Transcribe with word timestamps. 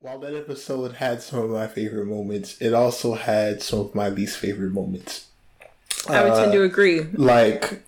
While 0.00 0.20
that 0.20 0.32
episode 0.32 0.92
had 0.94 1.22
some 1.22 1.40
of 1.40 1.50
my 1.50 1.66
favorite 1.66 2.06
moments, 2.06 2.56
it 2.60 2.72
also 2.72 3.14
had 3.14 3.60
some 3.62 3.80
of 3.80 3.96
my 3.96 4.08
least 4.08 4.38
favorite 4.38 4.70
moments. 4.72 5.26
I 6.08 6.22
would 6.22 6.34
tend 6.34 6.52
to 6.52 6.62
agree. 6.62 7.02
Like, 7.14 7.82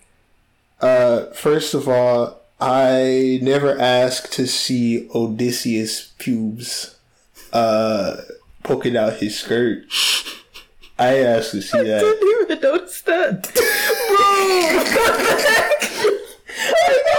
uh, 0.81 1.27
first 1.27 1.73
of 1.73 1.88
all, 1.88 2.41
I 2.61 3.38
never 3.43 3.79
asked 3.79 4.33
to 4.33 4.49
see 4.49 5.09
Odysseus' 5.15 6.12
pubes 6.19 6.96
uh, 7.53 8.17
poking 8.65 8.97
out 8.97 9.19
his 9.19 9.38
skirt. 9.38 9.85
I 10.99 11.19
asked 11.19 11.53
to 11.53 11.63
see 11.63 11.79
I 11.79 11.85
that. 11.85 12.01
didn't 12.01 12.42
even 12.51 12.61
notice 12.61 13.03
that. 13.03 13.53
I 16.52 16.80
thought 16.80 16.87
we 16.88 17.05
had 17.05 17.09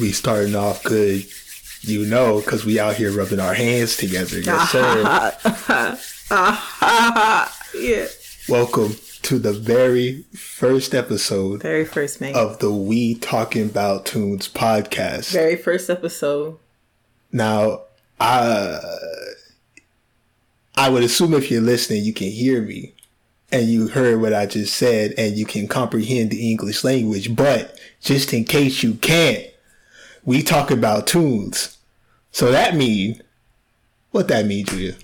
We 0.00 0.12
starting 0.12 0.56
off 0.56 0.82
good, 0.82 1.26
you 1.82 2.06
know, 2.06 2.40
because 2.40 2.64
we 2.64 2.80
out 2.80 2.96
here 2.96 3.12
rubbing 3.12 3.38
our 3.38 3.52
hands 3.52 3.98
together. 3.98 4.40
Yes, 4.40 4.70
sir. 4.70 5.02
yeah. 7.78 8.06
Welcome 8.48 8.96
to 9.22 9.38
the 9.38 9.52
very 9.52 10.22
first 10.34 10.94
episode 10.94 11.60
Very 11.60 11.84
first 11.84 12.18
mate. 12.18 12.34
of 12.34 12.60
the 12.60 12.72
We 12.72 13.14
Talking 13.16 13.66
About 13.66 14.06
Toons 14.06 14.48
podcast. 14.48 15.32
Very 15.32 15.56
first 15.56 15.90
episode. 15.90 16.56
Now, 17.30 17.82
I 18.18 18.78
I 20.76 20.88
would 20.88 21.02
assume 21.02 21.34
if 21.34 21.50
you're 21.50 21.60
listening, 21.60 22.04
you 22.04 22.14
can 22.14 22.30
hear 22.30 22.62
me 22.62 22.94
and 23.52 23.68
you 23.68 23.88
heard 23.88 24.18
what 24.22 24.32
I 24.32 24.46
just 24.46 24.74
said 24.74 25.12
and 25.18 25.36
you 25.36 25.44
can 25.44 25.68
comprehend 25.68 26.30
the 26.30 26.50
English 26.50 26.84
language. 26.84 27.36
But 27.36 27.78
just 28.00 28.32
in 28.32 28.44
case 28.44 28.82
you 28.82 28.94
can't, 28.94 29.46
we 30.24 30.42
talk 30.42 30.70
about 30.70 31.06
toons. 31.06 31.76
So 32.32 32.50
that 32.52 32.74
mean 32.76 33.22
what 34.12 34.26
that 34.26 34.44
mean, 34.44 34.66
Julia? 34.66 34.96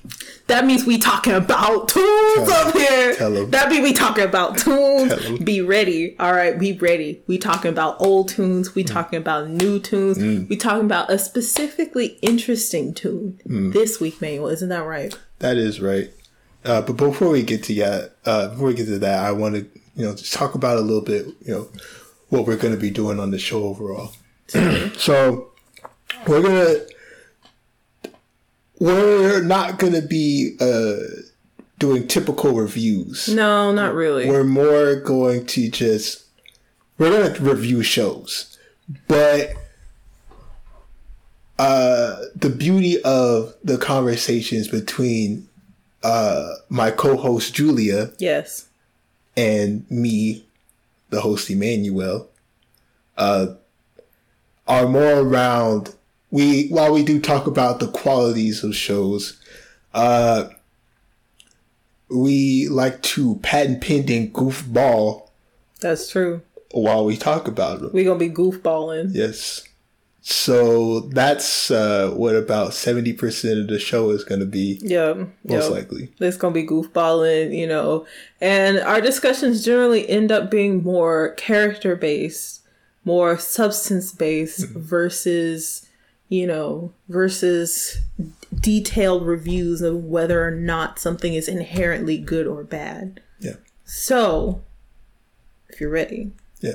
That 0.49 0.67
means 0.67 0.85
we 0.85 0.99
talking 0.99 1.33
about 1.33 1.89
toons 1.89 2.49
Tell 2.49 2.51
up 2.69 2.75
'em. 2.75 2.81
here. 2.81 3.15
Tell 3.15 3.37
'em. 3.37 3.51
That 3.53 3.69
means 3.71 3.83
we 3.85 3.93
talking 3.93 4.25
about 4.25 4.59
toons. 4.59 5.39
Be 5.45 5.61
ready. 5.61 6.17
All 6.19 6.33
right, 6.33 6.59
be 6.59 6.73
ready. 6.73 7.23
We 7.29 7.39
talking 7.39 7.69
about 7.69 8.01
old 8.01 8.29
toons. 8.29 8.71
Mm. 8.71 8.75
We 8.75 8.83
talking 8.83 9.17
about 9.21 9.49
new 9.49 9.79
toons. 9.79 10.19
We 10.49 10.57
talking 10.57 10.85
about 10.87 11.09
a 11.09 11.19
specifically 11.21 12.19
interesting 12.21 12.95
toon 12.95 13.41
Mm. 13.49 13.73
this 13.73 14.01
week, 14.01 14.21
Manuel. 14.21 14.49
Isn't 14.49 14.71
that 14.71 14.85
right? 14.85 15.17
That 15.39 15.57
is 15.57 15.81
right. 15.81 16.11
Uh, 16.65 16.81
but 16.83 16.97
before 16.97 17.29
we 17.29 17.45
get 17.45 17.63
to 17.65 17.75
that, 17.77 18.11
uh, 18.25 18.49
before 18.49 18.67
we 18.69 18.75
get 18.75 18.87
to 18.87 18.99
that, 18.99 19.21
I 19.25 19.31
want 19.31 19.55
to 19.55 19.61
you 19.97 20.05
know 20.05 20.15
just 20.17 20.33
talk 20.33 20.57
about 20.57 20.79
a 20.79 20.81
little 20.81 21.01
bit 21.01 21.27
you 21.45 21.53
know 21.55 21.69
what 22.29 22.45
we're 22.45 22.57
going 22.57 22.75
to 22.75 22.81
be 22.81 22.91
doing 22.91 23.21
on 23.21 23.31
the 23.31 23.39
show 23.39 23.63
overall. 23.65 24.13
so 24.97 25.53
we're 26.27 26.43
gonna 26.43 26.77
we're 28.79 29.43
not 29.43 29.79
gonna 29.79 30.03
be 30.03 30.57
uh, 30.61 30.97
doing 31.79 32.07
typical 32.07 32.53
reviews. 32.53 33.29
No, 33.29 33.73
not 33.73 33.95
really. 33.95 34.29
We're 34.29 34.45
more 34.45 34.97
going 34.97 35.47
to 35.47 35.71
just 35.71 36.25
we're 36.99 37.11
gonna 37.11 37.41
review 37.41 37.83
shows, 37.83 38.59
but 39.09 39.55
uh, 41.59 42.17
the 42.35 42.51
beauty 42.51 43.03
of 43.03 43.55
the 43.65 43.79
conversations 43.79 44.69
between 44.69 45.49
uh, 46.03 46.55
my 46.69 46.91
co-host 46.91 47.55
Julia 47.55 48.13
yes. 48.19 48.69
and 49.37 49.91
me, 49.91 50.45
the 51.11 51.21
host 51.21 51.51
Emmanuel, 51.51 52.29
uh, 53.17 53.55
are 54.67 54.87
more 54.89 55.21
around. 55.21 55.95
We 56.31 56.69
while 56.69 56.93
we 56.93 57.05
do 57.05 57.21
talk 57.21 57.47
about 57.47 57.79
the 57.81 57.89
qualities 57.89 58.65
of 58.65 58.75
shows, 58.75 59.41
uh, 59.95 60.49
we 62.09 62.69
like 62.69 63.03
to 63.03 63.37
patent 63.37 63.81
pending 63.81 64.33
goofball 64.33 65.29
That's 65.81 66.11
true. 66.11 66.43
while 66.73 67.05
we 67.05 67.17
talk 67.17 67.49
about 67.49 67.81
them. 67.81 67.91
we're 67.93 68.05
gonna 68.05 68.19
be 68.19 68.31
goofballing. 68.31 69.11
Yes. 69.13 69.63
So 70.29 71.01
that's 71.01 71.71
uh, 71.71 72.11
what 72.17 72.35
about 72.35 72.75
seventy 72.75 73.13
percent 73.13 73.61
of 73.61 73.69
the 73.69 73.79
show 73.79 74.11
is 74.11 74.25
going 74.25 74.41
to 74.41 74.47
be, 74.47 74.81
Yeah. 74.83 75.13
most 75.45 75.69
yeah. 75.71 75.77
likely. 75.77 76.09
It's 76.19 76.37
gonna 76.37 76.53
be 76.53 76.67
goofballing, 76.67 77.57
you 77.57 77.69
know, 77.69 78.07
and 78.41 78.79
our 78.81 79.01
discussions 79.01 79.65
generally 79.65 80.09
end 80.09 80.33
up 80.33 80.51
being 80.51 80.83
more 80.83 81.31
character 81.35 81.95
based, 81.95 82.63
more 83.07 83.39
substance 83.39 84.13
based 84.13 84.69
versus, 84.71 85.89
you 86.29 86.47
know, 86.47 86.93
versus 87.09 87.99
detailed 88.61 89.25
reviews 89.25 89.81
of 89.81 90.05
whether 90.05 90.45
or 90.45 90.51
not 90.51 90.99
something 90.99 91.33
is 91.33 91.47
inherently 91.47 92.19
good 92.19 92.49
or 92.49 92.65
bad. 92.65 93.21
Yeah. 93.39 93.55
So, 93.85 94.63
if 95.69 95.81
you're 95.81 95.89
ready, 95.89 96.33
Yeah. 96.61 96.75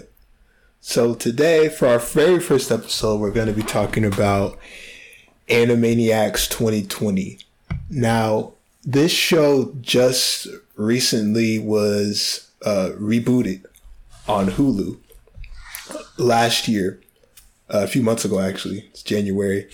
So 0.80 1.14
today, 1.14 1.68
for 1.68 1.88
our 1.88 2.00
very 2.00 2.40
first 2.40 2.72
episode, 2.72 3.20
we're 3.20 3.32
going 3.32 3.48
to 3.48 3.54
be 3.54 3.62
talking 3.62 4.06
about 4.06 4.58
Animaniacs 5.50 6.50
2020. 6.50 7.40
Now, 7.90 8.54
this 8.84 9.12
show 9.12 9.76
just 9.82 10.48
recently 10.76 11.60
was 11.60 12.50
uh, 12.66 12.92
rebooted 12.98 13.66
on 14.28 14.48
Hulu 14.48 14.98
last 16.18 16.68
year, 16.68 17.00
uh, 17.74 17.80
a 17.84 17.88
few 17.88 18.02
months 18.02 18.26
ago, 18.26 18.40
actually. 18.40 18.90
It's 18.92 19.04
January. 19.04 19.70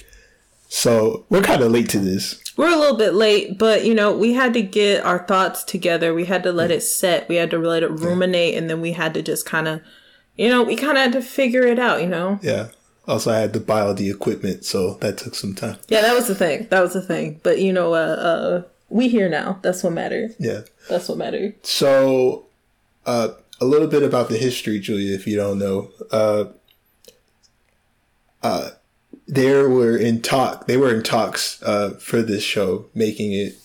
So 0.69 1.25
we're 1.29 1.41
kind 1.41 1.61
of 1.61 1.71
late 1.71 1.89
to 1.89 1.99
this. 1.99 2.41
we're 2.57 2.73
a 2.73 2.77
little 2.77 2.97
bit 2.97 3.13
late, 3.13 3.57
but 3.57 3.85
you 3.85 3.93
know, 3.93 4.15
we 4.15 4.33
had 4.33 4.53
to 4.53 4.61
get 4.61 5.05
our 5.05 5.19
thoughts 5.19 5.63
together. 5.63 6.13
We 6.13 6.25
had 6.25 6.43
to 6.43 6.51
let 6.51 6.71
it 6.71 6.81
set. 6.81 7.29
We 7.29 7.35
had 7.35 7.49
to 7.51 7.57
let 7.57 7.83
it 7.83 7.91
ruminate, 7.91 8.55
and 8.55 8.69
then 8.69 8.81
we 8.81 8.91
had 8.91 9.13
to 9.13 9.21
just 9.21 9.45
kind 9.45 9.67
of, 9.67 9.81
you 10.35 10.49
know, 10.49 10.63
we 10.63 10.75
kind 10.75 10.97
of 10.97 11.03
had 11.03 11.13
to 11.13 11.21
figure 11.21 11.63
it 11.63 11.79
out. 11.79 12.01
You 12.01 12.07
know. 12.07 12.39
Yeah. 12.41 12.67
Also, 13.07 13.31
I 13.31 13.37
had 13.37 13.53
to 13.53 13.61
buy 13.61 13.79
all 13.79 13.93
the 13.93 14.09
equipment, 14.09 14.65
so 14.65 14.95
that 14.95 15.17
took 15.17 15.33
some 15.35 15.55
time. 15.55 15.77
Yeah, 15.87 16.01
that 16.01 16.13
was 16.13 16.27
the 16.27 16.35
thing. 16.35 16.67
That 16.69 16.81
was 16.81 16.93
the 16.93 17.01
thing. 17.01 17.39
But 17.41 17.59
you 17.59 17.71
know, 17.71 17.93
uh, 17.93 17.97
uh, 17.97 18.61
we 18.89 19.07
here 19.07 19.29
now. 19.29 19.59
That's 19.61 19.83
what 19.83 19.93
mattered. 19.93 20.35
Yeah. 20.37 20.61
That's 20.89 21.07
what 21.07 21.17
mattered. 21.17 21.65
So, 21.65 22.45
uh, 23.05 23.29
a 23.59 23.65
little 23.65 23.87
bit 23.87 24.03
about 24.03 24.29
the 24.29 24.37
history, 24.37 24.79
Julia, 24.79 25.15
if 25.15 25.27
you 25.27 25.35
don't 25.35 25.59
know. 25.59 25.89
Uh, 26.11 26.45
uh, 28.43 28.69
there 29.27 29.69
were 29.69 29.97
in 29.97 30.21
talk. 30.21 30.67
They 30.67 30.77
were 30.77 30.93
in 30.93 31.03
talks 31.03 31.61
uh, 31.63 31.91
for 31.99 32.21
this 32.21 32.43
show, 32.43 32.85
making 32.93 33.33
it 33.33 33.57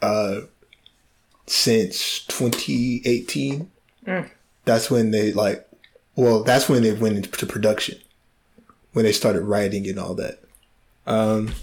uh, 0.00 0.42
since 1.46 2.24
2018. 2.26 3.70
That's 4.64 4.90
when 4.90 5.10
they 5.10 5.32
like. 5.32 5.66
Well, 6.16 6.44
that's 6.44 6.68
when 6.68 6.82
they 6.82 6.92
went 6.92 7.16
into 7.16 7.46
production. 7.46 7.98
When 8.92 9.04
they 9.04 9.12
started 9.12 9.42
writing 9.42 9.88
and 9.88 9.98
all 9.98 10.14
that. 10.14 10.38
Um, 11.06 11.54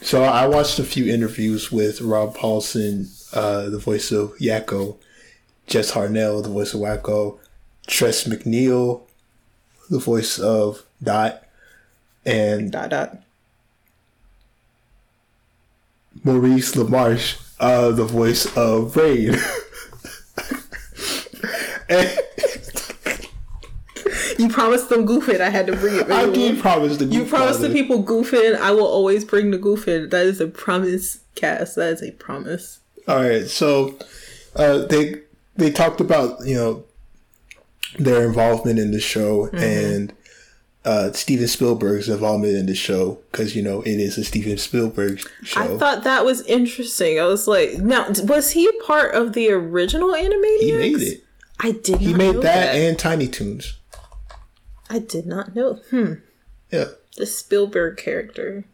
so 0.00 0.22
I 0.22 0.46
watched 0.46 0.78
a 0.78 0.84
few 0.84 1.12
interviews 1.12 1.70
with 1.70 2.00
Rob 2.00 2.36
Paulsen, 2.36 3.08
uh, 3.34 3.68
the 3.68 3.78
voice 3.78 4.10
of 4.10 4.32
Yakko, 4.38 4.96
Jess 5.66 5.92
Harnell, 5.92 6.42
the 6.42 6.48
voice 6.48 6.74
of 6.74 6.80
Wakko, 6.80 7.38
Tress 7.86 8.24
MacNeille, 8.24 9.02
the 9.90 9.98
voice 9.98 10.38
of 10.38 10.84
Dot, 11.02 11.42
and 12.24 12.70
Dot 12.72 12.90
dot. 12.90 13.18
Maurice 16.24 16.74
LaMarche, 16.74 17.40
uh, 17.60 17.90
the 17.90 18.04
voice 18.04 18.46
of 18.56 18.96
Rain. 18.96 19.34
and 21.88 22.18
You 24.38 24.48
promised 24.50 24.90
them 24.90 25.06
goofing. 25.06 25.40
I 25.40 25.48
had 25.48 25.66
to 25.66 25.76
bring 25.76 25.96
it. 25.96 26.10
I 26.10 26.30
did 26.30 26.60
promise 26.60 26.98
the 26.98 27.06
You 27.06 27.24
promised 27.24 27.60
the 27.60 27.70
people 27.70 28.02
goofing. 28.02 28.56
I 28.56 28.70
will 28.70 28.86
always 28.86 29.24
bring 29.24 29.50
the 29.50 29.58
goofing. 29.58 30.10
That 30.10 30.26
is 30.26 30.40
a 30.40 30.46
promise, 30.46 31.20
Cass. 31.34 31.74
That 31.74 31.94
is 31.94 32.02
a 32.02 32.12
promise. 32.12 32.80
All 33.08 33.22
right, 33.22 33.46
so 33.46 33.96
uh, 34.56 34.78
they 34.86 35.22
they 35.56 35.70
talked 35.70 36.00
about 36.00 36.44
you 36.46 36.54
know 36.54 36.84
their 37.98 38.26
involvement 38.26 38.78
in 38.78 38.90
the 38.90 39.00
show 39.00 39.48
and 39.52 40.12
uh, 40.84 41.10
Steven 41.12 41.48
Spielberg's 41.48 42.08
involvement 42.08 42.56
in 42.56 42.66
the 42.66 42.74
show 42.74 43.18
because 43.32 43.56
you 43.56 43.62
know 43.62 43.80
it 43.82 43.98
is 43.98 44.16
a 44.18 44.24
Steven 44.24 44.56
Spielberg 44.58 45.20
show. 45.42 45.60
I 45.60 45.78
thought 45.78 46.04
that 46.04 46.24
was 46.24 46.42
interesting. 46.42 47.18
I 47.18 47.24
was 47.24 47.48
like, 47.48 47.78
now 47.78 48.08
was 48.24 48.52
he 48.52 48.70
part 48.86 49.14
of 49.14 49.32
the 49.32 49.50
original 49.50 50.10
Animaniacs? 50.10 50.60
he 50.60 50.72
made 50.72 51.02
it. 51.02 51.24
I 51.58 51.72
did. 51.72 52.00
He 52.00 52.08
not 52.12 52.18
made 52.18 52.34
know 52.34 52.40
that, 52.42 52.74
and 52.76 52.98
Tiny 52.98 53.26
Toons. 53.28 53.78
I 54.90 54.98
did 55.00 55.26
not 55.26 55.54
know. 55.56 55.80
Hmm. 55.90 56.12
Yeah, 56.70 56.86
The 57.16 57.26
Spielberg 57.26 57.96
character. 57.96 58.64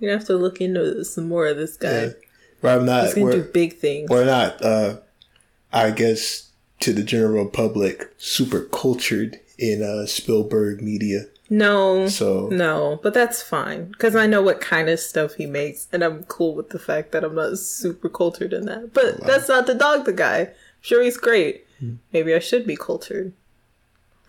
You 0.00 0.10
have 0.10 0.24
to 0.26 0.36
look 0.36 0.60
into 0.60 1.04
some 1.04 1.28
more 1.28 1.46
of 1.46 1.56
this 1.56 1.76
guy. 1.76 2.02
yeah. 2.06 2.08
Where 2.60 2.78
I'm 2.78 2.86
not, 2.86 3.04
He's 3.04 3.14
gonna 3.14 3.32
do 3.32 3.42
big 3.42 3.74
things. 3.78 4.08
we're 4.10 4.24
not. 4.24 4.62
Uh, 4.62 4.96
I 5.72 5.90
guess 5.90 6.50
to 6.80 6.92
the 6.92 7.02
general 7.02 7.46
public, 7.46 8.12
super 8.18 8.62
cultured 8.62 9.40
in 9.58 9.82
uh, 9.82 10.06
Spielberg 10.06 10.82
media. 10.82 11.26
No, 11.48 12.08
So 12.08 12.48
no, 12.48 12.98
but 13.04 13.14
that's 13.14 13.40
fine 13.40 13.86
because 13.86 14.16
I 14.16 14.26
know 14.26 14.42
what 14.42 14.60
kind 14.60 14.88
of 14.88 14.98
stuff 14.98 15.34
he 15.34 15.46
makes, 15.46 15.86
and 15.92 16.02
I'm 16.02 16.24
cool 16.24 16.56
with 16.56 16.70
the 16.70 16.78
fact 16.78 17.12
that 17.12 17.22
I'm 17.22 17.36
not 17.36 17.58
super 17.58 18.08
cultured 18.08 18.52
in 18.52 18.66
that. 18.66 18.92
But 18.92 19.24
that's 19.24 19.48
not 19.48 19.66
the 19.66 19.74
dog, 19.74 20.06
the 20.06 20.12
guy. 20.12 20.50
Sure, 20.80 21.02
he's 21.02 21.16
great. 21.16 21.64
Maybe 22.12 22.34
I 22.34 22.40
should 22.40 22.66
be 22.66 22.76
cultured. 22.76 23.32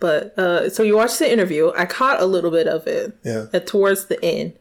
But 0.00 0.38
uh, 0.38 0.70
so 0.70 0.82
you 0.84 0.96
watched 0.96 1.18
the 1.18 1.30
interview. 1.30 1.72
I 1.76 1.86
caught 1.86 2.20
a 2.20 2.26
little 2.26 2.52
bit 2.52 2.68
of 2.68 2.86
it 2.86 3.16
yeah, 3.24 3.46
at 3.52 3.66
towards 3.66 4.06
the 4.06 4.22
end. 4.24 4.52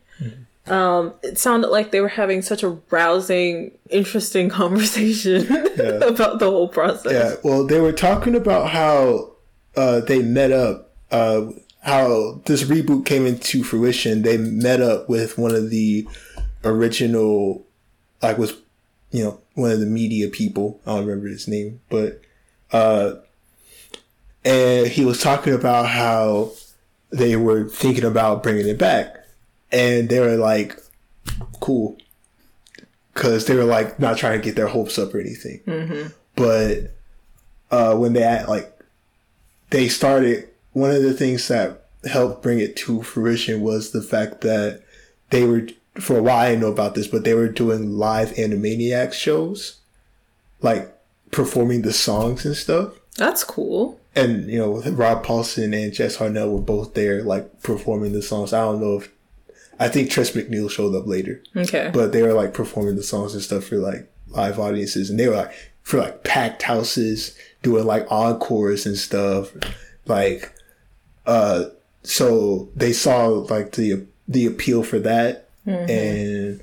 Um, 0.69 1.13
it 1.23 1.37
sounded 1.37 1.69
like 1.69 1.91
they 1.91 2.01
were 2.01 2.07
having 2.07 2.41
such 2.41 2.63
a 2.63 2.77
rousing, 2.89 3.71
interesting 3.89 4.49
conversation 4.61 5.47
about 5.51 6.39
the 6.39 6.49
whole 6.49 6.67
process. 6.67 7.11
yeah. 7.11 7.35
Well, 7.43 7.65
they 7.65 7.79
were 7.79 7.93
talking 7.93 8.35
about 8.35 8.69
how 8.69 9.31
uh, 9.75 10.01
they 10.01 10.21
met 10.21 10.51
up. 10.51 10.91
Uh, 11.11 11.51
how 11.81 12.41
this 12.45 12.63
reboot 12.65 13.05
came 13.05 13.25
into 13.25 13.63
fruition. 13.63 14.21
They 14.21 14.37
met 14.37 14.81
up 14.81 15.07
with 15.07 15.37
one 15.37 15.55
of 15.55 15.69
the 15.69 16.05
original, 16.65 17.65
like 18.21 18.37
was, 18.37 18.57
you 19.11 19.23
know, 19.23 19.39
one 19.53 19.71
of 19.71 19.79
the 19.79 19.85
media 19.85 20.27
people. 20.27 20.81
I 20.85 20.95
don't 20.95 21.05
remember 21.05 21.29
his 21.29 21.47
name, 21.47 21.79
but 21.89 22.19
uh, 22.73 23.15
and 24.43 24.87
he 24.87 25.05
was 25.05 25.21
talking 25.21 25.53
about 25.53 25.87
how 25.87 26.51
they 27.09 27.35
were 27.37 27.69
thinking 27.69 28.03
about 28.03 28.43
bringing 28.43 28.67
it 28.67 28.77
back, 28.77 29.16
and 29.71 30.09
they 30.09 30.19
were 30.19 30.35
like, 30.37 30.77
"Cool," 31.59 31.97
because 33.13 33.45
they 33.45 33.55
were 33.55 33.63
like 33.63 33.99
not 33.99 34.17
trying 34.17 34.39
to 34.39 34.43
get 34.45 34.55
their 34.55 34.67
hopes 34.67 34.97
up 34.99 35.13
or 35.13 35.19
anything. 35.19 36.11
But 36.35 36.91
uh, 37.71 37.95
when 37.95 38.13
they 38.13 38.21
had, 38.21 38.47
like 38.47 38.71
they 39.71 39.87
started, 39.89 40.47
one 40.73 40.91
of 40.91 41.01
the 41.01 41.13
things 41.13 41.47
that 41.47 41.85
helped 42.05 42.43
bring 42.43 42.59
it 42.59 42.75
to 42.77 43.01
fruition 43.03 43.61
was 43.61 43.91
the 43.91 44.01
fact 44.03 44.41
that 44.41 44.83
they 45.31 45.43
were 45.45 45.67
for 45.99 46.19
a 46.19 46.21
while 46.23 46.37
I 46.45 46.49
didn't 46.49 46.61
know 46.61 46.71
about 46.71 46.93
this, 46.95 47.07
but 47.07 47.23
they 47.23 47.33
were 47.33 47.47
doing 47.49 47.97
live 47.97 48.29
Animaniacs 48.35 49.13
shows, 49.13 49.77
like 50.61 50.93
performing 51.31 51.81
the 51.81 51.91
songs 51.91 52.45
and 52.45 52.55
stuff 52.55 52.93
That's 53.17 53.43
cool. 53.43 53.99
and 54.15 54.49
you 54.49 54.59
know 54.59 54.79
Rob 54.91 55.25
Paulsen 55.25 55.73
and 55.73 55.91
Jess 55.91 56.17
Harnell 56.17 56.53
were 56.53 56.61
both 56.61 56.93
there, 56.93 57.23
like 57.23 57.63
performing 57.63 58.13
the 58.13 58.21
songs. 58.21 58.53
I 58.53 58.61
don't 58.61 58.79
know 58.79 58.97
if 58.99 59.11
I 59.79 59.87
think 59.89 60.09
Tress 60.09 60.31
MacNeille 60.31 60.71
showed 60.71 60.95
up 60.95 61.05
later, 61.07 61.41
Okay. 61.55 61.91
but 61.93 62.11
they 62.11 62.23
were 62.23 62.33
like 62.33 62.53
performing 62.53 62.95
the 62.95 63.03
songs 63.03 63.33
and 63.33 63.43
stuff 63.43 63.65
for 63.65 63.77
like 63.77 64.11
live 64.29 64.59
audiences, 64.59 65.09
and 65.09 65.19
they 65.19 65.27
were 65.27 65.35
like 65.35 65.53
for 65.83 65.99
like 65.99 66.23
packed 66.23 66.63
houses, 66.63 67.37
doing 67.63 67.85
like 67.85 68.11
encores 68.11 68.85
and 68.85 68.97
stuff. 68.97 69.51
Like, 70.05 70.53
uh, 71.25 71.65
so 72.03 72.69
they 72.75 72.93
saw 72.93 73.27
like 73.27 73.73
the 73.73 74.05
the 74.27 74.45
appeal 74.45 74.83
for 74.83 74.99
that, 74.99 75.47
and 75.65 76.61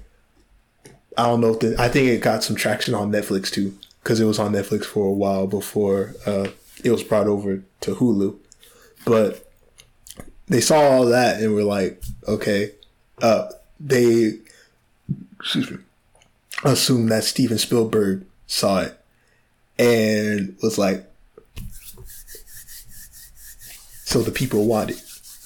I 1.17 1.26
don't 1.26 1.40
know 1.40 1.52
if 1.55 1.60
the, 1.60 1.76
I 1.78 1.88
think 1.88 2.08
it 2.08 2.20
got 2.22 2.43
some 2.43 2.56
traction 2.56 2.94
on 2.94 3.12
Netflix 3.12 3.50
too 3.50 3.76
because 4.02 4.20
it 4.20 4.25
was 4.25 4.38
on 4.38 4.52
Netflix 4.52 4.84
for 4.84 5.06
a 5.06 5.12
while 5.12 5.46
before 5.46 6.14
uh, 6.26 6.49
it 6.82 6.90
was 6.90 7.02
brought 7.05 7.26
over 7.26 7.62
to 7.82 7.94
Hulu. 7.94 8.37
But 9.06 9.50
they 10.46 10.60
saw 10.60 10.81
all 10.81 11.06
that 11.06 11.40
and 11.40 11.55
were 11.55 11.62
like, 11.62 12.02
okay, 12.28 12.72
uh, 13.22 13.49
they 13.81 14.38
excuse 15.38 15.70
me, 15.70 15.78
assumed 16.64 17.11
that 17.11 17.25
Steven 17.25 17.58
Spielberg 17.58 18.25
saw 18.46 18.81
it 18.81 18.99
and 19.78 20.56
was 20.62 20.78
like, 20.78 21.11
so 24.05 24.22
the 24.22 24.31
people 24.31 24.66
want 24.66 24.90
it. 24.90 24.96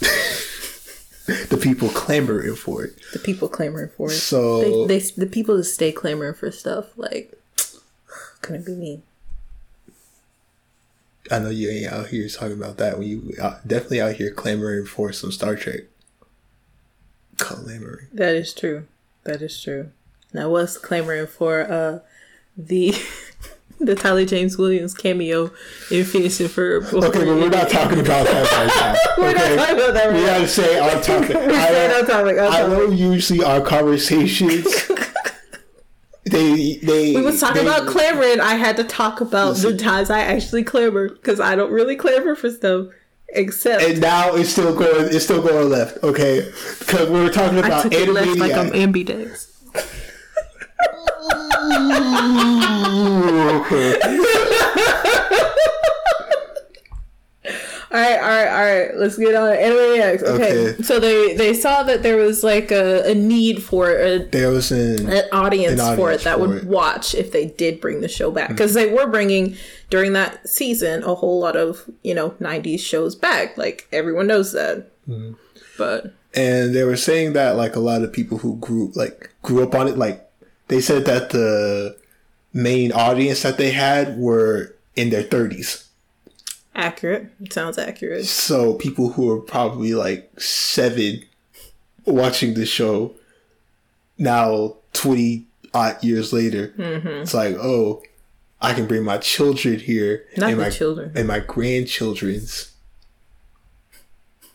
the 1.50 1.58
people 1.60 1.88
clamoring 1.88 2.54
for 2.54 2.84
it. 2.84 2.94
the 3.12 3.18
people 3.18 3.48
clamoring 3.48 3.90
for 3.96 4.08
it. 4.08 4.14
So 4.14 4.86
they, 4.86 4.98
they 4.98 5.10
the 5.16 5.26
people 5.26 5.56
that 5.56 5.64
stay 5.64 5.92
clamoring 5.92 6.34
for 6.34 6.50
stuff 6.50 6.86
like 6.96 7.38
couldn't 8.42 8.66
be 8.66 8.74
me. 8.74 9.02
I 11.30 11.38
know 11.40 11.50
you 11.50 11.68
ain't 11.68 11.92
out 11.92 12.06
here 12.06 12.26
talking 12.28 12.56
about 12.56 12.78
that. 12.78 12.98
When 12.98 13.06
you 13.06 13.34
uh, 13.40 13.58
definitely 13.66 14.00
out 14.00 14.14
here 14.14 14.32
clamoring 14.32 14.86
for 14.86 15.12
some 15.12 15.32
Star 15.32 15.56
Trek. 15.56 15.80
Clamoring. 17.38 18.08
That 18.12 18.34
is 18.34 18.52
true. 18.54 18.86
That 19.24 19.42
is 19.42 19.60
true. 19.62 19.90
And 20.32 20.42
I 20.42 20.46
was 20.46 20.76
clamoring 20.78 21.26
for 21.26 21.60
uh 21.62 22.00
the 22.56 22.94
the 23.80 23.94
Tyler 23.94 24.24
James 24.24 24.58
Williams 24.58 24.92
cameo 24.94 25.50
in 25.90 26.04
Phineas 26.04 26.40
and 26.40 26.48
Ferb. 26.50 26.92
Okay, 26.92 27.18
but 27.18 27.26
we're 27.26 27.48
not 27.48 27.68
talking 27.70 28.00
about 28.00 28.26
that 28.26 28.50
right 28.52 28.66
now. 29.16 29.22
We're 29.24 29.30
okay? 29.30 29.56
not 29.56 29.68
talking 29.68 29.76
about 29.84 29.94
that 29.94 30.04
right 30.06 30.14
We 30.14 30.20
now. 30.20 30.26
gotta 30.26 30.48
say 30.48 30.78
our 30.78 30.90
topic. 31.02 31.30
Staying 31.30 31.90
I, 31.90 31.94
on 32.00 32.06
topic. 32.06 32.38
on 32.38 32.52
I 32.52 32.60
topic. 32.60 32.68
know 32.72 32.90
usually 32.90 33.42
our 33.44 33.60
conversations. 33.60 34.64
they 36.24 36.76
they. 36.82 37.14
We 37.14 37.22
was 37.22 37.40
talking 37.40 37.64
they- 37.64 37.68
about 37.68 37.86
clamoring. 37.88 38.40
I 38.40 38.54
had 38.54 38.76
to 38.76 38.84
talk 38.84 39.20
about 39.20 39.56
the 39.56 39.76
times 39.76 40.10
I 40.10 40.20
actually 40.20 40.64
clamor 40.64 41.08
because 41.08 41.40
I 41.40 41.54
don't 41.56 41.70
really 41.70 41.96
clamor 41.96 42.34
for 42.34 42.50
stuff 42.50 42.88
except 43.30 43.82
And 43.82 44.00
now 44.00 44.34
it's 44.34 44.50
still 44.50 44.74
going. 44.74 45.14
It's 45.14 45.24
still 45.24 45.42
going 45.42 45.68
left. 45.68 46.02
Okay, 46.02 46.50
because 46.78 47.08
we 47.08 47.20
were 47.20 47.30
talking 47.30 47.58
about 47.58 47.86
I 47.86 47.88
took 47.88 47.92
it 47.92 48.08
left 48.08 48.38
like 48.38 48.52
I'm 48.52 48.70
ambidex. 48.70 49.46
All 57.90 57.98
right, 57.98 58.16
all 58.18 58.28
right, 58.28 58.48
all 58.48 58.86
right. 58.88 58.96
Let's 58.96 59.16
get 59.16 59.34
on 59.34 59.48
Animaniacs. 59.56 60.22
Okay. 60.22 60.68
Okay. 60.72 60.82
So 60.82 61.00
they 61.00 61.34
they 61.36 61.54
saw 61.54 61.82
that 61.84 62.02
there 62.02 62.16
was 62.16 62.44
like 62.44 62.70
a, 62.70 63.10
a 63.10 63.14
need 63.14 63.62
for 63.62 63.90
a, 63.90 64.18
there 64.18 64.50
was 64.50 64.70
an 64.70 65.08
an 65.10 65.24
audience, 65.32 65.80
An 65.80 65.96
for 65.96 66.12
it 66.12 66.20
that 66.22 66.36
for 66.38 66.46
would 66.48 66.56
it. 66.58 66.64
Watch 66.64 67.14
if 67.14 67.32
they 67.32 67.46
did 67.46 67.80
bring 67.80 68.02
the 68.02 68.08
show 68.08 68.30
back 68.30 68.50
because 68.50 68.74
they 68.74 68.92
were 68.92 69.06
bringing 69.06 69.56
during 69.88 70.12
that 70.12 70.46
season 70.46 71.02
a 71.02 71.14
whole 71.14 71.40
lot 71.40 71.56
of 71.56 71.88
you 72.02 72.14
know 72.14 72.30
90s 72.32 72.80
shows 72.80 73.14
back 73.14 73.56
like 73.56 73.88
everyone 73.90 74.26
knows 74.26 74.52
that 74.52 74.90
Hmm. 75.06 75.32
but 75.78 76.12
and 76.34 76.74
they 76.74 76.84
were 76.84 76.96
saying 76.96 77.32
that 77.32 77.56
like 77.56 77.74
a 77.74 77.80
lot 77.80 78.02
of 78.02 78.12
people 78.12 78.36
who 78.36 78.56
grew 78.58 78.92
like 78.94 79.30
grew 79.40 79.62
up 79.62 79.74
on 79.74 79.88
it 79.88 79.96
like 79.96 80.28
they 80.66 80.82
said 80.82 81.06
that 81.06 81.30
the 81.30 81.96
main 82.52 82.92
audience 82.92 83.40
that 83.40 83.56
they 83.56 83.70
had 83.70 84.18
were 84.18 84.76
in 84.96 85.08
their 85.08 85.22
30s 85.24 85.87
accurate 86.78 87.28
sounds 87.50 87.76
accurate 87.76 88.24
so 88.24 88.74
people 88.74 89.10
who 89.12 89.28
are 89.30 89.40
probably 89.40 89.92
like 89.94 90.30
seven 90.40 91.22
watching 92.06 92.54
the 92.54 92.64
show 92.64 93.14
now 94.16 94.76
20 94.92 95.44
odd 95.74 96.02
years 96.02 96.32
later 96.32 96.68
Mm-hmm. 96.78 97.08
it's 97.08 97.34
like 97.34 97.56
oh 97.56 98.02
i 98.60 98.72
can 98.72 98.86
bring 98.86 99.02
my 99.04 99.18
children 99.18 99.78
here 99.80 100.24
Not 100.36 100.50
and 100.50 100.58
my 100.60 100.70
children. 100.70 101.12
and 101.14 101.26
my 101.28 101.40
grandchildren's 101.40 102.72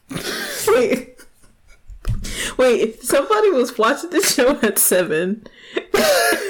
wait 0.68 1.16
wait 2.58 2.82
if 2.82 3.04
somebody 3.04 3.50
was 3.52 3.78
watching 3.78 4.10
the 4.12 4.22
show 4.22 4.58
at 4.62 4.78
seven 4.80 5.46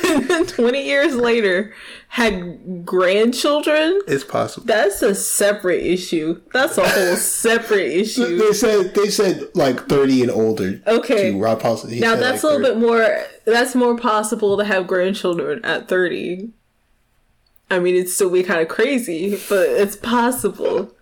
and 0.05 0.23
then 0.29 0.45
20 0.45 0.85
years 0.85 1.15
later 1.15 1.73
had 2.13 2.85
grandchildren 2.85 3.99
it's 4.07 4.23
possible 4.23 4.65
that's 4.67 5.01
a 5.01 5.15
separate 5.15 5.83
issue 5.83 6.39
that's 6.53 6.77
a 6.77 6.87
whole 6.87 7.15
separate 7.15 7.91
issue 7.91 8.37
they 8.37 8.53
said 8.53 8.93
they 8.93 9.09
said 9.09 9.43
like 9.55 9.87
30 9.87 10.21
and 10.21 10.31
older 10.31 10.81
Okay. 10.87 11.33
Rob 11.33 11.61
Paulsen. 11.61 11.99
Now 11.99 12.15
that's 12.15 12.43
like, 12.43 12.53
a 12.53 12.57
little 12.57 12.75
bit 12.75 12.81
more. 12.81 13.25
That's 13.45 13.75
more 13.75 13.97
possible 13.97 14.57
to 14.57 14.63
have 14.63 14.87
grandchildren 14.87 15.63
at 15.63 15.87
thirty. 15.87 16.51
I 17.69 17.79
mean, 17.79 17.95
it'd 17.95 18.09
still 18.09 18.29
be 18.29 18.43
kind 18.43 18.61
of 18.61 18.67
crazy, 18.67 19.31
but 19.49 19.67
it's 19.67 19.95
possible. 19.95 20.93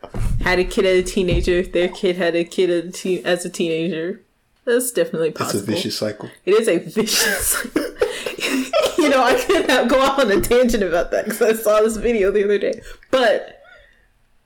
Had 0.41 0.59
a 0.59 0.63
kid 0.63 0.85
as 0.85 0.99
a 0.99 1.03
teenager, 1.03 1.63
their 1.63 1.89
kid 1.89 2.15
had 2.15 2.35
a 2.35 2.43
kid 2.43 2.69
as 2.69 2.85
a, 2.85 2.91
teen, 2.91 3.25
as 3.25 3.45
a 3.45 3.49
teenager, 3.49 4.21
that's 4.63 4.91
definitely 4.91 5.31
possible. 5.31 5.59
It's 5.59 5.67
a 5.67 5.71
vicious 5.71 5.97
cycle. 5.97 6.29
It 6.45 6.53
is 6.53 6.67
a 6.67 6.77
vicious. 6.77 7.67
you 9.01 9.09
know, 9.09 9.21
I 9.23 9.31
have 9.67 9.89
go 9.89 9.99
off 10.01 10.19
on 10.19 10.31
a 10.31 10.39
tangent 10.41 10.83
about 10.83 11.11
that 11.11 11.25
because 11.25 11.41
I 11.41 11.53
saw 11.53 11.81
this 11.81 11.97
video 11.97 12.31
the 12.31 12.43
other 12.43 12.57
day, 12.57 12.81
but 13.09 13.61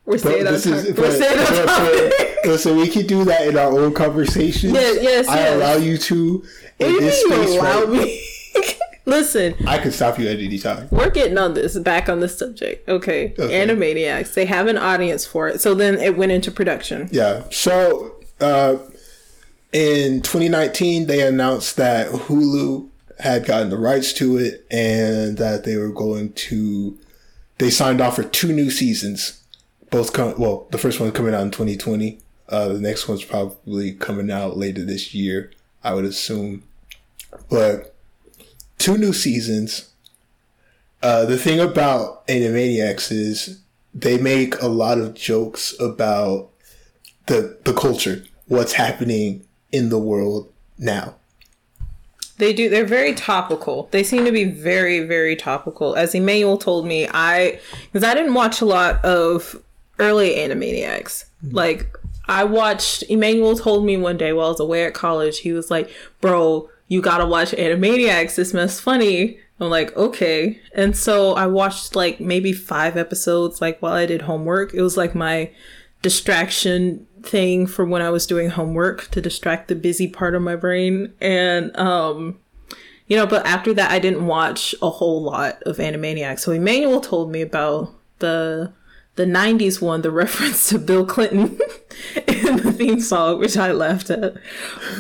We're 0.06 0.18
staying 0.18 0.48
on 0.48 0.54
topic. 0.60 0.98
We're 0.98 1.12
staying 1.12 1.40
on 1.40 1.68
topic. 1.68 2.38
listen, 2.46 2.78
we 2.78 2.88
can 2.88 3.06
do 3.08 3.24
that 3.26 3.48
in 3.48 3.58
our 3.58 3.72
own 3.80 3.94
conversations. 3.94 4.74
Yes, 4.74 4.98
yes, 5.02 5.28
I 5.28 5.36
yes. 5.38 5.56
allow 5.56 5.76
you 5.76 5.98
to. 5.98 6.38
What 6.78 6.88
In 6.90 6.94
you 6.96 7.00
this 7.02 7.22
space, 7.24 7.60
allow 7.60 7.84
right, 7.86 7.90
me? 7.90 8.28
Listen, 9.08 9.54
I 9.68 9.78
can 9.78 9.92
stop 9.92 10.18
you 10.18 10.28
at 10.28 10.40
any 10.40 10.58
time. 10.58 10.88
we're 10.90 11.12
getting 11.12 11.38
on 11.38 11.54
this 11.54 11.78
back 11.78 12.10
on 12.10 12.22
this 12.22 12.38
subject. 12.40 12.90
Okay. 12.90 13.36
Okay. 13.38 13.68
Animaniacs. 13.68 14.34
They 14.34 14.46
have 14.46 14.66
an 14.68 14.78
audience 14.80 15.26
for 15.28 15.48
it. 15.48 15.62
So 15.62 15.76
then 15.76 16.00
it 16.00 16.18
went 16.18 16.32
into 16.32 16.50
production. 16.50 17.08
Yeah. 17.12 17.44
So 17.52 18.16
uh, 18.42 18.78
in 19.72 20.22
2019, 20.22 21.06
they 21.06 21.22
announced 21.26 21.78
that 21.78 22.10
Hulu 22.12 22.90
had 23.20 23.46
gotten 23.46 23.70
the 23.70 23.78
rights 23.78 24.14
to 24.14 24.38
it 24.38 24.66
and 24.70 25.38
that 25.38 25.64
they 25.64 25.78
were 25.78 25.92
going 25.92 26.34
to. 26.34 26.98
They 27.58 27.70
signed 27.70 28.02
off 28.02 28.18
for 28.18 28.24
two 28.24 28.52
new 28.52 28.70
seasons. 28.70 29.42
Both 29.90 30.14
come 30.14 30.36
well. 30.38 30.68
The 30.72 30.78
first 30.78 31.00
one 31.00 31.12
coming 31.12 31.34
out 31.34 31.44
in 31.44 31.52
2020. 31.52 32.20
Uh, 32.48 32.68
the 32.70 32.80
next 32.80 33.08
one's 33.08 33.24
probably 33.24 33.94
coming 33.94 34.30
out 34.30 34.58
later 34.58 34.84
this 34.84 35.14
year. 35.14 35.52
I 35.84 35.94
would 35.94 36.06
assume, 36.06 36.64
but 37.50 37.96
two 38.78 38.98
new 38.98 39.14
seasons. 39.14 39.90
Uh, 41.02 41.26
the 41.26 41.38
thing 41.38 41.60
about 41.60 42.26
Animaniacs 42.28 43.12
is 43.12 43.60
they 43.94 44.18
make 44.18 44.60
a 44.62 44.68
lot 44.68 44.98
of 44.98 45.14
jokes 45.14 45.74
about 45.80 46.50
the 47.28 47.58
the 47.64 47.74
culture, 47.74 48.24
what's 48.48 48.74
happening 48.74 49.46
in 49.72 49.90
the 49.90 50.00
world 50.00 50.52
now. 50.78 51.16
They 52.38 52.54
do. 52.54 52.70
They're 52.70 52.86
very 52.86 53.14
topical. 53.14 53.88
They 53.92 54.04
seem 54.04 54.26
to 54.26 54.32
be 54.32 54.44
very, 54.44 55.02
very 55.02 55.36
topical. 55.36 55.96
As 55.96 56.14
Emmanuel 56.14 56.58
told 56.58 56.86
me, 56.86 57.08
I 57.12 57.60
because 57.92 58.04
I 58.04 58.14
didn't 58.14 58.34
watch 58.34 58.62
a 58.62 58.66
lot 58.66 59.04
of 59.06 59.62
early 60.00 60.32
Animaniacs. 60.36 61.26
Hmm. 61.42 61.52
Like 61.52 61.96
I 62.28 62.44
watched. 62.44 63.04
Emmanuel 63.10 63.58
told 63.58 63.86
me 63.86 63.96
one 63.98 64.18
day 64.18 64.34
while 64.34 64.48
I 64.48 64.50
was 64.50 64.60
away 64.60 64.86
at 64.86 64.94
college, 64.94 65.40
he 65.40 65.54
was 65.54 65.72
like, 65.72 65.90
"Bro, 66.20 66.70
you 66.88 67.02
gotta 67.02 67.26
watch 67.26 67.52
Animaniacs. 67.52 68.36
This 68.36 68.54
mess 68.54 68.80
funny." 68.80 69.40
I'm 69.60 69.70
like, 69.70 69.96
okay. 69.96 70.60
And 70.74 70.98
so 70.98 71.34
I 71.34 71.48
watched 71.48 71.96
like 71.96 72.20
maybe 72.20 72.52
five 72.52 72.98
episodes, 72.98 73.62
like 73.62 73.82
while 73.82 73.94
I 73.94 74.06
did 74.06 74.24
homework. 74.24 74.74
It 74.74 74.82
was 74.82 74.98
like 74.98 75.16
my 75.16 75.50
distraction 76.02 77.08
thing 77.26 77.68
for 77.68 77.86
when 77.86 78.02
I 78.02 78.10
was 78.10 78.28
doing 78.28 78.50
homework 78.50 79.10
to 79.12 79.22
distract 79.22 79.68
the 79.68 79.76
busy 79.76 80.08
part 80.08 80.36
of 80.36 80.42
my 80.42 80.56
brain. 80.56 81.14
And, 81.20 81.76
um, 81.78 82.40
you 83.08 83.16
know, 83.16 83.28
but 83.28 83.46
after 83.46 83.74
that, 83.74 83.92
I 83.92 84.00
didn't 84.00 84.26
watch 84.26 84.74
a 84.82 84.90
whole 84.90 85.22
lot 85.22 85.62
of 85.64 85.78
Animaniacs. 85.78 86.40
So 86.40 86.52
Emmanuel 86.52 87.02
told 87.02 87.32
me 87.32 87.42
about 87.42 87.94
the 88.20 88.74
the 89.16 89.26
'90s 89.26 89.82
one, 89.82 90.02
the 90.02 90.12
reference 90.24 90.70
to 90.70 90.80
Bill 90.80 91.06
Clinton 91.06 91.60
in 92.28 92.58
the 92.58 92.74
theme 92.76 93.00
song, 93.00 93.40
which 93.40 93.58
I 93.58 93.72
laughed 93.72 94.10
at. 94.10 94.36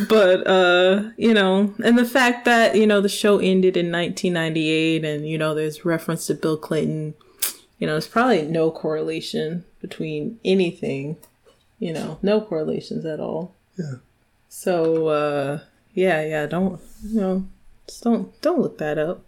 But 0.07 0.47
uh, 0.47 1.09
you 1.17 1.33
know, 1.33 1.73
and 1.83 1.97
the 1.97 2.05
fact 2.05 2.45
that 2.45 2.75
you 2.75 2.85
know 2.85 3.01
the 3.01 3.09
show 3.09 3.39
ended 3.39 3.75
in 3.75 3.91
1998, 3.91 5.03
and 5.03 5.27
you 5.27 5.37
know 5.37 5.55
there's 5.55 5.83
reference 5.83 6.27
to 6.27 6.35
Bill 6.35 6.57
Clinton. 6.57 7.15
You 7.79 7.87
know, 7.87 7.93
there's 7.93 8.07
probably 8.07 8.43
no 8.43 8.71
correlation 8.71 9.65
between 9.81 10.39
anything. 10.45 11.17
You 11.79 11.93
know, 11.93 12.19
no 12.21 12.41
correlations 12.41 13.05
at 13.05 13.19
all. 13.19 13.53
Yeah. 13.77 13.95
So 14.49 15.07
uh, 15.07 15.59
yeah, 15.93 16.23
yeah, 16.25 16.45
don't 16.45 16.79
you 17.03 17.19
know, 17.19 17.47
just 17.87 18.03
don't 18.03 18.41
don't 18.41 18.61
look 18.61 18.77
that 18.77 18.97
up. 18.97 19.23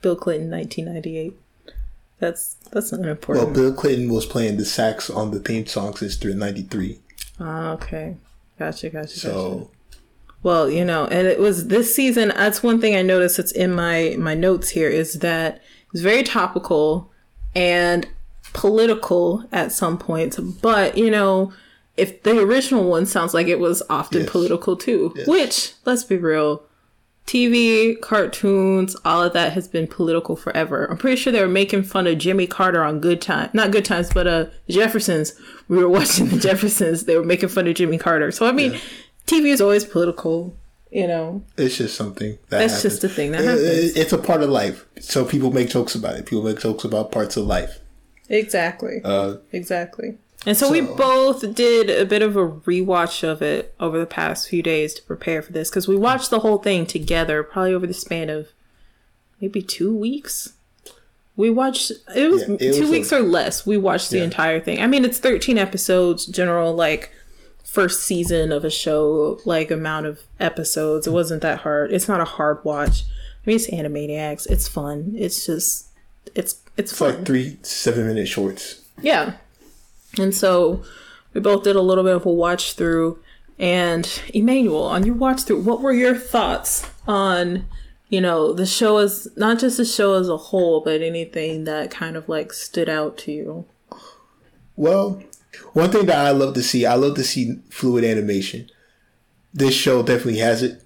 Bill 0.00 0.16
Clinton, 0.16 0.50
1998. 0.50 1.38
That's 2.18 2.54
that's 2.70 2.92
not 2.92 3.06
important. 3.06 3.46
Well. 3.46 3.54
Bill 3.54 3.72
Clinton 3.72 4.12
was 4.12 4.26
playing 4.26 4.56
the 4.56 4.64
sax 4.64 5.10
on 5.10 5.30
the 5.30 5.40
theme 5.40 5.66
song 5.66 5.94
since 5.96 6.16
through 6.16 6.34
'93. 6.34 6.98
Ah, 7.40 7.72
okay. 7.72 8.16
Gotcha, 8.58 8.90
gotcha, 8.90 9.08
gotcha. 9.08 9.18
So 9.18 9.70
Well, 10.42 10.70
you 10.70 10.84
know, 10.84 11.06
and 11.06 11.26
it 11.26 11.38
was 11.38 11.68
this 11.68 11.94
season. 11.94 12.28
That's 12.28 12.62
one 12.62 12.80
thing 12.80 12.94
I 12.96 13.02
noticed. 13.02 13.36
That's 13.36 13.52
in 13.52 13.74
my 13.74 14.16
my 14.18 14.34
notes 14.34 14.70
here 14.70 14.88
is 14.88 15.14
that 15.14 15.62
it's 15.92 16.02
very 16.02 16.22
topical 16.22 17.10
and 17.54 18.06
political 18.52 19.44
at 19.52 19.72
some 19.72 19.98
points. 19.98 20.38
But 20.38 20.96
you 20.96 21.10
know, 21.10 21.52
if 21.96 22.22
the 22.22 22.38
original 22.40 22.88
one 22.88 23.06
sounds 23.06 23.34
like 23.34 23.48
it 23.48 23.58
was 23.60 23.82
often 23.90 24.22
Yes. 24.22 24.30
political 24.30 24.76
too, 24.76 25.12
Yes. 25.16 25.26
which 25.26 25.72
let's 25.84 26.04
be 26.04 26.16
real, 26.16 26.62
TV, 27.26 27.94
cartoons, 28.00 28.96
all 29.04 29.22
of 29.22 29.32
that 29.32 29.52
has 29.52 29.68
been 29.68 29.86
political 29.86 30.34
forever. 30.34 30.86
I'm 30.90 30.96
pretty 30.96 31.16
sure 31.16 31.32
they 31.32 31.40
were 31.40 31.48
making 31.48 31.84
fun 31.84 32.06
of 32.08 32.18
Jimmy 32.18 32.46
Carter 32.48 32.82
on 32.82 33.00
Good 33.00 33.20
Time, 33.22 33.48
not 33.52 33.70
Good 33.70 33.84
Times, 33.84 34.10
but 34.12 34.26
uh, 34.26 34.46
Jeffersons. 34.68 35.34
We 35.68 35.76
were 35.78 35.88
watching 35.98 36.28
the 36.28 36.38
Jeffersons. 36.38 37.04
They 37.04 37.16
were 37.16 37.24
making 37.24 37.48
fun 37.50 37.68
of 37.68 37.74
Jimmy 37.74 37.96
Carter. 37.98 38.32
So 38.32 38.46
I 38.46 38.52
mean, 38.52 38.76
TV 39.26 39.46
is 39.52 39.60
always 39.60 39.84
political. 39.84 40.56
You 40.90 41.06
know, 41.06 41.42
it's 41.56 41.78
just 41.78 41.96
something 41.96 42.32
that 42.50 42.58
that's 42.58 42.74
happens. 42.74 42.94
just 43.00 43.04
a 43.04 43.08
thing 43.08 43.32
that 43.32 43.40
It- 43.40 43.44
happens. 43.46 43.96
it's 43.96 44.12
a 44.12 44.18
part 44.18 44.42
of 44.42 44.50
life. 44.50 44.84
So 45.00 45.24
people 45.24 45.50
make 45.50 45.70
jokes 45.70 45.94
about 45.94 46.16
it. 46.16 46.26
People 46.26 46.42
make 46.44 46.58
jokes 46.60 46.84
about 46.84 47.10
parts 47.12 47.36
of 47.38 47.46
life. 47.46 47.78
Exactly. 48.28 49.00
Uh, 49.04 49.36
Exactly. 49.52 50.18
And 50.44 50.56
so, 50.56 50.70
we 50.70 50.80
both 50.80 51.54
did 51.54 51.88
a 51.88 52.04
bit 52.04 52.20
of 52.22 52.36
a 52.36 52.48
rewatch 52.48 53.22
of 53.22 53.42
it 53.42 53.74
over 53.78 53.98
the 53.98 54.06
past 54.06 54.48
few 54.48 54.62
days 54.62 54.92
to 54.94 55.02
prepare 55.02 55.40
for 55.40 55.52
this 55.52 55.70
because 55.70 55.86
we 55.86 55.96
watched 55.96 56.30
the 56.30 56.40
whole 56.40 56.58
thing 56.58 56.84
together, 56.84 57.42
probably 57.44 57.72
over 57.74 57.86
the 57.86 57.94
span 57.94 58.28
of 58.28 58.48
maybe 59.40 59.62
two 59.62 59.94
weeks. 59.94 60.54
We 61.36 61.48
watched 61.48 61.92
it 62.14 62.30
was 62.30 62.42
Yeah, 62.48 62.54
it 62.56 62.58
two 62.74 62.80
was 62.80 62.88
a- 62.88 62.92
weeks 62.92 63.12
or 63.12 63.20
less. 63.20 63.64
We 63.64 63.76
watched 63.76 64.10
the 64.10 64.18
Yeah. 64.18 64.24
entire 64.24 64.58
thing. 64.60 64.80
I 64.80 64.86
mean, 64.88 65.04
it's 65.04 65.18
thirteen 65.18 65.58
episodes, 65.58 66.26
general 66.26 66.74
like 66.74 67.10
first 67.64 68.02
season 68.02 68.50
of 68.52 68.64
a 68.64 68.70
show, 68.70 69.40
like 69.46 69.70
amount 69.70 70.06
of 70.06 70.18
episodes. 70.40 71.06
It 71.06 71.10
wasn't 71.12 71.40
that 71.42 71.60
hard. 71.60 71.92
It's 71.92 72.08
not 72.08 72.20
a 72.20 72.24
hard 72.26 72.64
watch. 72.64 73.04
I 73.04 73.40
mean, 73.46 73.56
it's 73.56 73.70
Animaniacs. 73.70 74.50
It's 74.50 74.66
fun. 74.68 75.14
It's 75.16 75.46
just 75.46 75.86
it's 76.34 76.34
it's 76.34 76.60
it's 76.76 76.92
fun. 76.92 77.14
like 77.16 77.24
three 77.26 77.58
seven 77.62 78.06
minute 78.08 78.26
shorts. 78.28 78.80
Yeah. 79.00 79.34
And 80.18 80.34
so 80.34 80.82
we 81.32 81.40
both 81.40 81.64
did 81.64 81.76
a 81.76 81.80
little 81.80 82.04
bit 82.04 82.16
of 82.16 82.26
a 82.26 82.32
watch 82.32 82.74
through. 82.74 83.18
And 83.58 84.08
Emmanuel, 84.34 84.84
on 84.84 85.04
your 85.04 85.14
watch 85.14 85.42
through, 85.42 85.62
what 85.62 85.80
were 85.80 85.92
your 85.92 86.16
thoughts 86.16 86.88
on, 87.06 87.66
you 88.08 88.20
know, 88.20 88.52
the 88.52 88.66
show 88.66 88.98
as 88.98 89.28
not 89.36 89.58
just 89.58 89.76
the 89.76 89.84
show 89.84 90.14
as 90.14 90.28
a 90.28 90.36
whole, 90.36 90.80
but 90.80 91.00
anything 91.00 91.64
that 91.64 91.90
kind 91.90 92.16
of 92.16 92.28
like 92.28 92.52
stood 92.52 92.88
out 92.88 93.16
to 93.18 93.32
you? 93.32 93.66
Well, 94.74 95.22
one 95.74 95.90
thing 95.90 96.06
that 96.06 96.26
I 96.26 96.30
love 96.30 96.54
to 96.54 96.62
see, 96.62 96.86
I 96.86 96.94
love 96.94 97.14
to 97.16 97.24
see 97.24 97.60
fluid 97.70 98.04
animation. 98.04 98.68
This 99.54 99.74
show 99.74 100.02
definitely 100.02 100.38
has 100.38 100.62
it. 100.62 100.82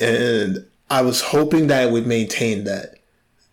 And 0.00 0.66
I 0.88 1.02
was 1.02 1.20
hoping 1.20 1.66
that 1.66 1.88
it 1.88 1.92
would 1.92 2.06
maintain 2.06 2.64
that 2.64 2.94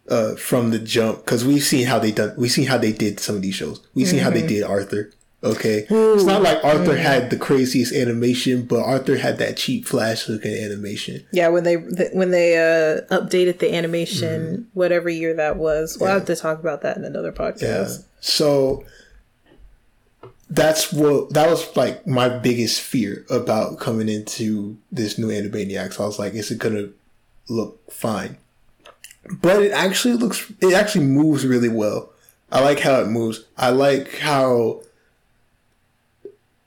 uh, 0.09 0.35
from 0.35 0.71
the 0.71 0.79
jump 0.79 1.19
because 1.25 1.45
we've 1.45 1.63
seen 1.63 1.87
how 1.87 1.99
they 1.99 2.11
done 2.11 2.33
we've 2.37 2.51
seen 2.51 2.67
how 2.67 2.77
they 2.77 2.91
did 2.91 3.19
some 3.19 3.35
of 3.35 3.41
these 3.41 3.55
shows. 3.55 3.81
We've 3.93 4.07
seen 4.07 4.19
how 4.19 4.29
they 4.29 4.45
did 4.45 4.63
Arthur. 4.63 5.11
Okay. 5.43 5.85
it's 5.87 6.23
not 6.23 6.41
like 6.41 6.63
Arthur 6.63 6.97
had 6.97 7.29
the 7.29 7.37
craziest 7.37 7.93
animation, 7.93 8.63
but 8.63 8.79
Arthur 8.79 9.17
had 9.17 9.37
that 9.37 9.55
cheap 9.55 9.85
flash 9.85 10.27
looking 10.27 10.51
animation. 10.51 11.25
Yeah, 11.31 11.49
when 11.49 11.63
they 11.63 11.75
when 11.75 12.31
they 12.31 12.57
uh, 12.57 13.01
updated 13.15 13.59
the 13.59 13.73
animation, 13.73 14.67
whatever 14.73 15.09
year 15.09 15.35
that 15.35 15.57
was, 15.57 15.97
we'll 15.99 16.09
have 16.09 16.25
to 16.25 16.35
talk 16.35 16.59
about 16.59 16.81
that 16.81 16.97
in 16.97 17.05
another 17.05 17.31
podcast. 17.31 17.61
Yeah. 17.61 17.87
So 18.19 18.83
that's 20.49 20.91
what 20.91 21.33
that 21.33 21.49
was 21.49 21.75
like 21.75 22.07
my 22.07 22.29
biggest 22.29 22.81
fear 22.81 23.25
about 23.29 23.79
coming 23.79 24.09
into 24.09 24.77
this 24.91 25.17
new 25.19 25.27
Animaniacs. 25.27 25.99
I 25.99 26.05
was 26.05 26.17
like, 26.17 26.33
is 26.33 26.49
it 26.49 26.57
gonna 26.57 26.89
look 27.47 27.91
fine? 27.91 28.37
But 29.29 29.62
it 29.62 29.72
actually 29.72 30.15
looks 30.15 30.51
it 30.62 30.74
actually 30.74 31.05
moves 31.05 31.46
really 31.46 31.69
well. 31.69 32.12
I 32.51 32.62
like 32.62 32.79
how 32.79 33.01
it 33.01 33.07
moves. 33.07 33.46
I 33.57 33.69
like 33.69 34.19
how 34.19 34.84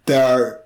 there 0.07 0.25
are 0.25 0.61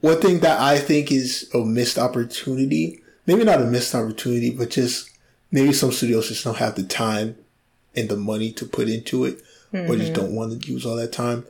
one 0.00 0.20
thing 0.20 0.40
that 0.40 0.60
I 0.60 0.78
think 0.78 1.12
is 1.12 1.50
a 1.52 1.58
missed 1.58 1.98
opportunity. 1.98 3.02
Maybe 3.26 3.44
not 3.44 3.60
a 3.60 3.66
missed 3.66 3.94
opportunity, 3.94 4.50
but 4.50 4.70
just 4.70 5.10
maybe 5.50 5.72
some 5.72 5.92
studios 5.92 6.28
just 6.28 6.44
don't 6.44 6.56
have 6.56 6.74
the 6.74 6.82
time 6.82 7.36
and 7.96 8.08
the 8.08 8.16
money 8.16 8.52
to 8.52 8.66
put 8.66 8.88
into 8.88 9.24
it 9.24 9.40
or 9.72 9.96
just 9.96 10.12
mm-hmm. 10.12 10.14
don't 10.14 10.34
want 10.34 10.62
to 10.62 10.72
use 10.72 10.86
all 10.86 10.96
that 10.96 11.12
time. 11.12 11.44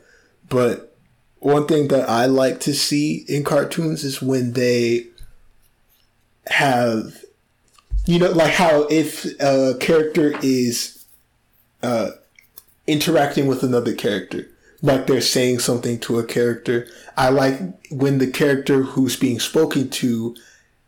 But 0.49 0.97
one 1.39 1.67
thing 1.67 1.89
that 1.89 2.09
I 2.09 2.27
like 2.27 2.61
to 2.61 2.75
see 2.75 3.25
in 3.29 3.45
cartoons 3.45 4.05
is 4.05 4.23
when 4.23 4.53
they 4.53 5.07
have, 6.47 7.24
you 8.07 8.19
know, 8.19 8.31
like 8.31 8.53
how 8.53 8.83
if 8.85 9.25
a 9.41 9.75
character 9.81 10.39
is 10.43 11.05
uh, 11.83 12.11
interacting 12.87 13.47
with 13.47 13.63
another 13.63 13.95
character, 13.95 14.49
like 14.83 15.07
they're 15.07 15.21
saying 15.21 15.61
something 15.61 15.99
to 16.01 16.19
a 16.19 16.25
character. 16.25 16.87
I 17.17 17.31
like 17.31 17.59
when 17.91 18.19
the 18.19 18.31
character 18.31 18.83
who's 18.83 19.17
being 19.17 19.41
spoken 19.41 19.89
to 19.91 20.37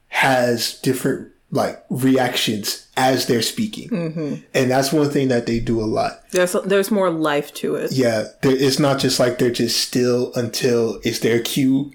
has 0.09 0.79
different 0.81 1.33
like 1.51 1.83
reactions 1.89 2.89
as 2.97 3.27
they're 3.27 3.41
speaking, 3.41 3.89
mm-hmm. 3.89 4.35
and 4.53 4.71
that's 4.71 4.93
one 4.93 5.11
thing 5.11 5.29
that 5.29 5.47
they 5.47 5.61
do 5.61 5.81
a 5.81 5.87
lot. 5.87 6.31
There's 6.33 6.53
there's 6.65 6.91
more 6.91 7.11
life 7.11 7.55
to 7.55 7.77
it. 7.77 7.93
Yeah, 7.93 8.25
there, 8.43 8.57
it's 8.57 8.79
not 8.79 8.99
just 8.99 9.19
like 9.19 9.39
they're 9.39 9.51
just 9.51 9.81
still 9.81 10.33
until 10.35 11.01
it's 11.03 11.21
their 11.21 11.41
cue. 11.41 11.93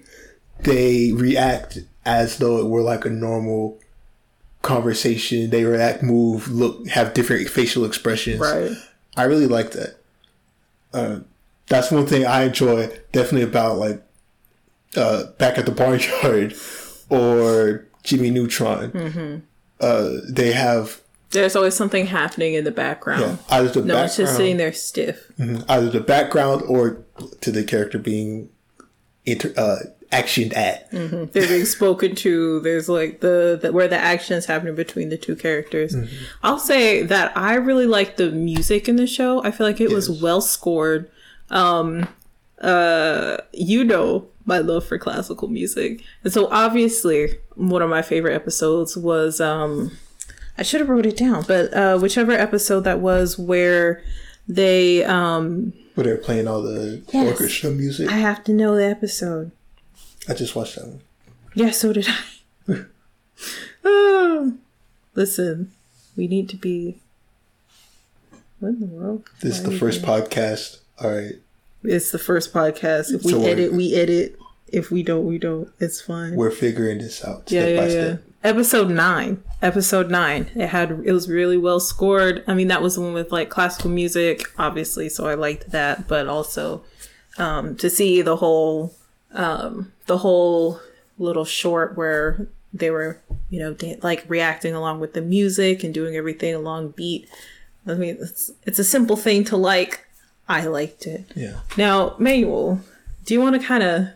They 0.60 1.12
react 1.12 1.78
as 2.04 2.38
though 2.38 2.58
it 2.58 2.68
were 2.68 2.82
like 2.82 3.04
a 3.04 3.10
normal 3.10 3.78
conversation. 4.62 5.50
They 5.50 5.64
react, 5.64 6.02
move, 6.02 6.48
look, 6.48 6.86
have 6.88 7.14
different 7.14 7.48
facial 7.48 7.84
expressions. 7.84 8.40
Right. 8.40 8.72
I 9.16 9.24
really 9.24 9.46
like 9.46 9.72
that. 9.72 9.96
Uh, 10.94 11.20
that's 11.68 11.90
one 11.90 12.06
thing 12.06 12.26
I 12.26 12.44
enjoy 12.44 12.88
definitely 13.12 13.42
about 13.42 13.78
like 13.78 14.02
uh, 14.96 15.24
back 15.38 15.58
at 15.58 15.66
the 15.66 15.72
barnyard 15.72 16.54
or 17.10 17.86
Jimmy 18.02 18.30
Neutron. 18.30 18.92
Mm-hmm. 18.92 19.38
Uh, 19.80 20.10
they 20.28 20.52
have. 20.52 21.00
There's 21.30 21.56
always 21.56 21.74
something 21.74 22.06
happening 22.06 22.54
in 22.54 22.64
the 22.64 22.70
background. 22.70 23.38
Yeah, 23.48 23.56
either 23.56 23.68
the 23.80 23.82
no 23.86 23.96
one's 23.96 24.16
just 24.16 24.36
sitting 24.36 24.58
there 24.58 24.72
stiff. 24.72 25.32
Mm-hmm, 25.38 25.62
either 25.70 25.88
the 25.88 26.00
background 26.00 26.62
or 26.68 27.02
to 27.40 27.50
the 27.50 27.64
character 27.64 27.98
being 27.98 28.50
inter, 29.24 29.52
uh, 29.56 29.78
actioned 30.12 30.56
at. 30.56 30.90
Mm-hmm. 30.92 31.32
They're 31.32 31.48
being 31.48 31.64
spoken 31.64 32.14
to. 32.16 32.60
There's 32.60 32.88
like 32.88 33.20
the, 33.20 33.58
the, 33.60 33.72
where 33.72 33.88
the 33.88 33.96
action 33.96 34.36
is 34.36 34.46
happening 34.46 34.74
between 34.74 35.08
the 35.08 35.16
two 35.16 35.34
characters. 35.34 35.96
Mm-hmm. 35.96 36.24
I'll 36.42 36.58
say 36.58 37.02
that 37.02 37.36
I 37.36 37.54
really 37.54 37.86
like 37.86 38.16
the 38.16 38.30
music 38.30 38.88
in 38.88 38.96
the 38.96 39.06
show. 39.06 39.42
I 39.42 39.50
feel 39.50 39.66
like 39.66 39.80
it 39.80 39.90
yes. 39.90 39.92
was 39.92 40.22
well 40.22 40.40
scored. 40.40 41.10
Um, 41.50 42.08
uh, 42.60 43.38
you 43.52 43.82
know 43.82 44.28
my 44.44 44.58
love 44.58 44.84
for 44.84 44.98
classical 44.98 45.48
music, 45.48 46.04
and 46.22 46.32
so 46.32 46.48
obviously 46.50 47.38
one 47.54 47.82
of 47.82 47.90
my 47.90 48.02
favorite 48.02 48.34
episodes 48.34 48.96
was 48.96 49.40
um, 49.40 49.96
I 50.56 50.62
should 50.62 50.80
have 50.80 50.88
wrote 50.88 51.06
it 51.06 51.16
down, 51.16 51.44
but 51.46 51.72
uh, 51.74 51.98
whichever 51.98 52.32
episode 52.32 52.80
that 52.80 53.00
was 53.00 53.38
where 53.38 54.02
they 54.48 55.04
um 55.04 55.72
where 55.94 56.04
they're 56.04 56.16
playing 56.16 56.48
all 56.48 56.62
the 56.62 57.02
yes, 57.12 57.32
orchestra 57.32 57.70
music. 57.70 58.08
I 58.08 58.16
have 58.16 58.42
to 58.44 58.52
know 58.52 58.76
the 58.76 58.86
episode. 58.86 59.52
I 60.28 60.34
just 60.34 60.54
watched 60.54 60.76
that 60.76 60.86
one. 60.86 61.00
Yeah, 61.54 61.70
so 61.70 61.92
did 61.92 62.08
I. 62.68 62.84
oh, 63.84 64.54
listen, 65.14 65.72
we 66.16 66.28
need 66.28 66.48
to 66.50 66.56
be. 66.56 67.00
What 68.60 68.68
in 68.68 68.80
the 68.80 68.86
world? 68.86 69.28
This 69.40 69.58
is 69.58 69.64
the 69.64 69.76
first 69.76 70.04
doing? 70.04 70.22
podcast. 70.22 70.78
All 71.02 71.10
right. 71.10 71.34
It's 71.82 72.12
the 72.12 72.18
first 72.18 72.54
podcast. 72.54 73.12
If 73.12 73.24
we 73.24 73.32
so 73.32 73.44
edit, 73.44 73.72
we 73.72 73.94
edit. 73.94 74.38
If 74.68 74.90
we 74.90 75.02
don't, 75.02 75.26
we 75.26 75.38
don't. 75.38 75.68
It's 75.80 76.00
fine. 76.00 76.36
We're 76.36 76.52
figuring 76.52 76.98
this 76.98 77.24
out 77.24 77.48
step 77.48 77.68
yeah, 77.68 77.74
yeah, 77.74 77.80
by 77.80 77.88
step. 77.88 78.22
Episode 78.44 78.90
nine. 78.90 79.42
Episode 79.60 80.10
nine. 80.10 80.50
It 80.54 80.68
had 80.68 80.92
it 81.04 81.12
was 81.12 81.28
really 81.28 81.56
well 81.56 81.80
scored. 81.80 82.44
I 82.46 82.54
mean, 82.54 82.68
that 82.68 82.82
was 82.82 82.94
the 82.94 83.00
one 83.00 83.12
with 83.12 83.32
like 83.32 83.50
classical 83.50 83.90
music, 83.90 84.44
obviously, 84.58 85.08
so 85.08 85.26
I 85.26 85.34
liked 85.34 85.70
that. 85.72 86.06
But 86.06 86.28
also, 86.28 86.84
um, 87.38 87.76
to 87.76 87.90
see 87.90 88.22
the 88.22 88.36
whole 88.36 88.94
um, 89.32 89.92
the 90.12 90.18
whole 90.18 90.78
little 91.16 91.46
short 91.46 91.96
where 91.96 92.46
they 92.74 92.90
were, 92.90 93.18
you 93.48 93.58
know, 93.58 93.72
da- 93.72 93.98
like 94.02 94.24
reacting 94.28 94.74
along 94.74 95.00
with 95.00 95.14
the 95.14 95.22
music 95.22 95.82
and 95.82 95.94
doing 95.94 96.16
everything 96.16 96.54
along 96.54 96.90
beat. 96.90 97.26
I 97.86 97.94
mean, 97.94 98.18
it's 98.20 98.50
it's 98.64 98.78
a 98.78 98.84
simple 98.84 99.16
thing 99.16 99.42
to 99.44 99.56
like. 99.56 100.06
I 100.48 100.66
liked 100.66 101.06
it. 101.06 101.24
Yeah. 101.34 101.60
Now, 101.78 102.14
Manuel, 102.18 102.82
do 103.24 103.32
you 103.32 103.40
want 103.40 103.58
to 103.58 103.66
kind 103.66 103.82
of 103.82 104.08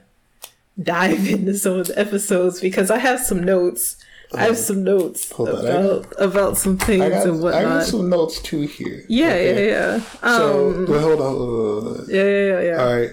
dive 0.83 1.27
into 1.35 1.55
some 1.55 1.79
of 1.81 1.87
the 1.87 1.99
episodes 1.99 2.61
because 2.61 2.91
I 2.91 2.99
have 2.99 3.21
some 3.21 3.43
notes. 3.43 3.97
I 4.35 4.41
have 4.41 4.51
um, 4.51 4.57
some 4.57 4.85
notes 4.85 5.31
about, 5.31 6.13
about 6.19 6.59
some 6.59 6.77
things 6.77 7.09
got, 7.09 7.27
and 7.27 7.41
whatnot. 7.41 7.65
I 7.65 7.79
got 7.79 7.87
some 7.87 8.11
notes 8.11 8.43
too 8.43 8.63
here. 8.63 9.05
Yeah, 9.09 9.29
okay. 9.29 9.69
yeah, 9.69 9.97
yeah. 9.97 10.01
So, 10.21 10.71
um, 10.71 10.87
hold 10.89 11.21
on. 11.21 12.07
Yeah, 12.09 12.25
yeah, 12.25 12.47
yeah, 12.47 12.61
yeah. 12.61 12.85
All 12.85 12.97
right 12.97 13.11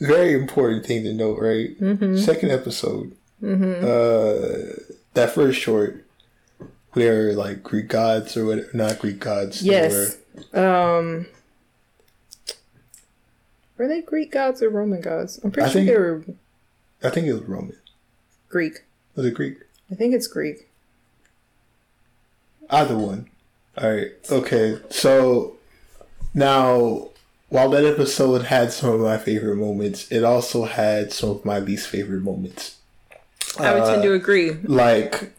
very 0.00 0.34
important 0.34 0.86
thing 0.86 1.04
to 1.04 1.12
note, 1.12 1.38
right? 1.40 1.78
Mm-hmm. 1.80 2.16
Second 2.16 2.50
episode, 2.50 3.16
mm-hmm. 3.42 3.84
uh, 3.84 4.94
that 5.14 5.30
first 5.30 5.60
short, 5.60 6.04
where 6.92 7.32
like 7.32 7.62
Greek 7.62 7.88
gods 7.88 8.36
or 8.36 8.46
what? 8.46 8.74
Not 8.74 8.98
Greek 8.98 9.20
gods. 9.20 9.62
Yes. 9.62 10.16
Were, 10.52 10.96
um. 10.96 11.26
Were 13.76 13.86
they 13.86 14.02
Greek 14.02 14.32
gods 14.32 14.60
or 14.60 14.70
Roman 14.70 15.00
gods? 15.00 15.38
I'm 15.44 15.52
pretty 15.52 15.68
I 15.68 15.72
sure 15.72 15.80
think, 15.80 15.86
they 15.88 15.98
were. 15.98 16.24
I 17.02 17.10
think 17.10 17.26
it 17.28 17.32
was 17.32 17.42
Roman. 17.42 17.76
Greek. 18.48 18.84
Was 19.14 19.26
it 19.26 19.34
Greek? 19.34 19.58
I 19.90 19.94
think 19.94 20.14
it's 20.14 20.26
Greek. 20.26 20.68
Either 22.70 22.96
one. 22.96 23.30
All 23.76 23.90
right. 23.90 24.10
Okay. 24.30 24.78
So 24.90 25.56
now 26.34 27.10
while 27.48 27.70
that 27.70 27.84
episode 27.84 28.44
had 28.44 28.72
some 28.72 28.90
of 28.90 29.00
my 29.00 29.16
favorite 29.18 29.56
moments, 29.56 30.10
it 30.12 30.22
also 30.22 30.64
had 30.64 31.12
some 31.12 31.30
of 31.30 31.44
my 31.44 31.58
least 31.58 31.88
favorite 31.88 32.22
moments. 32.22 32.76
I 33.58 33.72
would 33.72 33.82
uh, 33.82 33.90
tend 33.90 34.02
to 34.02 34.12
uh, 34.12 34.16
agree. 34.16 34.52
Like, 34.64 35.32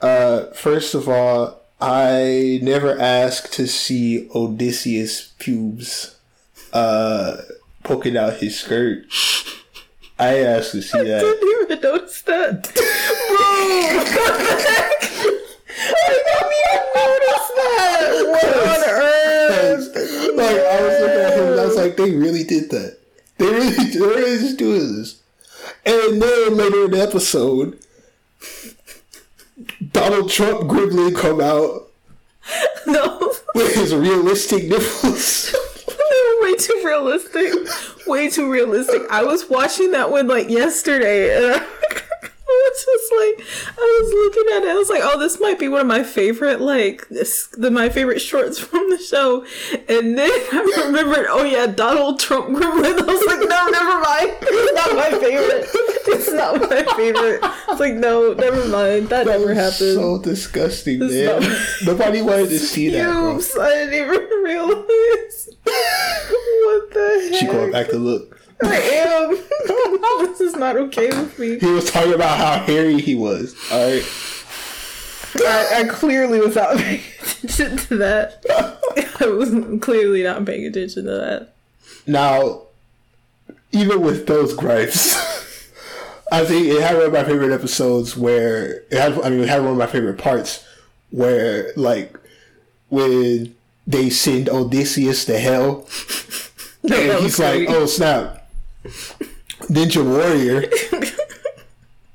uh, 0.00 0.46
first 0.46 0.94
of 0.94 1.08
all, 1.08 1.60
I 1.80 2.58
never 2.62 2.98
asked 2.98 3.52
to 3.54 3.66
see 3.66 4.28
Odysseus' 4.34 5.32
pubes 5.38 6.16
uh, 6.72 7.36
poking 7.84 8.16
out 8.16 8.34
his 8.38 8.58
skirt. 8.58 9.06
I 10.18 10.38
asked 10.38 10.72
to 10.72 10.82
see 10.82 10.98
I 10.98 11.04
that. 11.04 11.18
I 11.18 11.20
didn't 11.20 11.62
even 11.62 11.80
notice 11.80 12.22
that. 12.22 12.62
Bro! 12.74 13.40
I 15.82 16.06
didn't 16.10 16.52
even 16.60 16.82
notice 16.94 17.48
that. 17.56 18.10
What 18.28 18.50
on 18.68 18.82
earth? 18.90 20.19
Like 20.40 20.56
I 20.58 20.82
was 20.82 21.00
looking 21.00 21.20
at 21.20 21.38
him, 21.38 21.46
and 21.52 21.60
I 21.60 21.66
was 21.66 21.76
like, 21.76 21.96
they 21.96 22.14
really 22.14 22.44
did 22.44 22.70
that. 22.70 22.98
They 23.38 23.46
really, 23.46 23.70
they 23.92 23.98
really 23.98 24.38
just 24.38 24.58
doing 24.58 24.96
this. 24.96 25.20
And 25.84 26.20
then 26.20 26.56
later 26.56 26.84
in 26.84 26.90
the 26.90 27.00
episode, 27.00 27.78
Donald 29.92 30.30
Trump 30.30 30.70
Gremlin 30.70 31.16
come 31.16 31.40
out. 31.40 31.86
No. 32.86 33.32
With 33.54 33.74
his 33.74 33.94
realistic 33.94 34.64
nipples. 34.64 35.54
way 36.40 36.54
too 36.56 36.82
realistic. 36.84 37.52
Way 38.06 38.30
too 38.30 38.50
realistic. 38.50 39.02
I 39.10 39.22
was 39.22 39.48
watching 39.48 39.92
that 39.92 40.10
one 40.10 40.26
like 40.26 40.48
yesterday, 40.48 41.60
was 42.68 42.84
just 42.84 43.12
like, 43.12 43.76
I 43.78 44.00
was 44.02 44.12
looking 44.12 44.56
at 44.56 44.62
it. 44.64 44.70
I 44.70 44.74
was 44.74 44.90
like, 44.90 45.02
oh, 45.02 45.18
this 45.18 45.40
might 45.40 45.58
be 45.58 45.68
one 45.68 45.82
of 45.82 45.86
my 45.86 46.02
favorite, 46.02 46.60
like, 46.60 47.08
this, 47.08 47.46
the 47.52 47.70
my 47.70 47.88
favorite 47.88 48.20
shorts 48.20 48.58
from 48.58 48.90
the 48.90 48.98
show. 48.98 49.44
And 49.88 50.18
then 50.18 50.30
I 50.52 50.84
remembered, 50.86 51.26
oh 51.28 51.44
yeah, 51.44 51.66
Donald 51.66 52.20
Trump 52.20 52.48
gremlin. 52.48 53.00
I 53.00 53.04
was 53.04 53.24
like, 53.26 53.48
no, 53.48 53.68
never 53.68 54.00
mind. 54.00 54.36
It's 54.70 54.86
not 54.86 54.96
my 54.96 55.10
favorite. 55.18 55.66
It's 56.06 56.32
not 56.32 56.60
my 56.60 56.96
favorite. 56.96 57.40
It's 57.42 57.80
like, 57.80 57.94
no, 57.94 58.32
never 58.34 58.66
mind. 58.68 59.08
That, 59.08 59.26
that 59.26 59.38
never 59.40 59.54
happened. 59.54 59.94
So 59.94 60.20
disgusting, 60.22 61.00
it's 61.02 61.12
man. 61.12 61.66
Nobody 61.86 62.22
wanted 62.22 62.48
to 62.50 62.58
see 62.58 62.90
that. 62.90 63.06
Oops, 63.06 63.58
I 63.58 63.68
didn't 63.70 63.94
even 63.94 64.42
realize. 64.42 65.48
what 65.64 66.90
the 66.92 67.28
heck? 67.30 67.40
She 67.40 67.46
going 67.46 67.72
back 67.72 67.88
to 67.88 67.98
look. 67.98 68.39
I 68.62 68.76
am. 68.76 70.26
this 70.26 70.40
is 70.40 70.56
not 70.56 70.76
okay 70.76 71.08
with 71.08 71.38
me. 71.38 71.58
He 71.58 71.66
was 71.66 71.90
talking 71.90 72.14
about 72.14 72.38
how 72.38 72.64
hairy 72.64 73.00
he 73.00 73.14
was. 73.14 73.54
All 73.72 73.80
right. 73.80 74.04
I, 75.36 75.80
I 75.80 75.84
clearly 75.84 76.40
was 76.40 76.56
not 76.56 76.76
paying 76.76 77.02
attention 77.22 77.76
to 77.76 77.96
that. 77.98 78.44
I 79.20 79.26
was 79.26 79.50
clearly 79.80 80.22
not 80.22 80.44
paying 80.44 80.66
attention 80.66 81.04
to 81.04 81.10
that. 81.10 81.54
Now, 82.06 82.62
even 83.72 84.02
with 84.02 84.26
those 84.26 84.54
gripes, 84.54 85.14
I 86.32 86.44
think 86.44 86.66
it 86.66 86.82
had 86.82 86.96
one 86.96 87.06
of 87.06 87.12
my 87.12 87.24
favorite 87.24 87.52
episodes 87.52 88.16
where 88.16 88.82
it 88.90 88.92
had. 88.92 89.20
I 89.20 89.30
mean, 89.30 89.40
it 89.40 89.48
had 89.48 89.62
one 89.62 89.72
of 89.72 89.78
my 89.78 89.86
favorite 89.86 90.18
parts 90.18 90.64
where, 91.10 91.72
like, 91.76 92.16
when 92.88 93.54
they 93.86 94.10
send 94.10 94.48
Odysseus 94.48 95.24
to 95.26 95.38
hell, 95.38 95.88
no, 96.82 96.96
and 96.96 97.22
he's 97.22 97.38
like, 97.38 97.68
"Oh 97.68 97.86
snap! 97.86 98.39
Ninja 99.68 100.04
Warrior. 100.04 100.70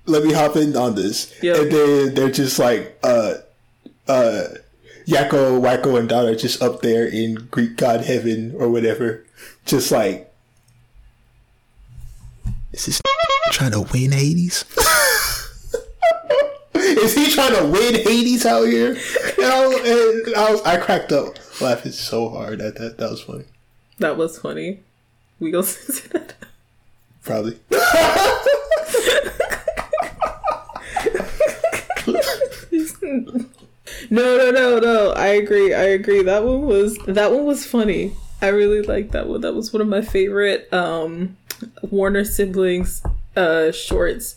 Let 0.06 0.23
me 0.23 0.34
hop 0.34 0.56
in 0.56 0.75
on 0.75 0.95
this. 0.95 1.34
Yep. 1.41 1.58
And 1.58 1.71
then 1.71 2.13
they're 2.13 2.32
just 2.32 2.60
like, 2.60 2.97
uh, 3.04 3.36
uh, 4.08 4.43
Yakko, 5.08 5.62
Wakko, 5.62 5.99
and 5.99 6.12
are 6.12 6.36
just 6.36 6.62
up 6.62 6.82
there 6.82 7.08
in 7.08 7.47
Greek 7.51 7.78
God 7.78 8.01
heaven 8.01 8.54
or 8.58 8.69
whatever. 8.69 9.23
Just 9.65 9.91
like, 9.91 10.34
is 12.73 12.86
this 12.86 13.01
trying 13.51 13.71
to 13.71 13.82
win 13.82 14.12
Hades? 14.12 14.65
is 16.73 17.15
he 17.15 17.32
trying 17.32 17.56
to 17.56 17.65
win 17.65 17.95
Hades 17.95 18.45
out 18.45 18.65
here? 18.65 18.91
And 18.91 19.45
I, 19.45 19.67
was, 19.67 20.25
and 20.25 20.36
I, 20.36 20.51
was, 20.51 20.62
I 20.63 20.78
cracked 20.78 21.12
up 21.12 21.38
laughing 21.62 21.91
so 21.91 22.30
hard 22.30 22.62
at 22.62 22.75
that. 22.75 22.97
That 22.97 23.12
was 23.12 23.21
funny. 23.21 23.45
That 23.99 24.17
was 24.17 24.39
funny. 24.39 24.82
We 25.39 25.51
go 25.51 25.62
that. 25.62 26.34
Probably. 27.25 27.59
no, 34.11 34.38
no, 34.38 34.51
no, 34.51 34.79
no. 34.79 35.11
I 35.15 35.27
agree. 35.27 35.73
I 35.73 35.85
agree. 35.85 36.21
That 36.21 36.43
one 36.43 36.61
was 36.61 36.97
that 37.07 37.31
one 37.31 37.45
was 37.45 37.65
funny. 37.65 38.13
I 38.41 38.49
really 38.49 38.81
liked 38.83 39.11
that 39.13 39.27
one. 39.27 39.41
That 39.41 39.55
was 39.55 39.73
one 39.73 39.81
of 39.81 39.88
my 39.88 40.01
favorite 40.01 40.71
um 40.71 41.35
Warner 41.81 42.23
siblings 42.23 43.01
uh 43.35 43.71
shorts. 43.71 44.35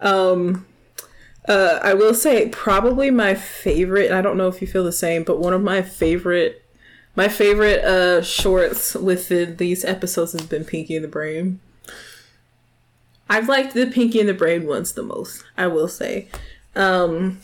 Um 0.00 0.66
uh 1.48 1.80
I 1.82 1.94
will 1.94 2.14
say 2.14 2.48
probably 2.48 3.10
my 3.10 3.34
favorite, 3.34 4.12
I 4.12 4.22
don't 4.22 4.36
know 4.36 4.46
if 4.46 4.60
you 4.60 4.68
feel 4.68 4.84
the 4.84 4.92
same, 4.92 5.24
but 5.24 5.40
one 5.40 5.52
of 5.52 5.62
my 5.62 5.82
favorite 5.82 6.64
my 7.16 7.26
favorite 7.26 7.84
uh 7.84 8.22
shorts 8.22 8.94
within 8.94 9.56
these 9.56 9.84
episodes 9.84 10.30
has 10.32 10.46
been 10.46 10.64
Pinky 10.64 10.94
and 10.94 11.04
the 11.04 11.08
Brain. 11.08 11.58
I've 13.30 13.48
liked 13.48 13.72
the 13.72 13.86
Pinky 13.86 14.20
and 14.20 14.28
the 14.28 14.34
Brain 14.34 14.66
ones 14.66 14.92
the 14.92 15.02
most, 15.02 15.42
I 15.56 15.68
will 15.68 15.88
say. 15.88 16.28
Um 16.76 17.40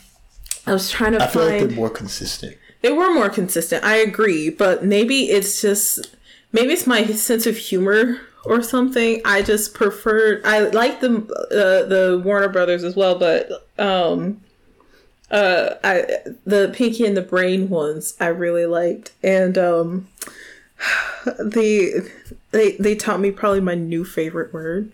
I 0.67 0.73
was 0.73 0.91
trying 0.91 1.13
to 1.13 1.23
I 1.23 1.27
feel 1.27 1.47
find 1.47 1.59
like 1.61 1.69
they're 1.69 1.77
more 1.77 1.89
consistent. 1.89 2.57
they 2.81 2.91
were 2.91 3.13
more 3.13 3.29
consistent. 3.29 3.83
I 3.83 3.95
agree, 3.95 4.49
but 4.49 4.83
maybe 4.83 5.29
it's 5.31 5.61
just 5.61 6.15
maybe 6.51 6.73
it's 6.73 6.85
my 6.85 7.05
sense 7.05 7.47
of 7.47 7.57
humor 7.57 8.19
or 8.45 8.61
something. 8.61 9.21
I 9.25 9.41
just 9.41 9.73
preferred. 9.73 10.41
I 10.45 10.59
like 10.59 10.99
the 10.99 11.15
uh, 11.51 11.87
the 11.87 12.21
Warner 12.23 12.49
Brothers 12.49 12.83
as 12.83 12.95
well, 12.95 13.17
but 13.17 13.49
um, 13.79 14.41
uh, 15.31 15.75
I 15.83 16.05
the 16.45 16.71
Pinky 16.73 17.05
and 17.05 17.15
the 17.15 17.21
Brain 17.21 17.69
ones 17.69 18.15
I 18.19 18.27
really 18.27 18.65
liked, 18.65 19.11
and 19.23 19.57
um, 19.57 20.07
the 21.25 22.09
they 22.51 22.73
they 22.73 22.95
taught 22.95 23.19
me 23.19 23.31
probably 23.31 23.61
my 23.61 23.75
new 23.75 24.03
favorite 24.03 24.53
word. 24.53 24.91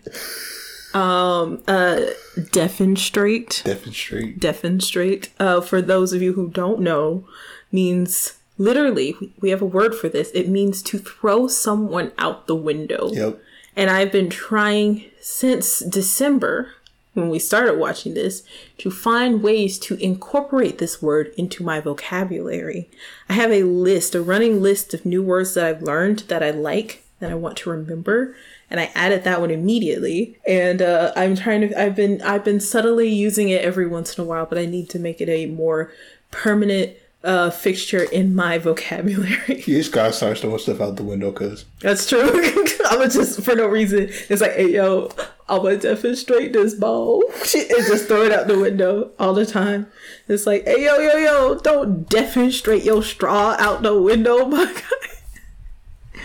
Um, 0.94 1.62
uh, 1.66 2.00
defenestrate 2.36 3.62
Defenestrate. 3.64 4.38
defenestrate 4.38 5.28
uh, 5.40 5.60
for 5.60 5.82
those 5.82 6.12
of 6.12 6.22
you 6.22 6.34
who 6.34 6.48
don't 6.48 6.80
know 6.80 7.24
means 7.72 8.38
literally 8.58 9.16
we 9.40 9.50
have 9.50 9.62
a 9.62 9.66
word 9.66 9.94
for 9.94 10.08
this. 10.08 10.30
It 10.32 10.48
means 10.48 10.82
to 10.84 10.98
throw 10.98 11.48
someone 11.48 12.12
out 12.18 12.46
the 12.46 12.54
window. 12.54 13.10
Yep. 13.12 13.40
and 13.76 13.90
i've 13.90 14.12
been 14.12 14.30
trying 14.30 15.04
since 15.20 15.80
december 15.80 16.70
when 17.14 17.28
we 17.28 17.38
started 17.38 17.78
watching 17.78 18.14
this 18.14 18.42
to 18.78 18.90
find 18.90 19.42
ways 19.42 19.78
to 19.80 19.94
incorporate 19.96 20.78
this 20.78 21.00
word 21.00 21.32
into 21.36 21.62
my 21.62 21.78
vocabulary. 21.80 22.88
I 23.28 23.34
have 23.34 23.52
a 23.52 23.62
list 23.62 24.14
a 24.14 24.22
running 24.22 24.60
list 24.62 24.94
of 24.94 25.04
new 25.06 25.22
words 25.22 25.54
that 25.54 25.64
i've 25.66 25.82
learned 25.82 26.20
that 26.28 26.42
i 26.42 26.50
like 26.50 27.02
that 27.20 27.30
i 27.30 27.34
want 27.34 27.56
to 27.58 27.70
remember 27.70 28.34
and 28.70 28.80
I 28.80 28.90
added 28.94 29.24
that 29.24 29.40
one 29.40 29.50
immediately. 29.50 30.38
And 30.46 30.82
uh, 30.82 31.12
I'm 31.16 31.36
trying 31.36 31.62
to. 31.62 31.80
I've 31.80 31.96
been 31.96 32.20
I've 32.22 32.44
been 32.44 32.60
subtly 32.60 33.08
using 33.08 33.48
it 33.48 33.62
every 33.62 33.86
once 33.86 34.16
in 34.16 34.24
a 34.24 34.26
while, 34.26 34.46
but 34.46 34.58
I 34.58 34.66
need 34.66 34.88
to 34.90 34.98
make 34.98 35.20
it 35.20 35.28
a 35.28 35.46
more 35.46 35.92
permanent 36.30 36.96
uh, 37.24 37.50
fixture 37.50 38.02
in 38.04 38.34
my 38.34 38.58
vocabulary. 38.68 39.62
You 39.66 39.78
just 39.78 39.92
gotta 39.92 40.12
start 40.12 40.38
throwing 40.38 40.58
stuff 40.58 40.80
out 40.80 40.96
the 40.96 41.04
window, 41.04 41.32
cause 41.32 41.64
That's 41.80 42.08
true. 42.08 42.20
I'm 42.86 43.10
just 43.10 43.40
for 43.42 43.54
no 43.54 43.66
reason. 43.66 44.10
It's 44.28 44.42
like, 44.42 44.52
hey 44.52 44.72
yo, 44.72 45.10
I'm 45.48 45.62
gonna 45.62 45.76
defenestrate 45.76 46.52
this 46.52 46.74
ball 46.74 47.24
and 47.32 47.86
just 47.86 48.08
throw 48.08 48.22
it 48.22 48.32
out 48.32 48.46
the 48.46 48.58
window 48.58 49.10
all 49.18 49.34
the 49.34 49.46
time. 49.46 49.86
It's 50.28 50.46
like, 50.46 50.64
hey 50.64 50.84
yo 50.84 50.98
yo 50.98 51.16
yo, 51.16 51.58
don't 51.60 52.08
defenestrate 52.08 52.84
your 52.84 53.02
straw 53.02 53.56
out 53.58 53.82
the 53.82 54.00
window, 54.00 54.44
my 54.46 54.66
guy. 54.66 56.20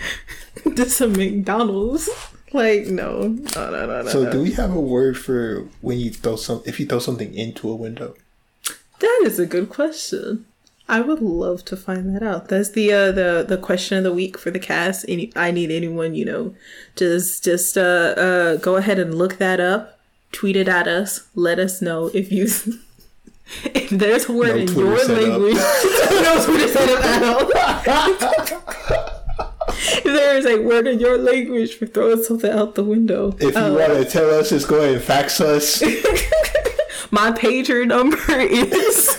this 0.76 1.00
is 1.00 1.16
McDonald's. 1.16 2.08
Like 2.52 2.86
no, 2.86 3.28
no, 3.28 3.70
no, 3.70 3.86
no, 3.86 4.02
no. 4.02 4.08
so 4.08 4.24
no. 4.24 4.32
do 4.32 4.42
we 4.42 4.50
have 4.52 4.74
a 4.74 4.80
word 4.80 5.16
for 5.16 5.68
when 5.82 6.00
you 6.00 6.10
throw 6.10 6.34
some 6.34 6.62
if 6.66 6.80
you 6.80 6.86
throw 6.86 6.98
something 6.98 7.32
into 7.32 7.70
a 7.70 7.76
window? 7.76 8.16
That 8.98 9.22
is 9.24 9.38
a 9.38 9.46
good 9.46 9.68
question. 9.70 10.46
I 10.90 11.00
would 11.00 11.22
love 11.22 11.64
to 11.66 11.76
find 11.76 12.16
that 12.16 12.24
out. 12.24 12.48
That's 12.48 12.70
the 12.70 12.92
uh, 12.92 13.12
the 13.12 13.44
the 13.48 13.56
question 13.56 13.98
of 13.98 14.02
the 14.02 14.12
week 14.12 14.36
for 14.36 14.50
the 14.50 14.58
cast. 14.58 15.04
Any, 15.08 15.32
I 15.36 15.52
need 15.52 15.70
anyone 15.70 16.16
you 16.16 16.24
know, 16.24 16.56
just 16.96 17.44
just 17.44 17.78
uh, 17.78 18.14
uh, 18.16 18.56
go 18.56 18.74
ahead 18.74 18.98
and 18.98 19.14
look 19.14 19.38
that 19.38 19.60
up. 19.60 20.00
Tweet 20.32 20.56
it 20.56 20.66
at 20.66 20.88
us. 20.88 21.28
Let 21.36 21.60
us 21.60 21.80
know 21.80 22.10
if 22.12 22.32
you 22.32 22.44
if 23.64 23.90
there's 23.90 24.28
a 24.28 24.32
word 24.32 24.48
No 24.48 24.56
in 24.56 24.66
Twitter 24.66 25.12
your 25.12 25.30
language. 25.30 25.54
no 25.54 26.44
Twitter 26.44 26.68
setup 26.68 27.04
at 27.04 27.22
all. 27.22 29.06
If 29.82 30.04
there 30.04 30.36
is 30.36 30.46
a 30.46 30.58
word 30.60 30.86
in 30.86 31.00
your 31.00 31.16
language 31.18 31.74
for 31.74 31.86
throwing 31.86 32.22
something 32.22 32.50
out 32.50 32.74
the 32.74 32.84
window, 32.84 33.34
If 33.38 33.54
you 33.54 33.60
uh, 33.60 33.72
want 33.72 33.92
to 33.94 34.04
tell 34.04 34.30
us, 34.30 34.50
just 34.50 34.68
go 34.68 34.76
ahead 34.76 34.96
and 34.96 35.02
fax 35.02 35.40
us. 35.40 35.80
my 37.10 37.32
pager 37.32 37.86
number 37.86 38.18
is. 38.38 39.16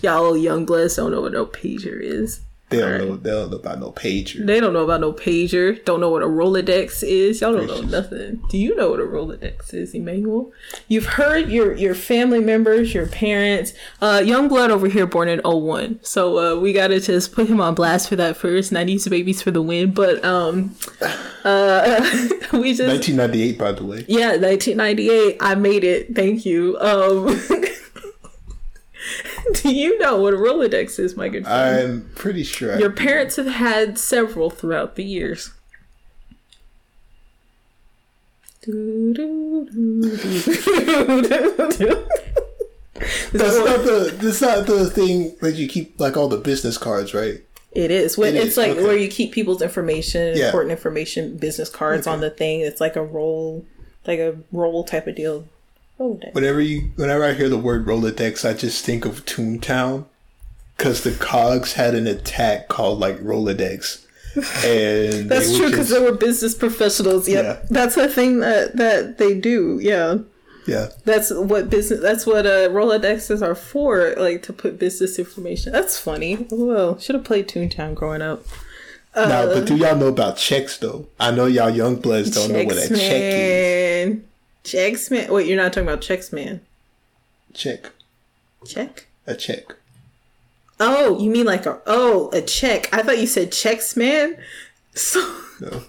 Y'all 0.02 0.36
young 0.36 0.64
bloods 0.64 0.96
don't 0.96 1.10
know 1.10 1.20
what 1.20 1.32
no 1.32 1.44
pager 1.46 2.00
is. 2.00 2.40
They 2.70 2.78
don't 2.78 2.98
know. 2.98 3.16
They 3.16 3.30
don't 3.30 3.50
know 3.50 3.56
about 3.56 3.80
no 3.80 3.90
pager. 3.90 4.46
They 4.46 4.60
don't 4.60 4.72
know 4.72 4.84
about 4.84 5.00
no 5.00 5.12
pager. 5.12 5.84
Don't 5.84 6.00
know 6.00 6.08
what 6.08 6.22
a 6.22 6.26
Rolodex 6.26 7.02
is. 7.02 7.40
Y'all 7.40 7.52
don't 7.52 7.66
know 7.66 7.80
nothing. 7.80 8.42
Do 8.48 8.56
you 8.56 8.76
know 8.76 8.90
what 8.90 9.00
a 9.00 9.04
Rolodex 9.04 9.74
is, 9.74 9.92
Emmanuel? 9.92 10.52
You've 10.86 11.06
heard 11.06 11.48
your 11.50 11.74
your 11.74 11.96
family 11.96 12.38
members, 12.38 12.94
your 12.94 13.08
parents. 13.08 13.72
Uh, 14.00 14.22
young 14.24 14.46
blood 14.46 14.70
over 14.70 14.86
here, 14.86 15.04
born 15.04 15.28
in 15.28 15.40
01. 15.40 15.98
So 16.02 16.38
uh, 16.38 16.60
we 16.60 16.72
gotta 16.72 17.00
just 17.00 17.32
put 17.32 17.48
him 17.48 17.60
on 17.60 17.74
blast 17.74 18.08
for 18.08 18.16
that 18.16 18.36
first. 18.36 18.72
90s 18.72 19.10
babies 19.10 19.42
for 19.42 19.50
the 19.50 19.62
win. 19.62 19.92
But 19.92 20.24
um, 20.24 20.76
uh, 21.44 22.00
we 22.52 22.72
just 22.72 22.88
1998, 22.88 23.58
by 23.58 23.72
the 23.72 23.84
way. 23.84 24.04
yeah, 24.06 24.36
1998. 24.36 25.38
I 25.40 25.54
made 25.56 25.82
it. 25.82 26.14
Thank 26.14 26.46
you. 26.46 26.78
Um, 26.80 27.40
do 29.62 29.72
you 29.74 29.98
know 29.98 30.20
what 30.20 30.34
a 30.34 30.36
Rolodex 30.36 30.98
is, 30.98 31.16
my 31.16 31.28
good 31.28 31.44
friend? 31.44 31.92
I'm 32.04 32.10
pretty 32.14 32.44
sure. 32.44 32.78
Your 32.78 32.90
parents 32.90 33.36
have 33.36 33.46
had 33.46 33.98
several 33.98 34.50
throughout 34.50 34.96
the 34.96 35.04
years. 35.04 35.50
That's 43.32 43.56
not 43.58 43.84
the. 43.84 44.16
That's 44.20 44.40
not 44.42 44.66
the 44.66 44.90
thing 44.90 45.36
that 45.40 45.54
you 45.54 45.68
keep 45.68 45.98
like 45.98 46.16
all 46.16 46.28
the 46.28 46.36
business 46.36 46.76
cards, 46.76 47.14
right? 47.14 47.42
It 47.72 47.90
is. 47.90 48.18
When 48.18 48.34
It 48.34 48.40
it's 48.40 48.52
is, 48.52 48.56
like 48.56 48.72
okay. 48.72 48.82
where 48.82 48.96
you 48.96 49.08
keep 49.08 49.32
people's 49.32 49.62
information, 49.62 50.36
Yeah. 50.36 50.46
important 50.46 50.72
information, 50.72 51.36
business 51.36 51.70
cards 51.70 52.06
on 52.06 52.20
the 52.20 52.30
thing. 52.30 52.60
It's 52.60 52.80
like 52.80 52.96
a 52.96 53.02
roll, 53.04 53.64
like 54.06 54.18
a 54.18 54.36
roll 54.50 54.82
type 54.84 55.06
of 55.06 55.14
deal. 55.14 55.46
Rolodex. 56.00 56.34
Whenever 56.34 56.60
you, 56.60 56.90
whenever 56.96 57.24
I 57.24 57.34
hear 57.34 57.48
the 57.48 57.58
word 57.58 57.86
Rolodex, 57.86 58.48
I 58.48 58.54
just 58.54 58.84
think 58.84 59.04
of 59.04 59.24
Toontown, 59.26 60.06
because 60.76 61.02
the 61.02 61.12
Cogs 61.12 61.74
had 61.74 61.94
an 61.94 62.06
attack 62.06 62.68
called 62.68 62.98
like 62.98 63.18
Rolodex, 63.18 64.06
and 64.64 65.28
That's 65.28 65.56
true 65.56 65.70
because 65.70 65.90
they 65.90 66.00
were 66.00 66.12
business 66.12 66.54
professionals. 66.54 67.28
Yep. 67.28 67.44
Yeah. 67.44 67.66
That's 67.68 67.96
a 67.96 68.08
thing 68.08 68.40
that 68.40 68.76
that 68.76 69.18
they 69.18 69.38
do. 69.38 69.78
Yeah. 69.82 70.18
yeah, 70.66 70.88
That's 71.04 71.32
what 71.32 71.68
business. 71.68 72.00
That's 72.00 72.26
what 72.26 72.46
uh, 72.46 72.68
Rolodexes 72.70 73.42
are 73.42 73.54
for, 73.54 74.14
like 74.16 74.42
to 74.44 74.52
put 74.52 74.78
business 74.78 75.18
information. 75.18 75.72
That's 75.72 75.98
funny. 75.98 76.46
Well, 76.50 76.98
should 76.98 77.14
have 77.14 77.24
played 77.24 77.48
Toontown 77.48 77.94
growing 77.94 78.22
up. 78.22 78.44
now, 79.14 79.46
but 79.46 79.66
do 79.66 79.76
y'all 79.76 79.96
know 79.96 80.08
about 80.08 80.36
checks 80.36 80.78
though? 80.78 81.08
I 81.18 81.30
know 81.30 81.46
y'all 81.46 81.68
young 81.68 81.96
bloods 81.96 82.30
don't 82.30 82.52
know 82.52 82.64
what 82.64 82.76
a 82.76 82.88
check 82.88 83.00
is. 83.00 84.20
Man. 84.64 84.70
Checks 84.70 85.10
man. 85.10 85.32
Wait, 85.32 85.46
you're 85.46 85.56
not 85.56 85.72
talking 85.72 85.88
about 85.88 86.00
checks 86.02 86.32
man. 86.32 86.60
Check, 87.54 87.90
Check. 88.66 89.06
a 89.26 89.34
check. 89.34 89.74
Oh, 90.78 91.18
you 91.18 91.30
mean 91.30 91.46
like 91.46 91.66
a 91.66 91.80
oh 91.86 92.30
a 92.32 92.40
check? 92.42 92.88
I 92.92 93.02
thought 93.02 93.18
you 93.18 93.26
said 93.26 93.52
checks 93.52 93.96
man. 93.96 94.36
So 94.94 95.20
No, 95.60 95.82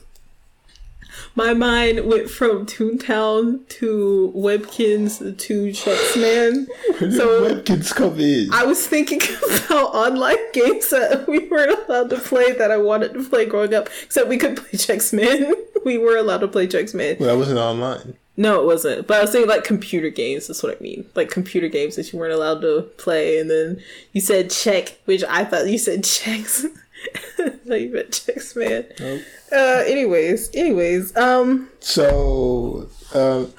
my 1.36 1.54
mind 1.54 2.06
went 2.06 2.30
from 2.30 2.66
Toontown 2.66 3.68
to 3.70 4.34
Webkinz 4.36 5.38
to 5.38 5.72
checks 5.72 6.18
man. 6.18 6.68
where 7.00 7.12
So- 7.12 7.56
Webkinz 7.56 7.94
come 7.94 8.20
in? 8.20 8.50
I 8.54 8.64
was 8.66 8.86
thinking 8.88 9.22
about 9.66 9.94
online 9.94 10.52
games 10.54 10.90
that 10.90 11.26
we 11.28 11.48
weren't 11.48 11.88
allowed 11.88 12.10
to 12.10 12.18
play 12.20 12.52
that 12.54 12.72
I 12.72 12.78
wanted 12.78 13.14
to 13.14 13.24
play 13.24 13.46
growing 13.46 13.74
up. 13.74 13.88
Except 14.04 14.28
we 14.28 14.38
could 14.38 14.58
play 14.58 14.72
Checksman. 14.72 15.54
we 15.86 15.98
were 15.98 16.18
allowed 16.18 16.40
to 16.40 16.48
play 16.48 16.68
Checksman. 16.68 17.20
well, 17.20 17.30
I 17.30 17.34
wasn't 17.34 17.60
online. 17.60 18.16
No, 18.38 18.62
it 18.62 18.66
wasn't. 18.66 19.08
But 19.08 19.18
I 19.18 19.22
was 19.22 19.32
saying 19.32 19.48
like 19.48 19.64
computer 19.64 20.10
games. 20.10 20.48
That's 20.48 20.64
what 20.64 20.78
I 20.78 20.82
mean. 20.82 21.06
Like 21.16 21.30
computer 21.30 21.68
games 21.68 21.96
that 21.96 22.12
you 22.12 22.20
weren't 22.20 22.34
allowed 22.34 22.62
to 22.62 22.84
play. 22.98 23.40
And 23.40 23.50
then 23.50 23.82
you 24.14 24.22
said 24.22 24.50
check, 24.50 24.98
which 25.06 25.24
I 25.26 25.44
thought 25.44 25.68
you 25.68 25.78
said 25.78 26.04
checks. 26.04 26.66
no, 27.66 27.76
you 27.76 27.94
meant 27.94 28.14
checks, 28.14 28.56
man. 28.56 28.86
Nope. 29.00 29.22
Uh, 29.52 29.84
anyways, 29.86 30.50
anyways, 30.54 31.16
um, 31.18 31.70
So, 31.82 32.90
um, 33.14 33.54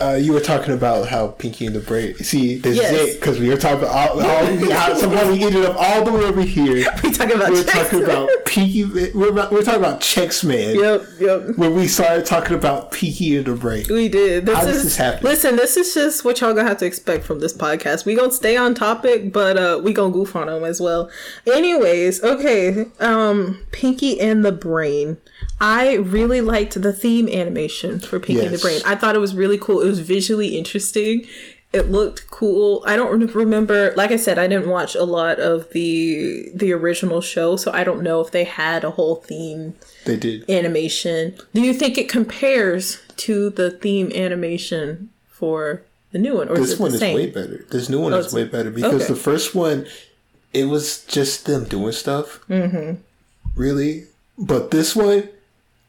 Uh, 0.00 0.14
you 0.14 0.32
were 0.32 0.40
talking 0.40 0.72
about 0.74 1.08
how 1.08 1.28
Pinky 1.28 1.66
and 1.66 1.74
the 1.74 1.80
Brain. 1.80 2.14
See, 2.16 2.56
this 2.56 2.76
Yes. 2.76 2.92
is 2.92 3.14
it 3.16 3.20
because 3.20 3.40
we 3.40 3.48
were 3.48 3.56
talking 3.56 3.78
about 3.84 4.10
all, 4.10 4.20
all 4.22 4.70
how 4.70 4.94
somehow 4.94 5.28
we 5.32 5.42
ended 5.42 5.64
up 5.64 5.74
all 5.76 6.04
the 6.04 6.12
way 6.12 6.24
over 6.24 6.42
here. 6.42 6.86
We 7.02 7.10
talking 7.12 7.34
about 7.36 7.50
we 7.50 7.56
were 7.58 7.64
talking 7.64 8.00
Man. 8.00 8.10
about 8.10 8.28
Pinky. 8.44 8.84
We're, 8.84 9.30
about, 9.30 9.50
we're 9.50 9.62
talking 9.62 9.80
about 9.80 10.00
Chex 10.00 10.44
Man. 10.44 10.78
Yep, 10.78 11.02
yep. 11.18 11.56
When 11.58 11.74
we 11.74 11.88
started 11.88 12.26
talking 12.26 12.54
about 12.54 12.92
Pinky 12.92 13.36
and 13.36 13.46
the 13.46 13.54
Brain. 13.54 13.86
We 13.88 14.08
did. 14.08 14.46
This 14.46 14.56
How 14.56 14.66
is, 14.66 14.74
does 14.74 14.84
this 14.84 14.96
happen? 14.96 15.24
Listen, 15.24 15.56
this 15.56 15.76
is 15.76 15.92
just 15.94 16.24
what 16.24 16.40
y'all 16.40 16.54
gonna 16.54 16.68
have 16.68 16.78
to 16.78 16.86
expect 16.86 17.24
from 17.24 17.40
this 17.40 17.52
podcast. 17.56 18.04
We 18.04 18.14
gonna 18.14 18.30
stay 18.30 18.56
on 18.56 18.74
topic, 18.74 19.32
but 19.32 19.56
uh, 19.56 19.80
we 19.82 19.92
gonna 19.92 20.12
goof 20.12 20.36
on 20.36 20.46
them 20.46 20.62
as 20.64 20.80
well. 20.80 21.10
Anyways, 21.46 22.22
okay. 22.22 22.86
Um, 23.00 23.66
Pinky 23.72 24.20
and 24.20 24.44
the 24.44 24.52
Brain. 24.52 25.16
I 25.60 25.94
really 25.94 26.40
liked 26.40 26.80
the 26.80 26.92
theme 26.92 27.28
animation 27.28 27.98
for 28.00 28.20
Pinky 28.20 28.44
and 28.44 28.54
the 28.54 28.58
Brain. 28.58 28.80
I 28.86 28.94
thought 28.94 29.16
it 29.16 29.20
was 29.20 29.34
really 29.34 29.58
cool. 29.58 29.80
It 29.80 29.86
was 29.88 29.98
visually 30.00 30.56
interesting. 30.56 31.26
It 31.72 31.90
looked 31.90 32.30
cool. 32.30 32.82
I 32.86 32.96
don't 32.96 33.34
remember. 33.34 33.92
Like 33.96 34.10
I 34.10 34.16
said, 34.16 34.38
I 34.38 34.46
didn't 34.46 34.70
watch 34.70 34.94
a 34.94 35.04
lot 35.04 35.38
of 35.38 35.68
the 35.72 36.48
the 36.54 36.72
original 36.72 37.20
show, 37.20 37.56
so 37.56 37.70
I 37.72 37.84
don't 37.84 38.02
know 38.02 38.20
if 38.22 38.30
they 38.30 38.44
had 38.44 38.84
a 38.84 38.90
whole 38.92 39.16
theme 39.16 39.74
They 40.06 40.16
did. 40.16 40.48
animation. 40.48 41.34
Do 41.52 41.60
you 41.60 41.74
think 41.74 41.98
it 41.98 42.08
compares 42.08 43.00
to 43.18 43.50
the 43.50 43.70
theme 43.70 44.10
animation 44.14 45.10
for 45.28 45.82
the 46.12 46.18
new 46.18 46.36
one, 46.36 46.48
or 46.48 46.54
is 46.54 46.70
This 46.70 46.72
it 46.72 46.80
one 46.80 46.94
is 46.94 47.00
same? 47.00 47.14
way 47.16 47.26
better. 47.26 47.66
This 47.68 47.90
new 47.90 48.00
one 48.00 48.14
is 48.14 48.32
way 48.32 48.44
better 48.44 48.70
because 48.70 49.02
okay. 49.02 49.12
the 49.12 49.20
first 49.20 49.54
one, 49.54 49.86
it 50.54 50.64
was 50.66 51.04
just 51.04 51.44
them 51.44 51.64
doing 51.64 51.92
stuff. 51.92 52.40
Mm-hmm. 52.48 53.02
Really, 53.56 54.04
but 54.38 54.70
this 54.70 54.96
one, 54.96 55.28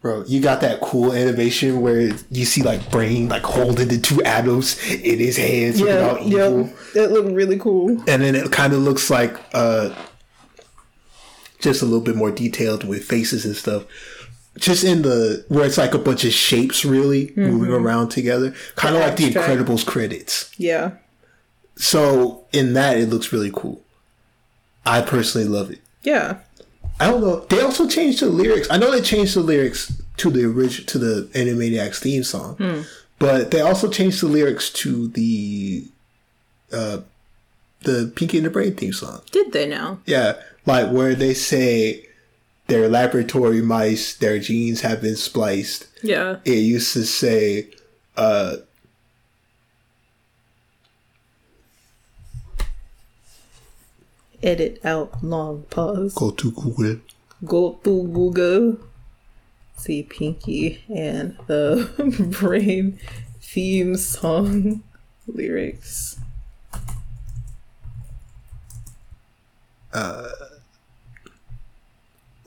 bro, 0.01 0.23
you 0.27 0.39
got 0.41 0.61
that 0.61 0.81
cool 0.81 1.11
animation 1.13 1.81
where 1.81 2.11
you 2.31 2.45
see 2.45 2.61
like 2.63 2.89
Brain 2.91 3.29
like 3.29 3.43
holding 3.43 3.87
the 3.89 3.97
two 3.99 4.21
atoms 4.23 4.77
in 4.89 5.19
his 5.19 5.37
hands, 5.37 5.79
Yeah, 5.79 6.17
evil, 6.21 6.69
yeah, 6.95 7.03
it 7.03 7.11
looked 7.11 7.31
really 7.35 7.57
cool. 7.57 7.89
and 8.07 8.21
then 8.23 8.35
it 8.35 8.51
kind 8.51 8.73
of 8.73 8.79
looks 8.79 9.09
like 9.09 9.37
uh, 9.53 9.93
just 11.59 11.81
a 11.81 11.85
little 11.85 12.01
bit 12.01 12.15
more 12.15 12.31
detailed 12.31 12.83
with 12.83 13.03
faces 13.03 13.45
and 13.45 13.55
stuff. 13.55 13.83
Just 14.57 14.83
in 14.83 15.03
the 15.03 15.45
where 15.47 15.65
it's 15.65 15.77
like 15.77 15.93
a 15.93 15.97
bunch 15.99 16.25
of 16.25 16.31
shapes 16.33 16.83
really 16.83 17.31
moving 17.35 17.71
around 17.71 18.09
together, 18.09 18.53
kind 18.75 18.95
of 18.95 19.01
like 19.01 19.15
the. 19.15 19.29
Incredibles 19.31 19.85
credits. 19.85 20.51
Yeah, 20.57 20.91
So 21.75 22.45
in 22.51 22.73
that, 22.73 22.97
it 22.97 23.07
looks 23.09 23.31
really 23.31 23.51
cool. 23.53 23.81
I 24.85 25.01
personally 25.01 25.47
love 25.47 25.71
it. 25.71 25.79
yeah, 26.03 26.39
I 26.99 27.09
don't 27.09 27.21
know. 27.21 27.39
They 27.49 27.61
also 27.61 27.87
changed 27.87 28.21
the 28.21 28.27
lyrics. 28.27 28.67
I 28.69 28.77
know 28.77 28.91
they 28.91 29.01
changed 29.01 29.35
the 29.35 29.41
lyrics 29.41 29.91
to 30.17 30.29
the 30.29 30.45
original 30.45 30.85
to 30.87 30.97
the 30.97 31.29
Animaniacs 31.33 31.99
theme 31.99 32.23
song, 32.23 32.85
but 33.19 33.51
they 33.51 33.61
also 33.61 33.89
changed 33.89 34.21
the 34.21 34.27
lyrics 34.27 34.69
to 34.83 35.07
the 35.09 35.85
uh 36.73 36.99
the 37.83 38.11
Pinky 38.15 38.37
and 38.37 38.45
the 38.45 38.49
Brain 38.49 38.75
theme 38.75 38.91
song. 38.93 39.21
did 39.31 39.53
they 39.53 39.65
now? 39.65 39.99
Yeah, 40.05 40.33
like 40.65 40.91
where 40.91 41.15
they 41.15 41.33
say 41.33 42.05
their 42.67 42.89
laboratory 42.89 43.61
mice, 43.61 44.13
their 44.15 44.37
genes 44.39 44.81
have 44.81 45.01
been 45.01 45.15
spliced. 45.15 45.87
Yeah, 46.03 46.37
It 46.45 46.59
used 46.59 46.93
to 46.93 47.03
say, 47.05 47.67
uh, 48.17 48.57
edit 54.43 54.79
out 54.83 55.23
long 55.23 55.63
pause. 55.69 56.13
"Go 56.13 56.31
to 56.31 56.51
Google." 56.51 56.97
Go 57.45 57.79
to 57.83 58.03
Google. 58.07 58.77
See 59.77 60.03
Pinky 60.03 60.83
and 60.93 61.37
the 61.47 61.89
Brain 62.39 62.99
theme 63.41 63.95
song 63.95 64.83
lyrics. 65.27 66.19
Uh, 69.93 70.29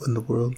in 0.06 0.14
the 0.14 0.20
world. 0.20 0.56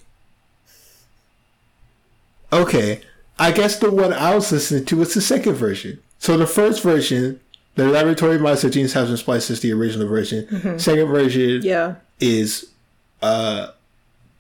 Okay, 2.53 3.01
I 3.38 3.53
guess 3.53 3.79
the 3.79 3.90
one 3.90 4.12
I 4.12 4.35
was 4.35 4.53
listening 4.53 4.85
to 4.87 4.97
was 4.97 5.14
the 5.14 5.20
second 5.20 5.55
version. 5.55 6.01
So 6.18 6.37
the 6.37 6.47
first 6.47 6.83
version, 6.83 7.40
the 7.76 7.88
laboratory 7.88 8.38
genes 8.70 8.92
have 8.92 9.08
been 9.08 9.16
spliced 9.16 9.50
is 9.50 9.60
the 9.60 9.72
original 9.72 10.06
version. 10.08 10.78
Second 10.78 11.08
version 11.08 11.60
Yeah, 11.62 11.96
is 12.20 12.70
uh 13.22 13.68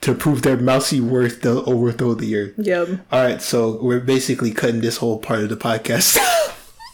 to 0.00 0.14
prove 0.14 0.42
their 0.42 0.56
mousy 0.58 1.00
worth 1.00 1.40
they'll 1.40 1.68
overthrow 1.68 2.14
the 2.14 2.36
earth. 2.36 2.52
yeah. 2.58 2.84
All 3.10 3.24
right, 3.24 3.40
so 3.40 3.78
we're 3.82 4.00
basically 4.00 4.50
cutting 4.52 4.80
this 4.82 4.98
whole 4.98 5.18
part 5.18 5.40
of 5.40 5.48
the 5.48 5.56
podcast 5.56 6.18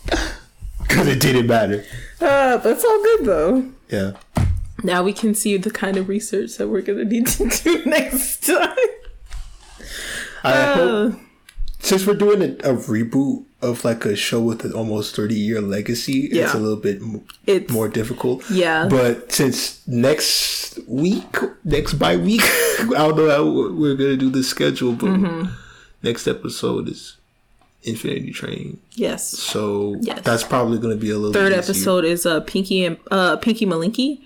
because 0.80 1.06
it 1.08 1.20
didn't 1.20 1.46
matter. 1.46 1.84
Uh, 2.20 2.56
that's 2.58 2.84
all 2.84 3.02
good 3.02 3.24
though. 3.26 3.70
Yeah. 3.88 4.12
Now 4.82 5.02
we 5.02 5.12
can 5.12 5.34
see 5.34 5.56
the 5.56 5.70
kind 5.70 5.96
of 5.96 6.08
research 6.08 6.56
that 6.56 6.68
we're 6.68 6.82
gonna 6.82 7.04
need 7.04 7.26
to 7.26 7.48
do 7.48 7.84
next 7.86 8.46
time. 8.46 8.76
I 10.44 10.52
hope 10.74 11.14
Uh, 11.14 11.16
since 11.80 12.06
we're 12.06 12.14
doing 12.14 12.42
a, 12.42 12.70
a 12.70 12.74
reboot 12.76 13.44
of 13.62 13.84
like 13.84 14.04
a 14.06 14.14
show 14.16 14.40
with 14.40 14.64
an 14.64 14.72
almost 14.72 15.14
30 15.16 15.34
year 15.34 15.60
legacy 15.60 16.26
it's 16.26 16.54
a 16.54 16.58
little 16.58 16.76
bit 16.78 17.00
m- 17.02 17.24
It's- 17.46 17.70
more 17.70 17.88
difficult 17.88 18.48
Yeah. 18.50 18.86
but 18.88 19.32
since 19.32 19.86
next 19.86 20.78
week 20.86 21.36
next 21.64 21.94
by 21.94 22.16
week 22.16 22.40
i 22.44 22.86
don't 23.06 23.16
know 23.16 23.28
how 23.30 23.44
we're 23.74 23.96
gonna 23.96 24.16
do 24.16 24.30
the 24.30 24.42
schedule 24.42 24.92
but 24.92 25.10
Mm-hmm. 25.10 25.50
next 26.02 26.26
episode 26.26 26.88
is 26.88 27.16
infinity 27.82 28.30
train 28.30 28.78
yes. 28.94 29.26
so 29.28 29.96
Yes. 30.00 30.20
that's 30.22 30.42
probably 30.44 30.78
gonna 30.78 30.96
be 30.96 31.10
a 31.10 31.16
little 31.16 31.32
Third 31.32 31.52
easier. 31.52 31.58
episode 31.62 32.04
is 32.04 32.24
uh 32.26 32.40
Pinky 32.40 32.84
and 32.84 32.96
uh 33.10 33.36
Pinky 33.36 33.66
Malinky. 33.66 34.20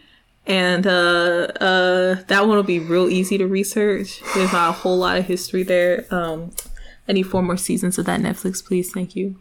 And 0.47 0.87
uh 0.87 1.49
uh 1.61 2.17
that 2.29 2.47
one 2.47 2.57
will 2.57 2.63
be 2.65 2.79
real 2.81 3.09
easy 3.09 3.39
to 3.39 3.47
research. 3.47 4.21
There's 4.35 4.53
not 4.53 4.69
a 4.71 4.73
whole 4.73 4.99
lot 4.99 5.17
of 5.19 5.25
history 5.25 5.63
there. 5.63 6.05
Um 6.11 6.51
I 7.09 7.13
need 7.13 7.25
four 7.25 7.43
more 7.43 7.57
seasons 7.57 7.99
of 7.99 8.07
that 8.07 8.21
Netflix, 8.21 8.65
please. 8.65 8.93
Thank 8.93 9.15
you. 9.17 9.37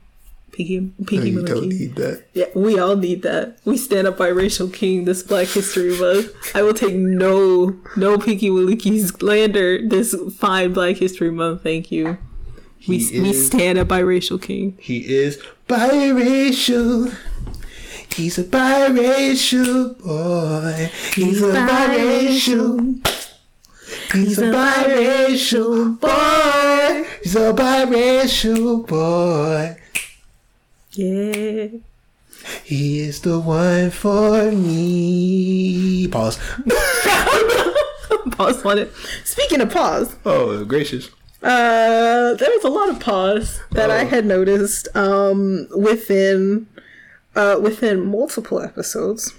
Pinky 0.51 0.79
No, 0.81 1.05
Pinky 1.05 1.29
you 1.31 1.43
don't 1.43 1.67
need 1.67 1.95
that 1.95 2.27
Yeah, 2.33 2.45
we 2.53 2.77
all 2.77 2.95
need 2.95 3.23
that. 3.23 3.57
We 3.65 3.75
stand 3.75 4.05
up 4.05 4.17
by 4.17 4.27
Rachel 4.27 4.69
King 4.69 5.05
this 5.05 5.23
Black 5.23 5.47
History 5.47 5.97
Month. 5.97 6.31
I 6.55 6.61
will 6.61 6.75
take 6.75 6.93
no 6.93 7.75
no 7.97 8.19
Pinky 8.19 8.49
Malinky 8.51 9.03
slander 9.03 9.81
this 9.87 10.15
fine 10.37 10.73
Black 10.73 10.97
History 10.97 11.31
Month. 11.31 11.63
Thank 11.63 11.91
you. 11.91 12.19
We 12.87 12.99
He 12.99 13.19
we 13.21 13.33
stand 13.33 13.79
up 13.79 13.87
by 13.87 13.99
Rachel 13.99 14.37
King. 14.37 14.77
he 14.79 14.99
is 15.11 15.41
biracial 15.67 17.15
He's 18.15 18.37
a 18.37 18.43
biracial 18.43 19.97
boy. 19.97 20.91
He's 21.15 21.41
a 21.41 21.45
biracial. 21.53 23.12
He's 24.13 24.37
a 24.37 24.43
biracial 24.43 25.99
boy. 25.99 27.07
He's 27.23 27.35
a 27.35 27.51
biracial 27.53 28.85
boy. 28.87 29.77
Yeah. 30.91 31.67
He 32.63 32.99
is 32.99 33.21
the 33.21 33.39
one 33.39 33.89
for 33.91 34.51
me. 34.51 36.07
Pause. 36.09 36.37
pause 38.31 38.65
on 38.65 38.77
it. 38.79 38.93
Speaking 39.23 39.61
of 39.61 39.71
pause, 39.71 40.15
Oh, 40.25 40.63
gracious. 40.65 41.09
uh, 41.41 42.33
there 42.35 42.49
was 42.49 42.63
a 42.63 42.69
lot 42.69 42.89
of 42.89 42.99
pause 42.99 43.61
that 43.71 43.89
I 43.89 44.03
Oh. 44.03 44.07
had 44.07 44.25
noticed 44.25 44.87
um, 44.95 45.67
within 45.75 46.67
uh, 47.35 47.59
within 47.61 48.05
multiple 48.05 48.61
episodes. 48.61 49.33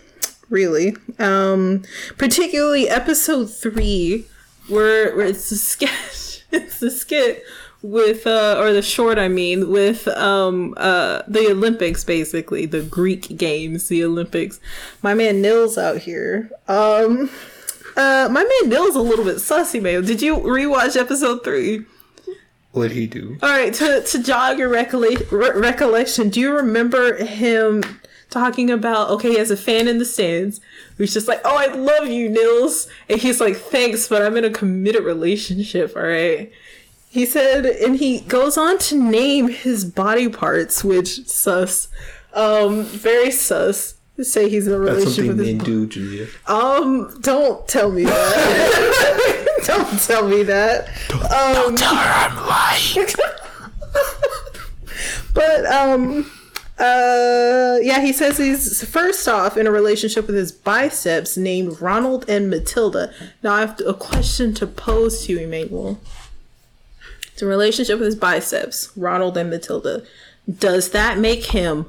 Really, 0.51 0.95
um, 1.19 1.83
particularly 2.19 2.89
episode 2.89 3.47
three, 3.51 4.27
where, 4.68 5.14
where 5.16 5.27
it's 5.27 5.50
a 5.50 5.57
sketch, 5.57 6.44
it's 6.53 6.83
a 6.83 6.90
skit 6.90 7.44
with 7.83 8.27
uh, 8.27 8.57
or 8.59 8.72
the 8.72 8.81
short 8.81 9.18
I 9.18 9.29
mean 9.29 9.70
with 9.70 10.09
um 10.09 10.72
uh 10.79 11.20
the 11.29 11.50
Olympics 11.50 12.03
basically 12.03 12.64
the 12.64 12.81
Greek 12.81 13.37
games 13.37 13.88
the 13.88 14.03
Olympics. 14.03 14.59
My 15.03 15.12
man 15.12 15.42
Nils 15.42 15.77
out 15.77 15.98
here. 15.98 16.50
Um 16.66 17.29
uh, 17.96 18.29
my 18.31 18.42
man 18.42 18.70
Nil's 18.70 18.96
a 18.96 19.03
little 19.03 19.24
bit 19.24 19.37
sussy, 19.37 19.83
man. 19.83 20.03
Did 20.05 20.22
you 20.22 20.37
rewatch 20.37 20.96
episode 20.96 21.44
three? 21.44 21.85
What'd 22.72 22.92
he 22.92 23.07
do? 23.07 23.37
All 23.42 23.50
right, 23.50 23.72
to 23.74 24.03
to 24.03 24.22
jog 24.22 24.59
your 24.59 24.70
recolle- 24.70 25.31
re- 25.31 25.61
recollection, 25.61 26.31
do 26.31 26.40
you 26.40 26.53
remember 26.57 27.22
him 27.22 27.83
talking 28.35 28.70
about? 28.70 29.09
Okay, 29.11 29.31
he 29.31 29.38
has 29.38 29.51
a 29.51 29.57
fan 29.57 29.88
in 29.88 29.97
the 29.99 30.05
stands. 30.05 30.61
Who's 30.99 31.14
just 31.14 31.29
like, 31.29 31.40
"Oh, 31.44 31.57
I 31.57 31.68
love 31.75 32.09
you, 32.09 32.29
Nils," 32.29 32.88
and 33.09 33.20
he's 33.20 33.40
like, 33.40 33.57
"Thanks, 33.57 34.09
but 34.09 34.20
I'm 34.20 34.37
in 34.37 34.44
a 34.44 34.51
committed 34.51 35.05
relationship." 35.05 35.94
All 35.97 36.03
right. 36.03 36.51
He 37.09 37.25
said, 37.27 37.64
and 37.64 37.97
he 37.97 38.20
goes 38.20 38.59
on 38.59 38.77
to 38.79 38.97
name 38.97 39.49
his 39.49 39.85
body 39.85 40.29
parts, 40.29 40.83
which 40.83 41.27
sus, 41.29 41.87
um, 42.35 42.83
very 42.83 43.31
sus. 43.31 43.94
To 44.16 44.25
say 44.25 44.49
he's 44.49 44.68
in 44.68 44.75
a 44.75 44.79
That's 44.79 44.90
relationship 44.90 45.14
something 45.27 45.37
with 45.38 45.47
his 45.47 45.57
men 45.57 45.64
do, 45.64 45.87
Julia. 45.88 46.27
um, 46.47 47.18
don't 47.20 47.66
tell 47.66 47.90
me 47.90 48.05
that. 48.05 49.47
don't 49.66 49.99
tell 50.01 50.29
me 50.29 50.44
that. 50.44 50.88
Um, 51.12 51.75
Tell 51.75 51.97
her 51.97 52.31
I'm 52.31 52.37
lying. 52.47 53.07
but 55.35 55.66
um, 55.66 56.31
Uh, 56.79 57.79
yeah, 57.83 58.01
he 58.01 58.13
says 58.13 58.37
he's 58.39 58.83
first 58.89 59.29
off 59.29 59.57
in 59.57 59.67
a 59.67 59.71
relationship 59.71 60.27
with 60.27 60.35
his 60.35 60.51
biceps 60.51 61.37
named 61.37 61.81
Ronald 61.81 62.25
and 62.29 62.51
Matilda. 62.51 63.13
Now 63.43 63.55
I 63.55 63.61
have 63.61 63.81
a 63.87 63.95
question 63.95 64.55
to 64.55 64.67
pose 64.67 65.25
to 65.27 65.33
you, 65.33 65.39
Emmanuel. 65.41 66.01
It's 67.33 67.43
a 67.43 67.47
relationship 67.47 67.99
with 67.99 68.07
his 68.07 68.17
biceps, 68.17 68.91
Ronald 68.97 69.37
and 69.37 69.51
Matilda. 69.51 70.05
Does 70.53 70.91
that 70.91 71.19
make 71.19 71.47
him 71.47 71.87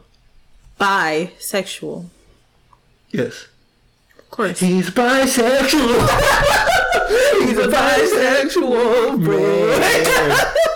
bisexual? 0.80 2.06
Yes. 3.12 3.48
Of 4.19 4.30
course. 4.30 4.60
He's 4.60 4.89
bisexual. 4.89 6.00
He's 7.45 7.58
a 7.58 7.67
bisexual 7.67 9.24
bro. 9.24 10.62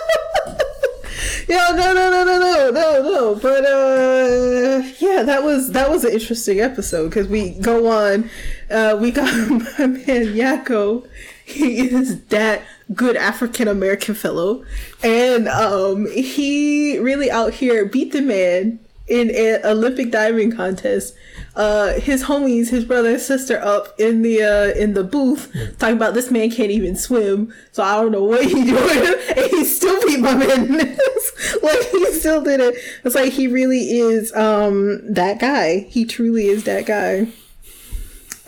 Yo, 1.50 1.56
no, 1.74 1.92
no, 1.92 2.08
no, 2.08 2.24
no, 2.24 2.38
no, 2.38 2.70
no, 2.70 3.02
no. 3.02 3.34
But 3.34 3.64
uh, 3.66 4.86
yeah, 5.00 5.24
that 5.24 5.42
was 5.42 5.72
that 5.72 5.90
was 5.90 6.04
an 6.04 6.12
interesting 6.12 6.60
episode 6.60 7.08
because 7.08 7.26
we 7.26 7.50
go 7.50 7.88
on. 7.88 8.30
Uh, 8.70 8.96
we 9.00 9.10
got 9.10 9.24
my 9.50 9.86
man 9.88 10.26
Yako. 10.26 11.08
He 11.44 11.80
is 11.88 12.22
that 12.26 12.62
good 12.94 13.16
African 13.16 13.66
American 13.66 14.14
fellow, 14.14 14.64
and 15.02 15.48
um, 15.48 16.06
he 16.12 17.00
really 17.00 17.32
out 17.32 17.52
here 17.54 17.84
beat 17.84 18.12
the 18.12 18.22
man 18.22 18.78
in 19.08 19.30
an 19.30 19.60
Olympic 19.64 20.12
diving 20.12 20.52
contest. 20.52 21.16
Uh, 21.56 21.94
his 21.94 22.24
homies, 22.24 22.70
his 22.70 22.84
brother 22.84 23.10
and 23.10 23.20
sister, 23.20 23.58
up 23.58 23.98
in 23.98 24.22
the 24.22 24.42
uh, 24.42 24.78
in 24.78 24.94
the 24.94 25.04
booth 25.04 25.52
talking 25.78 25.96
about 25.96 26.14
this 26.14 26.30
man 26.30 26.50
can't 26.50 26.70
even 26.70 26.96
swim, 26.96 27.52
so 27.72 27.82
I 27.82 28.00
don't 28.00 28.12
know 28.12 28.24
what 28.24 28.44
he 28.44 28.54
doing, 28.64 29.14
and 29.36 29.50
he 29.50 29.64
still 29.64 30.00
beat 30.06 30.20
my 30.20 30.34
man. 30.34 30.76
like 31.62 31.82
he 31.90 32.12
still 32.12 32.42
did 32.42 32.60
it. 32.60 32.76
It's 33.04 33.14
like 33.14 33.32
he 33.32 33.46
really 33.46 33.98
is 33.98 34.34
um 34.34 35.12
that 35.12 35.40
guy. 35.40 35.80
He 35.90 36.04
truly 36.04 36.46
is 36.46 36.64
that 36.64 36.86
guy. 36.86 37.28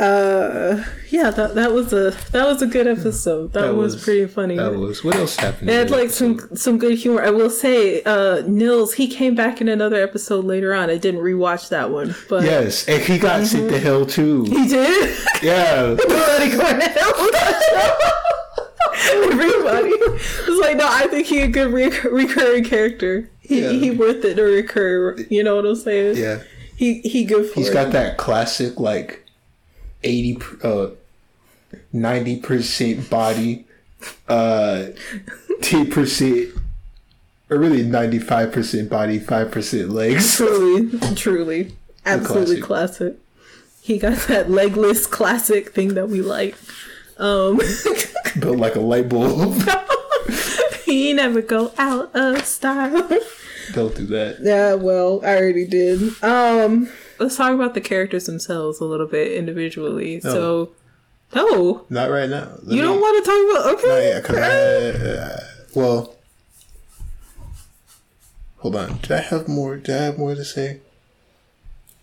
Uh, 0.02 0.84
yeah, 1.10 1.30
that 1.30 1.54
that 1.54 1.72
was 1.72 1.92
a 1.92 2.10
that 2.32 2.44
was 2.46 2.60
a 2.60 2.66
good 2.66 2.88
episode. 2.88 3.52
That, 3.52 3.62
That 3.62 3.74
was, 3.76 3.94
was- 3.94 4.02
pretty 4.04 4.26
funny. 4.26 4.56
That 4.56 4.74
was 4.74 5.04
what 5.04 5.14
else 5.14 5.36
happened? 5.36 5.70
It 5.70 5.74
had 5.74 5.90
like 5.90 6.10
some 6.10 6.32
episode? 6.32 6.58
some 6.58 6.78
good 6.78 6.98
humor. 6.98 7.22
I 7.22 7.30
will 7.30 7.50
say, 7.50 8.02
uh, 8.02 8.42
Nils 8.46 8.94
he 8.94 9.06
came 9.06 9.34
back 9.36 9.60
in 9.60 9.68
another 9.68 10.02
episode 10.02 10.44
later 10.44 10.74
on. 10.74 10.90
I 10.90 10.96
didn't 10.96 11.20
rewatch 11.20 11.68
that 11.68 11.90
one, 11.90 12.14
but 12.28 12.42
Yes, 12.44 12.88
and 12.88 13.00
he 13.02 13.18
got 13.18 13.46
sent 13.46 13.70
to 13.70 13.78
hell 13.78 14.04
too. 14.04 14.42
he 14.44 14.66
did. 14.66 15.16
Yeah. 15.42 15.96
Everybody 16.02 16.50
going 16.56 16.80
to 16.80 16.88
hell. 16.88 17.28
Everybody 19.04 19.90
was 20.48 20.58
like, 20.60 20.76
no, 20.76 20.86
I 20.88 21.06
think 21.08 21.26
he 21.26 21.40
a 21.40 21.48
good 21.48 21.72
re- 21.72 21.98
recurring 22.10 22.64
character. 22.64 23.30
He 23.40 23.62
Yeah. 23.62 23.70
he 23.70 23.90
worth 23.90 24.24
it 24.24 24.34
to 24.34 24.42
recur. 24.42 25.16
You 25.30 25.42
know 25.44 25.56
what 25.56 25.66
I'm 25.66 25.76
saying? 25.76 26.16
Yeah. 26.16 26.42
He 26.76 27.00
he 27.02 27.24
good 27.24 27.46
for 27.50 27.54
He's 27.60 27.68
it. 27.68 27.72
got 27.74 27.92
that 27.92 28.16
classic 28.18 28.78
like 28.80 29.21
80 30.04 30.36
uh 30.62 30.88
90% 31.94 33.08
body 33.08 33.64
uh 34.28 34.86
10% 35.60 36.58
or 37.52 37.58
really 37.58 37.84
95% 37.84 38.88
body, 38.88 39.20
5% 39.20 39.90
legs. 39.90 40.36
truly, 40.36 40.98
truly, 41.14 41.76
absolutely 42.06 42.60
classic. 42.62 43.16
He 43.82 43.98
got 43.98 44.16
that 44.28 44.50
legless 44.50 45.06
classic 45.06 45.74
thing 45.74 45.94
that 45.94 46.08
we 46.08 46.22
like. 46.22 46.54
Um, 47.18 47.60
Built 48.40 48.56
like 48.58 48.74
a 48.76 48.80
light 48.80 49.08
bulb. 49.08 49.60
he 50.84 51.12
never 51.12 51.42
go 51.42 51.72
out 51.76 52.14
of 52.14 52.44
style. 52.46 53.08
Don't 53.74 53.94
do 53.94 54.06
that. 54.06 54.38
Yeah, 54.40 54.74
well, 54.74 55.20
I 55.22 55.36
already 55.36 55.66
did. 55.66 56.00
Um, 56.22 56.88
let's 57.18 57.36
talk 57.36 57.52
about 57.54 57.74
the 57.74 57.80
characters 57.80 58.26
themselves 58.26 58.80
a 58.80 58.84
little 58.84 59.06
bit 59.06 59.32
individually. 59.32 60.20
So, 60.20 60.70
no, 61.34 61.84
Not 61.90 62.10
right 62.10 62.28
now. 62.28 62.48
Let 62.62 62.76
you 62.76 62.82
me- 62.82 62.88
don't 62.88 63.00
want 63.00 63.24
to 63.24 63.30
talk 63.30 63.50
about. 63.50 63.74
Okay, 63.74 63.88
Not 63.88 64.02
yet, 64.02 64.24
'cause 64.24 64.36
I- 64.36 65.08
uh, 65.18 65.40
well, 65.74 66.14
hold 68.58 68.76
on. 68.76 68.98
Did 69.02 69.12
I 69.12 69.18
have 69.20 69.48
more? 69.48 69.76
Did 69.76 69.96
I 69.96 70.02
have 70.04 70.18
more 70.18 70.34
to 70.34 70.44
say? 70.44 70.80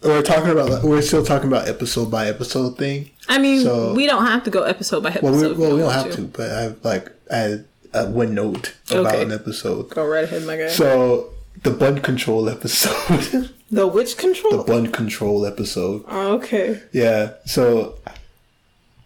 We're 0.02 0.22
talking 0.22 0.50
about. 0.52 0.84
We're 0.84 1.02
still 1.02 1.26
talking 1.26 1.48
about 1.50 1.68
episode 1.68 2.10
by 2.10 2.28
episode 2.28 2.78
thing. 2.78 3.10
I 3.28 3.38
mean, 3.38 3.64
So- 3.64 3.94
we 3.94 4.06
don't 4.06 4.26
have 4.26 4.44
to 4.46 4.50
go 4.50 4.64
episode 4.64 5.04
by 5.04 5.10
episode. 5.10 5.24
Well, 5.32 5.34
we, 5.42 5.56
well, 5.58 5.74
we 5.76 5.80
don't 5.82 5.92
have 5.92 6.12
to, 6.16 6.22
but 6.22 6.50
I 6.52 6.62
have 6.62 6.76
like 6.84 7.12
I 7.32 7.36
had 7.38 7.66
uh, 7.94 8.06
one 8.08 8.34
note 8.34 8.74
about 8.90 9.08
Okay. 9.14 9.22
an 9.24 9.32
episode. 9.32 9.90
Go 9.90 10.06
right 10.06 10.24
ahead, 10.24 10.44
my 10.44 10.56
guy. 10.58 10.70
So 10.70 11.32
the 11.64 11.72
bun 11.72 12.02
control 12.02 12.50
episode, 12.50 13.52
the 13.72 13.88
witch 13.88 14.18
control. 14.18 14.58
the 14.58 14.64
bun 14.64 14.92
control 14.92 15.46
episode. 15.46 16.04
Oh, 16.08 16.34
okay. 16.36 16.82
Yeah. 16.92 17.34
So 17.46 18.00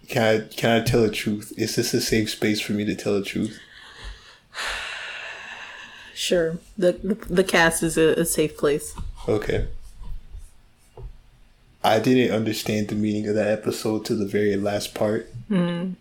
can 0.07 0.23
I 0.23 0.39
can 0.55 0.81
I 0.81 0.83
tell 0.83 1.01
the 1.01 1.09
truth? 1.09 1.53
Is 1.57 1.75
this 1.75 1.93
a 1.93 2.01
safe 2.01 2.29
space 2.29 2.61
for 2.61 2.73
me 2.73 2.85
to 2.85 2.95
tell 2.95 3.15
the 3.15 3.25
truth? 3.25 3.59
Sure. 6.15 6.59
The 6.77 6.91
the, 7.27 7.43
cast 7.43 7.81
is 7.81 7.97
a, 7.97 8.13
a 8.13 8.23
safe 8.23 8.55
place. 8.55 8.95
Okay. 9.27 9.67
I 11.83 11.99
didn't 11.99 12.33
understand 12.33 12.87
the 12.87 12.95
meaning 12.95 13.27
of 13.27 13.35
that 13.35 13.47
episode 13.47 14.05
to 14.05 14.15
the 14.15 14.27
very 14.27 14.55
last 14.55 14.93
part. 14.93 15.27
Hmm. 15.47 15.93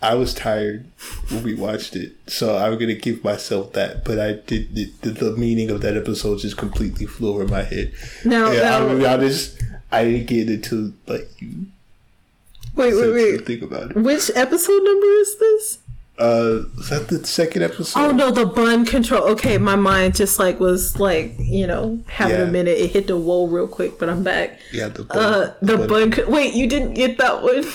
I 0.00 0.14
was 0.14 0.32
tired 0.32 0.86
when 1.28 1.42
we 1.42 1.54
watched 1.54 1.96
it, 1.96 2.12
so 2.28 2.56
I'm 2.56 2.78
gonna 2.78 2.94
give 2.94 3.24
myself 3.24 3.72
that. 3.72 4.04
But 4.04 4.20
I 4.20 4.32
did 4.34 4.74
the, 4.74 4.92
the, 5.02 5.10
the 5.10 5.36
meaning 5.36 5.70
of 5.70 5.80
that 5.80 5.96
episode 5.96 6.38
just 6.38 6.56
completely 6.56 7.06
flew 7.06 7.30
over 7.34 7.46
my 7.48 7.62
head. 7.64 7.92
Now, 8.24 8.50
Yeah, 8.52 8.60
now 8.62 8.76
I'm 8.78 8.86
gonna 8.86 8.98
be 9.00 9.06
honest. 9.06 9.60
I 9.90 10.04
didn't 10.04 10.26
get 10.26 10.48
it 10.48 10.54
until 10.54 10.92
like 11.06 11.28
you 11.40 11.66
wait, 12.76 12.94
wait, 12.94 13.12
wait. 13.12 13.46
Think 13.46 13.62
about 13.62 13.90
it. 13.90 13.96
Which 13.96 14.30
episode 14.36 14.82
number 14.84 15.06
is 15.06 15.38
this? 15.38 15.78
Uh, 16.16 16.62
is 16.78 16.88
that 16.90 17.06
the 17.08 17.24
second 17.26 17.62
episode? 17.62 17.98
Oh 18.00 18.10
no, 18.12 18.30
the 18.30 18.44
bun 18.46 18.84
control. 18.84 19.22
Okay, 19.30 19.56
my 19.58 19.76
mind 19.76 20.14
just 20.16 20.38
like 20.38 20.60
was 20.60 20.98
like 21.00 21.34
you 21.38 21.66
know 21.66 22.00
having 22.06 22.36
Yeah. 22.36 22.42
a 22.44 22.50
minute. 22.50 22.78
It 22.78 22.90
hit 22.90 23.06
the 23.08 23.16
wall 23.16 23.48
real 23.48 23.66
quick, 23.68 23.98
but 23.98 24.08
I'm 24.08 24.22
back. 24.22 24.60
Yeah, 24.72 24.88
the 24.88 25.04
bun, 25.04 25.18
Uh, 25.18 25.54
the 25.62 25.78
bun. 25.88 26.10
con- 26.12 26.30
Wait, 26.30 26.54
you 26.54 26.68
didn't 26.68 26.94
get 26.94 27.18
that 27.18 27.42
one. 27.42 27.64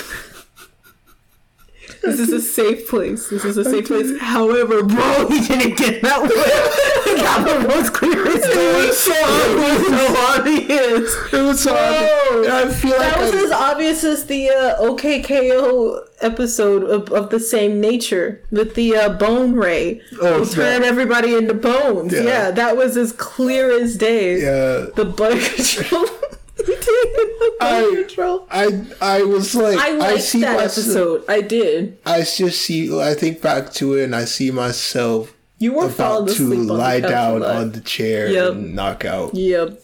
This 2.04 2.20
is 2.20 2.32
a 2.34 2.42
safe 2.42 2.90
place. 2.90 3.30
This 3.30 3.46
is 3.46 3.58
a 3.58 3.64
safe 3.64 3.88
place. 3.88 4.20
However, 4.20 4.84
bro, 4.84 5.28
he 5.30 5.40
didn't 5.40 5.78
get 5.78 6.02
that 6.02 6.20
one. 6.20 6.30
that 6.30 7.44
one 7.46 7.68
was 7.78 7.90
clear 7.90 8.28
as 8.28 8.42
day. 8.42 8.92
so 8.92 9.14
It 9.16 9.56
was 9.56 9.88
so 9.88 10.16
obvious. 10.38 11.34
It 11.34 11.42
was 11.42 11.64
so 11.64 11.74
Oh, 11.76 12.46
I 12.52 12.70
feel 12.74 12.92
like 12.92 13.00
That 13.00 13.20
was 13.22 13.34
as 13.34 13.52
obvious 13.52 14.04
as 14.04 14.26
the 14.26 14.50
uh, 14.50 14.82
OKKO 14.82 16.08
episode 16.22 16.84
of, 16.84 17.10
of 17.12 17.30
the 17.30 17.40
same 17.40 17.80
nature 17.80 18.42
with 18.52 18.76
the 18.76 18.96
uh, 18.96 19.10
bone 19.18 19.54
ray. 19.54 20.02
Oh, 20.22 20.42
It 20.44 20.50
turned 20.52 20.84
yeah. 20.84 20.90
everybody 20.90 21.36
into 21.36 21.54
bones. 21.54 22.12
Yeah. 22.14 22.22
Yeah. 22.24 22.52
that 22.52 22.76
was 22.76 22.98
as 22.98 23.12
clear 23.14 23.72
as 23.72 23.96
day. 23.98 24.42
yeah. 24.42 24.88
The 24.96 25.06
bun 25.06 25.40
control. 25.40 26.06
You 26.68 26.76
did 26.76 27.58
I- 27.62 27.96
control. 28.04 28.48
I 28.52 28.86
I 29.02 29.24
was 29.24 29.56
like 29.56 29.78
I 29.78 29.90
I, 29.90 29.92
liked 29.98 30.24
see 30.24 30.42
that 30.42 30.58
myself. 30.58 30.78
episode. 30.88 31.24
I 31.28 31.42
did. 31.42 31.98
I 32.06 32.20
just 32.24 32.62
see. 32.62 33.00
I 33.00 33.14
think 33.14 33.42
back 33.42 33.72
to 33.74 33.94
it, 33.96 34.04
and 34.06 34.16
I 34.16 34.26
see 34.26 34.52
myself 34.52 35.34
You 35.60 35.74
were 35.74 35.86
about 35.86 35.96
falling 35.98 36.26
to 36.28 36.32
asleep 36.34 36.60
on 36.60 36.68
lie 36.68 37.00
the 37.00 37.08
couch 37.08 37.10
a 37.10 37.14
down 37.14 37.40
lot. 37.42 37.56
on 37.56 37.72
the 37.72 37.82
chair 37.82 38.28
Yep. 38.30 38.52
and 38.54 38.76
knock 38.76 39.06
out. 39.06 39.34
Yep. 39.36 39.80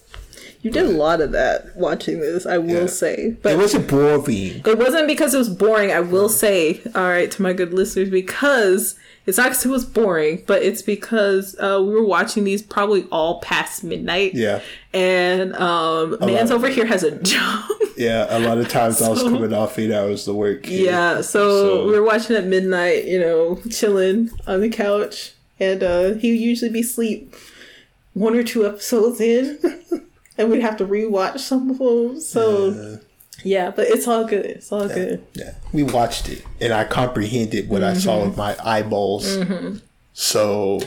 You 0.61 0.71
did 0.71 0.85
a 0.87 0.89
lot 0.89 1.21
of 1.21 1.31
that 1.31 1.75
watching 1.77 2.19
this, 2.19 2.45
I 2.45 2.57
will 2.57 2.81
Yeah. 2.81 2.85
say. 2.87 3.37
But 3.41 3.53
It 3.53 3.57
wasn't 3.57 3.87
boring. 3.87 4.61
It 4.65 4.77
wasn't 4.77 5.07
because 5.07 5.33
it 5.33 5.37
was 5.37 5.47
boring, 5.47 5.91
I 5.93 6.01
will 6.01 6.27
say, 6.27 6.81
all 6.93 7.03
right, 7.07 7.31
to 7.31 7.41
my 7.41 7.53
good 7.53 7.73
listeners, 7.73 8.09
because 8.09 8.95
it's 9.25 9.37
not 9.37 9.49
because 9.49 9.65
it 9.65 9.69
was 9.69 9.85
boring, 9.85 10.43
but 10.47 10.63
it's 10.63 10.81
because 10.81 11.55
uh, 11.59 11.79
we 11.85 11.93
were 11.93 12.03
watching 12.05 12.43
these 12.45 12.61
probably 12.61 13.03
all 13.11 13.39
past 13.41 13.83
midnight. 13.83 14.33
Yeah, 14.33 14.61
And 14.93 15.53
um, 15.55 16.17
Man's 16.21 16.49
over 16.51 16.67
here 16.69 16.85
has 16.85 17.03
a 17.03 17.11
job. 17.21 17.69
yeah. 17.97 18.25
A 18.29 18.39
lot 18.39 18.57
of 18.57 18.69
times 18.69 19.01
I 19.01 19.09
was 19.09 19.21
coming 19.21 19.53
off 19.53 19.77
eight 19.77 19.91
hours 19.91 20.25
to 20.25 20.33
work. 20.33 20.61
yeah, 20.67 21.21
so, 21.21 21.49
So- 21.49 21.85
we 21.85 21.91
were 21.91 22.03
watching 22.03 22.35
at 22.35 22.45
midnight, 22.45 23.05
you 23.05 23.19
know, 23.19 23.59
chilling 23.69 24.31
on 24.47 24.61
the 24.61 24.69
couch. 24.69 25.33
And 25.59 25.83
uh, 25.83 26.13
he 26.13 26.31
would 26.31 26.39
usually 26.39 26.71
be 26.71 26.79
asleep 26.79 27.35
one 28.13 28.33
or 28.35 28.43
two 28.43 28.65
episodes 28.65 29.19
in. 29.21 29.59
and 30.37 30.49
we'd 30.49 30.61
have 30.61 30.77
to 30.77 30.85
rewatch 30.85 31.39
some 31.39 31.69
of 31.69 31.77
them. 31.79 32.19
So, 32.21 32.71
Uh, 32.71 32.97
yeah, 33.43 33.71
but 33.71 33.87
it's 33.87 34.07
all 34.07 34.25
good. 34.25 34.45
It's 34.45 34.71
all 34.71 34.87
good. 34.87 35.25
yeah, 35.33 35.53
we 35.73 35.83
watched 35.83 36.29
it, 36.29 36.43
and 36.61 36.73
I 36.73 36.83
comprehended 36.83 37.69
what 37.69 37.83
I 37.83 37.93
saw 37.93 38.17
Mm-hmm. 38.17 38.29
with 38.29 38.37
my 38.37 38.55
eyeballs. 38.63 39.37
So 40.13 40.79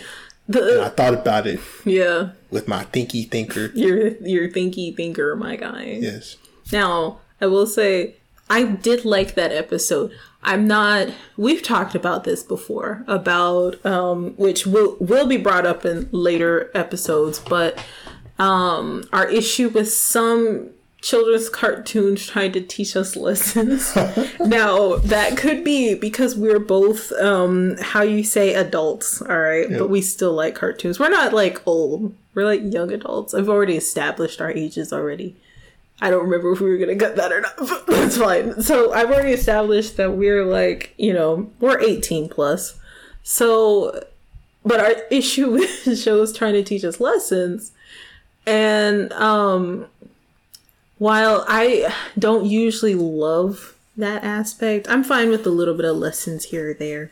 and 0.49 0.81
I 0.83 0.89
thought 0.89 1.15
about 1.15 1.47
it 1.47 1.61
yeah. 1.85 2.31
with 2.51 2.69
my 2.69 2.85
thinky 2.85 3.31
thinker. 3.31 3.71
You're 3.75 4.09
you're 4.19 4.49
thinky 4.49 4.95
thinker, 4.95 5.35
my 5.37 5.57
guy. 5.57 5.99
Yes. 6.01 6.37
Now, 6.73 7.21
I 7.41 7.47
will 7.47 7.67
say 7.67 8.17
I 8.51 8.65
did 8.65 9.05
like 9.05 9.35
that 9.35 9.53
episode. 9.53 10.13
I'm 10.43 10.67
not 10.67 11.09
we've 11.37 11.63
talked 11.63 11.95
about 11.95 12.25
this 12.25 12.43
before 12.43 13.05
about 13.07 13.85
um 13.87 14.35
which 14.37 14.67
will 14.67 14.97
will 15.01 15.27
be 15.27 15.37
brought 15.37 15.65
up 15.65 15.85
in 15.87 16.09
later 16.11 16.71
episodes, 16.75 17.39
but 17.39 17.79
um, 18.39 19.05
our 19.13 19.29
issue 19.29 19.69
with 19.69 19.91
some 19.93 20.71
children's 21.03 21.49
cartoons 21.49 22.25
trying 22.25 22.53
to 22.53 22.61
teach 22.61 22.97
us 22.97 23.17
lessons. 23.17 23.95
now, 24.41 24.97
that 24.97 25.37
could 25.37 25.65
be 25.65 25.95
because 25.95 26.37
we're 26.37 26.61
both, 26.61 27.13
um, 27.13 27.77
how 27.81 28.03
you 28.03 28.23
say 28.23 28.55
adults, 28.55 29.21
all 29.21 29.39
right? 29.39 29.69
But 29.69 29.91
we 29.91 30.01
still 30.01 30.33
like 30.33 30.55
cartoons. 30.55 30.99
We're 30.99 31.11
not 31.11 31.35
like 31.35 31.67
old, 31.67 32.15
we're 32.35 32.47
like 32.47 32.63
young 32.73 32.93
adults. 32.93 33.35
I've 33.35 33.49
already 33.49 33.77
established 33.77 34.41
our 34.41 34.51
ages 34.51 34.93
already. 34.93 35.37
I 36.01 36.11
don't 36.11 36.25
remember 36.25 36.53
if 36.53 36.61
we 36.61 36.71
were 36.71 36.79
gonna 36.79 36.95
get 36.95 37.17
that 37.17 37.33
or 37.33 37.41
not, 37.41 37.57
but 37.59 37.87
that's 37.87 38.17
fine. 38.17 38.63
So 38.63 38.93
I've 38.93 39.11
already 39.11 39.33
established 39.33 39.97
that 39.97 40.13
we're 40.13 40.45
like, 40.45 40.95
you 40.99 41.13
know, 41.13 41.51
we're 41.61 41.81
18 41.81 42.29
plus. 42.29 42.79
So, 43.23 44.05
but 44.65 44.81
our 44.81 44.95
issue 45.11 45.51
with 45.51 45.99
shows 45.99 46.33
trying 46.33 46.55
to 46.55 46.63
teach 46.63 46.85
us 46.85 47.01
lessons, 47.01 47.73
and 48.47 49.13
um, 49.13 49.87
while 51.03 51.45
I 51.49 51.93
don't 52.17 52.47
usually 52.47 52.95
love 52.95 53.77
that 53.97 54.23
aspect, 54.23 54.89
I'm 54.89 55.03
fine 55.03 55.31
with 55.31 55.45
a 55.45 55.51
little 55.51 55.75
bit 55.75 55.85
of 55.85 55.97
lessons 55.97 56.45
here 56.45 56.71
or 56.71 56.75
there. 56.75 57.11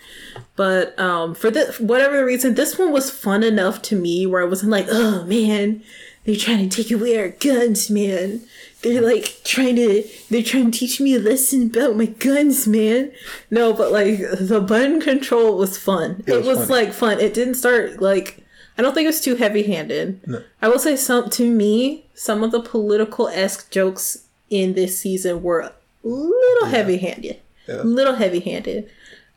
But 0.54 0.96
um, 0.96 1.34
for 1.34 1.50
the 1.50 1.74
whatever 1.80 2.18
the 2.18 2.24
reason, 2.24 2.54
this 2.54 2.78
one 2.78 2.92
was 2.92 3.10
fun 3.10 3.42
enough 3.42 3.82
to 3.82 3.96
me 3.96 4.28
where 4.28 4.42
I 4.42 4.44
wasn't 4.44 4.70
like, 4.70 4.86
oh 4.88 5.24
man, 5.24 5.82
they're 6.24 6.36
trying 6.36 6.68
to 6.68 6.82
take 6.82 6.92
away 6.92 7.18
our 7.18 7.30
guns, 7.30 7.90
man. 7.90 8.42
They're 8.82 9.02
like 9.02 9.40
trying 9.42 9.74
to 9.74 10.08
they're 10.30 10.44
trying 10.44 10.70
to 10.70 10.78
teach 10.78 11.00
me 11.00 11.16
a 11.16 11.18
lesson 11.18 11.64
about 11.64 11.96
my 11.96 12.06
guns, 12.06 12.68
man. 12.68 13.10
No, 13.50 13.72
but 13.72 13.90
like 13.90 14.20
the 14.38 14.60
button 14.60 15.00
control 15.00 15.58
was 15.58 15.76
fun. 15.76 16.22
It, 16.28 16.36
was 16.36 16.46
was, 16.46 16.70
like 16.70 16.92
fun. 16.92 17.18
It 17.18 17.34
didn't 17.34 17.54
start 17.54 18.00
like 18.00 18.46
I 18.80 18.82
don't 18.82 18.94
think 18.94 19.04
it 19.04 19.08
was 19.08 19.20
too 19.20 19.34
heavy 19.36 19.62
handed. 19.64 20.42
I 20.62 20.68
will 20.70 20.78
say 20.78 20.96
some 20.96 21.28
to 21.28 21.50
me, 21.50 22.06
some 22.14 22.42
of 22.42 22.50
the 22.50 22.62
political 22.62 23.28
esque 23.28 23.70
jokes 23.70 24.24
in 24.48 24.72
this 24.72 24.98
season 24.98 25.42
were 25.42 25.60
a 25.60 25.72
little 26.02 26.66
heavy 26.66 26.96
handed. 26.96 27.40
Yeah. 27.68 27.82
Little 27.82 28.14
heavy 28.14 28.40
handed. 28.40 28.88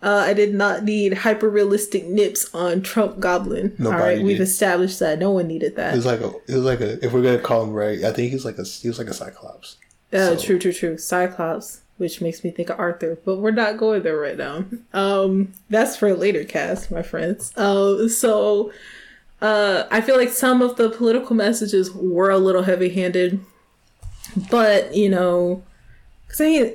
Uh, 0.02 0.24
I 0.28 0.34
did 0.34 0.54
not 0.56 0.86
need 0.86 1.14
hyper 1.14 1.50
realistic 1.50 2.06
nips 2.06 2.50
on 2.56 2.84
Trump 2.84 3.20
Goblin. 3.20 3.76
All 3.80 3.92
Nobody 3.92 4.16
right, 4.16 4.24
we've 4.24 4.40
established 4.40 5.00
that. 5.00 5.20
No 5.20 5.32
one 5.32 5.48
needed 5.48 5.76
that. 5.76 5.92
It 5.94 5.98
was 5.98 6.06
like 6.06 6.22
a. 6.22 6.30
It 6.48 6.56
was 6.56 6.64
like 6.64 6.80
a. 6.80 7.04
If 7.06 7.12
we're 7.12 7.22
gonna 7.22 7.38
call 7.40 7.64
him 7.64 7.74
right, 7.74 8.02
I 8.02 8.14
think 8.14 8.32
he's 8.32 8.46
like 8.46 8.58
a. 8.58 8.64
He 8.64 8.88
was 8.88 8.98
like 8.98 9.08
a 9.10 9.14
cyclops. 9.14 9.76
Uh, 10.14 10.38
So- 10.38 10.46
True, 10.46 10.60
true, 10.60 10.72
true. 10.72 10.98
Cyclops, 10.98 11.82
which 11.98 12.22
makes 12.22 12.46
me 12.46 12.52
think 12.52 12.70
of 12.70 12.80
Arthur, 12.80 13.18
but 13.26 13.40
we're 13.40 13.52
not 13.52 13.78
going 13.78 14.04
there 14.04 14.18
right 14.18 14.38
now. 14.38 14.64
Um, 14.94 15.52
that's 15.70 15.98
for 15.98 16.08
a 16.08 16.14
later 16.16 16.46
cast, 16.46 16.92
my 16.92 17.02
friends. 17.02 17.52
Uh, 17.58 18.08
so, 18.08 18.72
uh, 19.44 19.88
I 19.92 20.02
feel 20.02 20.18
like 20.18 20.30
some 20.30 20.62
of 20.62 20.78
the 20.78 20.90
political 20.90 21.36
messages 21.36 21.92
were 21.92 22.32
a 22.32 22.38
little 22.38 22.64
heavy-handed, 22.64 23.40
but 24.50 24.96
you 24.96 25.10
know, 25.10 25.64
because 26.26 26.42
I 26.42 26.46
mean, 26.46 26.74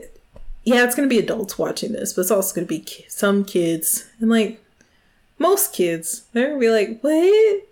yeah, 0.64 0.85
it's 0.85 0.95
gonna 0.95 1.09
be 1.09 1.19
adults 1.19 1.59
watching 1.59 1.93
this, 1.93 2.12
but 2.12 2.23
it's 2.23 2.31
also 2.31 2.55
gonna 2.55 2.66
be 2.66 2.81
ki- 2.81 3.07
some 3.09 3.45
kids, 3.45 4.09
and 4.21 4.31
like 4.31 4.62
most 5.39 5.73
kids, 5.73 6.25
they're 6.33 6.49
gonna 6.49 6.61
be 6.61 6.71
like, 6.71 7.01
"What?" 7.01 7.62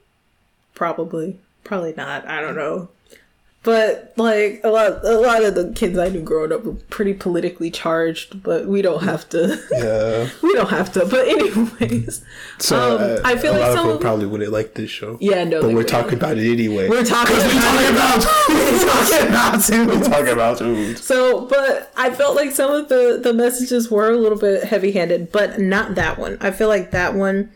Probably, 0.74 1.38
probably 1.62 1.94
not. 1.96 2.26
I 2.26 2.40
don't 2.40 2.56
know 2.56 2.88
but 3.66 4.12
like 4.16 4.60
a 4.62 4.68
lot 4.68 5.04
a 5.04 5.18
lot 5.18 5.42
of 5.44 5.56
the 5.56 5.72
kids 5.74 5.98
I 5.98 6.08
knew 6.08 6.22
growing 6.22 6.52
up 6.52 6.62
were 6.64 6.74
pretty 6.88 7.12
politically 7.14 7.68
charged, 7.70 8.40
but 8.44 8.66
we 8.66 8.80
don't 8.80 9.02
have 9.02 9.28
to 9.30 9.58
Yeah. 9.72 10.28
we 10.40 10.54
don't 10.54 10.70
have 10.70 10.92
to. 10.92 11.04
But 11.04 11.26
anyways. 11.26 12.24
So 12.58 12.96
Um, 12.96 13.02
uh, 13.02 13.20
I 13.24 13.36
feel 13.36 13.52
a 13.52 13.58
like 13.58 13.60
lot 13.62 13.72
some 13.74 13.88
of 13.88 13.94
of- 13.94 13.98
people 13.98 14.08
probably 14.08 14.26
wouldn't 14.26 14.52
like 14.52 14.74
this 14.74 14.88
show. 14.88 15.18
Yeah, 15.20 15.42
no. 15.42 15.60
But 15.62 15.74
we're 15.74 15.82
talking 15.82 16.14
about 16.14 16.38
it 16.38 16.48
anyway. 16.50 16.88
we're 16.88 17.04
talking 17.04 17.36
about 17.36 18.24
we're 18.48 18.78
talking 18.86 19.28
about 19.28 19.68
it. 19.68 19.86
We're 19.88 20.04
talking 20.08 20.32
about 20.32 20.58
food. 20.58 20.98
So, 20.98 21.46
but 21.46 21.92
I 21.96 22.10
felt 22.10 22.36
like 22.36 22.52
some 22.52 22.70
of 22.70 22.88
the 22.88 23.18
the 23.22 23.34
messages 23.34 23.90
were 23.90 24.10
a 24.10 24.16
little 24.16 24.38
bit 24.38 24.62
heavy 24.64 24.92
handed, 24.92 25.32
but 25.32 25.58
not 25.60 25.96
that 25.96 26.18
one. 26.18 26.38
I 26.40 26.52
feel 26.52 26.68
like 26.68 26.92
that 26.92 27.14
one 27.14 27.50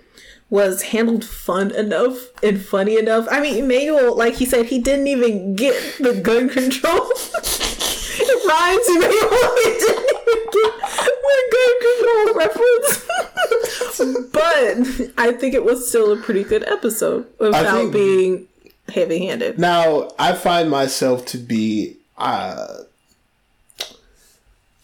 was 0.51 0.83
handled 0.83 1.25
fun 1.25 1.71
enough 1.71 2.17
and 2.43 2.61
funny 2.61 2.99
enough. 2.99 3.27
I 3.31 3.41
mean, 3.41 3.65
Emmanuel, 3.65 4.17
like 4.17 4.35
he 4.35 4.45
said, 4.45 4.67
he 4.67 4.81
didn't 4.81 5.07
even 5.07 5.55
get 5.55 5.75
the 5.99 6.21
gun 6.21 6.49
control. 6.49 6.97
it 7.15 8.47
rhymes, 8.47 8.89
Emmanuel. 8.89 9.31
He 9.61 9.71
didn't 9.79 10.11
even 10.23 10.41
get 10.53 10.75
the 11.07 11.43
gun 11.55 11.75
control 11.87 12.35
reference. 12.35 13.07
but 14.33 15.15
I 15.19 15.33
think 15.33 15.55
it 15.55 15.65
was 15.65 15.89
still 15.89 16.13
a 16.13 16.17
pretty 16.17 16.45
good 16.45 16.65
episode 16.65 17.27
without 17.39 17.77
think- 17.77 17.93
being 17.93 18.49
heavy 18.93 19.27
handed. 19.27 19.59
Now, 19.59 20.11
I 20.19 20.33
find 20.33 20.69
myself 20.71 21.25
to 21.27 21.39
be 21.39 21.97
uh, 22.19 22.79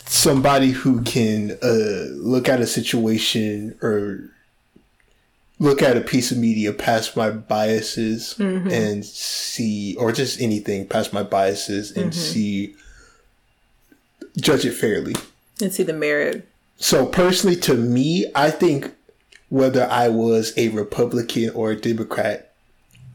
somebody 0.04 0.70
who 0.70 1.02
can 1.02 1.58
uh, 1.62 2.06
look 2.12 2.48
at 2.48 2.60
a 2.60 2.66
situation 2.66 3.76
or 3.82 4.30
look 5.58 5.82
at 5.82 5.96
a 5.96 6.00
piece 6.00 6.30
of 6.30 6.38
media 6.38 6.72
past 6.72 7.16
my 7.16 7.30
biases 7.30 8.38
and 8.38 9.04
see, 9.04 9.96
or 9.96 10.12
just 10.12 10.40
anything 10.40 10.86
past 10.86 11.12
my 11.12 11.22
biases 11.22 11.92
and 11.92 12.14
see, 12.14 12.74
judge 14.36 14.64
it 14.64 14.72
fairly. 14.72 15.14
And 15.60 15.72
see 15.72 15.82
the 15.82 15.92
merit. 15.92 16.46
So 16.76 17.06
personally, 17.06 17.56
to 17.60 17.74
me, 17.74 18.26
I 18.34 18.50
think 18.50 18.92
whether 19.48 19.88
I 19.90 20.08
was 20.08 20.52
a 20.58 20.68
Republican 20.68 21.50
or 21.50 21.70
a 21.70 21.76
Democrat, 21.76 22.52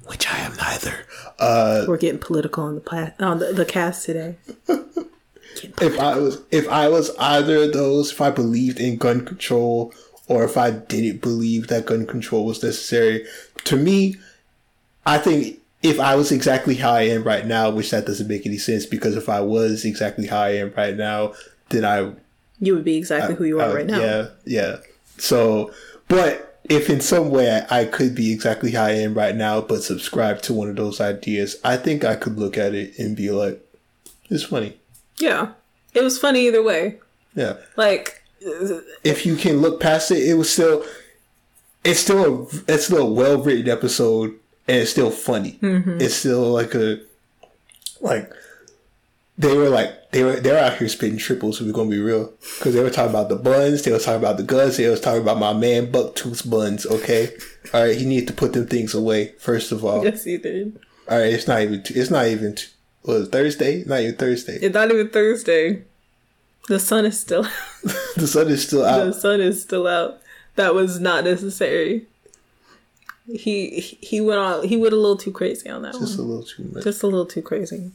which 0.07 0.27
I 0.31 0.39
am 0.39 0.55
neither, 0.55 1.05
uh, 1.39 1.85
We're 1.87 1.97
getting 1.97 2.19
political 2.19 2.63
on 2.63 2.75
the 2.75 2.81
pla- 2.81 3.11
on 3.19 3.39
the, 3.39 3.53
the 3.53 3.65
cast 3.65 4.05
today. 4.05 4.37
if 5.81 5.99
I 5.99 6.17
was 6.17 6.41
if 6.51 6.67
I 6.69 6.87
was 6.87 7.15
either 7.17 7.63
of 7.63 7.73
those, 7.73 8.11
if 8.11 8.21
I 8.21 8.31
believed 8.31 8.79
in 8.79 8.97
gun 8.97 9.25
control 9.25 9.93
or 10.31 10.45
if 10.45 10.55
I 10.55 10.71
didn't 10.71 11.21
believe 11.21 11.67
that 11.67 11.85
gun 11.85 12.07
control 12.07 12.45
was 12.45 12.63
necessary, 12.63 13.25
to 13.65 13.75
me, 13.75 14.15
I 15.05 15.17
think 15.17 15.59
if 15.83 15.99
I 15.99 16.15
was 16.15 16.31
exactly 16.31 16.75
how 16.75 16.93
I 16.93 17.01
am 17.01 17.23
right 17.23 17.45
now, 17.45 17.69
which 17.69 17.91
that 17.91 18.05
doesn't 18.05 18.29
make 18.29 18.45
any 18.45 18.57
sense 18.57 18.85
because 18.85 19.17
if 19.17 19.27
I 19.27 19.41
was 19.41 19.83
exactly 19.83 20.27
how 20.27 20.41
I 20.41 20.51
am 20.51 20.73
right 20.77 20.95
now, 20.95 21.33
then 21.69 21.83
I 21.83 22.13
You 22.59 22.75
would 22.75 22.85
be 22.85 22.95
exactly 22.95 23.35
who 23.35 23.43
you 23.43 23.59
are 23.59 23.71
uh, 23.71 23.75
right 23.75 23.85
now. 23.85 23.99
Yeah, 23.99 24.27
yeah. 24.45 24.77
So, 25.17 25.73
but 26.07 26.59
if 26.69 26.89
in 26.89 27.01
some 27.01 27.29
way 27.29 27.65
I, 27.69 27.81
I 27.81 27.85
could 27.85 28.15
be 28.15 28.31
exactly 28.31 28.71
how 28.71 28.85
I 28.85 28.91
am 28.91 29.13
right 29.13 29.35
now, 29.35 29.59
but 29.59 29.83
subscribe 29.83 30.41
to 30.43 30.53
one 30.53 30.69
of 30.69 30.77
those 30.77 31.01
ideas, 31.01 31.57
I 31.63 31.75
think 31.75 32.05
I 32.05 32.15
could 32.15 32.37
look 32.37 32.57
at 32.57 32.73
it 32.73 32.97
and 32.97 33.17
be 33.17 33.31
like, 33.31 33.61
it's 34.29 34.43
funny. 34.43 34.77
Yeah. 35.17 35.53
It 35.93 36.03
was 36.03 36.17
funny 36.17 36.47
either 36.47 36.63
way. 36.63 36.99
Yeah. 37.35 37.57
Like, 37.75 38.20
If 39.03 39.25
you 39.25 39.35
can 39.35 39.61
look 39.61 39.79
past 39.79 40.11
it, 40.11 40.27
it 40.27 40.35
was 40.35 40.51
still, 40.51 40.85
it's 41.83 41.99
still 41.99 42.25
a, 42.25 42.47
it's 42.67 42.85
still 42.85 43.07
a 43.07 43.11
well 43.11 43.41
written 43.41 43.69
episode 43.69 44.31
and 44.67 44.77
it's 44.77 44.91
still 44.91 45.11
funny. 45.11 45.59
Mm-hmm. 45.61 46.01
It's 46.01 46.15
still 46.15 46.51
like 46.51 46.73
a, 46.75 46.99
like, 47.99 48.31
they 49.37 49.57
were 49.57 49.69
like 49.69 50.11
they 50.11 50.23
were 50.23 50.39
they're 50.39 50.63
out 50.63 50.77
here 50.77 50.87
spitting 50.87 51.17
triples. 51.17 51.59
If 51.59 51.67
we're 51.67 51.73
gonna 51.73 51.89
be 51.89 51.99
real, 51.99 52.33
because 52.57 52.73
they 52.73 52.83
were 52.83 52.89
talking 52.89 53.09
about 53.09 53.29
the 53.29 53.37
buns, 53.37 53.81
they 53.81 53.91
were 53.91 53.99
talking 53.99 54.19
about 54.19 54.37
the 54.37 54.43
guns, 54.43 54.77
they 54.77 54.87
was 54.87 55.01
talking 55.01 55.21
about 55.21 55.39
my 55.39 55.53
man 55.53 55.91
Bucktooth's 55.91 56.43
buns. 56.43 56.85
Okay, 56.85 57.35
all 57.73 57.83
right, 57.83 57.97
he 57.97 58.05
needs 58.05 58.27
to 58.27 58.33
put 58.33 58.53
them 58.53 58.67
things 58.67 58.93
away 58.93 59.33
first 59.39 59.71
of 59.71 59.83
all. 59.83 60.03
yes, 60.03 60.23
he 60.23 60.37
did. 60.37 60.79
All 61.09 61.17
right, 61.17 61.33
it's 61.33 61.47
not 61.47 61.61
even 61.61 61.81
it's 61.89 62.11
not 62.11 62.27
even 62.27 62.57
was 63.03 63.29
Thursday, 63.29 63.83
not 63.85 64.01
even 64.01 64.15
Thursday. 64.15 64.57
It's 64.61 64.73
not 64.73 64.91
even 64.91 65.09
Thursday. 65.09 65.83
The 66.71 66.79
sun 66.79 67.05
is 67.05 67.19
still 67.19 67.43
out. 67.43 67.51
the 68.15 68.27
sun 68.27 68.47
is 68.47 68.65
still 68.65 68.85
out. 68.85 69.05
the 69.05 69.11
sun 69.13 69.41
is 69.41 69.61
still 69.61 69.87
out. 69.87 70.21
That 70.55 70.73
was 70.73 71.01
not 71.01 71.25
necessary. 71.25 72.05
He 73.27 73.81
he 73.81 74.21
went 74.21 74.39
on 74.39 74.65
he 74.65 74.77
went 74.77 74.93
a 74.93 74.95
little 74.95 75.17
too 75.17 75.33
crazy 75.33 75.69
on 75.69 75.81
that 75.81 75.95
one. 75.95 76.01
Just 76.03 76.17
a 76.17 76.21
little 76.21 76.45
too 76.45 76.63
much. 76.71 76.85
Just 76.85 77.03
a 77.03 77.07
little 77.07 77.25
too 77.25 77.41
crazy. 77.41 77.91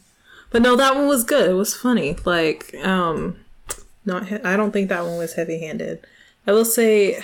But 0.50 0.60
no, 0.60 0.76
that 0.76 0.94
one 0.94 1.08
was 1.08 1.24
good. 1.24 1.48
It 1.48 1.54
was 1.54 1.74
funny. 1.74 2.18
Like, 2.26 2.74
um 2.84 3.38
not 4.04 4.26
he- 4.28 4.42
I 4.44 4.58
don't 4.58 4.72
think 4.72 4.90
that 4.90 5.04
one 5.06 5.16
was 5.16 5.32
heavy-handed. 5.32 6.06
I 6.46 6.52
will 6.52 6.66
say 6.66 7.22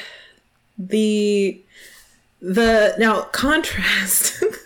the 0.78 1.62
the 2.40 2.94
now 2.98 3.24
contrast 3.24 4.42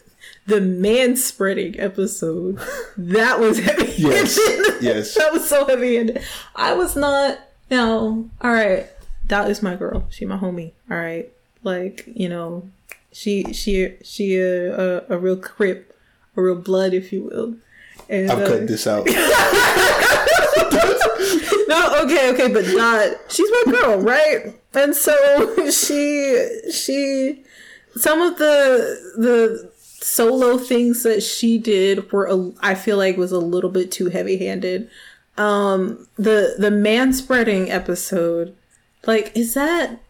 the 0.47 0.61
man 0.61 1.17
spreading 1.17 1.79
episode 1.81 2.59
that 2.97 3.41
was 3.41 3.59
heavy 3.59 3.93
Yes, 3.97 4.39
yes. 4.81 5.15
that 5.19 5.33
was 5.33 5.49
so 5.49 5.67
heavy 5.67 5.97
handed 5.97 6.23
i 6.55 6.73
was 6.73 6.97
not 6.97 7.39
no 7.71 8.31
all 8.41 8.53
right 8.53 8.89
that 9.27 9.51
is 9.51 9.63
my 9.63 9.75
girl 9.75 10.07
she 10.11 10.25
my 10.25 10.37
homie 10.37 10.73
all 10.91 10.97
right 10.97 11.31
like 11.63 12.05
you 12.07 12.29
know 12.29 12.69
she 13.13 13.53
she 13.53 13.95
she 14.03 14.37
a 14.37 15.01
a, 15.01 15.05
a 15.11 15.19
real 15.19 15.37
crip 15.37 15.97
a 16.37 16.43
real 16.43 16.55
blood 16.55 16.95
if 16.95 17.13
you 17.13 17.23
will 17.25 17.57
and 18.09 18.31
I'm 18.31 18.43
uh, 18.43 18.47
cutting 18.47 18.67
this 18.67 18.87
out. 18.87 19.07
no, 21.69 22.05
okay, 22.05 22.31
okay, 22.33 22.53
but 22.53 22.65
not. 22.69 23.17
She's 23.29 23.51
my 23.51 23.73
girl, 23.73 23.99
right? 24.01 24.55
And 24.75 24.95
so 24.95 25.71
she, 25.71 26.61
she, 26.71 27.43
some 27.97 28.23
of 28.23 28.39
the 28.39 29.13
the 29.17 29.73
solo 30.01 30.59
things 30.59 31.03
that 31.03 31.23
she 31.23 31.59
did 31.59 32.11
were 32.13 32.27
a, 32.27 32.53
I 32.61 32.75
feel 32.75 32.97
like 32.97 33.17
was 33.17 33.33
a 33.33 33.39
little 33.39 33.71
bit 33.71 33.91
too 33.91 34.09
heavy 34.09 34.39
handed. 34.39 34.91
Um, 35.37 36.07
the 36.17 36.55
the 36.59 36.71
man 36.71 37.13
spreading 37.13 37.71
episode, 37.71 38.57
like, 39.07 39.37
is 39.37 39.55
that? 39.55 40.01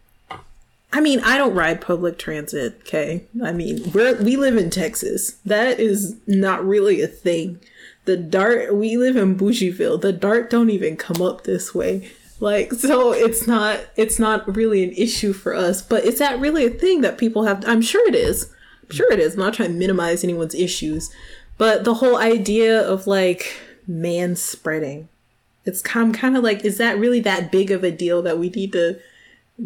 I 0.93 1.01
mean, 1.01 1.19
I 1.19 1.37
don't 1.37 1.53
ride 1.53 1.81
public 1.81 2.17
transit. 2.17 2.77
Okay, 2.81 3.25
I 3.43 3.51
mean, 3.51 3.91
we're 3.91 4.15
we 4.21 4.37
live 4.37 4.57
in 4.57 4.69
Texas. 4.69 5.31
That 5.45 5.79
is 5.79 6.15
not 6.27 6.65
really 6.65 7.01
a 7.01 7.07
thing. 7.07 7.59
The 8.05 8.15
dart 8.15 8.73
we 8.75 8.95
live 8.95 9.17
in 9.17 9.37
Bougieville. 9.37 9.99
The 9.99 10.13
dart 10.13 10.49
don't 10.49 10.69
even 10.69 10.95
come 10.95 11.21
up 11.21 11.43
this 11.43 11.75
way. 11.75 12.09
Like 12.39 12.71
so 12.71 13.11
it's 13.13 13.47
not 13.47 13.79
it's 13.95 14.19
not 14.19 14.55
really 14.55 14.83
an 14.83 14.91
issue 14.91 15.33
for 15.33 15.53
us, 15.53 15.81
but 15.81 16.05
is 16.05 16.19
that 16.19 16.39
really 16.39 16.65
a 16.65 16.69
thing 16.69 17.01
that 17.01 17.17
people 17.17 17.45
have 17.45 17.67
I'm 17.67 17.81
sure 17.81 18.07
it 18.07 18.15
is. 18.15 18.53
I'm 18.89 18.95
sure 18.95 19.11
it 19.11 19.19
is. 19.19 19.33
I'm 19.33 19.39
not 19.41 19.53
trying 19.53 19.69
to 19.73 19.75
minimize 19.75 20.23
anyone's 20.23 20.55
issues. 20.55 21.09
But 21.57 21.83
the 21.83 21.95
whole 21.95 22.17
idea 22.17 22.79
of 22.79 23.07
like 23.07 23.57
man 23.87 24.35
spreading. 24.35 25.09
It's 25.65 25.81
kind 25.81 26.13
kind 26.13 26.37
of 26.37 26.43
like 26.43 26.63
is 26.63 26.77
that 26.77 26.97
really 26.97 27.19
that 27.21 27.51
big 27.51 27.71
of 27.71 27.83
a 27.83 27.91
deal 27.91 28.21
that 28.21 28.37
we 28.39 28.49
need 28.49 28.71
to 28.73 28.99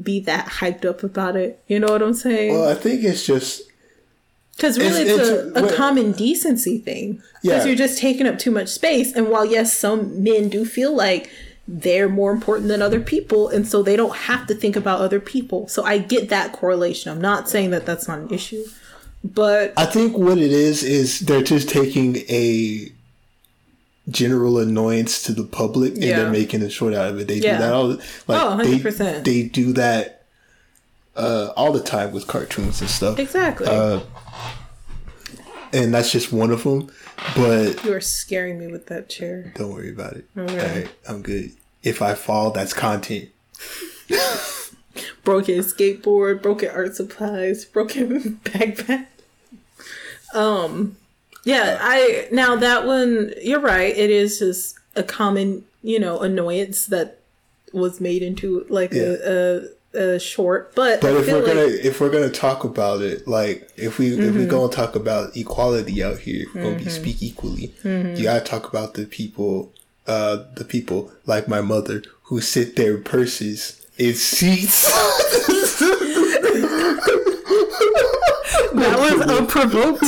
be 0.01 0.19
that 0.21 0.47
hyped 0.47 0.85
up 0.85 1.03
about 1.03 1.35
it? 1.35 1.61
You 1.67 1.79
know 1.79 1.87
what 1.91 2.01
I'm 2.01 2.13
saying? 2.13 2.53
Well, 2.53 2.69
I 2.69 2.75
think 2.75 3.03
it's 3.03 3.25
just 3.25 3.63
Because 4.55 4.77
really, 4.79 5.01
It's- 5.01 5.19
it's, 5.19 5.29
it's- 5.29 5.55
a, 5.55 5.59
a 5.59 5.63
what- 5.63 5.75
common 5.75 6.11
decency 6.13 6.77
thing. 6.77 7.21
Because 7.41 7.63
Yeah. 7.63 7.65
you're 7.65 7.75
just 7.75 7.97
taking 7.99 8.25
up 8.27 8.37
too 8.39 8.51
much 8.51 8.69
space. 8.69 9.13
And 9.13 9.29
while, 9.29 9.45
yes, 9.45 9.75
some 9.77 10.21
men 10.23 10.49
do 10.49 10.65
feel 10.65 10.95
like 10.95 11.29
they're 11.67 12.09
more 12.09 12.31
important 12.31 12.67
than 12.67 12.81
other 12.81 12.99
people, 12.99 13.47
and 13.49 13.67
so 13.67 13.81
they 13.81 13.95
don't 13.95 14.15
have 14.15 14.45
to 14.47 14.53
think 14.55 14.75
about 14.75 14.99
other 14.99 15.19
people. 15.19 15.67
So 15.67 15.83
I 15.83 15.97
get 15.99 16.29
that 16.29 16.51
correlation. 16.51 17.11
I'm 17.11 17.21
not 17.21 17.49
saying 17.49 17.69
that 17.71 17.85
that's 17.85 18.07
not 18.07 18.19
an 18.19 18.29
issue. 18.33 18.63
But 19.23 19.73
I 19.77 19.85
think 19.85 20.17
what 20.17 20.37
it 20.39 20.51
is 20.51 20.83
is 20.83 21.19
they're 21.21 21.43
just 21.43 21.69
taking 21.69 22.17
a 22.29 22.91
general 24.09 24.57
annoyance 24.57 25.21
to 25.23 25.31
the 25.31 25.43
public 25.43 25.93
and 25.93 26.03
Yeah. 26.03 26.17
they're 26.17 26.31
making 26.31 26.63
a 26.63 26.69
short 26.69 26.93
out 26.95 27.09
of 27.11 27.19
it. 27.19 27.27
They 27.27 27.35
Yeah. 27.35 27.57
do 27.57 27.63
that 27.63 27.73
all 27.73 27.87
the- 27.89 27.97
like 28.27 28.41
Oh, 28.41 28.57
they, 28.57 28.63
100%. 28.79 29.23
they 29.25 29.43
do 29.43 29.73
that 29.73 30.17
uh, 31.15 31.51
all 31.57 31.71
the 31.73 31.81
time 31.83 32.11
with 32.13 32.25
cartoons 32.25 32.81
and 32.81 32.89
stuff. 32.89 33.19
exactly. 33.19 33.67
Uh, 33.67 33.99
and 35.73 35.93
that's 35.93 36.11
just 36.11 36.31
one 36.33 36.51
of 36.51 36.63
them. 36.63 36.89
But 37.35 37.83
you 37.85 37.93
are 37.93 38.01
scaring 38.01 38.57
me 38.57 38.67
with 38.67 38.87
that 38.87 39.07
chair. 39.09 39.53
don't 39.55 39.71
worry 39.71 39.91
about 39.91 40.13
it. 40.13 40.25
Okay. 40.37 40.59
All 40.59 40.65
right, 40.75 40.89
I'm 41.07 41.21
good. 41.21 41.51
If 41.83 42.01
I 42.01 42.15
fall, 42.15 42.51
that's 42.51 42.73
content. 42.73 43.29
broken 45.23 45.59
skateboard, 45.59 46.41
broken 46.41 46.69
art 46.69 46.95
supplies, 46.95 47.65
broken 47.65 48.39
backpack. 48.43 49.07
Um, 50.33 50.97
yeah, 51.43 51.77
I 51.81 52.27
now 52.31 52.55
that 52.57 52.85
one 52.85 53.33
you're 53.41 53.59
right. 53.59 53.95
It 53.95 54.09
is 54.09 54.39
just 54.39 54.75
a 54.95 55.03
common, 55.03 55.63
you 55.81 55.99
know, 55.99 56.19
annoyance 56.19 56.85
that 56.87 57.17
was 57.73 57.99
made 58.01 58.21
into 58.21 58.65
like 58.69 58.93
a, 58.93 59.69
a, 59.95 59.97
a 60.15 60.19
short. 60.19 60.75
But, 60.75 61.01
But 61.01 61.15
I 61.15 61.19
if 61.19 61.27
we're 61.27 61.37
like, 61.37 61.45
gonna 61.45 61.61
if 61.61 62.01
we're 62.01 62.09
gonna 62.11 62.29
talk 62.29 62.63
about 62.63 63.01
it, 63.01 63.27
like 63.27 63.69
if 63.77 63.97
we 63.97 64.13
if 64.13 64.19
Mm-hmm. 64.19 64.37
we 64.39 64.45
gonna 64.45 64.71
talk 64.71 64.95
about 64.95 65.35
equality 65.35 66.03
out 66.03 66.19
here, 66.19 66.45
when 66.53 66.77
we 66.77 66.85
speak 66.89 67.21
equally, 67.23 67.73
Mm-hmm. 67.83 68.15
you 68.15 68.23
gotta 68.23 68.43
talk 68.45 68.67
about 68.69 68.93
the 68.95 69.05
people, 69.05 69.71
uh, 70.07 70.43
the 70.55 70.65
people 70.65 71.11
like 71.25 71.47
my 71.47 71.61
mother 71.61 72.03
who 72.23 72.39
sit 72.41 72.75
their 72.75 72.97
purses 72.97 73.81
in 73.97 74.13
seats. 74.13 74.85
that 78.73 78.97
was 78.99 79.21
unprovoked, 79.21 80.03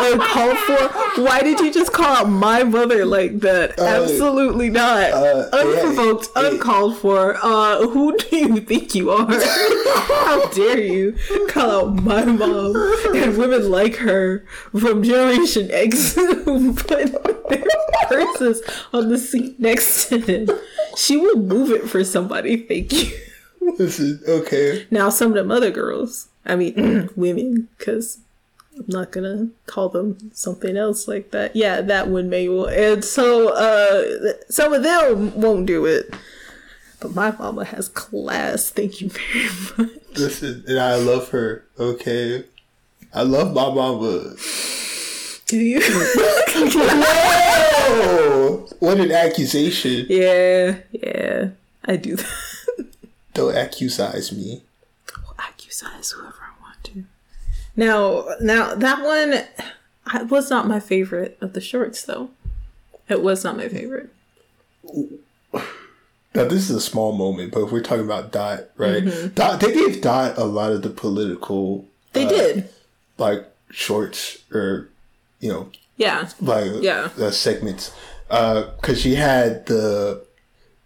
uncalled 0.00 0.58
for. 0.58 1.22
Why 1.22 1.40
did 1.42 1.60
you 1.60 1.72
just 1.72 1.92
call 1.92 2.06
out 2.06 2.28
my 2.28 2.64
mother 2.64 3.04
like 3.04 3.40
that? 3.40 3.78
Absolutely 3.78 4.70
not. 4.70 5.10
uh, 5.12 5.48
unprovoked, 5.52 6.28
yeah, 6.34 6.42
yeah. 6.42 6.48
uncalled 6.50 6.98
for. 6.98 7.36
Uh, 7.42 7.86
who 7.88 8.16
do 8.16 8.36
you 8.36 8.60
think 8.60 8.94
you 8.94 9.10
are? 9.10 9.26
How 9.28 10.48
dare 10.50 10.80
you 10.80 11.16
call 11.48 11.88
out 11.88 12.02
my 12.02 12.24
mom 12.24 12.76
and 13.14 13.36
women 13.36 13.70
like 13.70 13.96
her 13.96 14.44
from 14.78 15.02
Generation 15.02 15.68
X 15.70 16.14
who 16.44 16.74
put 16.74 17.48
their 17.48 17.64
purses 18.08 18.62
on 18.92 19.08
the 19.08 19.18
seat 19.18 19.58
next 19.60 20.08
to 20.08 20.18
them? 20.18 20.58
She 20.96 21.16
will 21.16 21.38
move 21.38 21.70
it 21.70 21.88
for 21.88 22.04
somebody. 22.04 22.56
Thank 22.56 22.92
you. 22.92 23.10
this 23.76 23.98
is 23.98 24.26
okay. 24.28 24.86
Now, 24.90 25.10
some 25.10 25.28
of 25.28 25.34
them 25.34 25.50
other 25.50 25.70
girls, 25.70 26.28
I 26.48 26.56
mean, 26.56 27.10
women, 27.14 27.68
because 27.76 28.18
I'm 28.76 28.84
not 28.88 29.12
gonna 29.12 29.48
call 29.66 29.88
them 29.90 30.30
something 30.32 30.76
else 30.76 31.06
like 31.06 31.30
that. 31.32 31.54
Yeah, 31.54 31.80
that 31.82 32.08
one 32.08 32.28
may 32.30 32.48
will. 32.48 32.66
And 32.66 33.04
so, 33.04 33.50
uh, 33.54 34.32
some 34.48 34.72
of 34.72 34.82
them 34.82 35.38
won't 35.40 35.66
do 35.66 35.84
it. 35.84 36.14
But 37.00 37.14
my 37.14 37.30
mama 37.30 37.64
has 37.64 37.88
class. 37.88 38.70
Thank 38.70 39.00
you 39.00 39.10
very 39.10 39.48
much. 39.78 40.00
Listen, 40.16 40.64
and 40.66 40.80
I 40.80 40.96
love 40.96 41.28
her. 41.30 41.64
Okay, 41.78 42.44
I 43.14 43.22
love 43.22 43.54
my 43.54 43.72
mama. 43.72 44.34
Do 45.46 45.58
you? 45.58 45.80
Oh, 47.90 48.68
what 48.80 48.98
an 49.00 49.12
accusation! 49.12 50.06
yeah, 50.10 50.78
yeah, 50.92 51.50
I 51.84 51.96
do 51.96 52.16
that. 52.16 52.26
Don't 53.34 53.56
accuse 53.56 53.98
me. 54.32 54.62
Accuse 55.38 55.80
whoever 55.80 55.94
I 55.96 56.24
want 56.24 56.34
to. 56.34 56.37
Now, 57.78 58.26
now 58.40 58.74
that 58.74 59.04
one 59.04 60.28
was 60.28 60.50
not 60.50 60.66
my 60.66 60.80
favorite 60.80 61.38
of 61.40 61.52
the 61.52 61.60
shorts, 61.60 62.02
though. 62.02 62.30
It 63.08 63.22
was 63.22 63.44
not 63.44 63.56
my 63.56 63.68
favorite. 63.68 64.12
Now 66.34 66.44
this 66.44 66.68
is 66.68 66.70
a 66.70 66.80
small 66.80 67.12
moment, 67.12 67.52
but 67.52 67.62
if 67.62 67.70
we're 67.72 67.80
talking 67.80 68.04
about 68.04 68.32
Dot, 68.32 68.64
right? 68.76 69.04
Mm-hmm. 69.04 69.28
Dot, 69.28 69.60
they 69.60 69.72
gave 69.72 70.02
Dot 70.02 70.36
a 70.36 70.44
lot 70.44 70.72
of 70.72 70.82
the 70.82 70.90
political, 70.90 71.86
They 72.14 72.26
uh, 72.26 72.28
did, 72.28 72.68
like 73.16 73.46
shorts 73.70 74.38
or 74.52 74.88
you 75.38 75.48
know, 75.50 75.70
yeah. 75.96 76.28
like 76.40 76.70
Yeah. 76.80 77.10
uh, 77.18 77.30
segments, 77.30 77.92
because 78.28 79.00
she 79.00 79.14
had 79.14 79.66
the. 79.66 80.26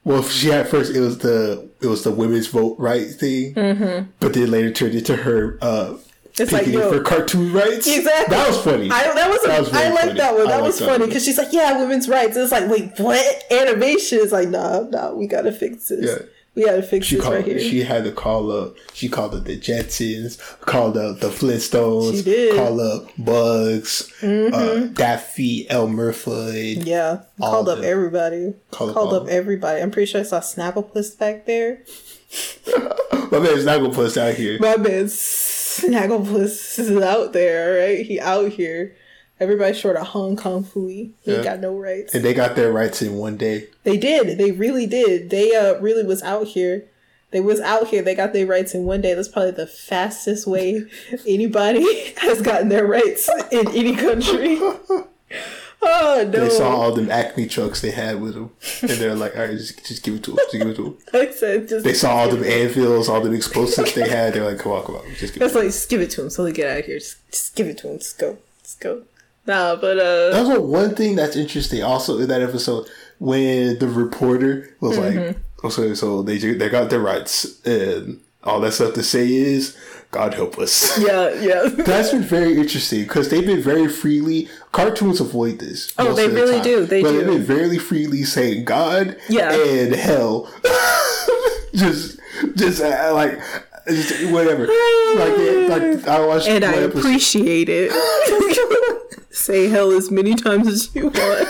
Well, 0.04 0.22
she 0.24 0.48
had 0.48 0.68
first. 0.68 0.94
It 0.94 1.00
was 1.00 1.18
the 1.18 1.68
it 1.80 1.86
was 1.86 2.04
the 2.04 2.10
women's 2.12 2.48
vote 2.48 2.76
right 2.78 3.08
thing, 3.08 3.54
mm-hmm. 3.54 4.10
but 4.20 4.34
then 4.34 4.50
later 4.50 4.70
turned 4.70 4.94
into 4.94 5.16
her 5.16 5.58
uh, 5.62 5.94
It's 6.38 6.50
like, 6.52 6.66
yo, 6.66 6.90
for 6.90 7.02
cartoon 7.02 7.52
rights. 7.52 7.86
Exactly. 7.86 8.34
that 8.36 8.48
was 8.48 8.58
funny. 8.64 8.90
I, 8.90 9.12
that 9.14 9.28
was, 9.30 9.42
That 9.44 9.60
was 9.60 9.68
very 9.68 9.86
I 9.86 9.90
like 9.90 10.16
that 10.16 10.34
one. 10.34 10.46
That 10.48 10.62
was 10.62 10.78
funny 10.80 11.06
because 11.06 11.24
she's 11.24 11.36
like, 11.38 11.52
yeah, 11.52 11.78
women's 11.78 12.08
rights. 12.08 12.36
And 12.36 12.42
it's 12.44 12.52
like, 12.52 12.68
wait, 12.70 12.92
what? 12.98 13.44
Animation 13.52 14.18
is 14.18 14.32
like, 14.32 14.48
nah, 14.48 14.80
nah, 14.88 15.12
we 15.12 15.26
gotta 15.26 15.52
fix 15.52 15.88
this. 15.88 16.04
Yeah. 16.20 16.26
We 16.54 16.66
gotta 16.66 16.82
fix 16.82 17.06
She 17.06 17.14
this 17.16 17.24
called. 17.24 17.36
right 17.36 17.44
here. 17.46 17.58
She 17.60 17.82
had 17.82 18.04
to 18.04 18.12
call 18.12 18.50
up. 18.50 18.76
She 18.92 19.08
called 19.08 19.34
up 19.34 19.44
the 19.44 19.58
Jetsons. 19.58 20.38
Called 20.60 20.98
up 20.98 21.20
the 21.20 21.28
Flintstones. 21.30 22.16
She 22.16 22.22
did. 22.22 22.52
Mm-hmm. 22.54 22.58
Called 22.58 22.80
up 22.80 23.10
Bugs. 23.18 24.12
Uh, 24.22 24.88
Daffy, 24.92 25.68
Elmer 25.70 26.12
Fudd. 26.12 26.84
yeah, 26.86 27.22
called 27.40 27.68
up 27.70 27.78
the- 27.80 27.86
everybody. 27.88 28.54
Called 28.70 28.90
up 28.90 28.96
Called 28.96 29.14
all 29.14 29.20
up 29.22 29.28
everybody. 29.28 29.80
I'm 29.80 29.90
pretty 29.90 30.10
sure 30.10 30.20
I 30.20 30.24
saw 30.24 30.40
Snagglepuss 30.40 31.18
back 31.18 31.46
there. 31.46 31.84
My 33.30 33.38
man's 33.38 33.64
not 33.64 33.78
gonna 33.80 33.94
put 33.94 34.06
us 34.06 34.16
out 34.18 34.34
here. 34.34 34.58
My 34.60 34.76
man 34.76 35.08
Snagglepuss 35.80 36.78
is 36.78 36.90
out 37.02 37.32
there, 37.32 37.78
right? 37.78 38.04
He 38.04 38.20
out 38.20 38.52
here. 38.52 38.96
Everybody's 39.40 39.78
short 39.78 39.96
of 39.96 40.08
Hong 40.08 40.36
Kong 40.36 40.62
Phooey. 40.64 41.12
He 41.20 41.32
ain't 41.32 41.44
got 41.44 41.58
no 41.58 41.76
rights. 41.76 42.14
And 42.14 42.24
they 42.24 42.32
got 42.32 42.54
their 42.54 42.70
rights 42.72 43.02
in 43.02 43.14
one 43.14 43.36
day. 43.36 43.66
They 43.82 43.96
did. 43.96 44.38
They 44.38 44.52
really 44.52 44.86
did. 44.86 45.30
They 45.30 45.54
uh 45.54 45.80
really 45.80 46.04
was 46.04 46.22
out 46.22 46.46
here. 46.48 46.84
They 47.32 47.40
was 47.40 47.60
out 47.60 47.88
here. 47.88 48.02
They 48.02 48.14
got 48.14 48.34
their 48.34 48.46
rights 48.46 48.74
in 48.74 48.84
one 48.84 49.00
day. 49.00 49.14
That's 49.14 49.28
probably 49.28 49.52
the 49.52 49.66
fastest 49.66 50.46
way 50.46 50.84
anybody 51.26 52.12
has 52.18 52.40
gotten 52.42 52.68
their 52.68 52.86
rights 52.86 53.28
in 53.50 53.68
any 53.68 53.96
country. 53.96 54.60
Oh 55.84 56.22
no! 56.32 56.44
They 56.44 56.50
saw 56.50 56.68
all 56.76 56.92
them 56.92 57.10
Acme 57.10 57.46
trucks 57.48 57.80
they 57.80 57.90
had 57.90 58.20
with 58.20 58.34
them, 58.34 58.50
and 58.82 58.90
they're 58.90 59.14
like, 59.16 59.34
"All 59.36 59.42
right, 59.46 59.50
just 59.58 59.84
just 59.84 60.02
give 60.04 60.14
it 60.14 60.22
to 60.24 60.30
them. 60.30 60.38
Just 60.38 60.52
give 60.52 60.68
it 60.68 60.76
to 60.76 60.82
them." 60.84 60.98
I 61.12 61.30
said 61.32 61.68
just. 61.68 61.84
They 61.84 61.94
saw 61.94 62.14
all 62.16 62.28
them 62.30 62.44
anvils, 62.44 63.08
all 63.08 63.20
them 63.20 63.34
explosives 63.34 63.92
they 63.94 64.08
had. 64.08 64.34
They're 64.34 64.44
like, 64.44 64.58
"Come 64.60 64.72
on, 64.72 64.84
come 64.84 64.96
on, 64.96 65.04
just 65.16 65.34
give 65.34 65.36
it." 65.36 65.38
That's 65.40 65.54
like 65.56 65.64
just 65.64 65.88
give 65.90 66.00
it 66.00 66.10
to 66.10 66.22
him 66.22 66.30
so 66.30 66.44
they 66.44 66.52
get 66.52 66.70
out 66.70 66.78
of 66.80 66.84
here. 66.86 66.98
Just, 66.98 67.16
just 67.32 67.56
give 67.56 67.66
it 67.66 67.78
to 67.78 67.88
him. 67.90 67.98
Just 67.98 68.18
go. 68.18 68.38
Just 68.62 68.80
go. 68.80 69.02
Nah, 69.44 69.74
but 69.74 69.98
uh, 69.98 70.30
That's 70.30 70.48
what 70.48 70.62
one 70.62 70.94
thing 70.94 71.16
that's 71.16 71.34
interesting. 71.34 71.82
Also 71.82 72.18
in 72.20 72.28
that 72.28 72.42
episode, 72.42 72.88
when 73.18 73.78
the 73.80 73.88
reporter 73.88 74.76
was 74.80 74.96
Mm-hmm. 74.96 75.18
like, 75.26 75.36
"Okay, 75.64 75.94
so 75.96 76.22
they 76.22 76.38
they 76.38 76.68
got 76.68 76.90
their 76.90 77.00
rights, 77.00 77.60
and 77.66 78.20
all 78.44 78.60
that 78.60 78.72
stuff 78.72 78.94
to 78.94 79.02
say 79.02 79.26
is, 79.32 79.76
God 80.12 80.34
help 80.34 80.58
us." 80.58 80.96
yeah, 81.04 81.34
yeah. 81.40 81.68
That's 81.84 82.12
been 82.12 82.22
very 82.22 82.56
interesting 82.56 83.02
because 83.02 83.28
they've 83.30 83.44
been 83.44 83.62
very 83.62 83.88
freely. 83.88 84.48
Cartoons 84.70 85.20
avoid 85.20 85.58
this. 85.58 85.92
Oh, 85.98 86.14
they 86.14 86.28
the 86.28 86.34
really 86.34 86.60
do. 86.62 86.86
They 86.86 87.02
but 87.02 87.10
do. 87.10 87.18
they've 87.18 87.26
been 87.26 87.42
very 87.42 87.78
freely 87.78 88.22
saying 88.22 88.64
God 88.64 89.16
Yeah. 89.28 89.52
and 89.52 89.94
hell. 89.94 90.48
just, 91.74 92.18
just 92.54 92.80
uh, 92.80 93.12
like 93.14 93.38
Just 93.88 94.30
whatever. 94.30 94.66
Like, 94.66 95.34
yeah, 95.38 95.66
like 95.68 96.06
I 96.08 96.24
watched 96.24 96.46
and 96.48 96.64
I 96.64 96.74
episode- 96.74 96.98
appreciate 97.00 97.68
it. 97.68 97.90
Say 99.30 99.68
hell 99.68 99.90
as 99.90 100.10
many 100.10 100.34
times 100.34 100.68
as 100.68 100.94
you 100.94 101.04
want. 101.04 101.48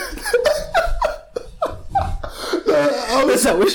I 2.75 3.25
was, 3.27 3.43
That's 3.43 3.45
how 3.45 3.57
we. 3.59 3.67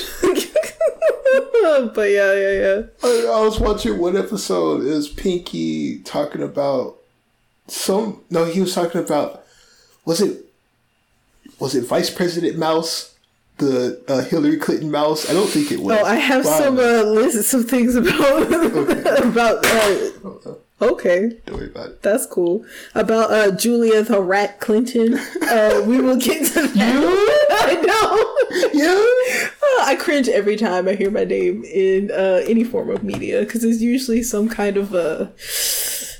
but 1.94 2.10
yeah, 2.10 2.32
yeah, 2.34 2.52
yeah. 2.52 2.82
I, 3.02 3.26
I 3.34 3.40
was 3.44 3.58
watching 3.60 3.98
one 3.98 4.16
episode. 4.16 4.82
It 4.84 4.90
was 4.94 5.08
Pinky 5.08 5.98
talking 6.00 6.42
about 6.42 6.96
some. 7.66 8.20
No, 8.30 8.44
he 8.44 8.60
was 8.60 8.74
talking 8.74 9.00
about. 9.00 9.44
Was 10.04 10.20
it? 10.20 10.44
Was 11.58 11.74
it 11.74 11.84
Vice 11.84 12.10
President 12.10 12.56
Mouse? 12.58 13.14
The 13.58 14.00
uh, 14.06 14.22
Hillary 14.22 14.56
Clinton 14.56 14.88
mouse? 14.92 15.28
I 15.28 15.32
don't 15.32 15.48
think 15.48 15.72
it 15.72 15.80
was. 15.80 15.98
Oh, 16.00 16.04
I 16.04 16.14
have 16.14 16.44
Wow. 16.44 16.58
some 16.60 16.78
uh, 16.78 17.02
lists 17.02 17.52
of 17.54 17.68
things 17.68 17.96
about 17.96 18.42
about. 19.24 19.66
Uh, 19.66 20.54
okay, 20.80 21.32
Don't 21.44 21.56
worry 21.56 21.66
about 21.66 21.88
it. 21.90 22.02
that's 22.02 22.24
cool. 22.26 22.64
About 22.94 23.32
uh, 23.32 23.50
Julia 23.50 24.04
the 24.04 24.20
Rat 24.22 24.60
Clinton. 24.60 25.14
Uh, 25.42 25.82
we 25.84 26.00
will 26.00 26.14
get 26.16 26.46
to 26.52 26.68
that. 26.68 27.48
I 27.50 27.74
know. 27.82 28.70
Yeah. 28.72 28.94
Uh, 28.94 29.82
I 29.90 29.96
cringe 30.08 30.28
every 30.30 30.56
time 30.56 30.88
I 30.88 30.94
hear 30.94 31.10
my 31.10 31.24
name 31.24 31.64
in 31.64 32.10
uh, 32.10 32.40
any 32.46 32.64
form 32.64 32.88
of 32.88 33.04
media 33.04 33.40
because 33.40 33.62
it's 33.62 33.82
usually 33.82 34.22
some 34.22 34.48
kind 34.48 34.78
of 34.78 34.94
a 34.94 35.30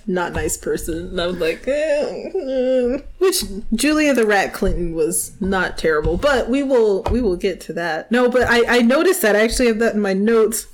not 0.06 0.34
nice 0.34 0.58
person. 0.58 1.08
And 1.08 1.18
I'm 1.18 1.38
like, 1.38 1.66
eh, 1.66 1.70
eh. 1.72 2.98
which 3.16 3.44
Julia 3.74 4.12
the 4.12 4.26
Rat 4.26 4.52
Clinton 4.52 4.94
was 4.94 5.40
not 5.40 5.78
terrible, 5.78 6.18
but 6.18 6.50
we 6.50 6.62
will 6.62 7.02
we 7.04 7.22
will 7.22 7.36
get 7.36 7.62
to 7.62 7.72
that. 7.74 8.12
No, 8.12 8.28
but 8.28 8.42
I 8.42 8.78
I 8.78 8.82
noticed 8.82 9.22
that 9.22 9.34
I 9.34 9.40
actually 9.40 9.68
have 9.68 9.78
that 9.78 9.94
in 9.94 10.02
my 10.02 10.12
notes. 10.12 10.66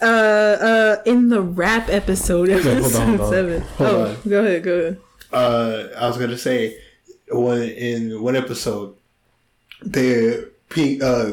Uh, 0.00 0.04
uh, 0.06 1.02
in 1.06 1.28
the 1.28 1.42
rap 1.42 1.88
episode, 1.88 2.48
hold 2.48 2.64
on, 2.68 2.76
episode 2.76 3.04
hold 3.04 3.20
on. 3.20 3.30
seven. 3.32 3.62
Hold 3.62 3.90
oh, 3.90 4.04
on. 4.04 4.16
go 4.28 4.44
ahead, 4.44 4.62
go 4.62 4.78
ahead. 4.78 5.00
uh, 5.32 5.88
I 5.98 6.06
was 6.06 6.18
gonna 6.18 6.38
say 6.38 6.78
one 7.30 7.62
in 7.62 8.22
one 8.22 8.36
episode, 8.36 8.94
the 9.82 10.48
pink 10.68 11.02
uh, 11.02 11.32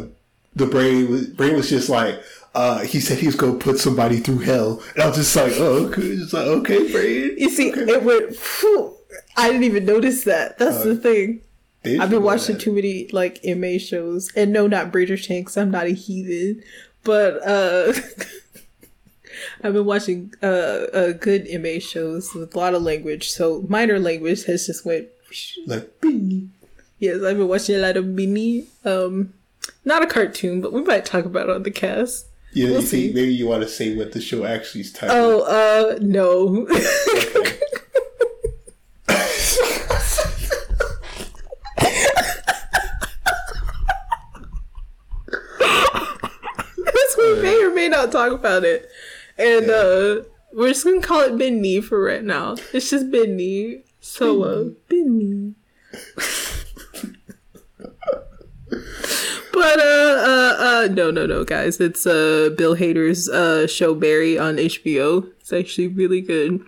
the 0.55 0.65
brain 0.65 1.09
was 1.09 1.27
brain 1.27 1.55
was 1.55 1.69
just 1.69 1.89
like 1.89 2.21
uh, 2.55 2.79
he 2.79 3.01
said 3.01 3.17
he 3.17 3.25
was 3.25 3.35
gonna 3.35 3.57
put 3.57 3.77
somebody 3.77 4.17
through 4.17 4.39
hell, 4.39 4.81
and 4.93 5.03
I 5.03 5.07
was 5.07 5.17
just 5.17 5.35
like, 5.35 5.51
oh, 5.57 5.87
okay, 5.87 6.01
it's 6.01 6.31
like 6.31 6.47
okay, 6.47 6.91
brain. 6.91 7.35
You 7.37 7.49
see, 7.49 7.67
it 7.69 8.03
went. 8.03 8.35
Phew, 8.35 8.95
I 9.35 9.47
didn't 9.49 9.65
even 9.65 9.85
notice 9.85 10.23
that. 10.23 10.57
That's 10.57 10.83
the 10.83 10.95
thing. 10.95 11.41
I've 11.99 12.09
been 12.09 12.23
watching 12.23 12.57
too 12.57 12.71
many 12.71 13.07
like 13.09 13.41
MA 13.43 13.77
shows, 13.77 14.31
and 14.35 14.53
no, 14.53 14.67
not 14.67 14.91
Bridgerton, 14.91 15.41
because 15.41 15.57
I'm 15.57 15.69
not 15.69 15.85
a 15.85 15.89
heathen. 15.89 16.63
But 17.03 17.45
uh, 17.45 17.93
I've 19.63 19.73
been 19.73 19.85
watching 19.85 20.33
uh, 20.41 20.45
uh 20.45 21.11
good 21.11 21.47
MA 21.61 21.79
shows 21.79 22.33
with 22.33 22.55
a 22.55 22.57
lot 22.57 22.73
of 22.73 22.81
language. 22.81 23.29
So 23.29 23.65
minor 23.67 23.99
language 23.99 24.45
has 24.45 24.65
just 24.65 24.85
went. 24.85 25.09
like. 25.67 25.99
"Bing." 25.99 26.53
Yes, 26.99 27.21
I've 27.21 27.37
been 27.37 27.49
watching 27.49 27.75
a 27.75 27.79
lot 27.79 27.97
of 27.97 28.05
mini. 28.05 28.67
Um, 28.85 29.33
not 29.85 30.03
a 30.03 30.07
cartoon, 30.07 30.61
but 30.61 30.73
we 30.73 30.81
might 30.81 31.05
talk 31.05 31.25
about 31.25 31.49
it 31.49 31.55
on 31.55 31.63
the 31.63 31.71
cast. 31.71 32.27
Yeah, 32.53 32.69
We'll 32.71 32.81
see, 32.81 33.11
maybe 33.13 33.33
you 33.33 33.47
want 33.47 33.63
to 33.63 33.67
say 33.69 33.95
what 33.95 34.13
the 34.13 34.21
show 34.21 34.45
actually 34.45 34.81
is 34.81 34.91
titled. 34.93 35.43
Oh, 35.45 35.95
uh, 35.95 35.99
no. 36.01 36.67
Because 45.57 47.15
we 47.17 47.41
may 47.41 47.63
or 47.63 47.73
may 47.73 47.89
not 47.89 48.11
talk 48.11 48.31
about 48.31 48.63
it. 48.63 48.89
And 49.37 49.69
uh 49.69 50.23
we're 50.53 50.69
just 50.69 50.85
gonna 50.85 51.01
call 51.01 51.21
it 51.21 51.37
Benny 51.37 51.81
for 51.81 52.01
right 52.01 52.23
now. 52.23 52.55
It's 52.73 52.89
just 52.89 53.11
Benny. 53.11 53.83
So 53.99 54.43
uh 54.43 54.63
Benny. 54.87 55.55
But 59.55 59.79
uh, 59.79 59.83
uh 59.83 60.55
uh 60.59 60.87
no 60.91 61.11
no 61.11 61.25
no 61.25 61.45
guys 61.45 61.79
it's 61.79 62.05
uh 62.05 62.49
Bill 62.57 62.75
Hader's 62.75 63.29
uh 63.29 63.67
show 63.67 63.95
Barry 63.95 64.37
on 64.37 64.57
HBO 64.57 65.31
it's 65.39 65.53
actually 65.53 65.87
really 65.87 66.19
good 66.19 66.59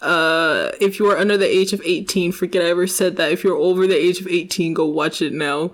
uh 0.00 0.70
if 0.80 1.00
you 1.00 1.10
are 1.10 1.18
under 1.18 1.36
the 1.36 1.48
age 1.48 1.72
of 1.72 1.82
18 1.84 2.30
forget 2.30 2.62
I 2.62 2.66
ever 2.66 2.86
said 2.86 3.16
that 3.16 3.32
if 3.32 3.42
you're 3.42 3.56
over 3.56 3.88
the 3.88 3.96
age 3.96 4.20
of 4.20 4.28
18 4.28 4.72
go 4.72 4.86
watch 4.86 5.20
it 5.20 5.32
now 5.32 5.72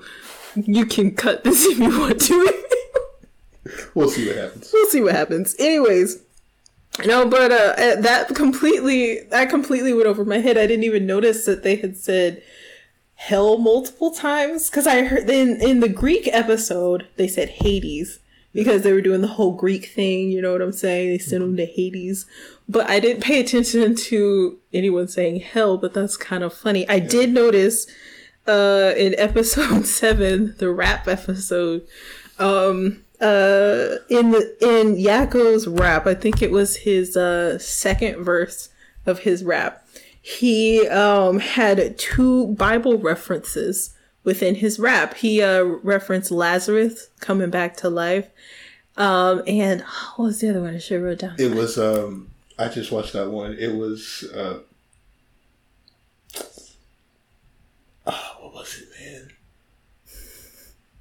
you 0.56 0.86
can 0.86 1.14
cut 1.14 1.44
this 1.44 1.66
if 1.70 1.78
you 1.78 2.00
want 2.00 2.18
to 2.22 2.64
We'll 3.94 4.08
see 4.08 4.26
what 4.26 4.36
happens. 4.36 4.70
we'll 4.72 4.90
see 4.90 5.00
what 5.00 5.14
happens. 5.14 5.54
Anyways, 5.58 6.22
no, 7.06 7.28
but 7.28 7.50
uh, 7.52 7.74
uh, 7.76 8.00
that 8.00 8.34
completely 8.34 9.20
that 9.30 9.50
completely 9.50 9.92
went 9.92 10.06
over 10.06 10.24
my 10.24 10.38
head. 10.38 10.58
I 10.58 10.66
didn't 10.66 10.84
even 10.84 11.06
notice 11.06 11.44
that 11.46 11.62
they 11.62 11.76
had 11.76 11.96
said 11.96 12.42
hell 13.26 13.56
multiple 13.56 14.10
times 14.10 14.68
because 14.68 14.86
I 14.86 15.04
heard 15.04 15.30
in 15.30 15.60
in 15.62 15.80
the 15.80 15.88
Greek 15.88 16.28
episode 16.30 17.06
they 17.16 17.26
said 17.26 17.48
Hades 17.48 18.18
because 18.52 18.82
they 18.82 18.92
were 18.92 19.00
doing 19.00 19.22
the 19.22 19.28
whole 19.28 19.52
Greek 19.52 19.86
thing. 19.86 20.30
You 20.30 20.42
know 20.42 20.52
what 20.52 20.60
I'm 20.60 20.72
saying? 20.72 21.08
They 21.08 21.18
sent 21.18 21.40
them 21.40 21.56
to 21.56 21.64
Hades, 21.64 22.26
but 22.68 22.88
I 22.88 23.00
didn't 23.00 23.22
pay 23.22 23.40
attention 23.40 23.94
to 23.94 24.58
anyone 24.74 25.08
saying 25.08 25.40
hell. 25.40 25.78
But 25.78 25.94
that's 25.94 26.18
kind 26.18 26.44
of 26.44 26.52
funny. 26.52 26.86
I 26.88 26.98
did 26.98 27.32
notice 27.32 27.86
uh 28.46 28.92
in 28.96 29.14
episode 29.16 29.86
seven, 29.86 30.54
the 30.58 30.70
rap 30.70 31.08
episode, 31.08 31.86
um 32.38 33.04
uh 33.22 34.04
in 34.10 34.32
the 34.32 34.54
in 34.60 34.96
Yakko's 34.96 35.66
rap, 35.66 36.06
I 36.06 36.14
think 36.14 36.42
it 36.42 36.50
was 36.50 36.76
his 36.76 37.16
uh 37.16 37.58
second 37.58 38.22
verse 38.22 38.68
of 39.06 39.20
his 39.20 39.42
rap. 39.44 39.83
He 40.26 40.88
um 40.88 41.38
had 41.38 41.98
two 41.98 42.46
Bible 42.54 42.96
references 42.96 43.94
within 44.22 44.54
his 44.54 44.78
rap. 44.78 45.12
He 45.18 45.42
uh 45.42 45.62
referenced 45.62 46.30
Lazarus 46.30 47.08
coming 47.20 47.50
back 47.50 47.76
to 47.78 47.90
life. 47.90 48.30
Um 48.96 49.42
and 49.46 49.82
what 50.16 50.24
was 50.28 50.40
the 50.40 50.48
other 50.48 50.62
one 50.62 50.74
I 50.74 50.78
should 50.78 50.94
have 50.94 51.02
wrote 51.02 51.18
down? 51.18 51.36
It 51.38 51.54
was. 51.54 51.76
um 51.78 52.30
I 52.58 52.68
just 52.68 52.90
watched 52.90 53.12
that 53.12 53.30
one. 53.30 53.54
It 53.58 53.74
was. 53.74 54.24
uh 54.34 54.60
oh, 58.06 58.36
what 58.40 58.54
was 58.54 58.80
it, 58.80 58.88
man? 59.04 59.28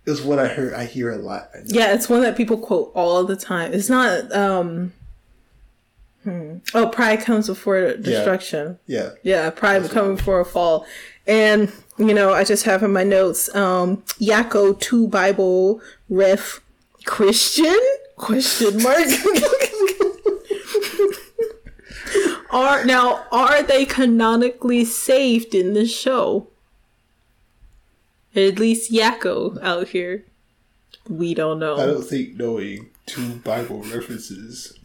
It 0.05 0.09
was 0.09 0.21
what 0.21 0.37
I 0.37 0.47
heard. 0.49 0.73
I 0.73 0.83
hear 0.83 1.11
a 1.11 1.17
lot. 1.17 1.47
Yeah, 1.67 1.93
it's 1.93 2.09
one 2.09 2.23
that 2.23 2.35
people 2.35 2.57
quote 2.57 2.91
all 2.93 3.23
the 3.23 3.37
time. 3.37 3.71
It's 3.71 3.89
not 3.89 4.29
um 4.35 4.91
hmm. 6.23 6.57
Oh, 6.73 6.87
pride 6.87 7.21
comes 7.21 7.47
before 7.47 7.95
destruction. 7.97 8.79
Yeah. 8.87 9.11
Yeah, 9.23 9.49
pride 9.49 9.89
coming 9.89 10.15
before 10.15 10.39
a 10.39 10.45
fall. 10.45 10.85
And, 11.25 11.71
you 11.97 12.13
know, 12.13 12.33
I 12.33 12.43
just 12.43 12.65
have 12.65 12.83
in 12.83 12.91
my 12.91 13.03
notes, 13.03 13.53
um, 13.55 13.97
Yakko 14.19 14.79
2 14.79 15.07
Bible 15.07 15.81
ref 16.09 16.61
Christian? 17.05 17.79
Question 18.15 18.81
mark. 18.81 18.97
are 22.51 22.85
now 22.85 23.25
are 23.31 23.63
they 23.63 23.85
canonically 23.85 24.85
saved 24.85 25.55
in 25.55 25.73
this 25.73 25.93
show? 25.95 26.47
At 28.35 28.59
least 28.59 28.91
Yakko 28.91 29.61
out 29.61 29.89
here. 29.89 30.25
We 31.09 31.33
don't 31.33 31.59
know. 31.59 31.75
I 31.75 31.85
don't 31.85 32.03
think 32.03 32.35
knowing 32.37 32.89
two 33.05 33.35
Bible 33.37 33.81
references. 33.81 34.79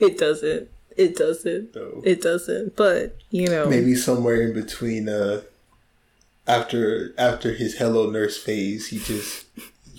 It 0.00 0.18
doesn't. 0.18 0.68
It 0.96 1.16
doesn't. 1.16 1.74
No. 1.74 2.02
It 2.04 2.20
doesn't. 2.22 2.76
But 2.76 3.16
you 3.30 3.48
know, 3.48 3.66
Maybe 3.68 3.94
somewhere 3.94 4.40
in 4.42 4.52
between. 4.54 5.08
Uh, 5.08 5.42
after 6.46 7.14
after 7.16 7.52
his 7.54 7.76
Hello 7.78 8.10
Nurse 8.10 8.36
phase, 8.36 8.88
he 8.88 8.98
just 8.98 9.46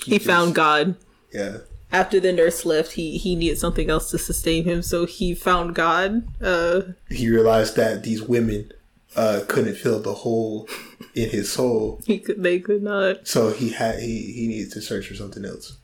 he 0.06 0.16
just- 0.18 0.26
found 0.26 0.56
God. 0.56 0.96
Yeah. 1.34 1.58
After 1.92 2.20
the 2.20 2.34
nurse 2.34 2.66
left, 2.66 2.94
he 2.94 3.18
he 3.20 3.36
needed 3.36 3.60
something 3.60 3.90
else 3.90 4.10
to 4.12 4.18
sustain 4.18 4.64
him, 4.64 4.82
so 4.82 5.06
he 5.06 5.36
found 5.36 5.76
God. 5.76 6.24
Uh, 6.42 6.82
He 7.10 7.30
realized 7.30 7.76
that 7.76 8.04
these 8.04 8.22
women 8.24 8.72
uh, 9.16 9.42
couldn't 9.48 9.76
fill 9.76 10.00
the 10.00 10.14
hole 10.16 10.68
in 11.14 11.30
his 11.30 11.52
soul, 11.52 12.02
he 12.06 12.18
could. 12.18 12.42
They 12.42 12.60
could 12.60 12.82
not. 12.82 13.28
so 13.28 13.52
he 13.54 13.70
had 13.70 14.00
he 14.00 14.32
he 14.34 14.48
needed 14.48 14.72
to 14.72 14.82
search 14.82 15.08
for 15.08 15.14
something 15.14 15.46
else. 15.46 15.78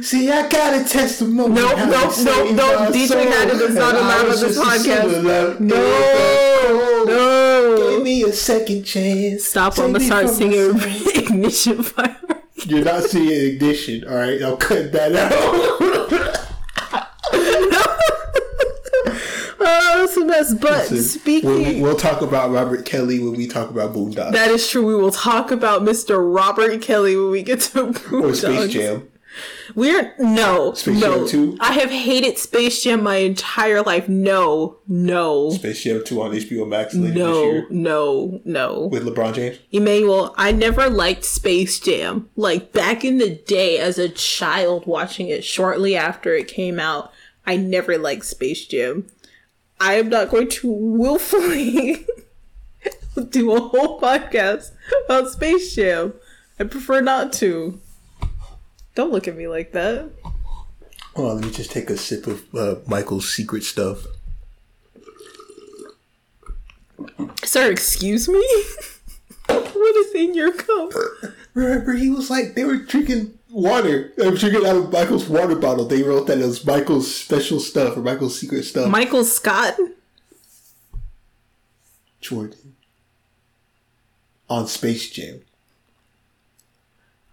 See, 0.00 0.30
I 0.30 0.48
got 0.48 0.80
a 0.80 0.84
testimony. 0.88 1.54
Nope, 1.54 1.76
how 1.76 1.84
nope, 1.86 2.14
to 2.14 2.20
save 2.20 2.54
nope, 2.56 2.78
my 2.78 2.84
nope. 2.86 2.94
DJ. 2.94 3.28
Nada 3.28 3.58
does 3.58 3.74
not 3.74 3.94
And 3.94 4.04
I 4.06 4.16
allow 4.20 4.28
was 4.28 4.40
this 4.40 4.58
podcast. 4.58 5.22
love. 5.22 5.60
No, 5.60 5.76
Give 7.90 8.02
me 8.02 8.22
a 8.22 8.32
second 8.32 8.84
chance. 8.84 9.44
Stop! 9.44 9.78
I'm 9.78 9.92
gonna 9.92 10.04
start 10.04 10.28
singing 10.30 10.80
ignition 11.14 11.82
fire. 11.82 12.16
You're 12.64 12.84
not 12.84 13.02
singing 13.04 13.54
ignition, 13.54 14.04
all 14.08 14.14
right? 14.16 14.40
I'll 14.42 14.56
cut 14.56 14.92
that 14.92 15.14
out. 15.14 15.32
Oh, 19.64 20.04
it's 20.04 20.16
a 20.16 20.24
mess. 20.24 20.54
But 20.54 20.90
Listen, 20.90 21.20
speaking, 21.20 21.48
we'll, 21.48 21.82
we'll 21.82 21.96
talk 21.96 22.20
about 22.20 22.50
Robert 22.50 22.84
Kelly 22.84 23.18
when 23.20 23.34
we 23.34 23.46
talk 23.46 23.70
about 23.70 23.94
Boondocks 23.94 24.32
that 24.32 24.50
is 24.50 24.68
true. 24.68 24.84
We 24.84 24.94
will 24.94 25.12
talk 25.12 25.50
about 25.50 25.82
Mr. 25.82 26.18
Robert 26.34 26.82
Kelly 26.82 27.16
when 27.16 27.30
we 27.30 27.42
get 27.42 27.60
to 27.60 27.84
Boondock 27.92 28.22
or 28.22 28.34
Space 28.34 28.72
Jam. 28.72 29.08
We're 29.74 30.14
no, 30.18 30.74
Space 30.74 31.00
no. 31.00 31.26
Jam 31.26 31.28
2? 31.28 31.58
I 31.60 31.72
have 31.72 31.90
hated 31.90 32.38
Space 32.38 32.82
Jam 32.82 33.02
my 33.02 33.16
entire 33.16 33.82
life. 33.82 34.08
No, 34.08 34.78
no, 34.86 35.50
Space 35.50 35.82
Jam 35.82 36.02
2 36.04 36.22
on 36.22 36.32
HBO 36.32 36.68
Max 36.68 36.94
later 36.94 37.14
this 37.14 37.18
no, 37.18 37.42
year 37.44 37.66
no, 37.70 38.40
no. 38.44 38.86
with 38.86 39.04
LeBron 39.04 39.34
James. 39.34 39.58
Emmanuel, 39.70 40.34
I 40.36 40.52
never 40.52 40.90
liked 40.90 41.24
Space 41.24 41.80
Jam. 41.80 42.28
Like 42.36 42.72
back 42.72 43.04
in 43.04 43.18
the 43.18 43.30
day 43.30 43.78
as 43.78 43.98
a 43.98 44.08
child 44.08 44.86
watching 44.86 45.28
it 45.28 45.44
shortly 45.44 45.96
after 45.96 46.34
it 46.34 46.48
came 46.48 46.78
out, 46.78 47.12
I 47.46 47.56
never 47.56 47.98
liked 47.98 48.24
Space 48.26 48.66
Jam. 48.66 49.06
I 49.80 49.94
am 49.94 50.08
not 50.08 50.30
going 50.30 50.48
to 50.48 50.70
willfully 50.70 52.06
do 53.30 53.52
a 53.52 53.60
whole 53.60 54.00
podcast 54.00 54.70
about 55.06 55.30
Space 55.30 55.74
Jam. 55.74 56.14
I 56.60 56.64
prefer 56.64 57.00
not 57.00 57.32
to. 57.34 57.80
Don't 58.94 59.12
look 59.12 59.26
at 59.26 59.36
me 59.36 59.48
like 59.48 59.72
that. 59.72 60.10
Hold 61.14 61.30
on, 61.30 61.36
let 61.36 61.44
me 61.44 61.50
just 61.50 61.70
take 61.70 61.90
a 61.90 61.96
sip 61.96 62.26
of 62.26 62.54
uh, 62.54 62.76
Michael's 62.86 63.32
secret 63.32 63.64
stuff. 63.64 64.06
Sir, 67.44 67.70
excuse 67.70 68.28
me? 68.28 68.38
what 69.46 69.96
is 69.96 70.14
in 70.14 70.34
your 70.34 70.52
cup? 70.52 70.92
Remember, 71.54 71.94
he 71.94 72.08
was 72.08 72.30
like, 72.30 72.54
they 72.54 72.64
were 72.64 72.76
drinking 72.76 73.38
water. 73.50 74.12
They 74.16 74.28
were 74.28 74.36
drinking 74.36 74.66
out 74.66 74.76
of 74.76 74.92
Michael's 74.92 75.28
water 75.28 75.54
bottle. 75.54 75.84
They 75.84 76.02
wrote 76.02 76.26
that 76.28 76.38
it 76.38 76.46
was 76.46 76.64
Michael's 76.64 77.14
special 77.14 77.60
stuff 77.60 77.96
or 77.96 78.00
Michael's 78.00 78.38
secret 78.38 78.64
stuff. 78.64 78.90
Michael 78.90 79.24
Scott? 79.24 79.74
Jordan. 82.20 82.76
On 84.48 84.66
Space 84.66 85.10
Jam. 85.10 85.42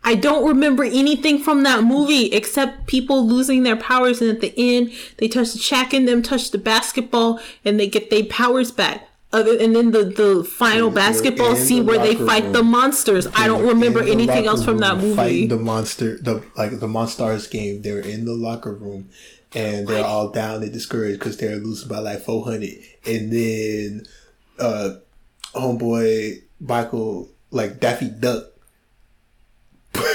I 0.03 0.15
don't 0.15 0.47
remember 0.47 0.83
anything 0.83 1.39
from 1.39 1.63
that 1.63 1.83
movie 1.83 2.27
except 2.27 2.87
people 2.87 3.25
losing 3.27 3.63
their 3.63 3.75
powers, 3.75 4.21
and 4.21 4.29
at 4.31 4.39
the 4.41 4.53
end, 4.57 4.91
they 5.17 5.27
touch 5.27 5.53
the 5.53 5.59
Shaq 5.59 5.93
and 5.93 6.07
them 6.07 6.21
touch 6.23 6.51
the 6.51 6.57
basketball, 6.57 7.39
and 7.65 7.79
they 7.79 7.87
get 7.87 8.09
their 8.09 8.23
powers 8.23 8.71
back. 8.71 9.05
Other 9.31 9.55
and 9.59 9.75
then 9.75 9.91
the 9.91 10.05
the 10.05 10.43
final 10.43 10.89
They're 10.89 11.03
basketball 11.03 11.55
scene 11.55 11.85
the 11.85 11.91
where 11.91 11.99
they 11.99 12.15
fight 12.15 12.45
room. 12.45 12.53
the 12.53 12.63
monsters. 12.63 13.27
I 13.35 13.45
don't 13.45 13.67
remember 13.67 14.01
anything 14.01 14.47
else 14.47 14.65
from 14.65 14.79
that 14.79 14.97
room, 14.97 15.15
Fighting 15.15 15.35
movie. 15.41 15.47
the 15.47 15.57
monster, 15.57 16.17
the 16.17 16.43
like 16.57 16.79
the 16.79 16.87
Monstars 16.87 17.47
game. 17.51 17.83
They 17.83 17.91
were 17.91 17.99
in 17.99 18.25
the 18.25 18.33
locker 18.33 18.73
room, 18.73 19.09
and 19.53 19.87
they're 19.87 20.03
all 20.03 20.29
down 20.31 20.63
and 20.63 20.73
discouraged 20.73 21.19
because 21.19 21.37
they're 21.37 21.57
losing 21.57 21.89
by 21.89 21.99
like 21.99 22.21
four 22.21 22.43
hundred. 22.43 22.73
And 23.05 23.31
then, 23.31 24.05
uh, 24.57 24.95
homeboy 25.53 26.41
Michael 26.59 27.29
like 27.51 27.79
Daffy 27.79 28.09
Duck 28.09 28.45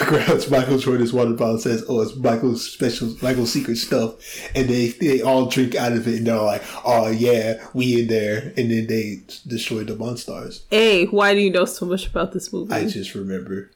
grabs 0.07 0.51
Michael 0.51 0.78
Jordan's 0.78 1.12
water 1.12 1.32
bottle 1.32 1.59
says, 1.59 1.85
"Oh, 1.89 2.01
it's 2.01 2.16
Michael's 2.16 2.68
special, 2.68 3.14
Michael's 3.22 3.53
secret 3.53 3.76
stuff," 3.76 4.14
and 4.55 4.68
they 4.68 4.89
they 4.89 5.20
all 5.22 5.47
drink 5.47 5.74
out 5.74 5.93
of 5.93 6.07
it, 6.09 6.18
and 6.18 6.26
they're 6.26 6.37
like, 6.37 6.62
"Oh 6.85 7.11
yeah, 7.11 7.64
we 7.74 8.01
in 8.03 8.09
there," 8.09 8.53
and 8.57 8.70
then 8.70 8.87
they 8.87 9.22
destroy 9.47 9.85
the 9.85 9.95
Monstars. 9.95 10.62
A, 10.72 11.07
why 11.07 11.35
do 11.35 11.41
you 11.41 11.51
know 11.51 11.64
so 11.64 11.87
much 11.87 12.07
about 12.07 12.32
this 12.32 12.53
movie? 12.53 12.72
I 12.72 12.87
just 12.87 13.14
remember, 13.14 13.70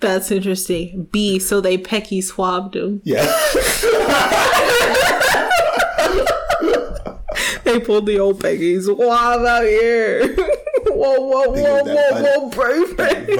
That's 0.00 0.30
interesting. 0.30 1.08
B, 1.12 1.38
so 1.38 1.60
they 1.60 1.78
pecky 1.78 2.22
swabbed 2.22 2.76
him. 2.76 3.00
yeah. 3.04 3.24
They 7.64 7.80
pulled 7.80 8.06
the 8.06 8.18
old 8.18 8.40
pecky 8.40 8.80
swab 8.82 9.40
out 9.40 9.64
here. 9.64 10.34
whoa, 10.86 11.20
whoa, 11.20 11.48
whoa, 11.48 11.82
whoa, 11.82 12.48
whoa, 12.50 12.94
baby. 12.94 13.36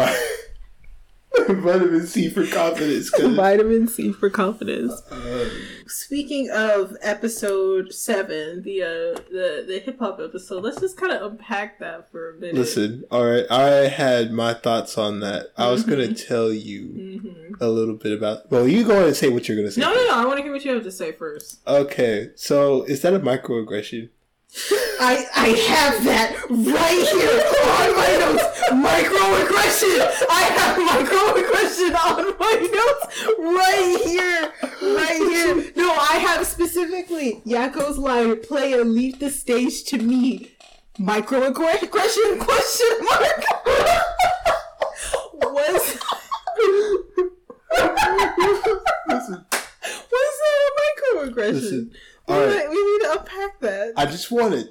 Vitamin 1.48 2.06
C 2.06 2.28
for 2.30 2.46
confidence. 2.46 3.10
Vitamin 3.18 3.88
C 3.88 4.12
for 4.12 4.30
confidence. 4.30 4.92
Uh, 5.10 5.48
Speaking 5.86 6.48
of 6.50 6.96
episode 7.02 7.92
seven, 7.92 8.62
the 8.62 8.82
uh, 8.82 9.20
the 9.30 9.64
the 9.66 9.82
hip 9.84 9.98
hop 9.98 10.18
episode, 10.20 10.64
let's 10.64 10.80
just 10.80 10.96
kind 10.96 11.12
of 11.12 11.32
unpack 11.32 11.78
that 11.80 12.10
for 12.10 12.30
a 12.30 12.34
minute. 12.40 12.54
listen, 12.54 13.04
all 13.10 13.24
right. 13.26 13.44
I 13.50 13.88
had 13.88 14.32
my 14.32 14.54
thoughts 14.54 14.96
on 14.96 15.20
that. 15.20 15.48
I 15.56 15.70
was 15.70 15.84
gonna 15.84 16.14
tell 16.14 16.52
you 16.52 17.56
a 17.60 17.68
little 17.68 17.96
bit 17.96 18.16
about. 18.16 18.50
Well, 18.50 18.66
you 18.66 18.84
go 18.84 18.92
ahead 18.92 19.08
and 19.08 19.16
say 19.16 19.28
what 19.28 19.46
you're 19.48 19.56
gonna 19.58 19.70
say. 19.70 19.80
No, 19.82 19.92
no, 19.92 20.06
no. 20.06 20.14
I 20.14 20.24
want 20.24 20.38
to 20.38 20.42
hear 20.42 20.52
what 20.52 20.64
you 20.64 20.72
have 20.72 20.84
to 20.84 20.92
say 20.92 21.12
first. 21.12 21.60
Okay, 21.66 22.30
so 22.34 22.82
is 22.84 23.02
that 23.02 23.12
a 23.12 23.20
microaggression? 23.20 24.08
I 24.56 25.26
I 25.34 25.48
have 25.48 26.04
that 26.04 26.36
right 26.48 27.06
here 27.10 27.42
on 27.74 27.96
my 27.96 28.10
notes. 28.22 28.44
Microaggression. 28.70 29.98
I 30.30 30.42
have 30.54 30.76
microaggression 30.78 31.92
on 32.06 32.38
my 32.38 32.54
notes 32.72 33.04
right 33.38 34.00
here, 34.04 34.52
right 34.94 35.16
here. 35.16 35.72
No, 35.76 35.90
I 35.92 36.18
have 36.18 36.46
specifically 36.46 37.42
Yakko's 37.44 37.98
line. 37.98 38.40
Play 38.42 38.74
and 38.74 38.94
leave 38.94 39.18
the 39.18 39.30
stage 39.30 39.84
to 39.84 39.98
me. 39.98 40.52
Microaggression? 40.98 42.38
Question 42.38 43.04
mark. 43.04 43.44
Was 45.32 45.98
was 50.10 50.34
that 50.40 50.60
a 50.64 51.16
microaggression? 51.16 51.52
listen. 51.54 51.90
We, 52.28 52.34
need, 52.34 52.68
we 52.70 52.92
need 52.92 53.00
to 53.04 53.16
unpack 53.20 53.60
that. 53.60 53.92
I 53.96 54.06
just 54.06 54.30
wanted. 54.30 54.68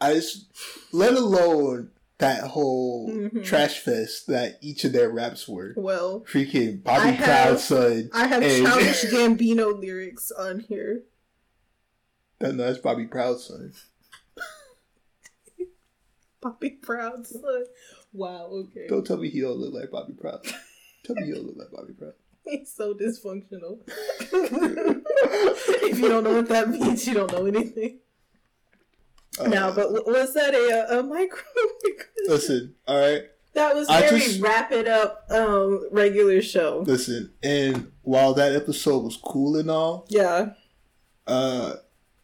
I 0.00 0.14
just, 0.14 0.46
let 0.92 1.14
alone 1.14 1.90
that 2.18 2.44
whole 2.44 3.10
Mm-hmm. 3.10 3.42
trash 3.42 3.80
fest 3.80 4.26
that 4.28 4.58
each 4.62 4.84
of 4.84 4.92
their 4.92 5.10
raps 5.10 5.48
were. 5.48 5.74
well, 5.76 6.24
Freaking 6.30 6.80
I 6.86 6.98
Bobby 6.98 7.10
have- 7.16 7.24
Proud 7.24 7.58
son. 7.60 8.10
I 8.12 8.26
have 8.26 8.42
and- 8.42 8.66
Childish 8.66 9.04
Gambino 9.12 9.78
lyrics 9.78 10.30
on 10.30 10.60
here. 10.60 11.02
That- 12.38 12.54
no, 12.54 12.64
that's 12.66 12.78
Bobby 12.78 13.06
Proud 13.06 13.40
son. 13.40 13.72
Bobby 16.40 16.70
Proud 16.70 17.26
son. 17.26 17.64
Wow, 18.12 18.46
okay. 18.52 18.86
Don't 18.88 19.06
tell 19.06 19.16
me 19.16 19.28
he 19.30 19.40
don't 19.40 19.58
look 19.58 19.74
like 19.74 19.90
Bobby 19.90 20.12
Proud. 20.12 20.44
tell 21.04 21.16
me 21.16 21.26
he 21.26 21.32
don't 21.32 21.46
look 21.46 21.56
like 21.56 21.70
Bobby 21.72 21.94
Proud. 21.94 22.12
He's 22.44 22.72
so 22.72 22.94
dysfunctional. 22.94 23.78
if 25.88 25.98
you 25.98 26.08
don't 26.08 26.24
know 26.24 26.34
what 26.34 26.48
that 26.48 26.68
means, 26.68 27.06
you 27.06 27.14
don't 27.14 27.32
know 27.32 27.46
anything. 27.46 27.98
Uh, 29.38 29.48
no, 29.48 29.72
but 29.74 29.92
w- 29.92 30.04
was 30.06 30.34
that 30.34 30.54
a, 30.54 30.98
a 30.98 31.02
micro? 31.14 31.40
listen, 32.28 32.74
all 32.86 33.00
right. 33.00 33.22
that 33.54 33.74
was 33.74 33.88
very 33.88 34.20
just- 34.20 34.40
wrap 34.40 34.70
it 34.72 34.86
up 34.86 35.24
um 35.30 35.88
regular 35.90 36.40
show. 36.42 36.84
Listen, 36.86 37.32
and 37.42 37.90
while 38.02 38.34
that 38.34 38.54
episode 38.54 39.02
was 39.02 39.16
cool 39.16 39.56
and 39.56 39.70
all, 39.70 40.06
Yeah. 40.08 40.50
uh, 41.26 41.74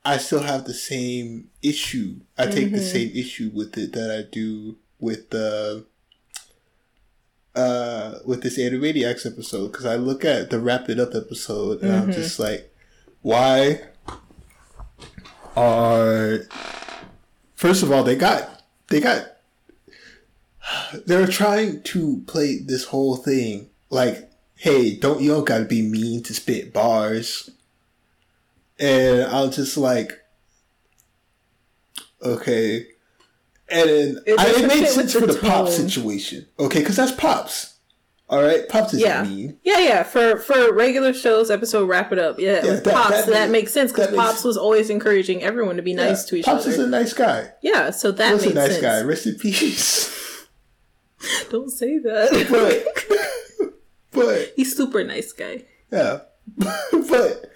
I 0.05 0.19
still 0.19 0.41
have 0.43 0.65
the 0.65 0.75
same 0.75 1.51
issue. 1.63 2.21
I 2.39 2.47
take 2.47 2.71
the 2.73 2.79
same 2.81 3.11
issue 3.15 3.51
with 3.53 3.77
it 3.77 3.93
that 3.93 4.11
I 4.11 4.23
do 4.31 4.77
with 4.99 5.31
the 5.31 5.85
uh 7.55 8.19
with 8.25 8.43
this 8.43 8.59
Animaniacs 8.59 9.27
episode 9.27 9.73
because 9.73 9.87
I 9.87 9.97
look 9.97 10.25
at 10.25 10.51
the 10.51 10.61
wrap 10.61 10.89
it 10.89 11.01
up 11.01 11.15
episode 11.15 11.83
and 11.83 11.93
I'm 11.93 12.13
just 12.13 12.39
like, 12.39 12.73
why 13.23 13.81
are 15.57 16.47
first 17.55 17.83
of 17.83 17.91
all 17.91 18.05
they 18.05 18.17
got 18.17 18.63
they 18.89 19.01
got 19.01 19.27
they're 21.07 21.27
trying 21.27 21.83
to 21.83 22.23
play 22.27 22.59
this 22.59 22.85
whole 22.85 23.17
thing 23.17 23.69
like 23.91 24.31
hey 24.57 24.95
don't 24.97 25.21
you 25.21 25.31
don't 25.31 25.47
gotta 25.47 25.65
be 25.65 25.83
mean 25.83 26.23
to 26.23 26.33
spit 26.33 26.73
bars 26.73 27.51
and 28.81 29.25
I 29.25 29.43
was 29.43 29.57
just 29.57 29.77
like, 29.77 30.19
okay. 32.23 32.87
And 33.71 33.89
then 33.89 34.19
It 34.27 34.39
I, 34.39 34.49
it 34.51 34.67
made 34.67 34.87
sense 34.89 35.13
for 35.13 35.21
the 35.21 35.35
the 35.35 35.39
pop 35.41 35.69
situation, 35.69 36.47
okay? 36.59 36.81
Because 36.81 36.97
that's 36.97 37.13
pops, 37.13 37.75
all 38.29 38.43
right. 38.43 38.69
Pops 38.69 38.95
isn't 38.95 39.07
Yeah. 39.07 39.23
mean. 39.23 39.59
Yeah, 39.63 39.79
yeah. 39.79 40.03
For 40.03 40.39
for 40.39 40.73
regular 40.73 41.13
shows, 41.15 41.51
episode 41.51 41.89
wrap 41.89 42.13
it 42.13 42.19
up. 42.19 42.39
Yeah, 42.41 42.65
Yeah, 42.65 42.75
that- 42.81 42.85
pops 42.95 43.11
that 43.11 43.27
that, 43.27 43.51
makes- 43.51 43.53
makes 43.53 43.73
sense 43.73 43.93
because 43.93 44.07
that 44.11 44.17
makes- 44.17 44.25
pops 44.33 44.45
was 44.45 44.57
always 44.57 44.91
encouraging 44.91 45.43
everyone 45.45 45.77
to 45.77 45.83
be 45.83 45.95
nice 45.95 46.25
Yeah, 46.25 46.31
to 46.31 46.37
each 46.37 46.45
pops 46.47 46.63
other. 46.67 46.71
Pops 46.73 46.79
is 46.81 46.85
a 46.85 46.89
nice 46.89 47.13
guy. 47.13 47.53
yeah, 47.63 47.91
so 47.91 48.11
that 48.13 48.33
What's 48.33 48.47
a 48.47 48.55
nice 48.55 48.71
sense. 48.73 48.83
guy? 48.83 49.01
Rest 49.03 49.27
in 49.27 49.35
peace. 49.37 50.17
Don't 51.51 51.71
say 51.71 51.99
that. 51.99 52.47
But, 52.51 53.71
but 54.13 54.53
He's 54.57 54.77
super 54.77 55.05
nice 55.05 55.33
guy. 55.33 55.65
yeah, 55.93 56.21
but 56.57 57.51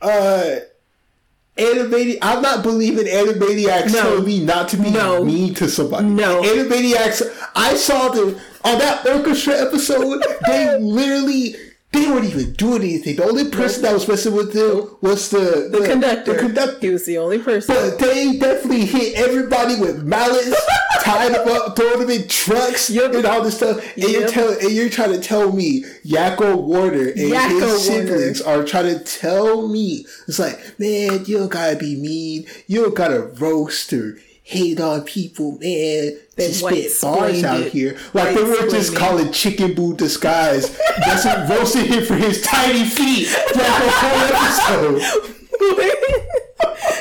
uh. 0.00 0.56
Animati- 1.58 2.18
I'm 2.22 2.40
not 2.42 2.62
believing 2.62 3.04
Animaniacs 3.06 3.92
No. 3.92 4.02
told 4.02 4.26
me 4.26 4.40
not 4.44 4.68
to 4.70 4.76
be 4.78 4.90
No. 4.90 5.24
mean 5.24 5.52
to 5.54 5.68
somebody. 5.68 6.06
No. 6.06 6.40
Animaniacs, 6.42 7.22
I 7.54 7.74
saw 7.74 8.08
them 8.08 8.36
on 8.64 8.78
that 8.78 9.06
orchestra 9.06 9.54
episode. 9.60 10.24
they 10.46 10.76
literally, 10.80 11.54
they 11.92 12.06
weren't 12.06 12.24
even 12.26 12.52
doing 12.54 12.82
anything. 12.82 13.16
The 13.16 13.24
only 13.24 13.50
person 13.50 13.82
that 13.82 13.92
was 13.92 14.06
messing 14.08 14.34
with 14.34 14.52
them 14.54 14.96
was 15.02 15.28
the, 15.30 15.68
The, 15.70 15.86
conductor. 15.86 16.32
The 16.34 16.38
conductor. 16.38 16.78
He 16.80 16.90
was 16.90 17.04
the 17.04 17.18
only 17.18 17.38
person. 17.38 17.74
But 17.74 17.98
they 17.98 18.38
definitely 18.38 18.86
hit 18.86 19.16
everybody 19.16 19.76
with 19.76 20.02
mallets, 20.04 20.54
tied 21.10 21.34
them 21.34 21.48
up, 21.48 21.76
throwing 21.76 22.00
them 22.00 22.10
in 22.10 22.28
trucks 22.28 22.90
Yep. 22.90 23.14
and 23.14 23.26
all 23.26 23.42
this 23.42 23.56
stuff. 23.56 23.78
And 23.96 24.04
you're 24.10 24.20
Yep. 24.22 24.30
tell, 24.30 24.50
and 24.58 24.70
you're 24.70 24.88
trying 24.88 25.12
to 25.12 25.18
tell 25.20 25.52
me 25.52 25.84
Yakko 26.06 26.56
Warner 26.62 27.08
and 27.08 27.16
Yakko 27.32 27.60
his 27.72 27.88
Warner. 27.88 28.06
siblings 28.06 28.40
are 28.40 28.62
trying 28.64 28.98
to 28.98 29.04
tell 29.04 29.68
me 29.68 30.06
it's 30.28 30.38
like, 30.38 30.58
man, 30.78 31.24
you 31.26 31.38
don't 31.38 31.48
gotta 31.50 31.76
be 31.76 31.96
mean, 31.96 32.46
you 32.66 32.82
don't 32.82 32.94
gotta 32.94 33.20
roast 33.20 33.92
or 33.92 34.18
hate 34.42 34.80
on 34.80 35.02
people, 35.02 35.52
man. 35.60 36.16
They 36.36 36.50
spit 36.52 36.90
bars 37.02 37.44
out 37.44 37.64
here. 37.66 37.96
Like 38.14 38.34
they 38.34 38.42
were 38.42 38.68
just 38.68 38.96
calling 38.96 39.30
Chicken 39.30 39.74
Boo 39.74 39.94
disguise, 39.94 40.76
just 41.04 41.26
roasting 41.48 41.84
him 41.84 42.04
for 42.04 42.14
his 42.16 42.42
tiny 42.42 42.84
feet 42.84 43.26
for 43.28 43.58
the 43.58 43.64
whole 43.68 45.00
episode. 45.00 45.26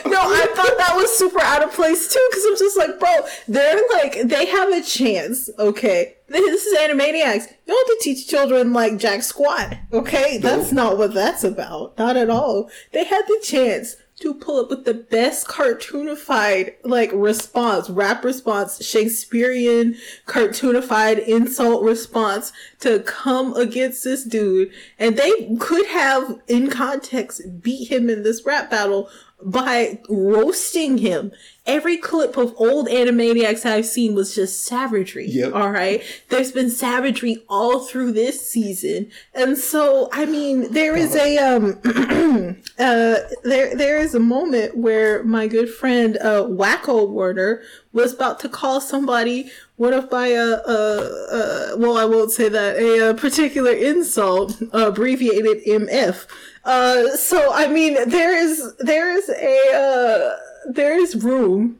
no, 0.06 0.20
I 0.22 0.48
thought 0.56 0.78
that 0.78 0.94
was 0.96 1.18
super 1.18 1.42
out 1.42 1.64
of 1.64 1.74
place 1.74 2.12
too, 2.14 2.28
because 2.30 2.46
I'm 2.46 2.58
just 2.58 2.78
like, 2.78 3.00
bro, 3.00 3.10
they're 3.48 3.82
like, 3.94 4.22
they 4.26 4.46
have 4.48 4.70
a 4.70 4.82
chance, 4.82 5.50
okay? 5.58 6.16
This 6.28 6.66
is 6.66 6.78
Animaniacs. 6.78 7.48
You 7.66 7.74
don't 7.74 7.90
have 7.90 7.98
to 7.98 8.00
teach 8.02 8.28
children 8.28 8.72
like 8.72 8.98
Jack 8.98 9.24
Squat, 9.24 9.78
okay? 9.92 10.38
That's 10.38 10.72
not 10.72 10.98
what 10.98 11.14
that's 11.14 11.44
about. 11.44 11.98
Not 11.98 12.18
at 12.18 12.30
all. 12.30 12.70
They 12.92 13.04
had 13.04 13.24
the 13.28 13.40
chance 13.44 13.96
to 14.20 14.34
pull 14.34 14.60
up 14.60 14.70
with 14.70 14.84
the 14.84 14.94
best 14.94 15.48
cartoonified 15.48 16.74
like 16.84 17.10
response, 17.14 17.90
rap 17.90 18.24
response, 18.24 18.84
Shakespearean 18.86 19.96
cartoonified 20.28 21.26
insult 21.26 21.84
response 21.84 22.52
to 22.82 23.00
come 23.00 23.54
against 23.56 24.04
this 24.04 24.24
dude. 24.24 24.72
And 25.00 25.18
they 25.18 25.56
could 25.60 25.88
have, 25.88 26.42
in 26.48 26.70
context, 26.70 27.62
beat 27.62 27.90
him 27.90 28.10
in 28.10 28.24
this 28.24 28.46
rap 28.46 28.70
battle 28.70 29.10
by 29.44 30.00
roasting 30.10 30.98
him. 30.98 31.32
Every 31.66 31.98
clip 31.98 32.36
of 32.36 32.54
old 32.58 32.88
Animaniacs 32.88 33.66
I've 33.66 33.86
seen 33.86 34.16
was 34.16 34.36
just 34.36 34.66
savagery. 34.66 35.28
Yep. 35.30 35.54
All 35.54 35.72
right. 35.72 36.04
There's 36.30 36.52
been 36.52 36.70
savagery 36.70 37.44
all 37.48 37.80
through 37.80 38.14
this 38.14 38.50
season. 38.50 39.12
And 39.34 39.58
so, 39.58 40.10
I 40.12 40.26
mean, 40.26 40.74
there 40.74 40.96
is 40.96 41.16
a, 41.16 41.38
um, 41.38 41.80
uh, 42.80 43.16
there, 43.44 43.76
there 43.76 44.00
is 44.00 44.16
a 44.16 44.20
moment 44.20 44.76
where 44.76 45.24
my 45.24 45.48
good 45.48 45.70
friend, 45.70 46.18
uh, 46.18 46.44
Wakko 46.44 47.08
Warner 47.08 47.62
was 47.94 48.14
about 48.14 48.40
to 48.42 48.50
call 48.50 48.82
somebody 48.82 49.52
one 49.80 49.94
if 49.94 50.12
my, 50.12 50.34
uh, 50.34 50.62
uh, 50.68 51.10
uh, 51.32 51.78
well, 51.78 51.98
I 51.98 52.04
won't 52.04 52.32
say 52.32 52.50
that, 52.50 52.76
a, 52.76 53.12
uh 53.12 53.14
particular 53.14 53.72
insult, 53.72 54.62
abbreviated 54.74 55.64
MF. 55.66 56.28
Uh, 56.66 57.16
so, 57.16 57.54
I 57.54 57.70
mean, 57.70 57.94
there 58.10 58.36
is, 58.36 58.76
there 58.80 59.10
is 59.10 59.30
a, 59.30 59.58
uh, 59.74 60.72
there 60.74 61.00
is 61.00 61.16
room, 61.16 61.80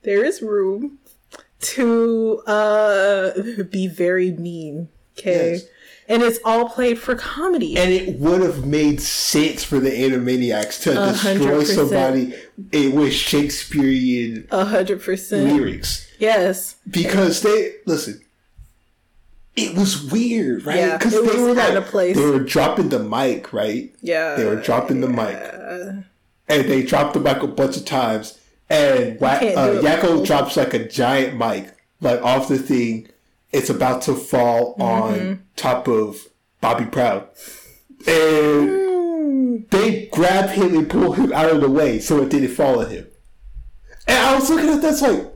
there 0.00 0.24
is 0.24 0.40
room 0.40 0.98
to, 1.60 2.38
uh, 2.46 3.32
be 3.70 3.86
very 3.86 4.32
mean. 4.32 4.88
Okay. 5.18 5.52
Yes. 5.52 5.64
And 6.10 6.24
it's 6.24 6.40
all 6.44 6.68
played 6.68 6.98
for 6.98 7.14
comedy. 7.14 7.78
And 7.78 7.92
it 7.92 8.18
would 8.18 8.40
have 8.42 8.66
made 8.66 9.00
sense 9.00 9.62
for 9.62 9.78
the 9.78 9.90
Animaniacs 9.90 10.82
to 10.82 10.92
destroy 10.94 11.12
hundred 11.12 11.60
percent. 11.60 11.78
somebody 11.78 12.34
with 12.90 13.12
Shakespearean 13.12 14.48
hundred 14.50 15.02
percent. 15.02 15.52
lyrics. 15.52 16.10
Yes. 16.18 16.76
Because 16.90 17.42
they, 17.42 17.76
listen, 17.86 18.20
it 19.54 19.76
was 19.76 20.10
weird, 20.10 20.66
right? 20.66 20.98
Because 20.98 21.14
it 21.14 21.24
they 21.24 21.28
was 21.28 21.40
were 21.40 21.54
like, 21.54 21.74
of 21.74 21.86
place. 21.86 22.16
they 22.16 22.26
were 22.26 22.40
dropping 22.40 22.88
the 22.88 22.98
mic, 22.98 23.52
right? 23.52 23.94
Yeah. 24.00 24.34
They 24.34 24.44
were 24.44 24.60
dropping 24.60 25.00
the 25.02 25.08
mic. 25.08 25.38
And 26.48 26.68
they 26.68 26.82
dropped 26.82 27.14
the 27.14 27.20
mic 27.20 27.40
a 27.42 27.46
bunch 27.46 27.76
of 27.76 27.84
times. 27.84 28.36
And 28.68 29.22
uh, 29.22 29.38
Yakko 29.40 30.26
drops 30.26 30.56
like 30.56 30.74
a 30.74 30.88
giant 30.88 31.36
mic, 31.38 31.72
like 32.00 32.20
off 32.22 32.48
the 32.48 32.58
thing. 32.58 33.08
It's 33.52 33.70
about 33.70 34.02
to 34.02 34.14
fall 34.14 34.74
Mm-hmm. 34.76 34.82
on 35.28 35.42
top 35.56 35.88
of 35.88 36.28
Bobby 36.60 36.84
Proud. 36.86 37.28
And 38.06 39.68
they 39.70 40.06
grab 40.12 40.50
him 40.50 40.76
and 40.76 40.88
pull 40.88 41.12
him 41.12 41.32
out 41.32 41.50
of 41.50 41.60
the 41.60 41.70
way 41.70 41.98
so 42.00 42.22
it 42.22 42.30
didn't 42.30 42.50
fall 42.54 42.80
on 42.80 42.90
him. 42.90 43.06
And 44.06 44.18
I 44.18 44.34
was 44.34 44.48
looking 44.50 44.68
at 44.70 44.80
that's 44.82 45.02
like, 45.02 45.26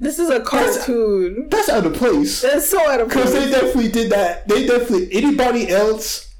This 0.00 0.18
is 0.18 0.28
a 0.30 0.40
cartoon. 0.40 1.48
that's 1.50 1.68
out 1.68 1.86
of 1.86 1.94
place. 1.94 2.42
That's 2.42 2.68
so 2.68 2.80
out 2.90 3.00
of 3.00 3.08
place. 3.10 3.30
Because 3.30 3.44
they 3.44 3.50
definitely 3.50 3.90
did 3.90 4.10
that. 4.12 4.48
They 4.48 4.66
definitely, 4.66 5.08
anybody 5.12 5.68
else, 5.68 6.34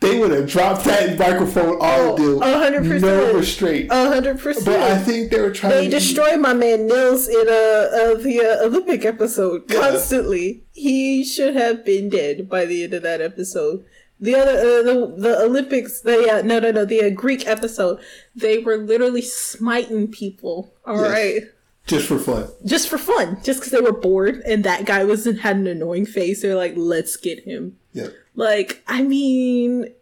they 0.00 0.18
would 0.18 0.30
have 0.30 0.48
dropped 0.48 0.84
that 0.84 1.18
microphone 1.18 1.76
all 1.80 2.12
Oh, 2.12 2.16
deal. 2.16 2.42
a 2.42 2.58
hundred 2.58 2.82
percent. 2.84 3.02
No 3.02 3.34
restraint. 3.34 3.90
A 3.90 4.08
hundred 4.08 4.38
percent. 4.38 4.66
But 4.66 4.80
I 4.80 4.98
think 4.98 5.30
they 5.30 5.40
were 5.40 5.50
trying 5.52 5.72
They 5.74 5.88
destroyed 5.88 6.38
my 6.40 6.54
man 6.54 6.86
Nils 6.86 7.26
in 7.28 7.40
uh 7.48 8.14
the 8.22 8.58
uh, 8.60 8.64
Olympic 8.66 9.04
episode 9.04 9.68
constantly. 9.68 10.62
He 10.72 11.24
should 11.24 11.56
have 11.56 11.84
been 11.84 12.08
dead 12.08 12.48
by 12.48 12.64
the 12.64 12.84
end 12.84 12.94
of 12.94 13.02
that 13.02 13.20
episode. 13.20 13.84
The 14.20 14.34
other 14.34 14.52
uh, 14.52 14.82
the 14.82 15.14
the 15.16 15.38
Olympics 15.44 16.00
they 16.00 16.28
uh, 16.28 16.42
no 16.42 16.58
no 16.60 16.70
no 16.72 16.84
the 16.84 17.02
uh, 17.04 17.10
Greek 17.10 17.46
episode 17.46 18.00
they 18.34 18.58
were 18.58 18.76
literally 18.76 19.22
smiting 19.22 20.08
people. 20.08 20.72
All 20.84 21.00
Yes. 21.02 21.10
right, 21.10 21.42
just 21.86 22.06
for 22.06 22.18
fun. 22.18 22.48
just 22.64 22.88
for 22.88 22.98
fun, 22.98 23.38
just 23.44 23.60
because 23.60 23.72
they 23.72 23.80
were 23.80 23.92
bored 23.92 24.42
and 24.44 24.64
that 24.64 24.84
guy 24.86 25.04
was 25.04 25.24
had 25.24 25.56
an 25.56 25.66
annoying 25.68 26.04
face. 26.06 26.42
They're 26.42 26.56
like, 26.56 26.74
let's 26.76 27.16
get 27.16 27.44
him. 27.44 27.76
Yeah. 27.92 28.08
Like, 28.38 28.84
I 28.86 29.02
mean, 29.02 29.92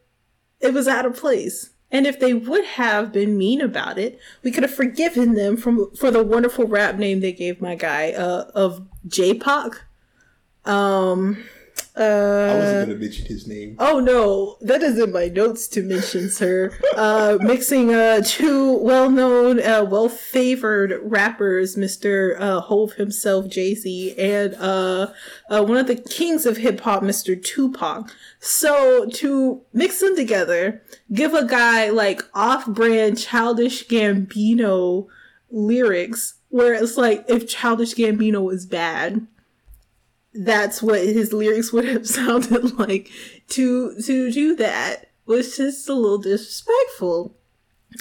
it 0.60 0.74
was 0.74 0.86
out 0.86 1.06
of 1.06 1.16
place. 1.16 1.70
And 1.90 2.06
if 2.06 2.20
they 2.20 2.34
would 2.34 2.66
have 2.66 3.10
been 3.10 3.38
mean 3.38 3.62
about 3.62 3.98
it, 3.98 4.20
we 4.42 4.50
could 4.50 4.62
have 4.62 4.74
forgiven 4.74 5.32
them 5.34 5.56
from 5.56 5.90
for 5.94 6.10
the 6.10 6.22
wonderful 6.22 6.66
rap 6.66 6.96
name 6.96 7.20
they 7.20 7.32
gave 7.32 7.62
my 7.62 7.76
guy 7.76 8.12
uh, 8.12 8.50
of 8.54 8.86
J-Pac. 9.06 9.84
Um, 10.66 11.44
I 11.96 12.02
uh, 12.02 12.58
wasn't 12.58 12.86
going 12.88 12.98
to 13.00 13.04
mention 13.06 13.26
his 13.26 13.46
name. 13.46 13.76
oh 13.78 14.00
no, 14.00 14.58
that 14.60 14.82
is 14.82 14.98
in 14.98 15.12
my 15.12 15.28
notes 15.28 15.66
to 15.68 15.82
mention, 15.82 16.28
sir. 16.28 16.70
Uh, 16.94 17.38
mixing 17.40 17.94
uh 17.94 18.20
two 18.22 18.74
well-known, 18.78 19.60
uh, 19.60 19.84
well-favored 19.84 21.00
rappers, 21.02 21.74
Mr. 21.74 22.38
Uh, 22.38 22.60
Hove 22.60 22.92
himself, 22.94 23.48
Jay 23.48 23.74
Z, 23.74 24.14
and 24.18 24.54
uh, 24.56 25.12
uh, 25.48 25.64
one 25.64 25.78
of 25.78 25.86
the 25.86 25.96
kings 25.96 26.44
of 26.44 26.58
hip 26.58 26.80
hop, 26.80 27.02
Mr. 27.02 27.42
Tupac. 27.42 28.10
So 28.40 29.06
to 29.14 29.62
mix 29.72 30.00
them 30.00 30.14
together, 30.14 30.82
give 31.14 31.32
a 31.32 31.46
guy 31.46 31.88
like 31.88 32.22
off-brand 32.34 33.18
Childish 33.18 33.86
Gambino 33.88 35.06
lyrics, 35.50 36.34
where 36.50 36.74
it's 36.74 36.98
like 36.98 37.24
if 37.28 37.48
Childish 37.48 37.94
Gambino 37.94 38.42
was 38.44 38.66
bad, 38.66 39.26
that's 40.38 40.82
what 40.82 41.00
his 41.00 41.32
lyrics 41.32 41.72
would 41.72 41.84
have 41.86 42.06
sounded 42.18 42.78
like. 42.78 43.10
To 43.48 44.00
to 44.02 44.32
do 44.32 44.56
that 44.56 45.10
was 45.26 45.56
just 45.56 45.88
a 45.88 45.94
little 45.94 46.18
disrespectful. 46.18 47.36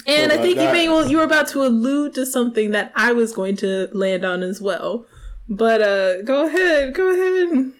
And 0.06 0.30
Well, 0.30 0.40
I 0.40 0.42
think 0.42 0.58
you 0.58 0.72
may 0.72 0.88
well 0.88 1.08
you 1.08 1.16
were 1.18 1.22
about 1.24 1.48
to 1.48 1.62
allude 1.62 2.14
to 2.14 2.26
something 2.26 2.70
that 2.72 2.92
I 2.94 3.12
was 3.12 3.32
going 3.32 3.56
to 3.58 3.88
land 3.92 4.24
on 4.24 4.42
as 4.42 4.60
well. 4.60 5.06
But 5.48 5.82
uh 5.82 6.22
go 6.22 6.46
ahead, 6.46 6.94
go 6.94 7.08
ahead. 7.10 7.72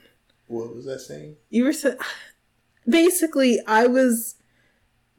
What 0.47 0.75
was 0.75 0.85
that 0.87 1.01
saying? 1.01 1.37
You 1.51 1.65
were 1.65 1.73
sa- 1.73 1.95
basically 2.89 3.59
I 3.67 3.87
was 3.87 4.37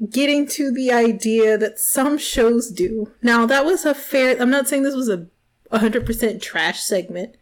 getting 0.09 0.47
to 0.47 0.71
the 0.71 0.91
idea 0.91 1.57
that 1.57 1.79
some 1.79 2.17
shows 2.17 2.69
do. 2.71 3.11
Now 3.21 3.45
that 3.45 3.65
was 3.65 3.85
a 3.85 3.93
fair 3.93 4.41
I'm 4.41 4.49
not 4.49 4.67
saying 4.67 4.83
this 4.83 4.95
was 4.95 5.09
a 5.09 5.27
100% 5.71 6.41
trash 6.41 6.79
segment. 6.81 7.35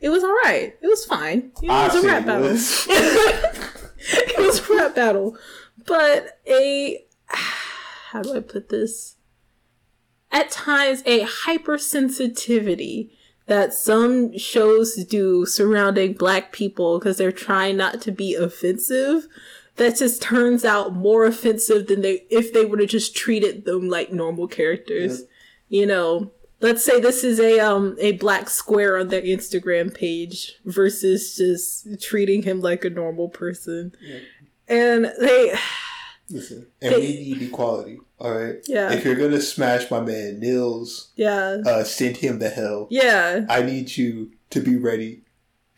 It 0.00 0.08
was 0.08 0.22
all 0.22 0.34
right. 0.44 0.74
It 0.80 0.86
was 0.86 1.04
fine. 1.04 1.52
You 1.60 1.68
know, 1.68 1.84
it 1.84 1.92
was 1.92 2.04
a 2.04 2.06
rap 2.06 2.26
battle. 2.26 2.48
was. 2.48 2.86
it 2.90 4.38
was 4.38 4.68
a 4.68 4.74
rap 4.74 4.94
battle. 4.94 5.36
But 5.86 6.38
a 6.46 7.04
how 7.26 8.22
do 8.22 8.36
I 8.36 8.40
put 8.40 8.68
this? 8.68 9.16
At 10.30 10.50
times 10.50 11.02
a 11.06 11.24
hypersensitivity 11.24 13.10
that 13.46 13.74
some 13.74 14.36
shows 14.38 14.94
do 15.04 15.44
surrounding 15.44 16.14
black 16.14 16.52
people 16.52 16.98
because 16.98 17.18
they're 17.18 17.32
trying 17.32 17.76
not 17.76 18.00
to 18.02 18.12
be 18.12 18.34
offensive 18.34 19.26
that 19.76 19.96
just 19.96 20.22
turns 20.22 20.64
out 20.64 20.94
more 20.94 21.24
offensive 21.24 21.86
than 21.86 22.02
they 22.02 22.24
if 22.30 22.52
they 22.52 22.64
would 22.64 22.80
have 22.80 22.90
just 22.90 23.16
treated 23.16 23.64
them 23.64 23.88
like 23.88 24.12
normal 24.12 24.46
characters. 24.46 25.22
You 25.68 25.86
know, 25.86 26.32
let's 26.62 26.82
say 26.84 27.00
this 27.00 27.22
is 27.24 27.38
a 27.38 27.60
um 27.60 27.96
a 28.00 28.12
black 28.12 28.48
square 28.48 28.96
on 28.96 29.08
their 29.08 29.20
Instagram 29.22 29.92
page 29.94 30.54
versus 30.64 31.36
just 31.36 32.00
treating 32.00 32.42
him 32.42 32.60
like 32.60 32.84
a 32.84 32.90
normal 32.90 33.28
person. 33.28 33.92
And 34.68 35.12
they 35.20 35.52
Listen, 36.30 36.66
and 36.80 36.94
we 36.94 37.00
need 37.02 37.42
equality. 37.42 37.98
All 38.18 38.32
right. 38.32 38.56
Yeah. 38.66 38.92
If 38.92 39.04
you're 39.04 39.16
gonna 39.16 39.40
smash 39.40 39.90
my 39.90 40.00
man 40.00 40.38
Nils, 40.40 41.10
yeah. 41.16 41.58
uh, 41.66 41.84
send 41.84 42.18
him 42.18 42.38
the 42.38 42.48
hell. 42.48 42.86
Yeah. 42.90 43.44
I 43.50 43.62
need 43.62 43.96
you 43.96 44.32
to 44.50 44.60
be 44.60 44.76
ready 44.76 45.22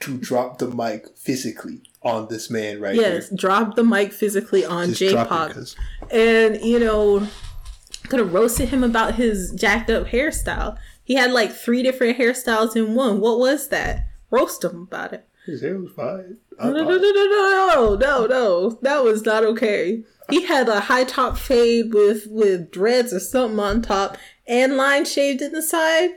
to 0.00 0.18
drop 0.18 0.58
the 0.58 0.68
mic 0.68 1.16
physically 1.16 1.80
on 2.02 2.28
this 2.28 2.50
man 2.50 2.78
right 2.80 2.94
Yes, 2.94 3.04
here. 3.06 3.14
Yes, 3.14 3.30
drop 3.30 3.76
the 3.76 3.84
mic 3.84 4.12
physically 4.12 4.62
on 4.64 4.92
Just 4.92 5.10
drop 5.12 5.26
it, 5.26 5.30
J-Pop. 5.30 5.50
'cause- 5.52 5.76
and 6.10 6.60
you 6.62 6.78
know 6.78 7.26
could 8.08 8.20
have 8.20 8.34
roasted 8.34 8.68
him 8.68 8.84
about 8.84 9.14
his 9.14 9.52
jacked 9.52 9.90
up 9.90 10.08
hairstyle 10.08 10.76
He 11.02 11.14
had 11.14 11.32
like 11.32 11.52
three 11.52 11.82
different 11.82 12.18
hairstyles 12.18 12.76
in 12.76 12.94
one. 12.94 13.20
What 13.20 13.38
was 13.38 13.68
that? 13.68 14.08
Roast 14.30 14.64
him 14.64 14.82
about 14.82 15.12
it. 15.12 15.28
His 15.46 15.60
hair 15.60 15.78
was 15.78 15.92
fine. 15.92 16.38
No, 16.58 16.70
no, 16.70 16.84
no, 16.84 16.96
no, 16.96 16.98
no, 16.98 17.70
no, 17.74 17.96
no, 17.96 18.26
no. 18.26 18.78
That 18.82 19.04
was 19.04 19.24
not 19.24 19.44
okay. 19.44 20.04
He 20.30 20.44
had 20.44 20.68
a 20.68 20.80
high 20.80 21.04
top 21.04 21.36
fade 21.36 21.92
with 21.92 22.26
with 22.28 22.70
dreads 22.70 23.12
or 23.12 23.20
something 23.20 23.60
on 23.60 23.82
top 23.82 24.16
and 24.46 24.76
line 24.76 25.04
shaved 25.04 25.42
in 25.42 25.52
the 25.52 25.62
side. 25.62 26.10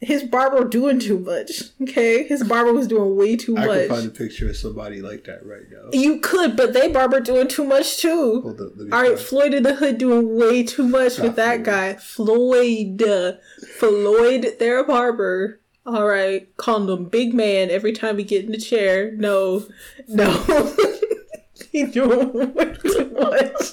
His 0.00 0.22
barber 0.22 0.62
doing 0.64 1.00
too 1.00 1.18
much. 1.18 1.62
Okay, 1.82 2.22
his 2.22 2.44
barber 2.44 2.72
was 2.72 2.86
doing 2.86 3.16
way 3.16 3.34
too 3.34 3.54
much. 3.54 3.64
I 3.64 3.66
much. 3.66 3.78
can 3.78 3.88
find 3.88 4.06
a 4.06 4.10
picture 4.10 4.48
of 4.48 4.56
somebody 4.56 5.02
like 5.02 5.24
that 5.24 5.44
right 5.44 5.62
now. 5.70 5.88
You 5.92 6.20
could, 6.20 6.56
but 6.56 6.72
they 6.72 6.86
barber 6.86 7.18
doing 7.18 7.48
too 7.48 7.64
much 7.64 7.96
too. 7.96 8.42
Hold 8.42 8.60
up, 8.60 8.72
All 8.92 9.02
right, 9.02 9.18
Floyd 9.18 9.54
in 9.54 9.64
the 9.64 9.74
Hood 9.74 9.98
doing 9.98 10.36
way 10.38 10.62
too 10.62 10.86
much 10.86 11.18
Not 11.18 11.26
with 11.26 11.36
that 11.36 11.54
Floyd. 11.56 11.64
guy. 11.64 11.94
Floyd, 11.94 13.38
Floyd, 13.78 14.46
their 14.60 14.84
barber. 14.84 15.60
All 15.84 16.06
right, 16.06 16.54
calling 16.58 16.88
him 16.96 17.06
big 17.06 17.34
man 17.34 17.70
every 17.70 17.92
time 17.92 18.18
he 18.18 18.24
get 18.24 18.44
in 18.44 18.52
the 18.52 18.58
chair. 18.58 19.10
No, 19.12 19.64
no, 20.06 20.30
he 21.72 21.84
doing 21.86 22.54
way 22.54 22.74
too 22.82 23.10
much. 23.18 23.72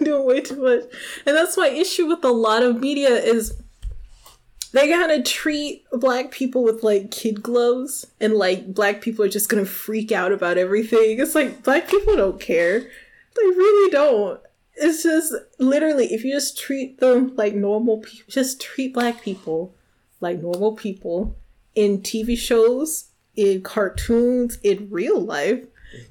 doing 0.02 0.26
way 0.26 0.40
too 0.40 0.56
much, 0.62 0.82
and 1.24 1.36
that's 1.36 1.56
my 1.56 1.68
issue 1.68 2.06
with 2.06 2.22
a 2.24 2.32
lot 2.32 2.62
of 2.62 2.80
media 2.80 3.08
is 3.10 3.54
they 4.72 4.88
gotta 4.88 5.22
treat 5.22 5.84
black 5.92 6.30
people 6.30 6.62
with 6.62 6.82
like 6.82 7.10
kid 7.10 7.42
gloves 7.42 8.06
and 8.20 8.34
like 8.34 8.72
black 8.72 9.00
people 9.00 9.24
are 9.24 9.28
just 9.28 9.48
gonna 9.48 9.64
freak 9.64 10.12
out 10.12 10.32
about 10.32 10.58
everything. 10.58 11.18
It's 11.18 11.34
like 11.34 11.62
black 11.62 11.88
people 11.88 12.16
don't 12.16 12.40
care. 12.40 12.80
They 12.80 13.46
really 13.46 13.90
don't. 13.90 14.40
It's 14.76 15.02
just 15.02 15.34
literally 15.58 16.12
if 16.12 16.24
you 16.24 16.32
just 16.32 16.58
treat 16.58 17.00
them 17.00 17.34
like 17.36 17.54
normal 17.54 17.98
people, 17.98 18.30
just 18.30 18.60
treat 18.60 18.94
black 18.94 19.22
people 19.22 19.74
like 20.20 20.40
normal 20.40 20.72
people 20.72 21.36
in 21.74 22.00
TV 22.00 22.36
shows, 22.36 23.10
in 23.36 23.62
cartoons, 23.62 24.58
in 24.62 24.88
real 24.90 25.20
life. 25.20 25.64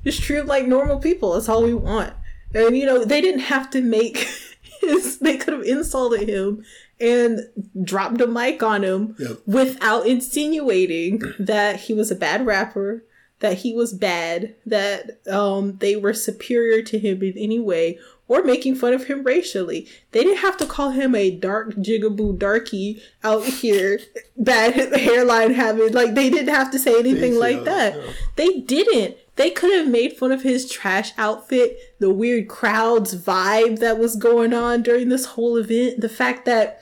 Just 0.03 0.21
treat 0.23 0.39
them 0.39 0.47
like 0.47 0.67
normal 0.67 0.99
people. 0.99 1.33
That's 1.33 1.47
all 1.47 1.63
we 1.63 1.73
want. 1.73 2.13
And 2.53 2.75
you 2.75 2.85
know, 2.85 3.05
they 3.05 3.21
didn't 3.21 3.41
have 3.41 3.69
to 3.71 3.81
make 3.81 4.17
his 4.81 5.19
they 5.19 5.37
could 5.37 5.53
have 5.53 5.63
insulted 5.63 6.27
him 6.27 6.65
and 6.99 7.39
dropped 7.83 8.21
a 8.21 8.27
mic 8.27 8.61
on 8.63 8.83
him 8.83 9.15
Yep. 9.19 9.37
without 9.45 10.05
insinuating 10.07 11.21
that 11.39 11.77
he 11.81 11.93
was 11.93 12.11
a 12.11 12.15
bad 12.15 12.45
rapper, 12.45 13.03
that 13.39 13.59
he 13.59 13.73
was 13.73 13.93
bad, 13.93 14.55
that 14.65 15.19
um 15.31 15.77
they 15.77 15.95
were 15.95 16.13
superior 16.13 16.81
to 16.83 16.99
him 16.99 17.21
in 17.23 17.37
any 17.37 17.59
way, 17.59 17.97
or 18.27 18.43
making 18.43 18.75
fun 18.75 18.93
of 18.93 19.05
him 19.05 19.23
racially. 19.23 19.87
They 20.11 20.23
didn't 20.23 20.39
have 20.39 20.57
to 20.57 20.65
call 20.65 20.91
him 20.91 21.15
a 21.15 21.31
dark 21.31 21.75
jigaboo 21.75 22.37
darky 22.37 23.01
out 23.23 23.43
here, 23.45 23.99
bad 24.37 24.73
hairline 24.99 25.53
having 25.53 25.93
like 25.93 26.15
they 26.15 26.29
didn't 26.29 26.53
have 26.53 26.69
to 26.71 26.79
say 26.79 26.99
anything 26.99 27.35
like 27.39 27.63
that. 27.63 27.95
no. 27.95 28.03
They 28.35 28.59
didn't. 28.59 29.15
They 29.39 29.49
could 29.51 29.71
have 29.73 29.87
made 29.87 30.17
fun 30.17 30.33
of 30.33 30.41
his 30.43 30.69
trash 30.69 31.13
outfit, 31.17 31.77
the 31.99 32.09
weird 32.13 32.49
crowds 32.49 33.15
vibe 33.15 33.79
that 33.79 33.97
was 33.97 34.17
going 34.17 34.53
on 34.53 34.83
during 34.83 35.07
this 35.07 35.23
whole 35.25 35.55
event, 35.55 36.01
the 36.01 36.09
fact 36.09 36.43
that 36.45 36.81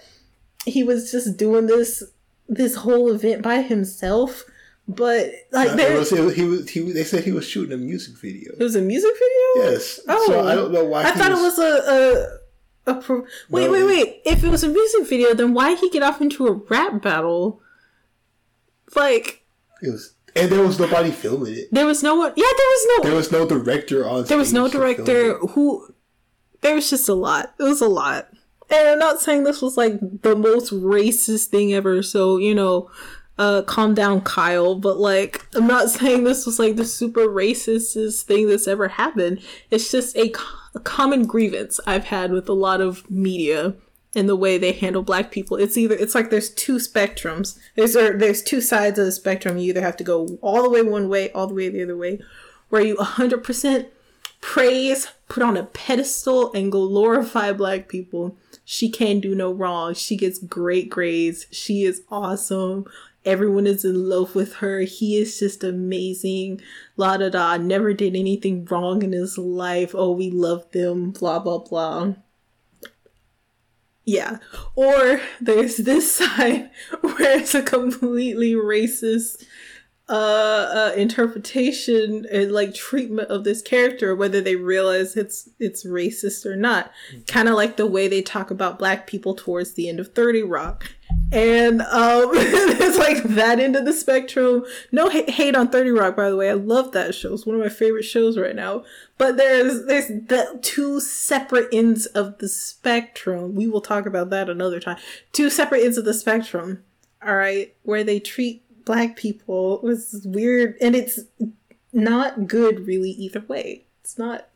he 0.65 0.83
was 0.83 1.11
just 1.11 1.37
doing 1.37 1.67
this 1.67 2.03
this 2.49 2.73
whole 2.77 3.11
event 3.11 3.43
by 3.43 3.61
himself. 3.61 4.43
But 4.87 5.29
like 5.51 5.69
Uh, 5.69 5.99
was- 5.99 6.09
he 6.09 6.45
was, 6.45 6.67
he, 6.71 6.91
they 6.91 7.03
said 7.03 7.25
he 7.25 7.31
was 7.31 7.45
shooting 7.47 7.73
a 7.73 7.77
music 7.77 8.15
video. 8.17 8.53
it 8.53 8.63
was 8.63 8.75
a 8.75 8.81
music 8.81 9.13
video? 9.13 9.69
Yes. 9.71 9.99
Oh. 10.07 10.25
So 10.25 10.43
I 10.47 10.55
don't 10.55 10.71
know 10.71 10.85
why. 10.85 11.03
I 11.03 11.11
thought 11.11 11.31
it 11.31 11.35
was 11.35 11.59
a 11.59 11.71
a, 12.87 12.91
a 12.93 13.01
pro- 13.01 13.25
wait 13.51 13.65
No, 13.65 13.71
wait 13.73 13.83
wait. 13.85 14.21
If 14.25 14.43
it 14.43 14.49
was 14.49 14.63
a 14.63 14.69
music 14.69 15.07
video, 15.07 15.35
then 15.35 15.53
why 15.53 15.75
he 15.75 15.91
get 15.91 16.01
off 16.01 16.21
into 16.21 16.47
a 16.47 16.53
rap 16.53 17.03
battle? 17.03 17.61
Like 18.95 19.43
It 19.83 19.91
was, 19.91 20.13
and 20.37 20.51
there 20.51 20.63
was 20.63 20.79
nobody 20.79 21.11
filming 21.11 21.53
it. 21.55 21.67
there 21.71 21.85
was 21.85 22.03
no 22.03 22.15
one. 22.15 22.33
Yeah, 22.35 22.45
there 22.57 22.67
was 22.67 22.87
no. 22.97 23.03
There 23.03 23.15
was 23.15 23.31
no 23.31 23.47
director 23.47 24.07
on. 24.07 24.25
there 24.25 24.37
was 24.37 24.53
no 24.53 24.67
stage 24.67 24.73
to 24.73 24.77
film 24.79 25.05
director 25.05 25.47
who 25.49 25.93
there 26.61 26.75
was 26.75 26.89
just 26.89 27.07
a 27.07 27.13
lot 27.13 27.53
it 27.59 27.63
was 27.63 27.81
a 27.81 27.87
lot 27.87 28.27
and 28.71 28.89
i'm 28.89 28.97
not 28.99 29.21
saying 29.21 29.43
this 29.43 29.61
was 29.61 29.77
like 29.77 29.93
the 30.23 30.35
most 30.35 30.73
racist 30.73 31.45
thing 31.47 31.71
ever 31.73 32.01
so 32.01 32.37
you 32.37 32.55
know 32.55 32.89
uh 33.37 33.61
calm 33.61 33.93
down 33.93 34.19
kyle 34.21 34.73
but 34.73 34.97
like 34.97 35.45
i'm 35.55 35.67
not 35.67 35.89
saying 35.97 36.23
this 36.23 36.45
was 36.47 36.57
like 36.57 36.75
the 36.75 36.83
super 36.85 37.27
racistest 37.27 38.23
thing 38.23 38.47
that's 38.47 38.67
ever 38.67 38.87
happened 38.87 39.39
it's 39.69 39.91
just 39.91 40.15
a, 40.17 40.33
a 40.73 40.79
common 40.79 41.27
grievance 41.27 41.79
i've 41.85 42.05
had 42.05 42.31
with 42.31 42.49
a 42.49 42.53
lot 42.53 42.81
of 42.81 43.09
media 43.09 43.75
and 44.17 44.27
the 44.27 44.35
way 44.35 44.57
they 44.57 44.71
handle 44.71 45.03
black 45.03 45.31
people 45.31 45.55
it's 45.55 45.77
either 45.77 45.95
it's 45.95 46.15
like 46.15 46.29
there's 46.29 46.49
two 46.49 46.75
spectrums 46.75 47.57
there's 47.75 47.93
there's 47.93 48.41
two 48.41 48.59
sides 48.59 48.99
of 48.99 49.05
the 49.05 49.11
spectrum 49.11 49.57
you 49.57 49.69
either 49.69 49.81
have 49.81 49.97
to 49.97 50.03
go 50.03 50.37
all 50.41 50.63
the 50.63 50.69
way 50.69 50.81
one 50.81 51.07
way 51.07 51.31
all 51.31 51.47
the 51.47 51.53
way 51.53 51.69
the 51.69 51.83
other 51.83 51.95
way 51.95 52.19
where 52.69 52.81
you 52.81 52.95
100% 52.95 53.87
praise, 54.41 55.07
put 55.27 55.43
on 55.43 55.57
a 55.57 55.63
pedestal, 55.63 56.53
and 56.53 56.71
glorify 56.71 57.51
black 57.51 57.87
people. 57.87 58.37
She 58.65 58.89
can't 58.89 59.21
do 59.21 59.35
no 59.35 59.51
wrong. 59.51 59.93
She 59.93 60.17
gets 60.17 60.39
great 60.39 60.89
grades. 60.89 61.47
She 61.51 61.83
is 61.83 62.03
awesome. 62.09 62.85
Everyone 63.25 63.67
is 63.67 63.83
in 63.83 64.09
love 64.09 64.35
with 64.35 64.55
her. 64.55 64.81
He 64.81 65.17
is 65.17 65.39
just 65.39 65.63
amazing. 65.63 66.61
La 66.95 67.17
da 67.17 67.29
da. 67.29 67.57
Never 67.57 67.93
did 67.93 68.15
anything 68.15 68.65
wrong 68.65 69.01
in 69.01 69.11
his 69.11 69.37
life. 69.37 69.93
Oh, 69.93 70.11
we 70.11 70.29
love 70.29 70.71
them. 70.71 71.11
Blah 71.11 71.39
blah 71.39 71.59
blah. 71.59 72.13
Yeah. 74.07 74.37
Or 74.75 75.19
there's 75.41 75.77
this 75.77 76.11
side 76.15 76.71
where 77.01 77.37
it's 77.37 77.53
a 77.53 77.61
completely 77.61 78.53
racist 78.53 79.45
uh, 80.09 80.13
uh 80.13 80.91
interpretation 80.95 82.25
and 82.31 82.51
like 82.51 82.73
treatment 82.73 83.29
of 83.29 83.43
this 83.43 83.61
character 83.61 84.15
whether 84.15 84.39
they 84.39 84.55
realize 84.55 85.17
it's 85.17 85.49
it's 85.59 85.85
racist 85.85 86.45
or 86.45 86.55
not. 86.55 86.91
Kind 87.27 87.49
of 87.49 87.55
like 87.55 87.77
the 87.77 87.85
way 87.85 88.07
they 88.07 88.21
talk 88.21 88.49
about 88.49 88.79
black 88.79 89.07
people 89.07 89.35
towards 89.35 89.73
the 89.73 89.89
end 89.89 89.99
of 89.99 90.13
30 90.13 90.43
rock. 90.43 90.89
And 91.31 91.81
um 91.81 92.31
it's 92.33 92.97
like 92.97 93.23
that 93.35 93.59
end 93.59 93.75
of 93.75 93.85
the 93.85 93.93
spectrum. 93.93 94.63
No 94.91 95.09
ha- 95.09 95.29
hate 95.29 95.55
on 95.55 95.69
30 95.69 95.91
rock 95.91 96.15
by 96.15 96.29
the 96.29 96.37
way. 96.37 96.49
I 96.49 96.53
love 96.53 96.93
that 96.93 97.13
show. 97.13 97.33
It's 97.33 97.45
one 97.45 97.55
of 97.55 97.61
my 97.61 97.69
favorite 97.69 98.03
shows 98.03 98.37
right 98.37 98.55
now. 98.55 98.83
But 99.17 99.35
there's 99.35 99.85
there's 99.87 100.07
the 100.07 100.59
two 100.61 101.01
separate 101.01 101.67
ends 101.73 102.05
of 102.05 102.37
the 102.37 102.47
spectrum. 102.47 103.55
We 103.55 103.67
will 103.67 103.81
talk 103.81 104.05
about 104.05 104.29
that 104.29 104.49
another 104.49 104.79
time. 104.79 104.97
Two 105.33 105.49
separate 105.49 105.83
ends 105.83 105.97
of 105.97 106.05
the 106.05 106.13
spectrum 106.13 106.83
all 107.25 107.35
right 107.35 107.75
where 107.83 108.03
they 108.03 108.19
treat 108.19 108.63
black 108.87 109.15
people 109.17 109.79
was 109.83 110.21
weird 110.25 110.75
and 110.81 110.95
it's 110.95 111.19
not 111.91 112.47
good 112.47 112.87
really 112.87 113.11
either 113.11 113.41
way. 113.41 113.83
It's 114.01 114.17
not 114.17 114.47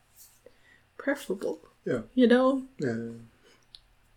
preferable 0.97 1.59
Yeah. 1.85 2.01
you 2.15 2.27
know? 2.27 2.63
Yeah. 2.79 3.09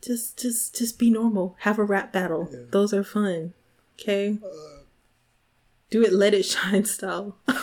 just 0.00 0.38
just 0.40 0.76
just 0.78 0.98
be 0.98 1.10
normal. 1.10 1.56
Have 1.60 1.78
a 1.78 1.84
rap 1.84 2.12
battle. 2.12 2.48
Those 2.70 2.94
are 2.94 3.04
fun 3.04 3.52
okay? 3.98 4.38
Uh, 4.44 4.82
Do 5.90 6.02
it 6.04 6.12
let 6.12 6.34
it 6.34 6.44
shine 6.44 6.84
style. 6.84 7.36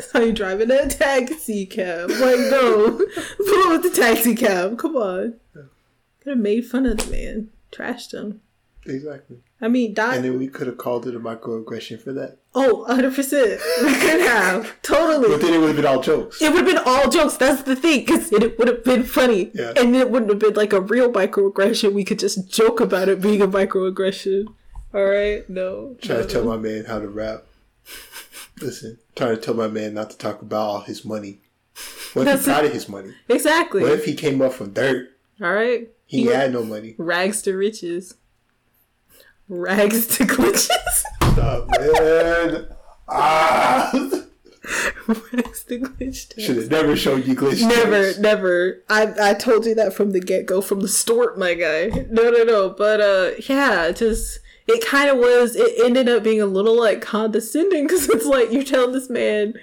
So 0.00 0.20
you 0.24 0.32
driving 0.32 0.70
a 0.72 0.88
taxi 0.88 1.64
cab. 1.66 2.10
Like 2.10 2.40
no. 2.50 2.98
Pull 3.46 3.70
with 3.70 3.82
the 3.84 3.92
taxi 3.94 4.34
cab. 4.34 4.76
Come 4.78 4.96
on. 4.96 5.34
Could 5.52 6.30
have 6.30 6.38
made 6.38 6.66
fun 6.66 6.86
of 6.86 6.96
the 6.98 7.10
man. 7.12 7.50
Trashed 7.70 8.12
him 8.12 8.40
Exactly. 8.88 9.38
i 9.60 9.68
mean 9.68 9.94
Doc, 9.94 10.14
And 10.14 10.24
then 10.24 10.38
we 10.38 10.48
could 10.48 10.66
have 10.66 10.78
called 10.78 11.06
it 11.06 11.14
a 11.14 11.20
microaggression 11.20 12.00
for 12.00 12.12
that. 12.14 12.38
Oh, 12.54 12.86
100%. 12.88 13.12
We 13.84 13.94
could 13.94 14.20
have. 14.20 14.82
totally. 14.82 15.28
But 15.28 15.40
then 15.40 15.54
it 15.54 15.58
would 15.58 15.68
have 15.68 15.76
been 15.76 15.86
all 15.86 16.00
jokes. 16.00 16.40
It 16.40 16.52
would 16.52 16.66
have 16.66 16.74
been 16.74 16.84
all 16.84 17.08
jokes. 17.08 17.36
That's 17.36 17.62
the 17.62 17.76
thing. 17.76 18.00
Because 18.00 18.32
it 18.32 18.58
would 18.58 18.68
have 18.68 18.84
been 18.84 19.04
funny. 19.04 19.50
Yeah. 19.54 19.72
And 19.76 19.94
it 19.94 20.10
wouldn't 20.10 20.30
have 20.30 20.38
been 20.38 20.54
like 20.54 20.72
a 20.72 20.80
real 20.80 21.12
microaggression. 21.12 21.92
We 21.92 22.04
could 22.04 22.18
just 22.18 22.50
joke 22.50 22.80
about 22.80 23.08
it 23.08 23.20
being 23.20 23.42
a 23.42 23.48
microaggression. 23.48 24.46
All 24.94 25.04
right? 25.04 25.48
No. 25.48 25.96
Trying 26.00 26.20
no. 26.20 26.26
to 26.26 26.32
tell 26.32 26.44
my 26.44 26.56
man 26.56 26.86
how 26.86 26.98
to 26.98 27.08
rap. 27.08 27.44
Listen, 28.60 28.98
trying 29.14 29.36
to 29.36 29.40
tell 29.40 29.54
my 29.54 29.68
man 29.68 29.94
not 29.94 30.10
to 30.10 30.18
talk 30.18 30.42
about 30.42 30.60
all 30.60 30.80
his 30.80 31.04
money. 31.04 31.40
What 32.14 32.26
if 32.26 32.34
That's 32.34 32.46
he 32.46 32.52
got 32.52 32.64
of 32.64 32.72
his 32.72 32.88
money? 32.88 33.14
Exactly. 33.28 33.82
What 33.82 33.92
if 33.92 34.04
he 34.04 34.14
came 34.14 34.42
up 34.42 34.52
from 34.52 34.72
dirt? 34.72 35.10
All 35.40 35.52
right? 35.52 35.88
He 36.06 36.22
He 36.22 36.26
had 36.26 36.52
no 36.52 36.64
money. 36.64 36.94
Rags 36.98 37.42
to 37.42 37.54
riches. 37.54 38.14
Rags 39.48 40.06
to 40.18 40.24
glitches. 40.24 40.68
Stop, 41.32 41.68
man. 41.78 42.66
Ah! 43.08 43.90
Rags 45.08 45.64
to 45.64 45.80
glitch. 45.80 46.38
Should 46.38 46.56
have 46.56 46.70
never 46.70 46.96
showed 46.96 47.26
you 47.26 47.34
glitch. 47.34 47.66
Never, 47.66 48.18
never. 48.20 48.82
I 48.90 49.30
I 49.30 49.34
told 49.34 49.64
you 49.64 49.74
that 49.76 49.94
from 49.94 50.10
the 50.10 50.20
get 50.20 50.46
go, 50.46 50.60
from 50.60 50.80
the 50.80 50.88
start, 50.88 51.38
my 51.38 51.54
guy. 51.54 51.88
No, 52.10 52.30
no, 52.30 52.44
no. 52.44 52.68
But 52.68 53.00
uh, 53.00 53.30
yeah, 53.48 53.90
just 53.92 54.40
it 54.66 54.84
kind 54.84 55.08
of 55.08 55.16
was. 55.16 55.56
It 55.56 55.72
ended 55.82 56.08
up 56.08 56.22
being 56.22 56.42
a 56.42 56.46
little 56.46 56.78
like 56.78 57.00
condescending 57.00 57.86
because 57.86 58.08
it's 58.10 58.26
like 58.26 58.52
you're 58.52 58.64
telling 58.64 58.92
this 58.92 59.08
man 59.08 59.54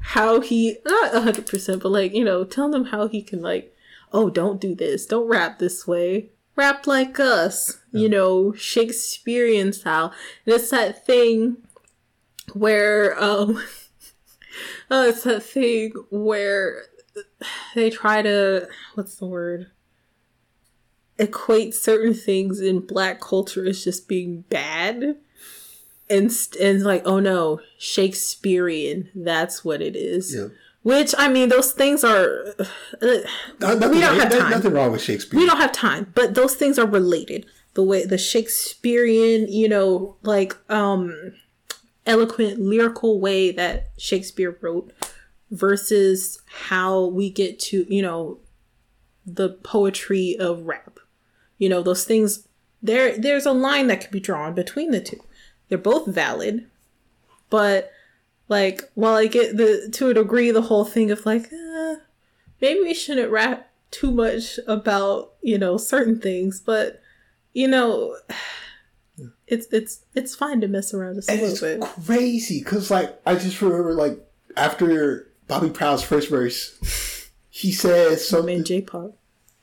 how 0.00 0.40
he 0.40 0.78
not 0.84 1.14
hundred 1.14 1.46
percent, 1.46 1.82
but 1.82 1.92
like 1.92 2.12
you 2.12 2.24
know, 2.24 2.44
telling 2.44 2.74
him 2.74 2.86
how 2.86 3.08
he 3.08 3.22
can 3.22 3.40
like, 3.40 3.74
oh, 4.12 4.28
don't 4.28 4.60
do 4.60 4.74
this, 4.74 5.06
don't 5.06 5.28
rap 5.28 5.58
this 5.58 5.86
way. 5.86 6.30
Rap 6.60 6.86
like 6.86 7.18
us, 7.18 7.78
you 7.90 8.06
know, 8.06 8.52
Shakespearean 8.52 9.72
style. 9.72 10.12
And 10.44 10.54
it's 10.54 10.68
that 10.70 11.06
thing 11.06 11.56
where 12.52 13.18
um 13.22 13.62
oh, 14.90 15.08
it's 15.08 15.22
that 15.24 15.42
thing 15.42 15.92
where 16.10 16.82
they 17.74 17.88
try 17.88 18.20
to 18.20 18.68
what's 18.94 19.16
the 19.16 19.26
word 19.26 19.70
equate 21.18 21.74
certain 21.74 22.12
things 22.14 22.60
in 22.60 22.80
black 22.80 23.20
culture 23.20 23.66
as 23.66 23.82
just 23.84 24.06
being 24.06 24.42
bad 24.50 25.16
and 26.08 26.30
and 26.60 26.82
like 26.82 27.02
oh 27.04 27.20
no 27.20 27.60
shakespearean 27.78 29.08
that's 29.14 29.64
what 29.64 29.82
it 29.82 29.94
is 29.96 30.34
Yeah. 30.34 30.48
Which 30.82 31.14
i 31.18 31.28
mean 31.28 31.48
those 31.48 31.72
things 31.72 32.02
are 32.04 32.54
uh, 32.58 33.06
No- 33.60 33.74
nothing, 33.74 33.90
We 33.90 34.00
don't 34.00 34.18
have 34.18 34.30
time. 34.32 34.50
nothing 34.50 34.72
wrong 34.72 34.92
with 34.92 35.02
Shakespeare. 35.02 35.38
we 35.38 35.46
don't 35.46 35.58
have 35.58 35.72
time 35.72 36.12
but 36.14 36.34
those 36.34 36.54
things 36.54 36.78
are 36.78 36.86
related 36.86 37.46
the 37.74 37.82
way 37.82 38.04
the 38.04 38.18
shakespearean 38.18 39.48
you 39.48 39.68
know 39.68 40.16
like 40.22 40.56
um 40.70 41.32
eloquent 42.06 42.58
lyrical 42.60 43.20
way 43.20 43.52
that 43.52 43.90
shakespeare 43.98 44.56
wrote 44.60 44.92
versus 45.50 46.40
how 46.68 47.04
we 47.06 47.28
get 47.30 47.58
to 47.58 47.86
you 47.94 48.02
know 48.02 48.38
the 49.26 49.50
poetry 49.62 50.36
of 50.40 50.62
rap 50.66 50.98
you 51.58 51.68
know 51.68 51.82
those 51.82 52.04
things 52.04 52.48
there 52.82 53.16
there's 53.18 53.44
a 53.46 53.52
line 53.52 53.86
that 53.88 54.00
can 54.00 54.10
be 54.10 54.20
drawn 54.20 54.54
between 54.54 54.90
the 54.90 55.00
two 55.00 55.20
they're 55.68 55.76
both 55.78 56.06
valid 56.06 56.66
but 57.50 57.90
like 58.50 58.82
while 58.94 59.14
i 59.14 59.26
get 59.26 59.56
the 59.56 59.88
to 59.90 60.08
a 60.10 60.14
degree 60.14 60.50
the 60.50 60.60
whole 60.62 60.84
thing 60.84 61.10
of 61.10 61.24
like 61.24 61.50
uh, 61.52 61.94
maybe 62.60 62.80
we 62.80 62.92
shouldn't 62.92 63.30
rap 63.32 63.70
too 63.90 64.10
much 64.10 64.58
about 64.66 65.32
you 65.40 65.56
know 65.56 65.76
certain 65.78 66.20
things 66.20 66.60
but 66.60 67.00
you 67.54 67.66
know 67.66 68.16
it's 69.46 69.66
it's 69.72 70.04
it's 70.14 70.34
fine 70.34 70.60
to 70.60 70.68
mess 70.68 70.92
around 70.94 71.14
just 71.14 71.28
a 71.28 71.32
And 71.32 71.40
little 71.40 71.52
it's 71.52 71.60
bit 71.60 72.04
crazy 72.06 72.58
because, 72.60 72.90
like, 72.90 73.20
I 73.26 73.34
just 73.34 73.60
remember, 73.60 73.92
like, 73.94 74.18
after 74.56 75.28
Bobby 75.48 75.70
Proud's 75.70 76.02
first 76.04 76.28
verse, 76.30 77.28
he 77.50 77.72
said 77.72 78.12
I 78.12 78.14
something. 78.16 78.46
mean 78.56 78.64
j-pop 78.64 79.12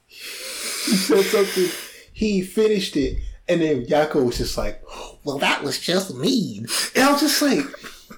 He 0.07 0.95
said 0.95 1.23
something. 1.25 1.69
He 2.13 2.41
finished 2.41 2.97
it, 2.97 3.17
and 3.47 3.61
then 3.61 3.85
Yakko 3.85 4.25
was 4.25 4.37
just 4.37 4.57
like, 4.57 4.81
"Well, 5.23 5.37
that 5.39 5.63
was 5.63 5.79
just 5.79 6.13
mean." 6.15 6.67
And 6.95 7.03
I 7.05 7.11
was 7.13 7.21
just 7.21 7.41
like, 7.41 7.63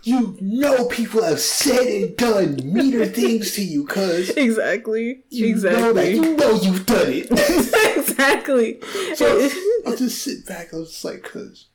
"You 0.03 0.37
know, 0.41 0.85
people 0.87 1.23
have 1.23 1.39
said 1.39 1.87
and 1.87 2.17
done 2.17 2.59
meaner 2.63 3.05
things 3.19 3.53
to 3.55 3.63
you, 3.63 3.85
cause 3.85 4.29
exactly 4.31 5.23
you 5.29 5.55
know 5.55 5.93
that 5.93 6.07
exactly 6.07 6.13
you 6.13 6.37
know 6.37 6.51
you've 6.61 6.85
done 6.85 7.07
it." 7.09 7.31
exactly 7.97 8.79
so 9.15 9.49
I'll 9.85 9.95
just 9.95 10.21
sit 10.23 10.45
back. 10.45 10.73
I 10.73 10.77
was 10.77 10.91
just 10.91 11.05
like, 11.05 11.23
"Cause." 11.23 11.67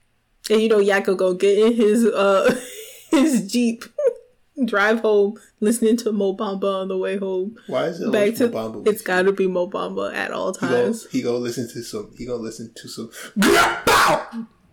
And 0.50 0.60
you 0.60 0.68
know 0.68 0.78
Yakko 0.78 1.16
go 1.16 1.34
get 1.34 1.58
in 1.58 1.72
his 1.74 2.04
uh 2.06 2.54
his 3.10 3.50
Jeep, 3.50 3.84
drive 4.64 5.00
home, 5.00 5.38
listening 5.60 5.96
to 5.98 6.12
Mo 6.12 6.36
Bamba 6.36 6.82
on 6.82 6.88
the 6.88 6.98
way 6.98 7.16
home. 7.16 7.56
Why 7.66 7.86
is 7.86 8.00
it 8.00 8.12
Back 8.12 8.34
to 8.36 8.48
Mo 8.48 8.52
Bamba 8.52 8.86
it's 8.86 8.98
with 8.98 9.04
gotta 9.04 9.32
be 9.32 9.46
Mo 9.46 9.68
Bamba 9.68 10.14
at 10.14 10.32
all 10.32 10.54
you? 10.60 10.68
He 10.68 10.74
go, 10.74 10.82
times. 10.82 11.06
he 11.10 11.22
go 11.22 11.38
listen 11.38 11.68
to 11.70 11.82
some. 11.82 12.12
He 12.16 12.26
go 12.26 12.36
listen 12.36 12.72
to 12.74 12.88
some. 12.88 13.10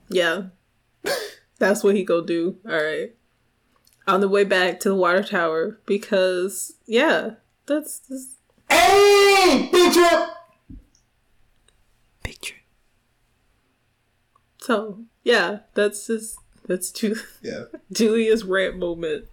Yeah. 0.09 0.43
That's 1.57 1.83
what 1.83 1.95
he 1.95 2.03
go 2.03 2.21
do. 2.21 2.57
Alright. 2.65 3.15
On 4.07 4.19
the 4.19 4.27
way 4.27 4.43
back 4.43 4.79
to 4.81 4.89
the 4.89 4.95
water 4.95 5.23
tower 5.23 5.79
because 5.85 6.73
yeah, 6.85 7.31
that's, 7.67 7.99
that's 7.99 8.35
Hey, 8.69 9.69
bitch! 9.71 10.27
picture. 12.23 12.55
So 14.59 15.03
yeah, 15.23 15.59
that's 15.73 16.07
just 16.07 16.37
that's 16.67 16.91
Ju- 16.91 17.15
Yeah, 17.41 17.65
Julia's 17.91 18.43
rant 18.43 18.77
moment 18.77 19.25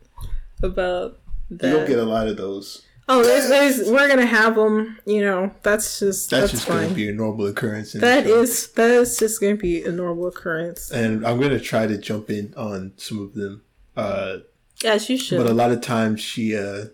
about 0.63 1.19
you 1.51 1.57
that. 1.59 1.71
don't 1.73 1.87
get 1.87 1.99
a 1.99 2.05
lot 2.05 2.29
of 2.29 2.37
those. 2.37 2.83
Oh, 3.11 3.23
there's, 3.23 3.49
there's, 3.49 3.91
we're 3.91 4.07
gonna 4.09 4.27
have 4.27 4.55
them. 4.55 4.99
You 5.07 5.23
know, 5.23 5.51
that's 5.63 5.99
just 6.01 6.29
That's, 6.31 6.43
that's, 6.43 6.53
just 6.53 6.67
fine. 6.67 6.77
going 6.79 6.89
to 6.91 6.95
be 6.95 7.09
a 7.09 7.13
normal 7.15 7.47
occurrence. 7.47 7.95
In 7.95 8.01
the 8.01 8.07
That 8.07 8.25
show. 8.27 8.41
is 8.43 8.69
that 8.73 8.91
is 8.91 9.19
just 9.19 9.41
gonna 9.41 9.55
be 9.57 9.83
a 9.85 9.93
normal 9.93 10.27
occurrence, 10.27 10.91
and 10.91 11.27
I'm 11.27 11.41
gonna 11.41 11.59
try 11.61 11.87
to 11.87 11.97
jump 11.97 12.29
in 12.31 12.53
on 12.57 12.93
some 12.97 13.21
of 13.23 13.33
them. 13.35 13.63
Uh, 13.97 14.39
as 14.85 15.09
you 15.11 15.17
should. 15.19 15.39
but 15.39 15.47
a 15.47 15.55
lot 15.55 15.71
of 15.73 15.81
times 15.81 16.21
she 16.21 16.57
uh 16.57 16.87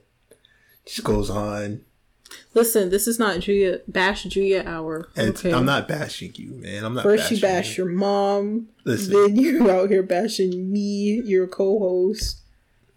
just 0.86 1.04
goes 1.04 1.30
on, 1.30 1.80
Listen, 2.52 2.90
this 2.90 3.06
is 3.06 3.18
not 3.18 3.40
Julia 3.40 3.80
Bash 3.88 4.24
Julia 4.24 4.62
hour. 4.66 5.08
and 5.16 5.30
Okay, 5.30 5.52
I'm 5.52 5.64
not 5.64 5.88
bashing 5.88 6.32
you, 6.36 6.52
man. 6.52 6.84
I'm 6.84 6.94
not. 6.94 7.02
First 7.02 7.30
you 7.30 7.40
bash 7.40 7.76
your 7.78 7.88
mom, 7.88 8.68
Listen. 8.84 9.12
then 9.12 9.36
you 9.42 9.70
out 9.70 9.90
here 9.90 10.02
bashing 10.02 10.70
me, 10.72 11.22
your 11.24 11.46
co-host. 11.46 12.40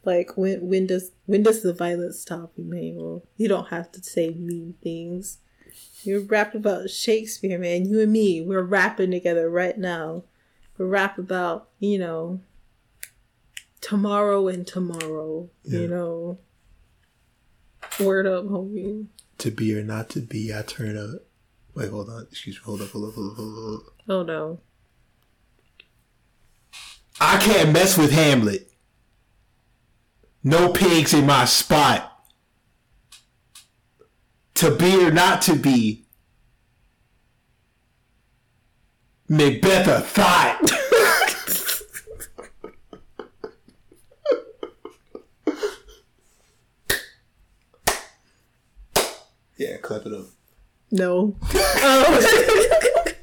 Like 0.04 0.38
when 0.38 0.68
when 0.70 0.88
does 0.88 1.12
when 1.26 1.44
does 1.44 1.62
the 1.64 1.74
violence 1.74 2.20
stop, 2.22 2.54
Emmanuel? 2.58 3.26
You 3.36 3.48
don't 3.50 3.68
have 3.70 3.92
to 3.94 4.04
say 4.04 4.30
mean 4.30 4.76
things. 4.82 5.40
You're 6.04 6.22
rapping 6.22 6.62
about 6.62 6.90
Shakespeare, 6.90 7.60
man. 7.60 7.86
You 7.86 8.02
and 8.02 8.12
me, 8.12 8.42
we're 8.42 8.62
rapping 8.64 9.12
together 9.12 9.50
right 9.50 9.78
now. 9.78 10.24
We 10.78 10.86
rap 10.86 11.18
about, 11.18 11.70
you 11.80 11.98
know, 12.00 12.40
tomorrow 13.82 14.48
and 14.48 14.66
tomorrow. 14.66 15.50
Yeah. 15.64 15.80
You 15.82 15.88
know, 15.88 16.40
word 18.00 18.28
up, 18.28 18.46
homie. 18.46 19.08
To 19.40 19.52
be 19.52 19.78
or 19.78 19.84
not 19.84 20.10
to 20.12 20.20
be, 20.22 20.54
I 20.54 20.62
turn 20.64 20.98
up. 20.98 21.22
Wait, 21.76 21.90
hold 21.90 22.10
on. 22.10 22.24
Excuse 22.24 22.56
me. 22.56 22.62
Hold 22.66 22.82
up. 22.82 22.90
Hold 22.90 23.10
up. 23.10 23.16
Hold 23.16 23.32
up. 23.32 23.38
Hold 23.38 23.76
up. 23.76 23.94
Oh 24.10 24.24
no. 24.24 24.60
I 27.20 27.38
can't 27.38 27.72
mess 27.72 27.98
with 27.98 28.12
Hamlet. 28.12 28.72
No 30.44 30.72
pigs 30.72 31.14
in 31.14 31.26
my 31.26 31.46
spot. 31.46 32.14
To 34.56 34.76
be 34.76 35.04
or 35.04 35.12
not 35.12 35.42
to 35.44 35.56
be. 35.56 36.06
Macbeth 39.30 39.88
a 39.88 40.00
thought. 40.02 40.72
yeah, 49.58 49.78
clap 49.78 50.06
it 50.06 50.14
up. 50.14 50.26
No. 50.92 51.36
oh. 51.54 53.14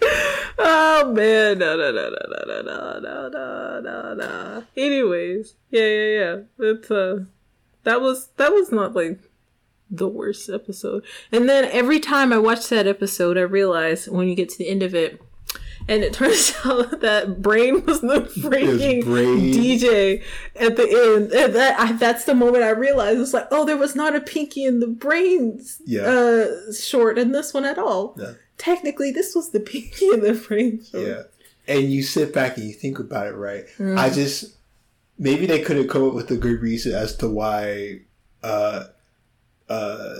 oh 0.58 1.12
man, 1.12 1.58
no, 1.58 1.76
no, 1.76 1.92
no, 1.92 2.10
no, 2.10 2.20
no, 2.36 2.62
no, 2.62 3.00
no, 3.00 3.30
no, 3.30 3.80
no, 3.80 4.14
no. 4.14 4.64
Anyways, 4.76 5.54
yeah, 5.70 5.86
yeah, 5.86 6.18
yeah. 6.18 6.36
It's 6.58 6.90
uh, 6.90 7.24
that 7.84 8.00
was 8.00 8.28
that 8.36 8.52
was 8.52 8.70
not 8.70 8.94
like 8.94 9.20
the 9.90 10.08
worst 10.08 10.48
episode. 10.48 11.04
And 11.32 11.48
then 11.48 11.64
every 11.64 11.98
time 11.98 12.32
I 12.32 12.38
watch 12.38 12.68
that 12.68 12.86
episode, 12.86 13.36
I 13.38 13.42
realize 13.42 14.08
when 14.08 14.28
you 14.28 14.34
get 14.34 14.48
to 14.50 14.58
the 14.58 14.68
end 14.68 14.82
of 14.82 14.94
it. 14.94 15.20
And 15.90 16.04
it 16.04 16.12
turns 16.14 16.54
out 16.64 17.00
that 17.00 17.42
Brain 17.42 17.84
was 17.84 18.00
the 18.00 18.20
freaking. 18.38 19.02
DJ 19.04 20.22
at 20.56 20.76
the 20.76 20.84
end. 20.84 21.32
And 21.32 21.54
that 21.54 21.78
I, 21.80 21.92
that's 21.92 22.24
the 22.24 22.34
moment 22.34 22.62
I 22.64 22.70
realized 22.70 23.20
it's 23.20 23.34
like, 23.34 23.48
oh, 23.50 23.66
there 23.66 23.76
was 23.76 23.94
not 23.96 24.14
a 24.14 24.20
Pinky 24.20 24.64
and 24.64 24.80
the 24.80 24.86
Brains 24.86 25.82
Yeah. 25.84 26.02
uh, 26.02 26.72
short 26.72 27.18
in 27.18 27.32
this 27.32 27.52
one 27.52 27.64
at 27.64 27.76
all. 27.78 28.14
Yeah. 28.18 28.32
Technically, 28.56 29.10
this 29.10 29.34
was 29.34 29.50
the 29.50 29.60
Pinky 29.72 30.08
and 30.10 30.22
the 30.22 30.32
Brain 30.34 30.82
short. 30.90 31.06
Yeah. 31.06 31.22
And 31.66 31.90
you 31.92 32.02
sit 32.02 32.32
back 32.32 32.56
and 32.56 32.66
you 32.66 32.72
think 32.72 32.98
about 32.98 33.26
it, 33.26 33.34
right? 33.34 33.64
Mm. 33.78 33.98
I 33.98 34.10
just 34.10 34.56
maybe 35.18 35.44
they 35.46 35.60
could 35.60 35.76
have 35.76 35.88
come 35.88 36.06
up 36.06 36.14
with 36.14 36.30
a 36.30 36.36
good 36.36 36.60
reason 36.62 36.92
as 36.94 37.14
to 37.16 37.28
why 37.28 38.00
uh 38.42 38.84
uh 39.68 40.14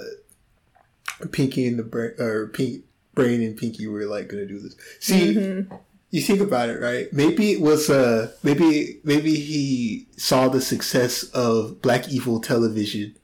Pinky 1.33 1.67
and 1.67 1.79
the 1.79 1.83
brain 1.83 2.13
or 2.19 2.49
Pink 2.49 2.85
Brain 3.21 3.43
and 3.43 3.57
Pinky 3.57 3.87
were 3.87 4.05
like 4.07 4.29
gonna 4.29 4.47
do 4.47 4.59
this. 4.59 4.75
See 5.01 5.35
Mm-hmm. 5.35 5.75
you 6.11 6.21
think 6.23 6.41
about 6.41 6.69
it, 6.71 6.81
right? 6.81 7.13
Maybe 7.13 7.53
it 7.53 7.61
was 7.61 7.89
uh 7.91 8.33
maybe 8.43 9.01
maybe 9.05 9.35
he 9.37 10.07
saw 10.17 10.49
the 10.49 10.61
success 10.61 11.23
of 11.35 11.81
Black 11.83 12.09
Evil 12.09 12.41
television 12.41 13.15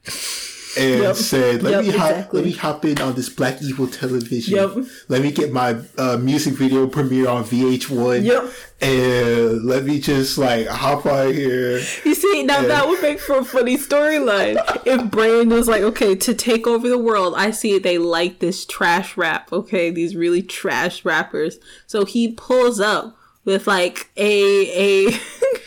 and 0.77 1.01
Yep. 1.03 1.15
said, 1.15 1.63
"Let 1.63 1.71
Yep, 1.71 1.85
me 1.85 1.91
hop, 1.91 2.09
exactly. 2.11 2.39
let 2.41 2.45
me 2.47 2.53
hop 2.53 2.85
in 2.85 2.99
on 3.01 3.15
this 3.15 3.29
Black 3.29 3.61
Evil 3.61 3.87
television. 3.87 4.55
Yep. 4.55 4.85
Let 5.09 5.21
me 5.21 5.31
get 5.31 5.51
my 5.51 5.77
uh, 5.97 6.17
music 6.17 6.53
video 6.53 6.87
premiere 6.87 7.27
on 7.27 7.43
VH1. 7.43 8.23
Yep. 8.23 8.51
And 8.79 9.65
let 9.65 9.85
me 9.85 9.99
just 9.99 10.37
like 10.37 10.67
hop 10.67 11.05
on 11.05 11.33
here. 11.33 11.79
You 12.05 12.13
see, 12.15 12.43
now 12.43 12.61
Yeah. 12.61 12.67
that 12.67 12.87
would 12.87 13.01
make 13.01 13.19
for 13.19 13.39
a 13.39 13.43
funny 13.45 13.77
storyline. 13.77 14.57
if 14.85 15.09
Brain 15.09 15.49
was 15.49 15.67
like, 15.67 15.81
okay, 15.81 16.15
to 16.15 16.33
take 16.33 16.67
over 16.67 16.87
the 16.87 16.97
world, 16.99 17.33
I 17.35 17.51
see 17.51 17.79
they 17.79 17.97
like 17.97 18.39
this 18.39 18.65
trash 18.65 19.17
rap, 19.17 19.51
okay, 19.51 19.89
these 19.89 20.15
really 20.15 20.43
trash 20.43 21.03
rappers. 21.03 21.57
So 21.87 22.05
he 22.05 22.33
pulls 22.33 22.79
up 22.79 23.17
with 23.45 23.65
like 23.65 24.09
a 24.17 25.07
a 25.07 25.19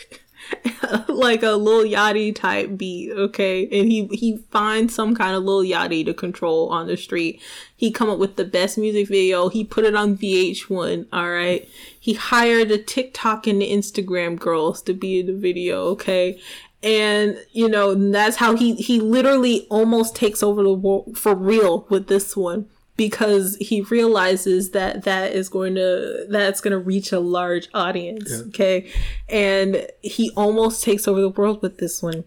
like 1.07 1.43
a 1.43 1.51
Lil 1.51 1.83
Yachty 1.83 2.35
type 2.35 2.77
beat, 2.77 3.11
okay? 3.11 3.63
And 3.65 3.91
he 3.91 4.07
he 4.07 4.37
finds 4.51 4.93
some 4.93 5.15
kind 5.15 5.35
of 5.35 5.43
Lil 5.43 5.63
Yachty 5.63 6.05
to 6.05 6.13
control 6.13 6.69
on 6.69 6.87
the 6.87 6.97
street. 6.97 7.41
He 7.75 7.91
come 7.91 8.09
up 8.09 8.19
with 8.19 8.35
the 8.35 8.45
best 8.45 8.77
music 8.77 9.07
video. 9.07 9.49
He 9.49 9.63
put 9.63 9.85
it 9.85 9.95
on 9.95 10.17
VH1, 10.17 11.07
all 11.13 11.29
right? 11.29 11.67
He 11.99 12.13
hired 12.13 12.69
the 12.69 12.77
TikTok 12.77 13.47
and 13.47 13.61
the 13.61 13.71
Instagram 13.71 14.39
girls 14.39 14.81
to 14.83 14.93
be 14.93 15.19
in 15.19 15.27
the 15.27 15.33
video, 15.33 15.83
okay? 15.89 16.39
And 16.83 17.37
you 17.51 17.69
know, 17.69 17.93
that's 17.93 18.37
how 18.37 18.55
he 18.55 18.75
he 18.75 18.99
literally 18.99 19.67
almost 19.69 20.15
takes 20.15 20.41
over 20.41 20.63
the 20.63 20.73
world 20.73 21.17
for 21.17 21.35
real 21.35 21.85
with 21.89 22.07
this 22.07 22.35
one 22.35 22.67
because 22.97 23.55
he 23.57 23.81
realizes 23.81 24.71
that 24.71 25.03
that 25.03 25.33
is 25.33 25.49
going 25.49 25.75
to 25.75 26.25
that's 26.29 26.61
going 26.61 26.71
to 26.71 26.77
reach 26.77 27.11
a 27.11 27.19
large 27.19 27.67
audience 27.73 28.29
yeah. 28.29 28.43
okay? 28.47 28.91
And 29.29 29.87
he 30.01 30.31
almost 30.35 30.83
takes 30.83 31.07
over 31.07 31.21
the 31.21 31.29
world 31.29 31.61
with 31.61 31.77
this 31.77 32.03
one. 32.03 32.25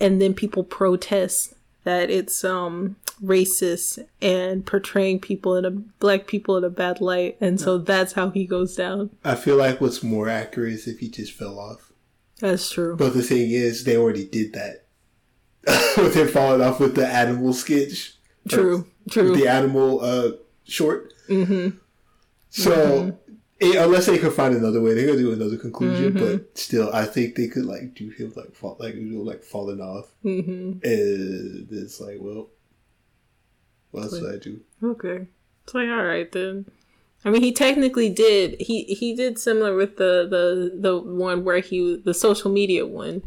And 0.00 0.20
then 0.20 0.34
people 0.34 0.64
protest 0.64 1.54
that 1.84 2.10
it's 2.10 2.44
um 2.44 2.96
racist 3.22 4.04
and 4.20 4.66
portraying 4.66 5.20
people 5.20 5.56
in 5.56 5.64
a 5.64 5.70
black 5.70 6.26
people 6.26 6.56
in 6.56 6.64
a 6.64 6.70
bad 6.70 7.00
light. 7.00 7.36
And 7.40 7.60
so 7.60 7.78
that's 7.78 8.12
how 8.12 8.30
he 8.30 8.46
goes 8.46 8.76
down. 8.76 9.10
I 9.24 9.34
feel 9.34 9.56
like 9.56 9.80
what's 9.80 10.02
more 10.02 10.28
accurate 10.28 10.72
is 10.72 10.86
if 10.86 10.98
he 10.98 11.08
just 11.08 11.32
fell 11.32 11.58
off. 11.58 11.92
That's 12.40 12.70
true. 12.70 12.96
But 12.96 13.14
the 13.14 13.22
thing 13.22 13.50
is 13.50 13.84
they 13.84 13.96
already 13.96 14.26
did 14.26 14.52
that. 14.52 14.84
With 15.96 16.14
him 16.14 16.28
falling 16.28 16.60
off 16.60 16.78
with 16.78 16.94
the 16.94 17.06
animal 17.06 17.52
sketch 17.52 18.15
true 18.48 18.86
True. 19.10 19.36
The 19.36 19.48
animal 19.48 20.00
uh, 20.00 20.32
short. 20.64 21.12
Mm-hmm. 21.28 21.76
So, 22.50 22.72
mm-hmm. 22.72 23.10
It, 23.58 23.76
unless 23.76 24.04
they 24.04 24.18
could 24.18 24.34
find 24.34 24.54
another 24.54 24.82
way, 24.82 24.92
they 24.92 25.06
could 25.06 25.16
do 25.16 25.32
another 25.32 25.56
conclusion. 25.56 26.12
Mm-hmm. 26.12 26.36
But 26.36 26.58
still, 26.58 26.92
I 26.92 27.06
think 27.06 27.36
they 27.36 27.48
could 27.48 27.64
like 27.64 27.94
do 27.94 28.10
him 28.10 28.32
like 28.36 28.54
fall, 28.54 28.76
like 28.78 28.94
you 28.94 29.02
know, 29.02 29.22
like 29.22 29.42
falling 29.42 29.80
off. 29.80 30.12
Mm-hmm. 30.24 30.84
And 30.84 31.68
it's 31.70 31.98
like, 31.98 32.18
well, 32.20 32.48
what 33.92 34.02
else 34.04 34.12
did 34.12 34.34
I 34.34 34.38
do? 34.38 34.60
Okay, 34.82 35.26
it's 35.64 35.74
like 35.74 35.88
all 35.88 36.04
right 36.04 36.30
then. 36.30 36.66
I 37.24 37.30
mean, 37.30 37.42
he 37.42 37.50
technically 37.50 38.10
did. 38.10 38.60
He 38.60 38.84
he 38.84 39.14
did 39.14 39.38
similar 39.38 39.74
with 39.74 39.96
the 39.96 40.26
the 40.28 40.78
the 40.78 40.98
one 40.98 41.42
where 41.42 41.60
he 41.60 41.96
the 42.04 42.12
social 42.12 42.50
media 42.50 42.86
one 42.86 43.22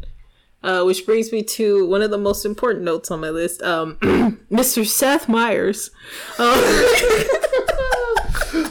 uh, 0.62 0.82
which 0.82 1.06
brings 1.06 1.32
me 1.32 1.42
to 1.42 1.86
one 1.86 2.02
of 2.02 2.10
the 2.10 2.18
most 2.18 2.44
important 2.44 2.84
notes 2.84 3.10
on 3.10 3.20
my 3.20 3.30
list. 3.30 3.62
Um, 3.62 3.96
Mr. 4.50 4.86
Seth 4.86 5.28
Meyers. 5.28 5.90
Uh, 6.38 6.54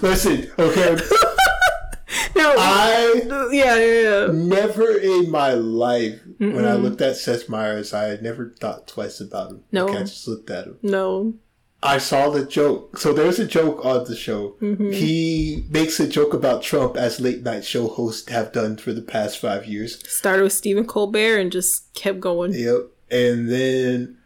Listen, 0.02 0.50
okay. 0.60 0.96
no, 2.36 2.54
I 2.58 3.22
yeah, 3.52 3.76
yeah, 3.76 4.02
yeah, 4.02 4.28
never 4.32 4.98
in 4.98 5.30
my 5.30 5.54
life 5.54 6.22
Mm-mm. 6.40 6.56
when 6.56 6.66
I 6.66 6.74
looked 6.74 7.02
at 7.02 7.18
Seth 7.18 7.50
Meyers, 7.50 7.94
I 7.94 8.06
had 8.06 8.22
never 8.22 8.56
thought 8.60 8.88
twice 8.88 9.20
about 9.20 9.52
him. 9.52 9.64
No, 9.72 9.90
I 9.90 10.00
just 10.00 10.28
looked 10.28 10.50
at 10.50 10.68
him. 10.68 10.78
No, 10.82 11.34
I 11.82 11.98
saw 11.98 12.30
the 12.30 12.46
joke. 12.46 12.98
So 12.98 13.14
there's 13.14 13.40
a 13.40 13.48
joke 13.48 13.86
on 13.86 14.04
the 14.04 14.16
show. 14.16 14.56
Mm-hmm. 14.62 14.92
He 14.92 15.66
makes 15.70 16.00
a 16.00 16.08
joke 16.08 16.34
about 16.34 16.62
Trump 16.62 16.98
as 16.98 17.22
late 17.22 17.42
night 17.42 17.64
show 17.64 17.88
hosts 17.88 18.30
have 18.30 18.52
done 18.52 18.78
for 18.78 18.92
the 18.92 19.02
past 19.02 19.40
five 19.40 19.66
years. 19.66 20.06
Started 20.12 20.44
with 20.44 20.54
Stephen 20.54 20.86
Colbert 20.86 21.38
and 21.38 21.52
just 21.52 21.94
kept 21.94 22.20
going. 22.20 22.54
Yep. 22.54 22.88
And 23.12 23.50
then 23.50 24.18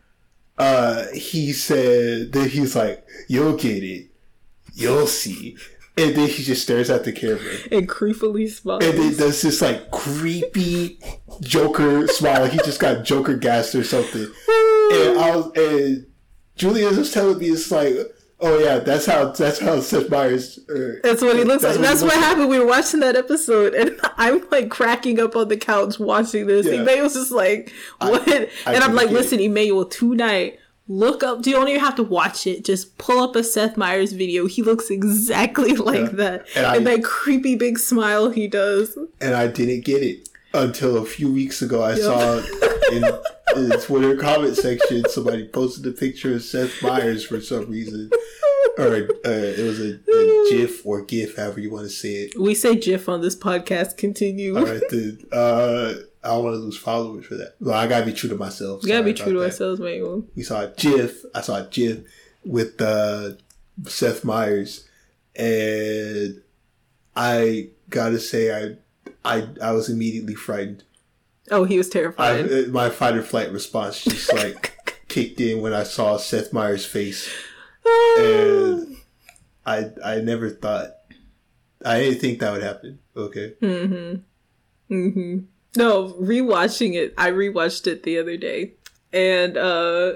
uh 0.58 1.06
he 1.14 1.54
said 1.54 2.32
that 2.32 2.50
he's 2.52 2.76
like, 2.76 3.06
You'll 3.28 3.56
get 3.56 3.84
it. 3.84 4.10
You'll 4.74 5.08
see. 5.08 5.58
And 5.96 6.16
then 6.16 6.28
he 6.28 6.42
just 6.42 6.64
stares 6.64 6.90
at 6.90 7.04
the 7.04 7.12
camera. 7.12 7.40
And 7.72 7.88
creepily 7.88 8.50
smiles. 8.50 8.84
And 8.84 8.98
then 8.98 9.16
does 9.16 9.44
this 9.44 9.62
like 9.62 9.92
creepy 9.92 11.00
Joker 11.42 12.08
smile. 12.08 12.42
Like 12.42 12.54
he 12.54 12.58
just 12.60 12.80
got 12.80 13.06
Joker 13.06 13.38
gassed 13.38 13.76
or 13.76 13.84
something. 13.84 14.22
and 14.24 15.20
I 15.20 15.36
was 15.36 15.52
and 15.56 16.08
Julia 16.56 16.90
was 16.90 17.12
telling 17.12 17.38
me 17.40 17.48
it's 17.48 17.72
like, 17.72 17.96
oh 18.40 18.60
yeah, 18.60 18.80
that's 18.80 19.06
how 19.06 19.32
that's 19.32 19.60
how 19.60 19.80
Seth 19.80 20.10
Meyers. 20.10 20.60
Uh, 20.70 21.00
that's 21.02 21.22
what 21.22 21.36
he 21.36 21.44
looks 21.44 21.64
that's 21.64 21.78
like. 21.78 21.86
What 21.86 21.90
that's 21.90 22.04
what, 22.04 22.14
happened. 22.14 22.50
Like. 22.50 22.50
We 22.52 22.60
were 22.60 22.68
watching 22.68 23.00
that 23.00 23.16
episode, 23.16 23.74
and 23.74 24.00
I'm 24.18 24.48
like 24.52 24.70
cracking 24.70 25.20
up 25.20 25.36
on 25.36 25.48
the 25.48 25.58
couch 25.58 26.00
watching 26.00 26.48
this. 26.48 26.66
Yeah. 26.66 26.82
Emmanuel's 26.82 27.16
just 27.16 27.32
like, 27.32 27.72
what? 28.00 28.28
I, 28.28 28.50
I 28.66 28.76
and 28.76 28.84
I'm 28.84 28.94
like, 28.94 29.10
listen, 29.10 29.40
it. 29.40 29.46
Emmanuel, 29.46 29.86
tonight. 29.86 30.60
Look 30.90 31.24
up. 31.24 31.42
Do 31.42 31.50
you 31.50 31.56
don't 31.56 31.70
even 31.70 31.80
have 31.80 31.96
to 31.96 32.04
watch 32.04 32.46
it? 32.46 32.66
Just 32.66 32.98
pull 32.98 33.24
up 33.24 33.38
a 33.38 33.44
Seth 33.44 33.78
Meyers 33.78 34.12
video. 34.12 34.48
He 34.48 34.62
looks 34.62 34.90
exactly 34.90 35.76
like 35.78 36.02
yeah. 36.02 36.10
that, 36.10 36.48
and, 36.56 36.66
I, 36.66 36.76
and 36.76 36.88
that 36.88 37.04
creepy 37.06 37.56
big 37.56 37.80
smile 37.80 38.30
he 38.30 38.48
does. 38.48 38.98
And 39.22 39.34
I 39.34 39.48
didn't 39.48 39.86
get 39.86 40.04
it 40.04 40.28
until 40.54 40.98
a 40.98 41.06
few 41.06 41.32
weeks 41.32 41.62
ago. 41.62 41.82
I 41.82 41.92
yep. 41.92 42.00
saw 42.00 42.38
in 42.92 43.02
the 43.70 43.82
Twitter 43.84 44.16
comment 44.18 44.56
section 44.56 45.04
somebody 45.10 45.48
posted 45.48 45.86
a 45.86 45.92
picture 45.92 46.36
of 46.36 46.44
Seth 46.44 46.82
Meyers 46.82 47.26
for 47.26 47.42
some 47.42 47.70
reason, 47.70 48.10
or 48.78 48.88
uh, 48.88 49.08
it 49.26 49.64
was 49.64 49.80
a, 49.80 49.94
a, 49.96 50.50
GIF 50.52 50.86
or 50.86 51.04
GIF, 51.04 51.38
however 51.38 51.60
you 51.60 51.72
want 51.72 51.86
to 51.86 51.90
say 51.90 52.10
it. 52.10 52.40
We 52.40 52.56
say 52.56 52.76
GIF 52.76 53.10
on 53.10 53.22
this 53.22 53.36
podcast. 53.36 53.98
Continue. 53.98 54.58
All 54.58 54.66
right, 54.66 54.82
then. 54.90 55.20
Uh, 55.32 55.94
I 56.24 56.30
don't 56.30 56.46
want 56.46 56.54
to 56.56 56.60
lose 56.60 56.78
followers 56.78 57.26
for 57.26 57.36
that. 57.36 57.56
Well, 57.60 57.76
I 57.76 57.86
gotta 57.86 58.06
be 58.06 58.14
true 58.14 58.30
to 58.30 58.36
myself. 58.36 58.84
You 58.84 58.90
gotta 58.90 59.04
be 59.04 59.14
true 59.14 59.34
to 59.34 59.40
that. 59.40 59.46
ourselves, 59.46 59.82
man. 59.82 60.28
We 60.36 60.44
saw 60.44 60.62
a 60.62 60.68
GIF. 60.70 61.24
I 61.36 61.42
saw 61.42 61.58
a 61.58 61.68
GIF 61.70 62.06
with 62.46 62.82
uh, 62.82 63.32
Seth 63.88 64.24
Meyers, 64.24 64.88
and 65.36 66.42
I 67.16 67.70
gotta 67.90 68.20
say, 68.20 68.56
I 68.56 68.78
I 69.26 69.48
I 69.62 69.72
was 69.72 69.90
immediately 69.90 70.36
frightened. 70.36 70.84
Oh, 71.52 71.66
he 71.66 71.78
was 71.78 71.90
terrified. 71.90 72.52
I, 72.52 72.60
uh, 72.64 72.68
my 72.70 72.90
fight 72.90 73.16
or 73.16 73.22
flight 73.22 73.52
response 73.52 74.04
just 74.04 74.34
like 74.34 75.04
kicked 75.08 75.40
in 75.42 75.62
when 75.62 75.74
I 75.74 75.84
saw 75.84 76.18
Seth 76.18 76.54
Meyers' 76.54 76.86
face, 76.86 77.30
and 78.18 78.98
I 79.66 79.92
I 80.04 80.16
never 80.22 80.50
thought 80.50 80.92
I 81.84 82.00
didn't 82.00 82.20
think 82.20 82.40
that 82.40 82.52
would 82.54 82.64
happen. 82.64 83.00
Okay. 83.16 83.54
Mm-hmm. 83.62 84.94
Mm-hmm. 84.94 85.40
No, 85.76 86.10
rewatching 86.14 86.94
it, 86.96 87.14
I 87.18 87.32
rewatched 87.32 87.88
it 87.88 88.04
the 88.04 88.20
other 88.20 88.38
day, 88.38 88.74
and 89.12 89.58
uh 89.58 90.14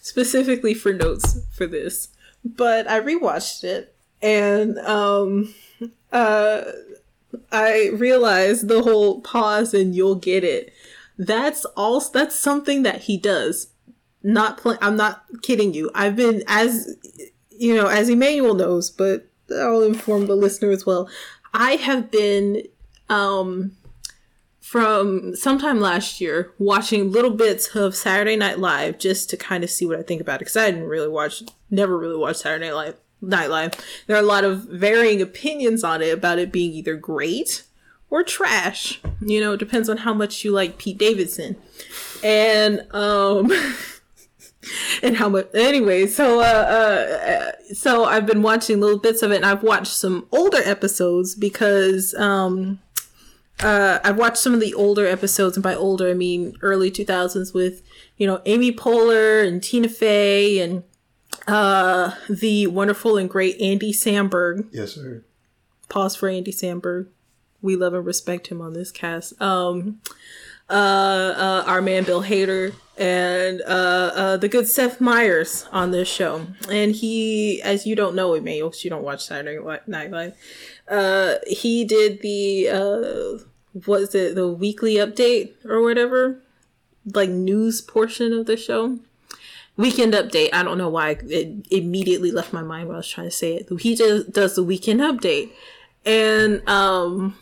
specifically 0.00 0.74
for 0.74 0.92
notes 0.92 1.40
for 1.52 1.66
this, 1.66 2.08
but 2.44 2.88
I 2.88 3.00
rewatched 3.00 3.64
it, 3.64 3.94
and 4.22 4.78
um 4.78 5.54
uh 6.12 6.62
I 7.52 7.90
realized 7.90 8.68
the 8.68 8.82
whole 8.82 9.20
pause 9.20 9.74
and 9.74 9.94
you'll 9.94 10.16
get 10.16 10.44
it. 10.44 10.72
That's 11.18 11.64
all. 11.76 12.00
That's 12.00 12.34
something 12.34 12.82
that 12.82 13.02
he 13.02 13.16
does. 13.16 13.68
Not 14.22 14.58
play. 14.58 14.76
I'm 14.80 14.96
not 14.96 15.24
kidding 15.42 15.74
you. 15.74 15.90
I've 15.94 16.16
been 16.16 16.42
as 16.46 16.96
you 17.50 17.74
know, 17.74 17.86
as 17.86 18.08
Emmanuel 18.08 18.54
knows, 18.54 18.90
but 18.90 19.28
I'll 19.50 19.82
inform 19.82 20.26
the 20.26 20.34
listener 20.34 20.70
as 20.70 20.84
well. 20.84 21.08
I 21.52 21.72
have 21.76 22.10
been 22.10 22.62
um 23.08 23.76
from 24.60 25.36
sometime 25.36 25.78
last 25.78 26.20
year 26.22 26.52
watching 26.58 27.12
little 27.12 27.30
bits 27.30 27.76
of 27.76 27.94
Saturday 27.94 28.34
Night 28.34 28.58
Live 28.58 28.98
just 28.98 29.28
to 29.30 29.36
kind 29.36 29.62
of 29.62 29.70
see 29.70 29.86
what 29.86 29.98
I 29.98 30.02
think 30.02 30.22
about 30.22 30.36
it 30.36 30.38
because 30.40 30.56
I 30.56 30.70
didn't 30.70 30.88
really 30.88 31.06
watch, 31.06 31.42
never 31.70 31.98
really 31.98 32.16
watched 32.16 32.40
Saturday 32.40 32.66
Night 32.66 32.74
Live 32.74 32.96
Nightlife. 33.24 33.80
There 34.06 34.16
are 34.16 34.20
a 34.20 34.26
lot 34.26 34.44
of 34.44 34.64
varying 34.64 35.20
opinions 35.20 35.84
on 35.84 36.02
it 36.02 36.12
about 36.12 36.38
it 36.38 36.52
being 36.52 36.72
either 36.72 36.96
great 36.96 37.64
or 38.10 38.22
trash. 38.22 39.00
You 39.20 39.40
know, 39.40 39.52
it 39.52 39.58
depends 39.58 39.88
on 39.88 39.98
how 39.98 40.14
much 40.14 40.44
you 40.44 40.52
like 40.52 40.78
Pete 40.78 40.98
Davidson. 40.98 41.56
And 42.22 42.86
um 42.92 43.50
and 45.02 45.16
how 45.16 45.28
much 45.28 45.48
anyway, 45.54 46.06
so 46.06 46.40
uh, 46.40 46.42
uh 46.42 47.74
so 47.74 48.04
I've 48.04 48.26
been 48.26 48.42
watching 48.42 48.80
little 48.80 48.98
bits 48.98 49.22
of 49.22 49.32
it 49.32 49.36
and 49.36 49.46
I've 49.46 49.62
watched 49.62 49.94
some 49.94 50.26
older 50.32 50.60
episodes 50.64 51.34
because 51.34 52.14
um 52.14 52.80
uh, 53.60 54.00
I've 54.02 54.18
watched 54.18 54.38
some 54.38 54.52
of 54.52 54.60
the 54.60 54.74
older 54.74 55.06
episodes, 55.06 55.56
and 55.56 55.62
by 55.62 55.74
older 55.74 56.10
I 56.10 56.14
mean 56.14 56.56
early 56.60 56.90
2000s 56.90 57.54
with, 57.54 57.82
you 58.16 58.26
know, 58.26 58.42
Amy 58.46 58.72
Poehler 58.72 59.46
and 59.46 59.62
Tina 59.62 59.88
Fey 59.88 60.58
and 60.58 60.82
uh, 61.46 62.12
the 62.28 62.66
wonderful 62.66 63.16
and 63.16 63.28
great 63.28 63.60
Andy 63.60 63.92
Samberg. 63.92 64.68
Yes, 64.72 64.92
sir. 64.92 65.22
Pause 65.88 66.16
for 66.16 66.28
Andy 66.28 66.52
Samberg. 66.52 67.08
We 67.62 67.76
love 67.76 67.94
and 67.94 68.04
respect 68.04 68.48
him 68.48 68.60
on 68.60 68.74
this 68.74 68.90
cast. 68.90 69.40
Um, 69.40 70.00
uh, 70.68 70.72
uh, 70.72 71.64
our 71.66 71.82
man 71.82 72.04
Bill 72.04 72.22
Hader 72.22 72.74
and 72.96 73.60
uh, 73.62 74.12
uh, 74.14 74.36
the 74.36 74.48
good 74.48 74.68
Seth 74.68 75.00
Meyers 75.00 75.66
on 75.72 75.90
this 75.90 76.08
show. 76.08 76.46
And 76.70 76.92
he, 76.92 77.60
as 77.62 77.86
you 77.86 77.94
don't 77.94 78.14
know, 78.14 78.34
it 78.34 78.42
may, 78.42 78.58
you 78.58 78.90
don't 78.90 79.02
watch 79.02 79.26
Saturday 79.26 79.58
Night 79.86 80.10
Live. 80.10 80.34
Uh, 80.88 81.34
he 81.46 81.84
did 81.84 82.22
the 82.22 82.68
uh, 82.68 83.44
was 83.86 84.14
it 84.14 84.34
the 84.34 84.48
weekly 84.48 84.94
update 84.94 85.52
or 85.64 85.82
whatever, 85.82 86.40
like 87.12 87.30
news 87.30 87.80
portion 87.80 88.32
of 88.32 88.46
the 88.46 88.56
show. 88.56 88.98
Weekend 89.76 90.14
update. 90.14 90.50
I 90.52 90.62
don't 90.62 90.78
know 90.78 90.88
why 90.88 91.18
it 91.28 91.66
immediately 91.70 92.30
left 92.30 92.52
my 92.52 92.62
mind 92.62 92.86
when 92.86 92.94
I 92.94 92.98
was 92.98 93.08
trying 93.08 93.26
to 93.26 93.32
say 93.32 93.54
it. 93.54 93.68
He 93.80 93.96
just 93.96 94.32
does 94.32 94.54
the 94.54 94.62
weekend 94.62 95.00
update, 95.00 95.50
and 96.04 96.62
um, 96.68 97.36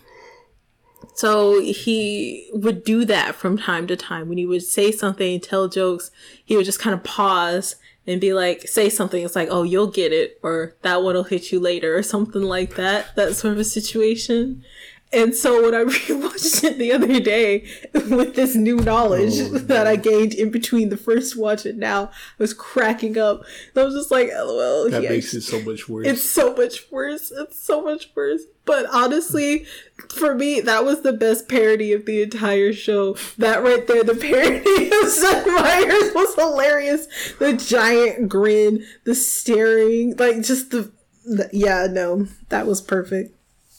So 1.15 1.61
he 1.61 2.49
would 2.53 2.85
do 2.85 3.05
that 3.05 3.35
from 3.35 3.59
time 3.59 3.87
to 3.89 3.97
time. 3.97 4.29
When 4.29 4.39
he 4.39 4.47
would 4.47 4.63
say 4.63 4.91
something, 4.91 5.41
tell 5.41 5.69
jokes, 5.69 6.11
he 6.45 6.57
would 6.57 6.65
just 6.65 6.81
kind 6.81 6.95
of 6.95 7.05
pause 7.05 7.77
and 8.07 8.21
be 8.21 8.33
like, 8.33 8.67
say 8.67 8.89
something. 8.89 9.23
It's 9.25 9.37
like, 9.37 9.49
oh, 9.51 9.63
you'll 9.63 9.91
get 9.91 10.13
it, 10.13 10.39
or 10.43 10.75
that 10.83 11.03
one 11.03 11.15
will 11.15 11.25
hit 11.25 11.53
you 11.53 11.61
later, 11.61 11.97
or 11.97 12.03
something 12.03 12.43
like 12.43 12.75
that. 12.77 13.15
That 13.15 13.37
sort 13.37 13.53
of 13.53 13.61
a 13.61 13.65
situation. 13.65 14.65
And 15.15 15.35
so 15.35 15.63
when 15.63 15.75
I 15.75 15.85
rewatched 15.85 16.65
it 16.65 16.79
the 16.79 16.93
other 16.93 17.21
day 17.21 17.67
with 17.93 18.35
this 18.35 18.55
new 18.55 18.77
knowledge 18.77 19.35
Oh, 19.35 19.49
that 19.59 19.87
I 19.87 19.97
gained 19.97 20.33
in 20.35 20.51
between 20.51 20.89
the 20.89 20.97
first 20.97 21.37
watch 21.37 21.67
and 21.67 21.79
now, 21.79 22.05
I 22.07 22.11
was 22.39 22.55
cracking 22.55 23.19
up. 23.19 23.43
I 23.77 23.83
was 23.83 23.95
just 23.95 24.11
like, 24.11 24.31
lol. 24.33 24.89
That 24.91 25.03
he 25.03 25.09
makes 25.09 25.35
it 25.35 25.43
so 25.43 25.61
much 25.63 25.89
worse. 25.89 26.07
it's 26.07 26.29
so 26.29 26.55
much 26.55 26.91
worse. 26.91 27.31
It's 27.31 27.61
so 27.61 27.83
much 27.83 28.11
worse. 28.15 28.43
But 28.65 28.87
honestly, 28.93 29.67
for 30.09 30.35
me, 30.35 30.61
that 30.61 30.85
was 30.85 31.03
the 31.03 31.13
best 31.13 31.49
parody 31.49 31.93
of 31.93 32.07
the 32.07 32.23
entire 32.23 32.73
show. 32.73 33.17
That 33.39 33.63
right 33.63 33.87
there, 33.87 34.05
the 34.05 34.15
parody 34.31 34.87
of 34.87 35.11
Seth 35.11 35.47
Meyers 35.47 36.15
was 36.15 36.35
hilarious. 36.37 37.07
The 37.39 37.55
giant 37.55 38.29
grin, 38.29 38.87
the 39.05 39.15
staring, 39.15 40.17
like 40.17 40.43
just 40.43 40.71
the, 40.71 40.93
the 41.25 41.51
yeah, 41.53 41.87
no, 41.91 42.29
that 42.51 42.67
was 42.67 42.81
perfect. 42.81 43.37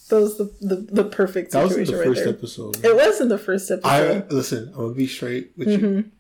That 0.10 0.20
was 0.20 0.38
the 0.38 0.54
the, 0.62 0.76
the 0.76 1.04
perfect 1.06 1.52
that 1.52 1.64
was 1.64 1.74
situation 1.76 1.94
in 1.94 2.00
the 2.00 2.06
right 2.06 2.08
first 2.16 2.26
there. 2.26 2.34
episode. 2.34 2.86
It 2.86 2.96
was 2.96 3.22
in 3.22 3.30
the 3.30 3.38
first 3.38 3.72
episode. 3.72 3.88
I 3.88 4.26
listen. 4.34 4.68
I'm 4.70 4.74
gonna 4.82 4.94
be 4.94 5.08
straight 5.08 5.52
with 5.58 5.68
Mm-hmm. 5.70 5.86
you. 5.86 6.12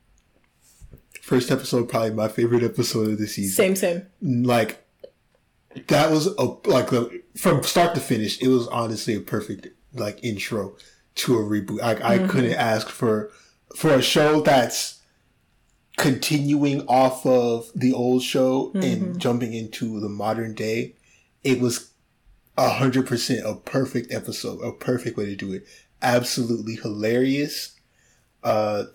First 1.21 1.51
episode, 1.51 1.87
probably 1.89 2.11
my 2.11 2.27
favorite 2.27 2.63
episode 2.63 3.09
of 3.11 3.17
the 3.17 3.27
season. 3.27 3.75
same, 3.75 3.75
same. 3.75 4.43
Like 4.45 4.85
that 5.87 6.11
was 6.11 6.27
a 6.27 6.43
like 6.69 6.89
the 6.89 7.21
from 7.37 7.63
start 7.63 7.93
to 7.95 8.01
finish. 8.01 8.41
It 8.41 8.47
was 8.49 8.67
honestly 8.67 9.15
a 9.15 9.21
perfect 9.21 9.67
like 9.93 10.23
intro 10.23 10.75
to 11.15 11.35
a 11.35 11.39
reboot. 11.43 11.81
I, 11.81 11.91
I 11.91 12.17
Mm-hmm. 12.19 12.27
couldn't 12.29 12.53
ask 12.53 12.89
for 12.89 13.31
for 13.75 13.93
a 13.93 14.01
show 14.01 14.41
that's 14.41 14.99
continuing 15.97 16.81
off 16.87 17.25
of 17.25 17.69
the 17.75 17.93
old 17.93 18.23
show 18.23 18.71
Mm-hmm. 18.73 18.81
and 18.83 19.19
jumping 19.19 19.53
into 19.53 19.99
the 19.99 20.09
modern 20.09 20.53
day. 20.53 20.95
It 21.43 21.59
was 21.59 21.91
hundred 22.57 23.07
percent 23.07 23.45
a 23.45 23.55
perfect 23.55 24.13
episode, 24.13 24.59
a 24.61 24.71
perfect 24.71 25.17
way 25.17 25.25
to 25.25 25.35
do 25.35 25.53
it. 25.53 25.65
Absolutely 26.01 26.75
hilarious. 26.75 27.79
Uh, 28.43 28.85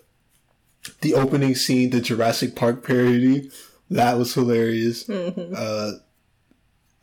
the 1.01 1.13
opening 1.13 1.55
scene, 1.55 1.89
the 1.89 1.99
Jurassic 2.01 2.55
Park 2.55 2.85
parody, 2.85 3.51
that 3.89 4.17
was 4.17 4.33
hilarious. 4.33 5.05
Mm-hmm. 5.05 5.53
Uh, 5.55 5.91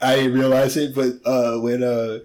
I 0.00 0.16
didn't 0.16 0.38
realize 0.38 0.76
it, 0.76 0.94
but 0.94 1.14
uh, 1.24 1.58
when 1.60 1.82
uh, 1.82 2.20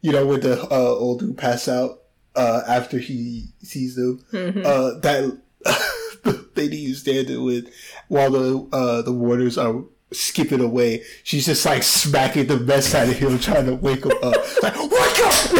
you 0.00 0.12
know, 0.12 0.26
when 0.26 0.40
the 0.40 0.62
uh, 0.62 0.74
old 0.74 1.20
dude 1.20 1.36
pass 1.38 1.68
out 1.68 2.02
uh, 2.34 2.62
after 2.68 2.98
he 2.98 3.46
sees 3.62 3.96
them, 3.96 4.24
Mm-hmm. 4.32 4.60
uh, 4.64 5.00
that 5.00 5.40
the 6.24 6.48
lady 6.54 6.76
you 6.76 6.94
standing 6.94 7.42
with 7.44 7.68
while 8.08 8.30
the 8.30 8.68
uh, 8.72 9.02
the 9.02 9.12
warders 9.12 9.58
are 9.58 9.84
skipping 10.12 10.60
away, 10.60 11.02
she's 11.24 11.46
just 11.46 11.64
like 11.66 11.82
smacking 11.82 12.46
the 12.46 12.58
mess 12.58 12.94
out 12.94 13.08
of 13.08 13.16
him, 13.16 13.38
trying 13.38 13.66
to 13.66 13.74
wake 13.74 14.04
him 14.04 14.12
up. 14.22 14.34
like, 14.62 14.74
wake 14.74 15.20
up! 15.24 15.50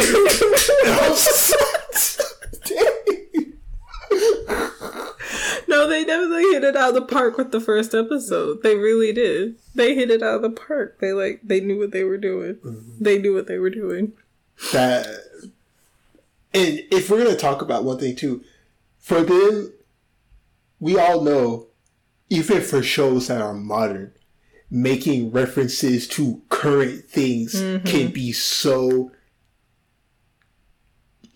And 0.85 0.93
I 0.93 1.07
was 1.09 1.23
just. 1.23 1.53
No, 5.69 5.87
they 5.87 6.05
definitely 6.05 6.43
hit 6.53 6.63
it 6.63 6.77
out 6.77 6.89
of 6.89 6.95
the 6.95 7.01
park 7.01 7.37
with 7.37 7.51
the 7.51 7.59
first 7.59 7.93
episode. 7.93 8.63
They 8.63 8.75
really 8.77 9.11
did. 9.11 9.57
They 9.75 9.95
hit 9.95 10.09
it 10.09 10.23
out 10.23 10.37
of 10.37 10.41
the 10.41 10.49
park. 10.49 10.99
They 10.99 11.11
like 11.11 11.41
they 11.43 11.59
knew 11.59 11.77
what 11.77 11.91
they 11.91 12.03
were 12.03 12.17
doing. 12.17 12.55
Mm-hmm. 12.55 13.03
They 13.03 13.19
knew 13.19 13.33
what 13.33 13.47
they 13.47 13.59
were 13.59 13.69
doing. 13.69 14.13
that 14.71 15.05
and 16.53 16.81
if 16.91 17.09
we're 17.09 17.23
going 17.23 17.35
to 17.35 17.39
talk 17.39 17.61
about 17.61 17.83
one 17.83 17.99
thing 17.99 18.15
too 18.15 18.43
for 18.97 19.21
them 19.21 19.71
we 20.79 20.97
all 20.97 21.21
know 21.21 21.67
even 22.29 22.61
for 22.61 22.81
shows 22.81 23.27
that 23.27 23.41
are 23.41 23.53
modern 23.53 24.11
making 24.69 25.31
references 25.31 26.07
to 26.07 26.41
current 26.49 27.05
things 27.05 27.53
can 27.53 27.79
mm-hmm. 27.81 28.13
be 28.13 28.31
so 28.31 29.11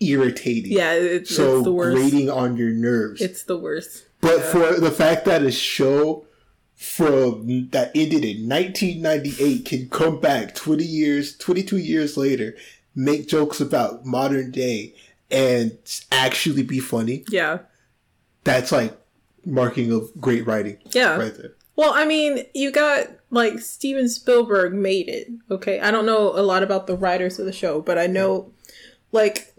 irritating 0.00 0.72
Yeah, 0.72 0.92
it, 0.92 1.28
so 1.28 1.56
it's 1.56 1.64
the 1.64 1.72
worst. 1.72 1.96
grating 1.96 2.30
on 2.30 2.56
your 2.56 2.70
nerves 2.70 3.20
It's 3.20 3.44
the 3.44 3.56
worst. 3.56 4.06
but 4.20 4.42
for 4.42 4.78
the 4.78 4.90
fact 4.90 5.24
that 5.26 5.42
a 5.42 5.52
show 5.52 6.26
from 6.74 7.68
that 7.70 7.92
ended 7.94 8.24
in 8.24 8.48
1998 8.48 9.64
can 9.64 9.88
come 9.88 10.18
back 10.20 10.54
20 10.54 10.84
years, 10.84 11.36
22 11.38 11.76
years 11.78 12.16
later, 12.16 12.56
make 12.94 13.28
jokes 13.28 13.60
about 13.60 14.04
modern 14.04 14.50
day 14.50 14.94
and 15.30 15.78
actually 16.10 16.64
be 16.64 16.80
funny, 16.80 17.24
Yeah, 17.28 17.60
that's 18.44 18.72
like 18.72 18.98
marking 19.46 19.92
of 19.92 20.10
great 20.20 20.44
writing 20.46 20.78
yeah. 20.90 21.16
right 21.16 21.34
there. 21.36 21.52
Well, 21.76 21.92
I 21.94 22.04
mean, 22.04 22.44
you 22.54 22.70
got 22.72 23.06
like 23.32 23.58
Steven 23.60 24.10
Spielberg 24.10 24.74
made 24.74 25.08
it. 25.08 25.28
Okay, 25.50 25.80
I 25.80 25.90
don't 25.90 26.06
know 26.06 26.38
a 26.38 26.44
lot 26.44 26.62
about 26.62 26.86
the 26.86 26.96
writers 26.96 27.38
of 27.38 27.46
the 27.46 27.52
show, 27.52 27.80
but 27.80 27.98
I 27.98 28.06
know, 28.06 28.52
like, 29.10 29.54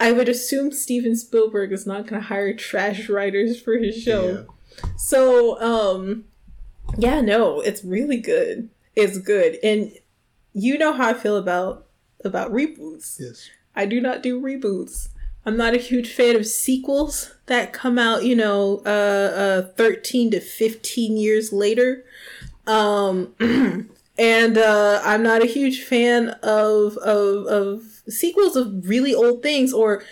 I 0.00 0.10
would 0.10 0.28
assume 0.28 0.72
Steven 0.72 1.14
Spielberg 1.14 1.72
is 1.72 1.86
not 1.86 2.08
going 2.08 2.20
to 2.20 2.26
hire 2.26 2.52
trash 2.52 3.08
writers 3.08 3.60
for 3.60 3.78
his 3.78 3.96
show. 3.96 4.46
Yeah. 4.74 4.84
So, 4.96 5.60
um, 5.62 6.24
yeah, 6.98 7.20
no, 7.20 7.60
it's 7.60 7.84
really 7.84 8.18
good. 8.18 8.68
It's 8.96 9.18
good, 9.18 9.58
and 9.62 9.92
you 10.52 10.76
know 10.76 10.92
how 10.92 11.10
I 11.10 11.14
feel 11.14 11.36
about 11.36 11.86
about 12.24 12.52
reboots. 12.52 13.18
Yes. 13.18 13.48
I 13.74 13.86
do 13.86 14.00
not 14.00 14.22
do 14.22 14.40
reboots. 14.40 15.08
I'm 15.44 15.56
not 15.56 15.74
a 15.74 15.78
huge 15.78 16.12
fan 16.12 16.36
of 16.36 16.46
sequels 16.46 17.34
that 17.46 17.72
come 17.72 17.98
out, 17.98 18.24
you 18.24 18.36
know, 18.36 18.82
uh, 18.86 19.62
uh 19.68 19.72
13 19.76 20.30
to 20.32 20.40
15 20.40 21.16
years 21.16 21.52
later. 21.52 22.04
Um 22.66 23.34
and 24.18 24.58
uh 24.58 25.00
I'm 25.04 25.22
not 25.22 25.42
a 25.42 25.46
huge 25.46 25.82
fan 25.82 26.30
of 26.42 26.96
of 26.98 27.46
of 27.46 28.02
sequels 28.08 28.56
of 28.56 28.88
really 28.88 29.14
old 29.14 29.42
things 29.42 29.72
or 29.72 30.04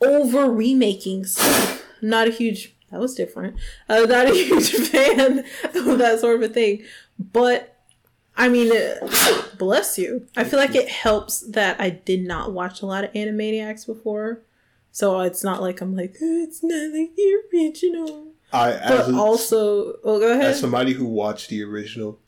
over 0.00 0.50
remaking 0.50 1.24
stuff. 1.24 1.82
Not 2.00 2.28
a 2.28 2.30
huge 2.30 2.74
that 2.92 3.00
was 3.00 3.14
different. 3.14 3.56
Uh, 3.88 4.00
not 4.00 4.26
a 4.26 4.34
huge 4.34 4.70
fan 4.70 5.38
of 5.74 5.98
that 5.98 6.18
sort 6.20 6.36
of 6.36 6.50
a 6.50 6.52
thing. 6.52 6.84
But 7.18 7.74
I 8.36 8.48
mean, 8.48 8.70
uh, 8.70 9.42
bless 9.58 9.98
you. 9.98 10.26
I 10.36 10.44
feel 10.44 10.58
like 10.58 10.74
it 10.74 10.88
helps 10.88 11.40
that 11.40 11.80
I 11.80 11.90
did 11.90 12.26
not 12.26 12.52
watch 12.52 12.82
a 12.82 12.86
lot 12.86 13.04
of 13.04 13.12
Animaniacs 13.12 13.86
before. 13.86 14.42
So 14.92 15.20
it's 15.20 15.42
not 15.42 15.60
like 15.62 15.80
I'm 15.80 15.96
like, 15.96 16.16
"Oh, 16.22 16.42
it's 16.42 16.62
not 16.62 16.92
the 16.92 17.42
original. 17.52 18.28
I 18.52 18.72
But 18.86 19.08
a, 19.08 19.16
also, 19.16 19.96
well, 20.04 20.18
go 20.20 20.30
ahead. 20.32 20.44
as 20.50 20.60
somebody 20.60 20.92
who 20.92 21.06
watched 21.06 21.48
the 21.48 21.62
original, 21.64 22.20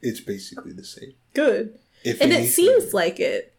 it's 0.00 0.20
basically 0.20 0.72
the 0.72 0.84
same. 0.84 1.12
Good. 1.34 1.78
If 2.02 2.20
And 2.22 2.32
it 2.32 2.48
seems 2.48 2.94
like 2.94 3.20
it. 3.20 3.54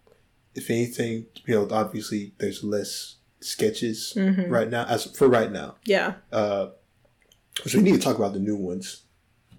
if 0.55 0.69
anything, 0.71 1.27
you 1.45 1.53
know, 1.55 1.67
obviously 1.69 2.33
there's 2.39 2.63
less 2.63 3.17
sketches 3.41 4.13
Mhm. 4.15 4.49
right 4.49 4.69
now 4.69 4.85
as 4.85 5.05
for 5.05 5.27
right 5.29 5.51
now. 5.51 5.75
Yeah. 5.85 6.15
Uh, 6.31 6.69
so 7.67 7.77
we 7.77 7.83
need 7.83 7.93
to 7.93 7.99
talk 7.99 8.17
about 8.17 8.33
the 8.33 8.39
new 8.39 8.55
ones. 8.55 9.03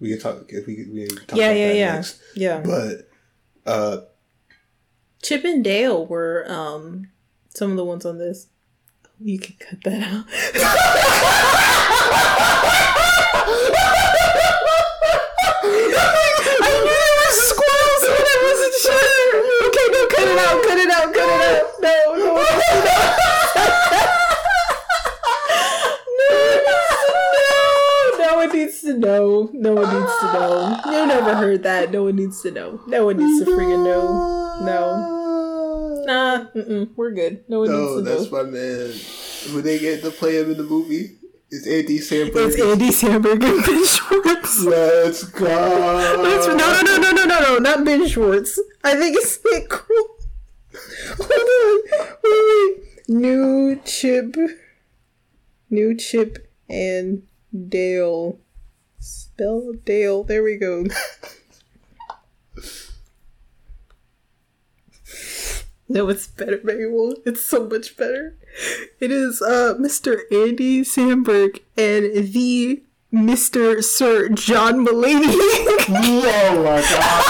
We 0.01 0.09
can 0.09 0.19
talk 0.19 0.45
if 0.49 0.67
we 0.67 0.85
we 0.91 1.07
can 1.07 1.15
talk 1.27 1.37
Yeah, 1.39 1.45
about 1.51 1.57
yeah, 1.57 1.67
that 1.67 1.75
yeah. 1.77 1.95
next. 1.95 2.19
Yeah. 2.35 2.59
But 2.59 3.09
uh, 3.65 3.97
Chip 5.21 5.45
and 5.45 5.63
Dale 5.63 6.05
were 6.05 6.45
um 6.51 7.07
some 7.53 7.71
of 7.71 7.77
the 7.77 7.85
ones 7.85 8.05
on 8.05 8.17
this. 8.17 8.47
You 9.19 9.37
can 9.39 9.55
cut 9.59 9.83
that 9.83 10.01
out. 10.01 10.25
I 15.63 15.65
knew 15.67 16.97
there 16.97 17.17
were 17.19 17.31
squirrels, 17.31 18.03
but 18.07 18.25
I 18.25 18.37
wasn't 18.47 18.75
sure. 18.81 19.29
Okay, 19.67 19.87
no, 19.91 20.01
cut 20.07 20.27
it 20.27 20.39
out, 20.39 20.57
cut 20.63 20.77
it 20.77 20.89
out, 20.91 21.13
cut 21.13 21.29
it 21.29 21.41
out. 21.45 21.67
No, 26.21 26.37
no, 26.65 26.77
no, 28.17 28.25
no 28.25 28.35
one 28.37 28.51
needs 28.53 28.81
to 28.81 28.93
know. 28.97 29.49
No 29.53 29.73
one 29.73 29.89
needs 29.99 30.13
to 30.19 30.25
know. 30.33 30.79
You 30.85 31.05
never 31.07 31.35
heard 31.35 31.63
that. 31.63 31.91
No 31.91 32.03
one 32.03 32.15
needs 32.15 32.41
to 32.43 32.51
know. 32.51 32.79
No 32.87 33.05
one 33.05 33.17
needs 33.17 33.43
to 33.45 33.51
freaking 33.51 33.83
know. 33.83 34.59
No. 34.65 35.20
Nah, 36.05 36.45
mm-mm, 36.55 36.89
we're 36.95 37.11
good. 37.11 37.43
No 37.47 37.59
one 37.59 37.69
no, 37.69 37.79
needs 37.79 37.95
to 37.95 38.01
that's 38.01 38.31
know. 38.31 38.43
my 38.43 38.49
man. 38.49 38.93
When 39.53 39.63
they 39.63 39.79
get 39.79 40.01
to 40.03 40.11
play 40.11 40.39
him 40.39 40.51
in 40.51 40.57
the 40.57 40.63
movie, 40.63 41.17
it's 41.49 41.67
Andy 41.67 41.99
Samberg. 41.99 42.47
It's 42.47 42.61
Andy 42.61 42.89
Samberg 42.89 43.43
and 43.43 43.65
Ben 43.65 43.85
Schwartz. 43.85 44.63
Let's 44.63 45.23
go. 45.23 45.45
That's, 45.45 46.47
no, 46.47 46.55
no, 46.55 46.81
no, 46.81 46.97
no, 46.97 47.11
no, 47.11 47.25
no, 47.25 47.39
no, 47.39 47.57
not 47.57 47.83
Ben 47.83 48.07
Schwartz. 48.07 48.59
I 48.83 48.95
think 48.95 49.17
it's 49.17 49.39
Nick 49.51 49.69
Kroll. 49.69 50.17
Hold 51.17 51.29
on. 51.29 52.15
Wait, 52.23 52.43
wait. 52.47 52.83
New 53.09 53.81
Chip. 53.83 54.37
New 55.69 55.95
Chip 55.97 56.49
and 56.69 57.23
Dale. 57.67 58.39
Spell 58.99 59.73
Dale. 59.83 60.23
There 60.23 60.43
we 60.43 60.57
go. 60.57 60.85
No, 65.91 66.07
it's 66.07 66.25
better, 66.27 66.61
Manuel. 66.63 67.15
It's 67.25 67.43
so 67.43 67.67
much 67.67 67.97
better. 67.97 68.37
It 69.01 69.11
is 69.11 69.41
uh 69.41 69.75
Mr. 69.77 70.21
Andy 70.31 70.83
Samberg 70.83 71.59
and 71.77 72.31
the 72.33 72.81
Mr. 73.13 73.83
Sir 73.83 74.29
John 74.29 74.85
Mulaney. 74.85 75.25
oh 75.89 76.63
my 76.63 76.81
god! 76.81 77.27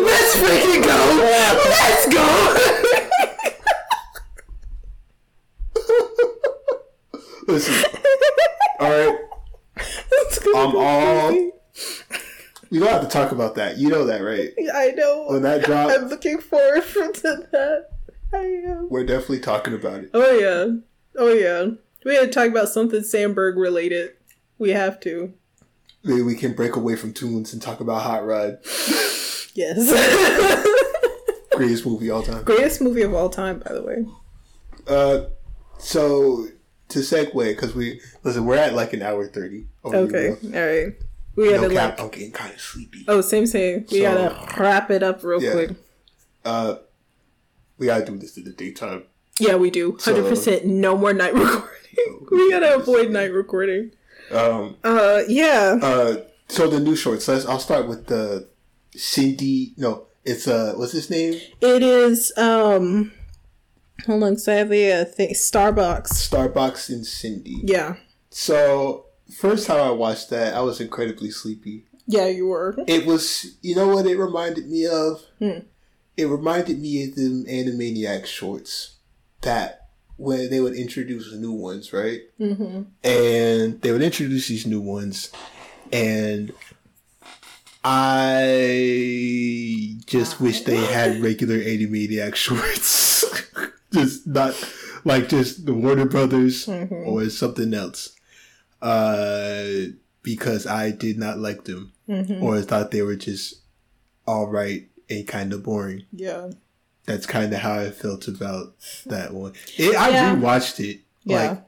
Let's 0.00 0.36
freaking 0.36 0.84
go! 0.84 0.98
Let's 1.66 2.06
go! 2.14 2.24
Listen, 7.48 7.84
all 8.78 8.90
right. 8.90 9.18
I'm 10.54 10.76
all- 10.76 11.61
We 12.72 12.78
don't 12.78 12.88
have 12.88 13.02
to 13.02 13.08
talk 13.08 13.32
about 13.32 13.54
that. 13.56 13.76
You 13.76 13.90
know 13.90 14.06
that, 14.06 14.22
right? 14.22 14.50
I 14.74 14.92
know. 14.92 15.26
When 15.28 15.42
that 15.42 15.62
drop, 15.62 15.90
I'm 15.90 16.08
looking 16.08 16.38
forward 16.38 16.82
to 16.92 17.46
that. 17.52 17.88
I 18.32 18.38
am. 18.38 18.88
we're 18.88 19.04
definitely 19.04 19.40
talking 19.40 19.74
about 19.74 20.00
it. 20.04 20.10
Oh 20.14 20.30
yeah. 20.32 20.76
Oh 21.18 21.28
yeah. 21.34 21.66
We 22.06 22.14
had 22.14 22.22
to 22.22 22.30
talk 22.30 22.48
about 22.48 22.70
something 22.70 23.00
Samberg 23.02 23.56
related. 23.58 24.12
We 24.58 24.70
have 24.70 25.00
to. 25.00 25.34
Maybe 26.02 26.22
we 26.22 26.34
can 26.34 26.54
break 26.54 26.74
away 26.74 26.96
from 26.96 27.12
toons 27.12 27.52
and 27.52 27.60
talk 27.60 27.80
about 27.80 28.00
Hot 28.02 28.24
Rod, 28.24 28.58
Yes. 29.54 29.92
greatest 31.52 31.84
movie 31.84 32.08
all 32.08 32.22
time. 32.22 32.42
Greatest 32.42 32.80
movie 32.80 33.02
of 33.02 33.12
all 33.12 33.28
time, 33.28 33.58
by 33.58 33.74
the 33.74 33.82
way. 33.82 34.06
Uh, 34.88 35.26
so 35.78 36.46
to 36.88 37.00
segue, 37.00 37.34
because 37.34 37.74
we 37.74 38.00
listen, 38.24 38.46
we're 38.46 38.56
at 38.56 38.72
like 38.72 38.94
an 38.94 39.02
hour 39.02 39.26
thirty. 39.26 39.66
Okay. 39.84 40.30
All 40.30 40.50
right. 40.52 40.94
We 41.36 41.44
bro. 41.44 41.52
gotta 41.56 41.68
No 41.68 41.74
cap, 41.74 41.90
like. 41.90 42.00
I'm 42.00 42.08
getting 42.10 42.32
kind 42.32 42.52
of 42.54 42.60
sleepy. 42.60 43.04
Oh, 43.08 43.20
same 43.20 43.46
same. 43.46 43.86
We 43.90 43.98
So- 43.98 44.02
gotta 44.02 44.60
wrap 44.62 44.90
it 44.90 45.02
up 45.02 45.22
real 45.24 45.42
Yeah. 45.42 45.52
quick. 45.52 45.70
Uh, 46.44 46.74
we 47.78 47.86
gotta 47.86 48.04
do 48.04 48.16
this 48.18 48.36
in 48.36 48.44
the 48.44 48.50
daytime. 48.52 49.04
Yeah, 49.38 49.56
we 49.56 49.70
do. 49.70 49.96
So- 49.98 50.12
Hundred 50.14 50.28
percent. 50.28 50.66
No 50.66 50.96
more 50.96 51.12
night 51.14 51.34
recording. 51.34 52.26
we 52.30 52.50
gotta 52.50 52.76
avoid 52.76 53.10
night 53.10 53.32
recording. 53.32 53.92
Um, 54.30 54.76
Uh, 54.84 55.22
yeah. 55.28 55.78
uh, 55.82 56.16
so 56.48 56.68
the 56.68 56.80
new 56.80 56.96
shorts. 56.96 57.28
Let's. 57.28 57.46
I'll 57.46 57.58
start 57.58 57.88
with 57.88 58.06
the 58.06 58.48
Cindy. 58.94 59.72
No, 59.76 60.06
it's 60.24 60.46
uh, 60.46 60.74
what's 60.76 60.92
his 60.92 61.08
name? 61.10 61.40
It 61.60 61.82
is. 61.82 62.32
Um. 62.36 63.12
Hold 64.06 64.22
on, 64.24 64.36
so 64.36 64.52
I 64.52 64.56
have 64.56 64.72
a 64.72 65.04
thing. 65.04 65.32
Starbox. 65.34 66.08
Starbox 66.08 66.88
and 66.88 67.06
Cindy. 67.06 67.56
Yeah. 67.62 67.96
So 68.30 69.06
first 69.36 69.66
time 69.66 69.80
I 69.80 69.90
watched 69.90 70.30
that, 70.30 70.54
I 70.54 70.60
was 70.60 70.80
incredibly 70.80 71.30
sleepy. 71.30 71.84
Yeah, 72.06 72.26
you 72.26 72.46
were. 72.48 72.76
It 72.86 73.06
was, 73.06 73.56
you 73.62 73.74
know 73.76 73.88
what 73.88 74.06
it 74.06 74.16
reminded 74.16 74.68
me 74.68 74.86
of? 74.86 75.22
Hmm. 75.38 75.58
It 76.16 76.26
reminded 76.26 76.80
me 76.80 77.04
of 77.08 77.14
the 77.14 77.44
Animaniac 77.48 78.26
shorts 78.26 78.96
that 79.40 79.88
when 80.16 80.50
they 80.50 80.60
would 80.60 80.74
introduce 80.74 81.32
new 81.32 81.52
ones, 81.52 81.92
right? 81.92 82.20
Mm-hmm. 82.38 82.82
And 83.02 83.80
they 83.80 83.92
would 83.92 84.02
introduce 84.02 84.48
these 84.48 84.66
new 84.66 84.80
ones, 84.80 85.30
and 85.92 86.52
I 88.72 89.96
just 90.06 90.40
wish 90.40 90.62
they 90.62 90.76
had 90.76 91.20
regular 91.22 91.56
Animaniac 91.58 92.34
shorts, 92.34 93.24
just 93.92 94.26
not 94.26 94.54
like 95.04 95.28
just 95.28 95.66
the 95.66 95.74
Warner 95.74 96.04
Brothers 96.06 96.66
Mhm. 96.66 97.06
or 97.06 97.28
something 97.30 97.72
else. 97.74 98.10
Uh, 98.82 99.92
because 100.22 100.66
I 100.66 100.90
did 100.90 101.18
not 101.18 101.38
like 101.38 101.64
them 101.64 101.92
Mm-hmm. 102.08 102.42
or 102.42 102.60
thought 102.62 102.90
they 102.90 103.02
were 103.02 103.16
just 103.16 103.60
all 104.26 104.48
right 104.48 104.88
and 105.08 105.26
kind 105.26 105.52
of 105.52 105.62
boring. 105.62 106.04
Yeah. 106.12 106.50
That's 107.06 107.26
kind 107.26 107.52
of 107.52 107.60
how 107.60 107.78
I 107.78 107.90
felt 107.90 108.26
about 108.28 108.74
that 109.06 109.32
one. 109.32 109.52
It, 109.78 109.94
I 109.96 110.10
Yeah. 110.10 110.34
rewatched 110.36 110.80
it. 110.80 111.00
Yeah. 111.24 111.48
Like 111.50 111.64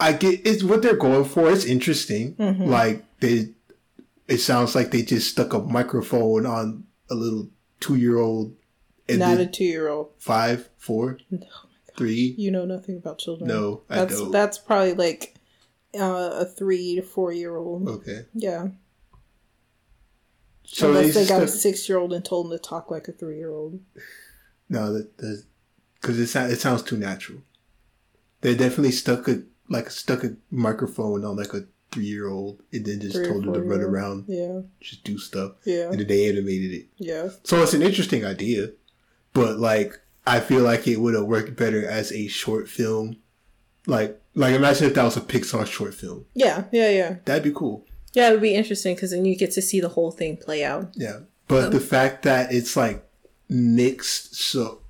I 0.00 0.12
get 0.12 0.46
it's 0.46 0.62
what 0.62 0.82
they're 0.82 0.96
going 0.96 1.24
for. 1.24 1.50
It's 1.50 1.64
interesting. 1.64 2.34
Mhm. 2.34 2.66
Like 2.66 3.04
they, 3.20 3.50
it 4.28 4.38
sounds 4.38 4.74
like 4.74 4.90
they 4.90 5.02
just 5.02 5.30
stuck 5.30 5.52
a 5.54 5.58
microphone 5.60 6.44
on 6.46 6.84
a 7.10 7.14
little 7.14 7.48
two 7.80 7.96
year 7.96 8.18
old 8.18 8.54
and 9.08 9.18
Not 9.20 9.38
a 9.40 9.46
two 9.46 9.64
year 9.64 9.88
old. 9.88 10.10
five, 10.18 10.68
four, 10.76 11.18
three. 11.96 12.34
You 12.38 12.50
know 12.50 12.64
nothing 12.64 12.96
about 12.96 13.18
children. 13.18 13.48
No, 13.48 13.82
I 13.88 13.96
That's 13.96 14.18
don't. 14.18 14.30
that's 14.32 14.58
probably 14.58 14.94
like 14.94 15.34
uh, 15.98 16.30
a 16.40 16.44
three 16.44 16.96
to 16.96 17.02
four 17.02 17.32
year 17.32 17.56
old. 17.56 17.88
Okay, 17.88 18.26
Yeah. 18.34 18.68
so 20.64 20.88
Unless 20.88 21.14
they 21.14 21.26
got 21.26 21.42
a 21.42 21.48
six 21.48 21.88
year 21.88 21.98
old 21.98 22.12
and 22.12 22.24
told 22.24 22.46
them 22.50 22.58
to 22.58 22.62
talk 22.62 22.90
like 22.90 23.08
a 23.08 23.12
three 23.12 23.36
year 23.36 23.50
old. 23.50 23.80
No, 24.68 24.92
that 24.94 25.44
because 26.00 26.18
it 26.18 26.28
sounds 26.28 26.52
it 26.52 26.60
sounds 26.60 26.82
too 26.82 26.96
natural. 26.96 27.38
They 28.40 28.54
definitely 28.54 28.92
stuck 28.92 29.28
a 29.28 29.42
like 29.68 29.90
stuck 29.90 30.24
a 30.24 30.34
microphone 30.50 31.24
on 31.24 31.36
like 31.36 31.52
a 31.54 31.64
three 31.90 32.06
year 32.06 32.28
old 32.28 32.62
and 32.72 32.86
then 32.86 33.00
just 33.00 33.22
told 33.24 33.44
her 33.44 33.52
to 33.52 33.60
run 33.62 33.80
around, 33.82 34.24
Yeah. 34.26 34.62
just 34.80 35.04
do 35.04 35.18
stuff, 35.18 35.52
Yeah. 35.64 35.90
and 35.90 36.00
then 36.00 36.06
they 36.06 36.28
animated 36.28 36.72
it. 36.72 36.86
Yeah. 36.96 37.28
So 37.44 37.62
it's 37.62 37.74
an 37.74 37.82
interesting 37.82 38.24
idea, 38.24 38.70
but 39.34 39.58
like 39.58 40.00
I 40.26 40.40
feel 40.40 40.62
like 40.62 40.86
it 40.86 40.98
would 40.98 41.14
have 41.14 41.24
worked 41.24 41.56
better 41.56 41.86
as 41.86 42.12
a 42.12 42.28
short 42.28 42.68
film. 42.68 43.16
Like 43.86 44.20
like 44.34 44.54
imagine 44.54 44.86
if 44.86 44.94
that 44.94 45.04
was 45.04 45.16
a 45.16 45.20
Pixar 45.20 45.66
short 45.66 45.94
film. 45.94 46.26
Yeah. 46.34 46.64
Yeah. 46.72 46.90
Yeah. 46.90 47.16
That'd 47.24 47.42
be 47.42 47.52
cool. 47.52 47.86
Yeah. 48.12 48.28
It 48.28 48.32
would 48.32 48.42
be 48.42 48.54
interesting 48.54 48.94
because 48.94 49.10
then 49.10 49.24
you 49.24 49.36
get 49.36 49.52
to 49.52 49.62
see 49.62 49.80
the 49.80 49.88
whole 49.88 50.10
thing 50.10 50.36
play 50.36 50.64
out. 50.64 50.90
Yeah. 50.94 51.20
But 51.48 51.70
the 51.70 51.80
fact 51.80 52.22
that 52.22 52.52
it's 52.52 52.76
like 52.76 53.04
mixed 53.48 54.34
so 54.36 54.82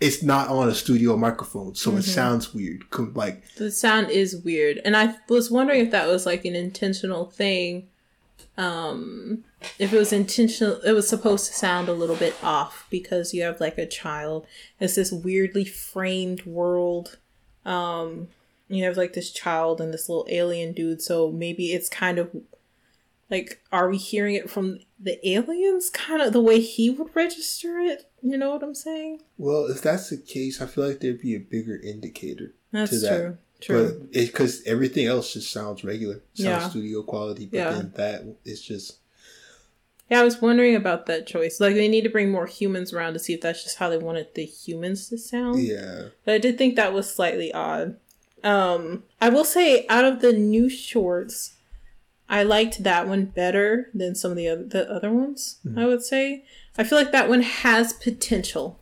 it's 0.00 0.22
not 0.22 0.48
on 0.48 0.68
a 0.68 0.74
studio 0.74 1.16
microphone, 1.16 1.74
so 1.74 1.96
it 1.96 2.02
sounds 2.02 2.54
weird. 2.54 2.84
Like 3.16 3.42
The 3.56 3.72
sound 3.72 4.10
is 4.10 4.36
weird, 4.36 4.80
and 4.84 4.96
I 4.96 5.16
was 5.28 5.50
wondering 5.50 5.80
if 5.80 5.90
that 5.90 6.06
was 6.06 6.24
like 6.24 6.44
an 6.44 6.54
intentional 6.54 7.24
thing. 7.24 7.88
Um, 8.56 9.44
if 9.78 9.92
it 9.92 9.98
was 9.98 10.12
intentional, 10.12 10.80
it 10.82 10.92
was 10.92 11.08
supposed 11.08 11.46
to 11.46 11.52
sound 11.52 11.88
a 11.88 11.92
little 11.92 12.16
bit 12.16 12.34
off 12.42 12.86
because 12.90 13.34
you 13.34 13.42
have 13.42 13.60
like 13.60 13.78
a 13.78 13.86
child. 13.86 14.46
It's 14.80 14.94
this 14.94 15.10
weirdly 15.12 15.64
framed 15.64 16.44
world. 16.46 17.18
Um, 17.64 18.28
you 18.68 18.84
have 18.84 18.96
like 18.96 19.14
this 19.14 19.30
child 19.30 19.80
and 19.80 19.92
this 19.92 20.08
little 20.08 20.26
alien 20.28 20.72
dude, 20.72 21.02
so 21.02 21.30
maybe 21.32 21.72
it's 21.72 21.88
kind 21.88 22.18
of 22.18 22.30
like, 23.30 23.60
are 23.72 23.88
we 23.90 23.98
hearing 23.98 24.34
it 24.36 24.50
from 24.50 24.80
the 24.98 25.18
aliens? 25.28 25.90
Kind 25.90 26.22
of 26.22 26.32
the 26.32 26.40
way 26.40 26.60
he 26.60 26.88
would 26.90 27.14
register 27.14 27.78
it. 27.78 28.10
You 28.22 28.36
know 28.38 28.50
what 28.50 28.62
I'm 28.62 28.74
saying? 28.74 29.20
Well, 29.36 29.66
if 29.66 29.82
that's 29.82 30.10
the 30.10 30.16
case, 30.16 30.60
I 30.62 30.66
feel 30.66 30.86
like 30.88 31.00
there'd 31.00 31.20
be 31.20 31.34
a 31.34 31.40
bigger 31.40 31.76
indicator. 31.78 32.54
That's 32.72 32.90
To 32.90 32.98
that. 33.00 33.18
true. 33.20 33.38
True. 33.60 33.98
But 34.00 34.12
because 34.12 34.62
everything 34.66 35.06
else 35.06 35.32
just 35.32 35.50
sounds 35.50 35.82
regular, 35.84 36.22
sounds 36.34 36.38
Yeah. 36.64 36.68
studio 36.70 37.02
quality. 37.02 37.46
But 37.46 37.56
Yeah. 37.56 37.72
then 37.72 37.92
that 37.96 38.24
is 38.44 38.62
just 38.62 38.98
Yeah, 40.10 40.20
I 40.20 40.24
was 40.24 40.40
wondering 40.40 40.74
about 40.74 41.06
that 41.06 41.26
choice. 41.26 41.60
Like, 41.60 41.74
they 41.74 41.88
need 41.88 42.04
to 42.04 42.10
bring 42.10 42.30
more 42.30 42.46
humans 42.46 42.92
around 42.92 43.12
to 43.12 43.18
see 43.18 43.34
if 43.34 43.42
that's 43.42 43.62
just 43.62 43.76
how 43.76 43.90
they 43.90 43.98
wanted 43.98 44.28
the 44.34 44.44
humans 44.44 45.08
to 45.08 45.18
sound. 45.18 45.62
yeah. 45.62 46.08
But 46.24 46.34
I 46.34 46.38
did 46.38 46.56
think 46.56 46.76
that 46.76 46.94
was 46.94 47.14
slightly 47.14 47.52
odd. 47.52 47.96
Um, 48.42 49.04
I 49.20 49.28
will 49.28 49.44
say, 49.44 49.86
out 49.88 50.04
of 50.04 50.20
the 50.20 50.32
new 50.32 50.68
shorts, 50.68 51.56
I 52.28 52.42
liked 52.42 52.84
that 52.84 53.08
one 53.08 53.26
better 53.26 53.90
than 53.94 54.14
some 54.14 54.30
of 54.30 54.36
the 54.36 54.48
other 54.48 54.64
the 54.64 54.90
other 54.90 55.12
ones. 55.12 55.58
I 55.76 55.86
would 55.86 56.02
say 56.02 56.44
I 56.76 56.84
feel 56.84 56.98
like 56.98 57.12
that 57.12 57.28
one 57.28 57.42
has 57.42 57.92
potential. 57.94 58.78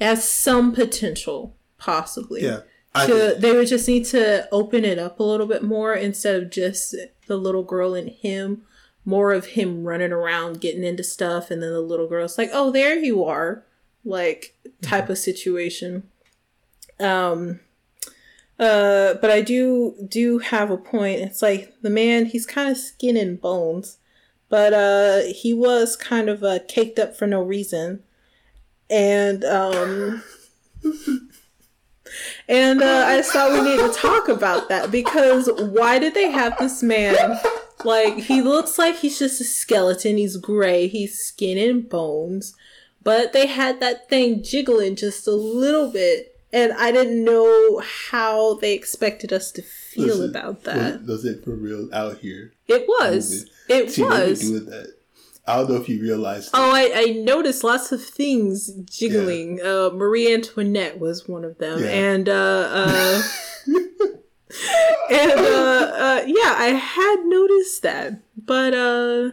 It 0.00 0.04
has 0.04 0.28
some 0.28 0.74
potential, 0.74 1.54
possibly. 1.76 2.44
Yeah. 2.44 2.60
I 2.94 3.06
to 3.06 3.36
they 3.38 3.52
would 3.52 3.68
just 3.68 3.86
need 3.86 4.06
to 4.06 4.48
open 4.50 4.84
it 4.84 4.98
up 4.98 5.20
a 5.20 5.24
little 5.24 5.46
bit 5.46 5.62
more 5.62 5.94
instead 5.94 6.42
of 6.42 6.50
just 6.50 6.94
the 7.26 7.36
little 7.36 7.62
girl 7.62 7.94
and 7.94 8.08
him 8.08 8.62
more 9.08 9.32
of 9.32 9.46
him 9.46 9.84
running 9.84 10.12
around 10.12 10.60
getting 10.60 10.84
into 10.84 11.02
stuff 11.02 11.50
and 11.50 11.62
then 11.62 11.72
the 11.72 11.80
little 11.80 12.06
girl's 12.06 12.36
like 12.36 12.50
oh 12.52 12.70
there 12.70 12.94
you 12.94 13.24
are 13.24 13.64
like 14.04 14.54
type 14.82 15.08
of 15.08 15.16
situation. 15.16 16.02
Um 17.00 17.60
uh 18.58 19.14
but 19.14 19.30
i 19.30 19.40
do 19.40 19.94
do 20.06 20.40
have 20.40 20.70
a 20.70 20.76
point. 20.76 21.20
It's 21.20 21.40
like 21.40 21.72
the 21.80 21.88
man 21.88 22.26
he's 22.26 22.44
kind 22.44 22.70
of 22.70 22.76
skin 22.76 23.16
and 23.16 23.40
bones 23.40 23.96
but 24.50 24.74
uh 24.74 25.22
he 25.34 25.54
was 25.54 25.96
kind 25.96 26.28
of 26.28 26.44
uh 26.44 26.58
caked 26.68 26.98
up 26.98 27.16
for 27.16 27.26
no 27.26 27.40
reason. 27.42 28.02
And 28.90 29.42
um 29.42 30.22
and 32.46 32.82
uh, 32.82 33.04
I 33.06 33.16
just 33.16 33.32
thought 33.32 33.52
we 33.52 33.62
need 33.62 33.80
to 33.80 33.98
talk 33.98 34.28
about 34.28 34.68
that 34.68 34.90
because 34.90 35.48
why 35.56 35.98
did 35.98 36.12
they 36.12 36.30
have 36.30 36.58
this 36.58 36.82
man? 36.82 37.40
Like, 37.84 38.14
he 38.18 38.42
looks 38.42 38.78
like 38.78 38.96
he's 38.96 39.18
just 39.18 39.40
a 39.40 39.44
skeleton. 39.44 40.16
He's 40.18 40.36
gray. 40.36 40.88
He's 40.88 41.18
skin 41.18 41.58
and 41.58 41.88
bones. 41.88 42.54
But 43.02 43.32
they 43.32 43.46
had 43.46 43.80
that 43.80 44.08
thing 44.08 44.42
jiggling 44.42 44.96
just 44.96 45.26
a 45.28 45.32
little 45.32 45.90
bit. 45.90 46.34
And 46.52 46.72
I 46.72 46.90
didn't 46.92 47.24
know 47.24 47.80
how 48.00 48.54
they 48.54 48.72
expected 48.72 49.32
us 49.32 49.52
to 49.52 49.62
feel 49.62 50.06
Listen, 50.16 50.30
about 50.30 50.64
that. 50.64 51.00
Was, 51.02 51.08
was 51.08 51.24
it 51.26 51.44
for 51.44 51.54
real 51.54 51.88
out 51.94 52.18
here? 52.18 52.52
It 52.66 52.86
was. 52.88 53.48
It 53.68 53.90
See, 53.92 54.02
was. 54.02 54.40
doing 54.40 54.64
that. 54.66 54.94
I 55.46 55.56
don't 55.56 55.70
know 55.70 55.76
if 55.76 55.88
you 55.88 56.00
realized. 56.02 56.50
Oh, 56.54 56.72
I, 56.74 56.90
I 56.94 57.04
noticed 57.12 57.64
lots 57.64 57.90
of 57.92 58.02
things 58.04 58.70
jiggling. 58.84 59.60
Uh, 59.62 59.90
Marie 59.94 60.32
Antoinette 60.32 60.98
was 60.98 61.26
one 61.28 61.44
of 61.44 61.56
them, 61.58 61.82
Yeah. 61.82 61.88
and 61.88 62.28
uh, 62.28 62.68
uh, 62.70 63.22
and 65.10 65.32
uh, 65.32 65.92
uh, 65.94 66.22
yeah, 66.26 66.54
I 66.56 66.68
had 66.80 67.24
noticed 67.24 67.82
that. 67.82 68.20
But 68.36 68.74
uh, 68.74 69.30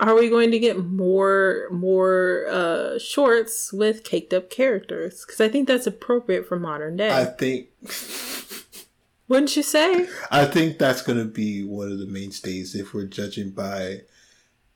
are 0.00 0.14
we 0.14 0.28
going 0.28 0.50
to 0.50 0.58
get 0.58 0.84
more 0.84 1.68
more 1.70 2.46
uh, 2.50 2.98
shorts 2.98 3.72
with 3.72 4.04
caked 4.04 4.32
up 4.32 4.50
characters? 4.50 5.24
Because 5.24 5.40
I 5.40 5.48
think 5.48 5.68
that's 5.68 5.86
appropriate 5.86 6.46
for 6.46 6.58
modern 6.58 6.96
day. 6.96 7.10
I 7.10 7.24
think 7.24 7.68
Wouldn't 9.28 9.56
you 9.56 9.62
say? 9.62 10.08
I 10.30 10.44
think 10.44 10.78
that's 10.78 11.00
gonna 11.00 11.24
be 11.24 11.64
one 11.64 11.90
of 11.90 11.98
the 11.98 12.06
mainstays 12.06 12.74
if 12.74 12.92
we're 12.92 13.06
judging 13.06 13.50
by 13.50 14.02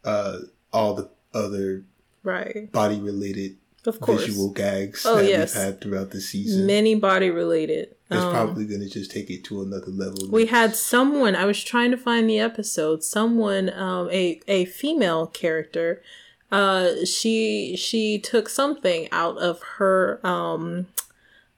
uh, 0.05 0.39
all 0.73 0.95
the 0.95 1.11
other 1.35 1.85
Right. 2.23 2.73
body 2.73 2.99
related 2.99 3.57
Of 3.87 4.01
course. 4.01 4.25
visual 4.27 4.51
gags 4.51 5.05
Oh, 5.07 5.17
that 5.17 5.25
yes. 5.29 5.55
we've 5.55 5.63
had 5.65 5.81
throughout 5.81 6.11
the 6.11 6.21
season. 6.21 6.67
Many 6.67 6.95
body 6.95 7.31
related. 7.31 7.95
it's 8.11 8.21
Um, 8.21 8.33
probably 8.33 8.67
gonna 8.67 8.89
just 8.89 9.11
take 9.11 9.31
it 9.31 9.45
to 9.45 9.63
another 9.63 9.91
level. 9.91 10.29
We 10.31 10.47
had 10.47 10.75
someone. 10.77 11.35
I 11.37 11.45
was 11.45 11.63
trying 11.63 11.91
to 11.93 11.97
find 11.97 12.29
the 12.29 12.39
episode. 12.39 13.03
Someone, 13.05 13.71
um, 13.73 14.09
a 14.11 14.41
a 14.49 14.65
female 14.67 15.27
character. 15.27 16.03
Uh, 16.53 17.05
she 17.05 17.77
she 17.77 18.19
took 18.19 18.49
something 18.49 19.09
out 19.13 19.37
of 19.39 19.61
her. 19.79 20.21
Um, 20.27 20.87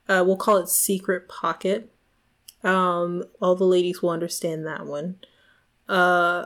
uh, 0.09 0.25
we'll 0.27 0.37
call 0.37 0.57
it 0.57 0.69
secret 0.69 1.29
pocket. 1.29 1.91
Um, 2.65 3.25
all 3.41 3.55
the 3.55 3.65
ladies 3.67 4.03
will 4.03 4.11
understand 4.11 4.67
that 4.67 4.87
one. 4.87 5.17
Uh, 5.89 5.93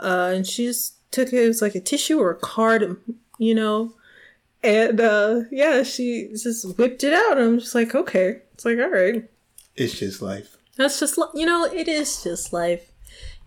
uh, 0.03 0.33
and 0.35 0.47
she 0.47 0.67
just 0.67 0.95
took 1.13 1.29
it. 1.33 1.43
It 1.45 1.49
was 1.49 1.63
like 1.63 1.75
a 1.75 1.81
tissue 1.81 2.19
or 2.19 2.31
a 2.31 2.37
card, 2.37 2.97
you 3.39 3.55
know. 3.55 3.95
And 4.63 5.01
uh, 5.01 5.41
yeah, 5.51 5.83
she 5.83 6.29
just 6.31 6.77
whipped 6.79 7.03
it 7.05 7.13
out. 7.13 7.39
I'm 7.39 7.59
just 7.59 7.75
like, 7.75 7.95
okay. 7.95 8.43
It's 8.55 8.65
like, 8.65 8.79
all 8.79 8.91
right. 8.91 9.29
It's 9.75 9.99
just 9.99 10.23
life. 10.23 10.57
That's 10.77 11.01
just 11.01 11.19
li- 11.19 11.27
you 11.35 11.47
know, 11.47 11.65
it 11.65 11.89
is 11.89 12.23
just 12.23 12.53
life, 12.53 12.93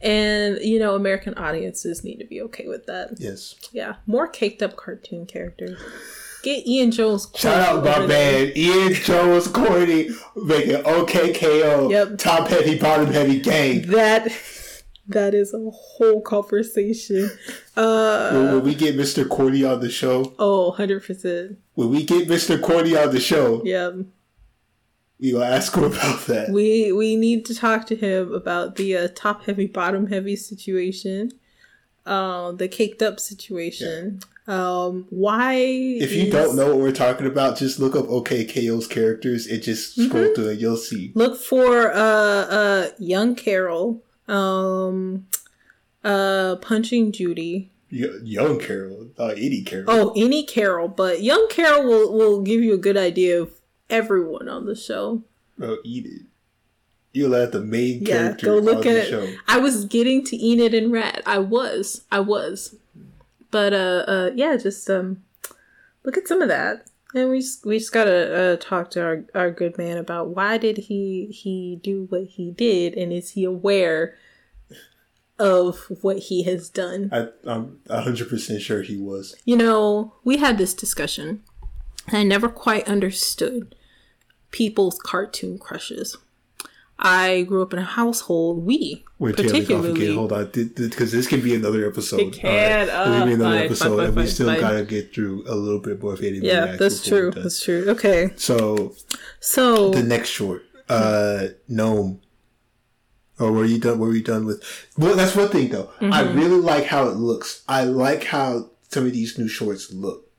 and 0.02 0.60
you 0.62 0.78
know, 0.80 0.96
American 0.96 1.34
audiences 1.36 2.04
need 2.04 2.18
to 2.18 2.26
be 2.26 2.42
okay 2.44 2.68
with 2.68 2.86
that. 2.86 3.16
Yes. 3.18 3.56
Yeah, 3.72 3.96
more 4.06 4.28
caked 4.28 4.62
up 4.62 4.76
cartoon 4.76 5.26
characters. 5.26 5.80
Get 6.44 6.68
Ian 6.68 6.92
Jones-Quartey. 6.92 7.38
Shout 7.40 7.60
out 7.60 7.84
my 7.84 8.06
man 8.06 8.52
Ian 8.56 8.94
Jones-Quartey 8.94 10.12
making 10.36 10.86
OK 10.86 11.34
K.O. 11.34 11.90
Yep. 11.90 12.18
top 12.20 12.48
heavy 12.48 12.78
bottom 12.78 13.08
heavy 13.12 13.40
gang. 13.40 13.82
That 13.88 14.28
that 15.08 15.34
is 15.34 15.54
a 15.54 15.70
whole 15.72 16.22
conversation. 16.22 17.30
Uh 17.76 18.32
When, 18.32 18.46
when 18.54 18.64
we 18.64 18.76
get 18.76 18.96
Mr. 18.96 19.26
Quartey 19.26 19.70
on 19.70 19.80
the 19.82 19.90
show, 19.90 20.34
oh, 20.40 20.70
100 20.70 21.04
percent. 21.04 21.58
when 21.76 21.90
we 21.90 22.04
get 22.04 22.28
Mr. 22.28 22.58
Quartey 22.60 22.96
on 23.02 23.14
the 23.14 23.20
show, 23.20 23.62
Yeah, 23.66 23.92
we 25.20 25.34
will 25.34 25.44
ask 25.44 25.74
him 25.76 25.84
about 25.86 26.26
that. 26.28 26.50
we 26.52 26.92
we 26.92 27.16
need 27.16 27.46
to 27.46 27.56
talk 27.56 27.86
to 27.88 27.96
him 27.96 28.34
about 28.34 28.76
the 28.76 28.96
uh, 28.98 29.08
top 29.16 29.46
heavy, 29.46 29.68
bottom 29.68 30.08
heavy 30.08 30.36
situation. 30.36 31.32
Um, 32.06 32.58
the 32.58 32.68
caked 32.68 33.02
up 33.02 33.20
situation. 33.20 34.20
Um, 34.48 35.08
why? 35.10 35.54
If 35.56 36.12
you 36.14 36.26
is- 36.26 36.32
don't 36.32 36.56
know 36.56 36.68
what 36.68 36.78
we're 36.78 36.92
talking 36.92 37.26
about, 37.26 37.58
just 37.58 37.80
look 37.80 37.96
up 37.96 38.08
OK 38.10 38.46
K.O.'s 38.46 38.86
characters 38.86 39.48
and 39.48 39.62
just 39.64 39.96
scroll 39.96 40.26
Mm-hmm. 40.26 40.34
through 40.36 40.50
it. 40.50 40.60
You'll 40.60 40.78
see. 40.78 41.12
look 41.16 41.36
for 41.40 41.92
uh 41.92 42.46
uh 42.60 42.90
young 43.00 43.34
carol 43.36 44.04
um 44.28 45.28
uh 46.04 46.56
punching 46.58 47.12
judy 47.12 47.72
Young 47.90 48.60
Carol, 48.60 49.10
uh, 49.18 49.28
any 49.38 49.62
Carol. 49.64 49.86
oh 49.88 50.14
any 50.18 50.44
carol 50.44 50.88
but 50.90 51.22
young 51.24 51.48
carol 51.50 51.84
will 51.88 52.12
will 52.12 52.42
give 52.42 52.62
you 52.62 52.74
a 52.74 52.78
good 52.78 52.98
idea 52.98 53.42
of 53.42 53.52
everyone 53.90 54.50
on 54.50 54.66
the 54.66 54.76
show 54.76 55.24
Oh, 55.62 55.78
eat 55.86 56.06
it. 56.06 56.22
You 57.14 57.30
let 57.30 57.54
the 57.54 57.62
main 57.62 58.02
yeah 58.02 58.08
character 58.24 58.48
go 58.48 58.58
look 58.58 58.86
at 58.86 59.08
show. 59.08 59.26
i 59.48 59.58
was 59.58 59.86
getting 59.86 60.26
to 60.26 60.36
enid 60.46 60.74
and 60.74 60.92
rad 60.92 61.22
i 61.26 61.38
was 61.40 62.02
i 62.12 62.20
was 62.20 62.76
but 63.52 63.72
uh 63.74 64.04
uh 64.08 64.32
yeah 64.36 64.58
just 64.58 64.90
um 64.90 65.24
look 66.04 66.18
at 66.18 66.28
some 66.28 66.42
of 66.42 66.50
that 66.50 66.88
and 67.16 67.30
we 67.30 67.40
just, 67.40 67.66
we 67.66 67.80
just 67.80 67.92
gotta 67.94 68.54
uh, 68.54 68.58
talk 68.58 68.92
to 68.92 69.02
our, 69.04 69.26
our 69.34 69.50
good 69.50 69.78
man 69.78 69.98
about 69.98 70.30
why 70.36 70.58
did 70.58 70.78
he 70.78 71.28
he 71.28 71.80
do 71.82 72.06
what 72.10 72.26
he 72.26 72.52
did 72.52 72.94
and 72.96 73.12
is 73.14 73.32
he 73.32 73.44
aware 73.44 74.16
of 75.40 75.88
what 76.02 76.18
he 76.20 76.44
has 76.44 76.70
done? 76.70 77.10
I, 77.12 77.28
I'm 77.50 77.80
100% 77.90 78.60
sure 78.62 78.82
he 78.84 78.98
was. 78.98 79.36
you 79.46 79.58
know 79.58 80.14
we 80.24 80.38
had 80.38 80.58
this 80.58 80.74
discussion. 80.74 81.42
And 82.08 82.18
i 82.18 82.24
never 82.24 82.50
quite 82.50 82.88
understood 82.88 83.74
people's 84.52 85.00
cartoon 85.00 85.58
crushes 85.58 86.18
i 87.00 87.44
grew 87.44 87.62
up 87.62 87.74
in 87.74 87.80
a 87.80 87.84
household 87.84 88.66
we 88.66 89.04
We're 89.20 89.34
tailing 89.34 89.50
off 89.50 89.56
again. 89.56 89.82
particularly 89.82 90.16
Hold 90.16 90.32
on. 90.32 90.46
Because 90.54 91.12
this 91.12 91.28
can 91.28 91.42
be 91.42 91.54
another 91.56 91.88
episode. 91.88 92.20
It 92.22 92.34
can. 92.34 92.90
All 92.90 93.10
right. 93.10 93.10
This 93.10 93.18
can 93.20 93.28
be 93.28 93.34
Uh, 93.34 93.36
another 93.36 93.56
fine, 93.58 93.66
episode. 93.66 93.98
fine, 93.98 94.06
and 94.08 94.16
we 94.16 94.28
still 94.28 94.48
fine. 94.48 94.60
got 94.62 94.72
to 94.72 94.84
get 94.86 95.14
through 95.14 95.44
a 95.48 95.56
little 95.56 95.80
bit 95.80 96.02
more 96.02 96.14
of 96.14 96.22
it. 96.24 96.34
yeah 96.44 96.76
that's 96.78 97.06
true 97.06 97.32
that's 97.32 97.62
true 97.64 97.86
okay 97.90 98.32
So, 98.38 98.94
so 99.40 99.90
the 99.92 100.04
next 100.04 100.30
short, 100.30 100.64
uh, 100.90 101.48
Gnome. 101.68 102.22
Or 103.40 103.52
were 103.52 103.66
you 103.66 103.80
done? 103.80 104.00
Were 104.00 104.14
you 104.16 104.24
done 104.24 104.46
with? 104.46 104.64
Well, 104.98 105.16
that's 105.18 105.36
one 105.36 105.50
thing 105.50 105.68
though. 105.70 105.90
I 106.00 106.24
Mm-hmm. 106.24 106.40
really 106.40 106.62
like 106.62 106.86
how 106.86 107.10
it 107.10 107.18
looks. 107.18 107.64
I 107.68 107.84
like 107.84 108.24
how 108.24 108.70
some 108.90 109.06
of 109.06 109.12
these 109.12 109.38
new 109.38 109.50
shorts 109.50 109.92
look. 109.92 110.32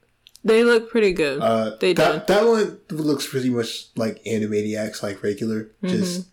they 0.42 0.64
look 0.64 0.88
pretty 0.88 1.12
good 1.12 1.40
Uh, 1.42 1.76
They 1.80 1.92
that 1.92 2.26
that 2.28 2.46
one 2.46 2.78
looks 2.90 3.26
pretty 3.28 3.50
much 3.50 3.88
like 3.96 4.22
Animaniacs, 4.24 5.02
like 5.02 5.22
regular. 5.22 5.64
Mm-hmm. 5.82 5.88
Just 5.88 6.28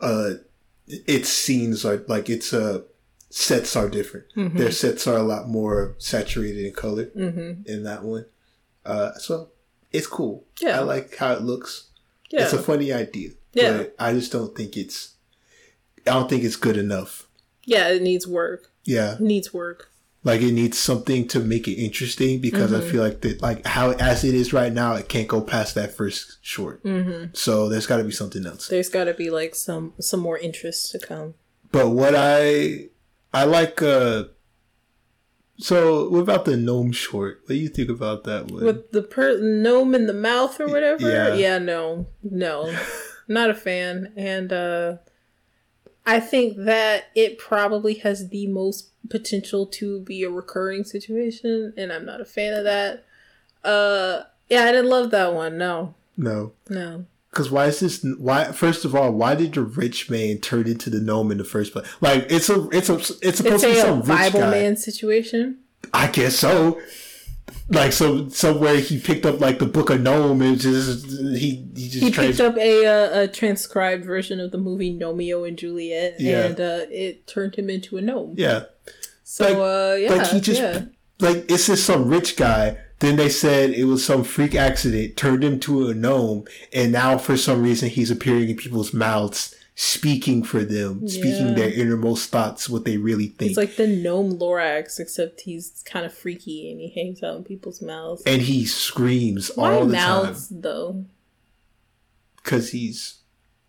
uh, 0.00 0.30
its 0.86 1.28
scenes 1.28 1.84
are 1.84 2.02
like 2.08 2.28
its 2.30 2.52
uh 2.52 2.80
sets 3.30 3.76
are 3.76 3.88
different. 3.88 4.26
Mm-hmm. 4.36 4.56
Their 4.58 4.70
sets 4.72 5.06
are 5.06 5.16
a 5.18 5.22
lot 5.22 5.48
more 5.48 5.94
saturated 5.98 6.64
in 6.64 6.72
color 6.72 7.10
in 7.14 7.82
that 7.84 8.02
one. 8.02 8.24
Uh, 8.86 9.12
so 9.14 9.50
it's 9.92 10.06
cool. 10.06 10.44
Yeah. 10.60 10.78
I 10.80 10.82
like 10.82 11.16
how 11.16 11.32
it 11.34 11.42
looks. 11.42 11.88
yeah 12.30 12.44
It's 12.44 12.54
a 12.54 12.58
funny 12.62 12.90
idea. 12.92 13.30
Yeah. 13.52 13.76
but 13.78 13.94
I 13.98 14.12
just 14.14 14.32
don't 14.32 14.56
think 14.56 14.76
it's. 14.76 15.14
I 16.06 16.12
don't 16.12 16.28
think 16.30 16.42
it's 16.44 16.56
good 16.56 16.76
enough. 16.78 17.26
yeah 17.64 17.88
it 17.90 18.00
needs 18.02 18.26
work 18.26 18.70
Yeah, 18.84 19.14
it 19.14 19.20
needs 19.20 19.52
work 19.52 19.90
like 20.24 20.40
it 20.42 20.52
needs 20.52 20.76
something 20.78 21.28
to 21.28 21.38
make 21.40 21.68
it 21.68 21.74
interesting 21.74 22.40
because 22.40 22.70
Mm-hmm. 22.72 22.86
I 22.88 22.90
feel 22.90 23.02
like 23.02 23.20
that, 23.22 23.40
like 23.40 23.64
how 23.66 23.92
as 23.92 24.24
it 24.24 24.34
is 24.34 24.52
right 24.52 24.72
now, 24.72 24.94
it 24.94 25.08
can't 25.08 25.28
go 25.28 25.40
past 25.40 25.74
that 25.76 25.94
first 25.96 26.38
short. 26.42 26.82
Mm-hmm. 26.84 27.34
So 27.34 27.68
there's 27.68 27.86
got 27.86 27.98
to 27.98 28.04
be 28.04 28.10
something 28.12 28.44
else. 28.46 28.68
there's 28.68 28.88
got 28.88 29.04
to 29.04 29.14
be 29.14 29.30
like 29.30 29.54
some 29.54 29.94
some 30.00 30.20
more 30.20 30.36
interest 30.38 30.90
to 30.92 30.98
come 30.98 31.34
But 31.72 31.90
what 31.90 32.14
I 32.16 32.88
I 33.32 33.44
like. 33.44 33.80
uh 33.82 34.24
So 35.60 36.08
what 36.08 36.20
about 36.20 36.44
the 36.44 36.56
gnome 36.56 36.92
short? 36.92 37.40
What 37.42 37.48
do 37.48 37.54
you 37.56 37.68
think 37.68 37.88
about 37.90 38.24
that 38.24 38.50
one? 38.50 38.64
with 38.64 38.90
the 38.92 39.02
per- 39.02 39.38
gnome 39.40 39.94
in 39.94 40.06
the 40.06 40.12
mouth 40.14 40.60
or 40.60 40.68
whatever 40.68 41.10
Yeah. 41.10 41.34
yeah, 41.34 41.58
no 41.58 42.06
no 42.22 42.72
not 43.28 43.50
a 43.50 43.54
fan 43.54 44.12
and 44.16 44.52
uh 44.52 44.96
i 46.08 46.18
think 46.20 46.56
that 46.56 47.04
it 47.14 47.38
probably 47.38 47.94
has 47.94 48.28
the 48.28 48.46
most 48.46 48.90
potential 49.08 49.66
to 49.66 50.00
be 50.00 50.22
a 50.22 50.30
recurring 50.30 50.84
situation 50.84 51.72
and 51.76 51.92
i'm 51.92 52.04
not 52.04 52.20
a 52.20 52.24
fan 52.24 52.52
of 52.52 52.64
that 52.64 53.04
uh 53.64 54.22
yeah 54.48 54.64
i 54.64 54.72
didn't 54.72 54.90
love 54.90 55.10
that 55.10 55.32
one 55.32 55.56
no 55.56 55.94
no, 56.16 56.52
no 56.68 57.04
because 57.30 57.50
why 57.50 57.66
is 57.66 57.80
this? 57.80 58.04
Why 58.18 58.50
first 58.52 58.84
of 58.84 58.94
all, 58.96 59.12
why 59.12 59.34
did 59.34 59.52
the 59.52 59.62
rich 59.62 60.10
man 60.10 60.38
turn 60.38 60.66
into 60.66 60.90
the 60.90 60.98
gnome 60.98 61.30
in 61.30 61.38
the 61.38 61.44
first 61.44 61.72
place? 61.72 61.86
Like 62.00 62.26
it's 62.30 62.48
a 62.48 62.68
it's 62.70 62.88
a 62.88 62.94
it's 62.94 63.36
supposed 63.36 63.62
it's 63.62 63.62
to 63.62 63.66
be 63.66 63.78
a 63.78 63.82
some 63.82 64.00
bible 64.00 64.40
guy. 64.40 64.50
man 64.50 64.76
situation 64.76 65.58
I 65.92 66.08
guess 66.08 66.36
so. 66.36 66.80
Like 67.70 67.92
so 67.92 68.28
somewhere 68.28 68.76
he 68.78 68.98
picked 68.98 69.26
up 69.26 69.40
like 69.40 69.58
the 69.58 69.66
book 69.66 69.90
of 69.90 70.00
gnome 70.00 70.40
and 70.42 70.58
just 70.58 71.06
he 71.06 71.66
he 71.76 71.88
just 71.88 72.02
he 72.04 72.10
tried 72.10 72.28
picked 72.28 72.40
up 72.40 72.56
a 72.56 72.86
uh, 72.86 73.20
a 73.22 73.28
transcribed 73.28 74.04
version 74.04 74.40
of 74.40 74.52
the 74.52 74.58
movie 74.58 74.98
Romeo 74.98 75.44
and 75.44 75.58
Juliet, 75.58 76.16
Yeah. 76.18 76.46
and 76.46 76.60
uh, 76.60 76.86
it 76.90 77.26
turned 77.26 77.56
him 77.56 77.68
into 77.68 77.96
a 77.98 78.00
gnome. 78.00 78.34
yeah 78.38 78.64
So 79.24 79.44
like- 79.44 79.56
uh, 79.56 79.96
yeah, 79.96 80.14
like 80.22 80.26
he 80.32 80.40
just 80.40 80.60
yeah. 80.62 80.84
like 81.20 81.50
it's 81.50 81.66
just 81.66 81.84
some 81.84 82.08
rich 82.08 82.36
guy. 82.36 82.78
Then 83.00 83.14
they 83.16 83.28
said 83.28 83.70
it 83.70 83.84
was 83.84 84.04
some 84.04 84.24
freak 84.24 84.54
accident 84.56 85.16
turned 85.16 85.44
him 85.44 85.60
to 85.60 85.88
a 85.88 85.94
gnome, 85.94 86.46
and 86.72 86.90
now 86.90 87.16
for 87.18 87.36
some 87.36 87.62
reason 87.62 87.90
he's 87.90 88.10
appearing 88.10 88.48
in 88.48 88.56
people's 88.56 88.92
mouths, 88.92 89.54
speaking 89.80 90.42
for 90.42 90.64
them, 90.64 91.06
speaking 91.06 91.54
their 91.54 91.72
innermost 91.72 92.30
thoughts, 92.30 92.68
what 92.68 92.84
they 92.84 92.96
really 92.96 93.28
think. 93.28 93.50
It's 93.50 93.56
like 93.56 93.76
the 93.76 93.86
gnome 93.86 94.36
Lorax, 94.36 94.98
except 94.98 95.42
he's 95.42 95.84
kind 95.86 96.04
of 96.04 96.12
freaky 96.12 96.68
and 96.70 96.80
he 96.80 96.88
hangs 96.90 97.22
out 97.22 97.36
in 97.36 97.44
people's 97.44 97.80
mouths. 97.80 98.22
and 98.26 98.42
he 98.42 98.64
screams 98.64 99.52
Why 99.54 99.72
all 99.72 99.86
the 99.86 99.94
time. 99.94 100.08
Why 100.08 100.22
mouths 100.24 100.48
time 100.48 100.60
though? 100.62 101.04
because 102.42 102.70
he's 102.72 103.18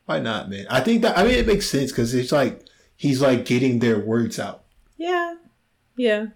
why 0.06 0.20
not, 0.20 0.50
man? 0.50 0.66
I 0.70 0.80
think 0.80 1.04
that 1.04 1.18
I 1.18 1.24
mean 1.24 1.34
it 1.34 1.46
makes 1.46 1.68
sense 1.70 1.92
because 1.92 2.14
it's 2.16 2.32
like 2.32 2.66
he's 2.96 3.22
like 3.22 3.46
getting 3.46 3.78
their 3.80 4.00
words 4.00 4.40
out. 4.40 4.64
Yeah, 4.98 5.36
yeah. 5.96 6.28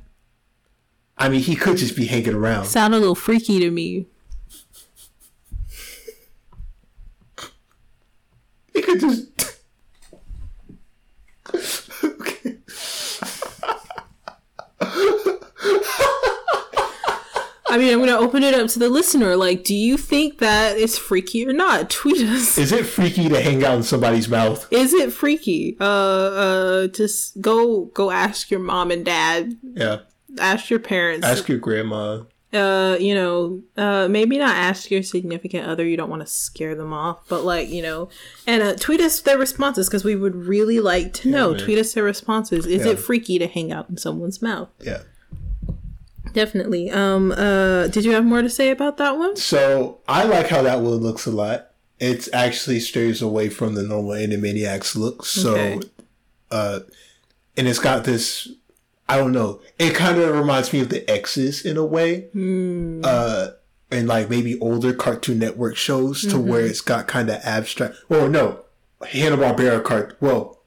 I 1.17 1.29
mean, 1.29 1.41
he 1.41 1.55
could 1.55 1.77
just 1.77 1.95
be 1.95 2.05
hanging 2.05 2.33
around. 2.35 2.65
Sound 2.65 2.93
a 2.93 2.99
little 2.99 3.15
freaky 3.15 3.59
to 3.59 3.71
me. 3.71 4.07
He 8.73 8.81
could 8.81 8.99
just. 8.99 9.29
okay. 12.03 12.57
I 17.73 17.77
mean, 17.79 17.91
I'm 17.91 17.97
going 17.99 18.09
to 18.09 18.17
open 18.17 18.43
it 18.43 18.53
up 18.53 18.67
to 18.69 18.79
the 18.79 18.87
listener. 18.89 19.35
Like, 19.35 19.63
do 19.63 19.73
you 19.73 19.97
think 19.97 20.37
that 20.39 20.77
is 20.77 20.97
freaky 20.97 21.47
or 21.47 21.53
not? 21.53 21.89
Tweet 22.01 22.21
us. 22.27 22.57
Is 22.57 22.71
it 22.71 22.85
freaky 22.85 23.29
to 23.29 23.41
hang 23.41 23.63
out 23.63 23.75
in 23.77 23.83
somebody's 23.83 24.29
mouth? 24.29 24.67
Is 24.71 24.93
it 24.93 25.11
freaky? 25.11 25.75
Uh, 25.79 25.83
uh, 25.83 26.87
just 26.87 27.41
go 27.41 27.85
go 27.85 28.11
ask 28.11 28.51
your 28.51 28.59
mom 28.59 28.91
and 28.91 29.03
dad. 29.03 29.57
Yeah. 29.63 29.99
Ask 30.39 30.69
your 30.69 30.79
parents. 30.79 31.25
Ask 31.25 31.47
your 31.49 31.57
grandma. 31.57 32.23
uh, 32.53 32.95
you 32.99 33.15
know, 33.15 33.63
uh, 33.77 34.07
maybe 34.07 34.37
not 34.37 34.55
ask 34.55 34.91
your 34.91 35.01
significant 35.01 35.67
other. 35.67 35.83
You 35.83 35.97
don't 35.97 36.09
want 36.11 36.21
to 36.21 36.27
scare 36.27 36.75
them 36.75 36.93
off, 36.93 37.27
but 37.27 37.43
like, 37.43 37.69
you 37.69 37.81
know, 37.81 38.09
and 38.45 38.61
uh, 38.61 38.75
tweet 38.75 38.99
us 39.01 39.19
their 39.21 39.39
responses 39.39 39.89
because 39.89 40.03
we 40.03 40.15
would 40.15 40.35
really 40.35 40.79
like 40.79 41.13
to 41.13 41.29
know. 41.31 41.57
tweet 41.57 41.79
us 41.79 41.93
their 41.93 42.03
responses. 42.03 42.67
Is 42.67 42.85
Yeah. 42.85 42.91
it 42.91 42.99
freaky 42.99 43.39
to 43.39 43.47
hang 43.47 43.71
out 43.71 43.89
in 43.89 43.97
someone's 43.97 44.39
mouth? 44.43 44.69
Yeah. 44.79 45.01
Definitely. 46.33 46.89
Um. 46.91 47.31
Uh. 47.31 47.87
Did 47.87 48.05
you 48.05 48.11
have 48.11 48.25
more 48.25 48.41
to 48.41 48.49
say 48.49 48.69
about 48.71 48.97
that 48.97 49.17
one? 49.17 49.35
So 49.35 49.99
I 50.07 50.23
like 50.23 50.47
how 50.49 50.61
that 50.63 50.81
one 50.81 50.95
looks 50.95 51.25
a 51.25 51.31
lot. 51.31 51.69
It 51.99 52.27
actually 52.33 52.79
stays 52.81 53.21
away 53.21 53.49
from 53.49 53.75
the 53.75 53.83
normal 53.83 54.11
Animaniacs 54.11 54.95
look. 54.95 55.25
So, 55.25 55.55
Okay. 55.55 55.79
uh, 56.51 56.79
and 57.55 57.67
it's 57.67 57.79
got 57.79 58.03
this. 58.03 58.49
I 59.07 59.17
don't 59.17 59.31
know. 59.31 59.61
It 59.79 59.93
kind 59.95 60.17
of 60.17 60.35
reminds 60.35 60.73
me 60.73 60.79
of 60.81 60.89
the 60.89 61.09
X's 61.09 61.63
in 61.65 61.77
a 61.77 61.85
way. 61.85 62.27
Uh, 63.03 63.49
and 63.91 64.07
like 64.07 64.29
maybe 64.29 64.59
older 64.59 64.91
Cartoon 64.93 65.39
Network 65.39 65.75
shows 65.77 66.21
to 66.27 66.39
where 66.39 66.61
it's 66.65 66.81
got 66.81 67.07
kind 67.07 67.29
of 67.29 67.39
abstract. 67.43 67.95
Well, 68.09 68.27
no, 68.27 68.61
Hanna 69.07 69.37
Barbera 69.37 69.83
cart. 69.83 70.17
Well, 70.19 70.61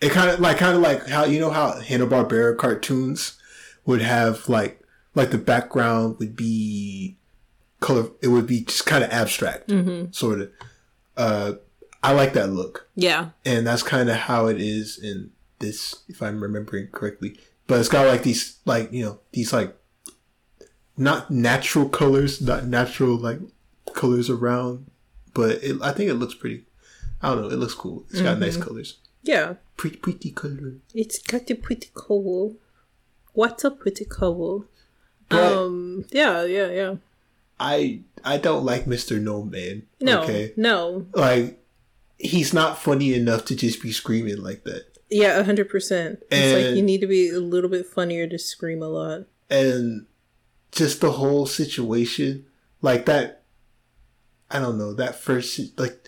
it 0.00 0.12
kind 0.12 0.30
of 0.30 0.40
like 0.40 0.58
kind 0.58 0.76
of 0.76 0.82
like 0.82 1.08
how 1.08 1.24
you 1.24 1.40
know 1.40 1.50
how 1.50 1.78
Hanna 1.80 2.06
Barbera 2.06 2.56
cartoons 2.56 3.38
would 3.86 4.02
have 4.02 4.48
like 4.48 4.80
like 5.14 5.30
the 5.30 5.38
background 5.38 6.18
would 6.18 6.34
be 6.36 7.16
color. 7.80 8.10
It 8.22 8.28
would 8.28 8.46
be 8.46 8.62
just 8.62 8.86
kind 8.86 9.04
of 9.04 9.10
abstract, 9.10 9.70
sort 10.14 10.40
of. 10.42 10.50
Uh, 11.16 11.52
I 12.02 12.12
like 12.12 12.32
that 12.32 12.48
look, 12.50 12.88
Yeah. 12.96 13.30
and 13.44 13.66
that's 13.66 13.82
kind 13.82 14.08
of 14.10 14.16
how 14.16 14.46
it 14.46 14.60
is 14.60 14.98
in 14.98 15.30
this, 15.60 16.02
if 16.08 16.20
I'm 16.22 16.42
remembering 16.42 16.88
correctly. 16.88 17.38
But 17.68 17.78
it's 17.80 17.88
got 17.88 18.06
like 18.08 18.22
these, 18.24 18.58
like 18.64 18.92
you 18.92 19.04
know, 19.04 19.20
these 19.32 19.52
like 19.52 19.76
not 20.96 21.30
natural 21.30 21.88
colors, 21.88 22.40
not 22.40 22.66
natural 22.66 23.16
like 23.16 23.38
colors 23.94 24.28
around, 24.30 24.90
but 25.34 25.62
it, 25.62 25.76
I 25.82 25.92
think 25.92 26.10
it 26.10 26.14
looks 26.14 26.34
pretty. 26.34 26.64
I 27.20 27.28
don't 27.34 27.42
know. 27.42 27.48
It 27.50 27.58
looks 27.58 27.74
cool. 27.74 28.04
It's 28.10 28.20
got 28.20 28.38
nice 28.40 28.56
colors. 28.56 28.98
Yeah. 29.22 29.54
Pretty, 29.76 29.96
pretty 29.96 30.30
color. 30.32 30.74
It's 30.94 31.18
got 31.22 31.48
a 31.50 31.54
pretty 31.54 31.88
cool. 31.94 32.56
What's 33.32 33.64
a 33.64 33.70
pretty? 33.70 34.06
But 34.08 34.66
Um. 35.32 36.04
Yeah. 36.10 36.44
Yeah. 36.44 36.70
Yeah. 36.70 36.94
I 37.58 38.00
I 38.24 38.38
don't 38.38 38.64
like 38.64 38.84
Mr. 38.84 39.20
No 39.20 39.42
Man. 39.42 39.84
No. 40.00 40.22
Okay. 40.22 40.52
No. 40.56 41.06
Like 41.14 41.58
he's 42.18 42.52
not 42.52 42.78
funny 42.78 43.14
enough 43.14 43.44
to 43.46 43.56
just 43.56 43.82
be 43.82 43.92
screaming 43.92 44.42
like 44.42 44.64
that. 44.64 44.86
Yeah. 45.10 45.38
A 45.38 45.44
hundred 45.44 45.68
percent. 45.68 46.22
It's 46.30 46.52
like 46.68 46.76
you 46.76 46.82
need 46.82 47.00
to 47.00 47.06
be 47.06 47.30
a 47.30 47.40
little 47.40 47.70
bit 47.70 47.86
funnier 47.86 48.26
to 48.26 48.38
scream 48.38 48.82
a 48.82 48.88
lot. 48.88 49.26
And 49.50 50.06
just 50.70 51.00
the 51.00 51.12
whole 51.12 51.46
situation, 51.46 52.46
like 52.80 53.06
that 53.06 53.42
I 54.50 54.58
don't 54.58 54.76
know, 54.78 54.92
that 54.94 55.14
first 55.14 55.78
like 55.78 56.06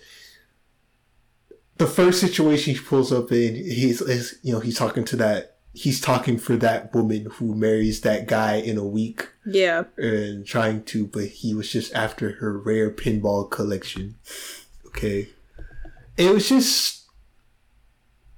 the 1.79 1.87
first 1.87 2.21
situation 2.21 2.75
he 2.75 2.81
pulls 2.81 3.13
up 3.13 3.33
in, 3.33 3.55
he's 3.55 4.01
is 4.01 4.39
you 4.43 4.53
know, 4.53 4.61
he's 4.61 4.77
talking 4.79 5.05
to 5.07 5.17
that 5.17 5.54
he's 5.75 6.01
talking 6.01 6.39
for 6.39 6.57
that 6.57 6.95
woman 6.95 7.27
who 7.33 7.53
marries 7.55 8.03
that 8.03 8.27
guy 8.29 8.55
in 8.55 8.79
a 8.79 8.85
week 8.85 9.29
Yeah. 9.45 9.85
and 9.99 10.47
trying 10.47 10.85
to, 10.85 11.07
but 11.07 11.25
he 11.27 11.53
was 11.53 11.71
just 11.71 11.93
after 11.95 12.37
her 12.37 12.57
rare 12.57 12.91
pinball 12.91 13.51
collection. 13.51 14.15
Okay. 14.87 15.29
It 16.17 16.33
was 16.33 16.49
just, 16.49 17.03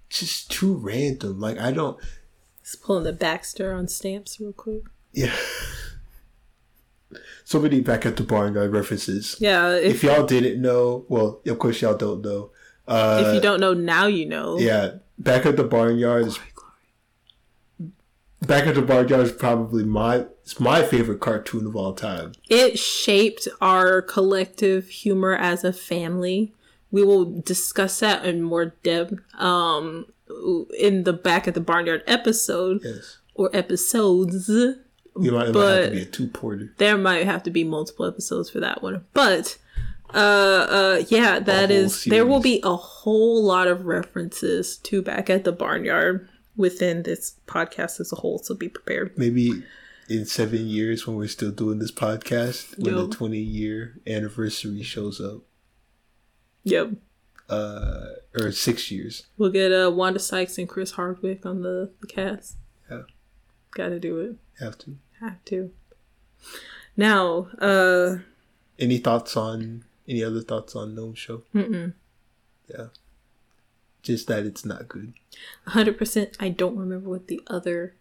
just 0.09 0.51
too 0.51 0.75
random. 0.75 1.39
Like, 1.39 1.59
I 1.59 1.73
don't, 1.73 1.99
Just 2.65 2.83
pulling 2.83 3.05
the 3.05 3.13
Baxter 3.13 3.73
on 3.75 3.87
stamps 3.89 4.41
real 4.41 4.55
quick. 4.55 4.85
yeah. 5.13 5.37
Somebody 7.45 7.81
back 7.81 8.05
at 8.05 8.17
the 8.17 8.25
barnyard 8.25 8.73
references. 8.73 9.37
Yeah. 9.39 9.77
If 9.77 9.97
If 9.97 10.03
y'all 10.03 10.27
didn't 10.27 10.61
know, 10.61 11.05
well, 11.09 11.41
of 11.47 11.59
course 11.59 11.81
y'all 11.81 11.97
don't 11.97 12.23
know. 12.23 12.51
Uh, 12.89 13.23
if 13.27 13.35
you 13.35 13.41
don't 13.41 13.61
know 13.61 13.73
now, 13.75 14.07
you 14.07 14.27
know. 14.27 14.59
yeah, 14.59 14.93
back 15.19 15.45
at 15.47 15.57
the 15.57 15.65
barnyard 15.65 16.27
is 16.27 16.39
back 18.43 18.67
at 18.67 18.75
the 18.75 18.83
barnyard 18.83 19.21
is 19.27 19.33
probably 19.33 19.85
my 19.85 20.27
it's 20.43 20.61
my 20.61 20.83
favorite 20.83 21.21
cartoon 21.21 21.67
of 21.67 21.75
all 21.75 21.93
time. 21.93 22.33
It 22.49 22.79
shaped 22.79 23.49
our 23.61 24.01
collective 24.03 24.89
humor 24.89 25.35
as 25.35 25.65
a 25.65 25.73
family. 25.73 26.53
We 26.93 27.03
will 27.03 27.25
discuss 27.41 27.99
that 28.01 28.25
in 28.25 28.43
more 28.43 28.67
depth 28.85 29.15
um, 29.41 30.07
in 30.79 31.03
the 31.05 31.13
back 31.13 31.49
at 31.49 31.55
the 31.55 31.61
barnyard 31.61 32.03
episode 32.07 32.81
Yes, 32.85 33.19
or 33.35 33.51
episodes. 33.53 34.49
you 34.49 34.77
might, 35.17 35.27
it 35.27 35.33
might 35.33 35.45
have 35.47 35.55
But- 35.55 35.85
to 35.87 35.91
be 35.91 36.03
a 36.03 36.05
two 36.05 36.29
porter. 36.29 36.73
There 36.79 36.97
might 36.97 37.25
have 37.27 37.43
to 37.45 37.51
be 37.51 37.65
multiple 37.65 38.07
episodes 38.07 38.49
for 38.51 38.61
that 38.61 38.83
one, 38.83 39.05
but 39.15 39.59
uh, 40.15 40.19
uh, 40.19 41.03
yeah, 41.09 41.41
that 41.41 41.73
is 41.73 41.97
is. 41.97 42.05
There 42.05 42.25
will 42.25 42.41
be 42.41 42.61
a 42.63 42.77
whole 42.77 43.43
lot 43.43 43.67
of 43.67 43.85
references 43.87 44.77
to 44.85 45.03
back 45.03 45.29
at 45.29 45.43
the 45.43 45.53
barnyard 45.53 46.29
within 46.57 47.03
this 47.03 47.37
podcast 47.47 48.01
as 48.01 48.13
a 48.13 48.17
whole. 48.17 48.39
So 48.39 48.55
be 48.55 48.69
prepared. 48.69 49.17
maybe 49.17 49.63
in 50.09 50.25
seven 50.25 50.67
years 50.69 51.07
when 51.07 51.17
we're 51.17 51.27
still 51.29 51.51
doing 51.51 51.79
this 51.81 51.91
podcast, 51.93 52.79
when 52.79 52.95
the 52.95 53.09
20 53.09 53.39
year 53.39 53.99
anniversary 54.07 54.83
shows 54.83 55.21
up, 55.21 55.43
Yep. 56.65 56.93
uh, 57.49 58.07
or 58.39 58.53
six 58.53 58.91
years. 58.91 59.27
We'll 59.37 59.51
get 59.51 59.73
uh, 59.73 59.91
Wanda 59.91 60.19
Sykes 60.19 60.59
and 60.59 60.69
Chris 60.69 60.93
Hardwick 60.93 61.45
on 61.47 61.63
the, 61.63 61.91
the 62.01 62.07
cast. 62.07 62.57
Yeah. 62.91 63.03
Gotta 63.73 63.99
do 64.01 64.19
it. 64.21 64.37
Have 64.63 64.79
to. 64.79 64.97
Have 65.21 65.45
to. 65.47 65.71
Now, 66.97 67.49
uh, 67.61 68.19
Any 68.79 68.99
thoughts 68.99 69.37
on 69.37 69.85
any 70.09 70.23
other 70.23 70.41
thoughts 70.41 70.77
on 70.77 70.95
Gnome 70.95 71.15
Show? 71.15 71.43
mm-mm. 71.55 71.93
Yeah, 72.69 72.87
just 74.07 74.27
that 74.29 74.45
it's 74.47 74.65
not 74.65 74.89
good. 74.89 75.15
100%. 75.69 76.37
I 76.41 76.49
don't 76.49 76.77
remember 76.77 77.09
what 77.11 77.29
the 77.29 77.41
other. 77.47 77.95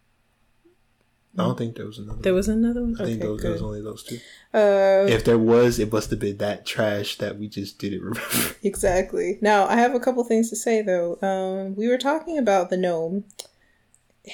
I 1.38 1.42
don't 1.42 1.58
think 1.58 1.76
there 1.76 1.84
was 1.84 1.98
another. 1.98 2.22
There 2.22 2.32
one. 2.32 2.38
was 2.38 2.48
another 2.48 2.82
one? 2.82 2.96
I 2.98 3.04
think 3.04 3.20
those, 3.20 3.42
there 3.42 3.52
was 3.52 3.60
only 3.60 3.82
those 3.82 4.02
two. 4.02 4.16
Uh, 4.54 5.04
If 5.06 5.24
there 5.26 5.38
was, 5.38 5.78
it 5.78 5.92
must 5.92 6.08
have 6.08 6.18
been 6.18 6.38
that 6.38 6.64
trash 6.64 7.18
that 7.18 7.38
we 7.38 7.48
just 7.48 7.78
didn't 7.78 8.00
remember. 8.04 8.56
Exactly. 8.62 9.38
Now, 9.42 9.66
I 9.66 9.76
have 9.76 9.94
a 9.94 10.00
couple 10.00 10.24
things 10.24 10.48
to 10.48 10.56
say 10.56 10.80
though. 10.80 11.18
Um, 11.20 11.76
we 11.76 11.88
were 11.88 11.98
talking 11.98 12.38
about 12.38 12.70
the 12.70 12.78
gnome 12.78 13.24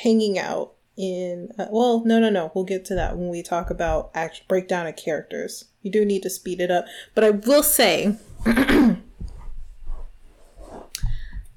hanging 0.05 0.39
out 0.39 0.74
in. 0.97 1.49
Uh, 1.59 1.66
well, 1.73 2.05
no, 2.05 2.20
no, 2.20 2.31
no. 2.31 2.53
We'll 2.55 2.65
get 2.65 2.85
to 2.86 2.94
that 2.94 3.16
when 3.16 3.28
we 3.31 3.43
talk 3.43 3.69
about 3.70 4.12
act 4.15 4.47
breakdown 4.47 4.86
of 4.86 4.94
characters. 4.94 5.65
You 5.82 5.90
do 5.90 6.05
need 6.05 6.23
to 6.23 6.31
speed 6.31 6.61
it 6.61 6.70
up, 6.70 6.85
but 7.16 7.24
I 7.24 7.31
will 7.31 7.65
say, 7.65 8.16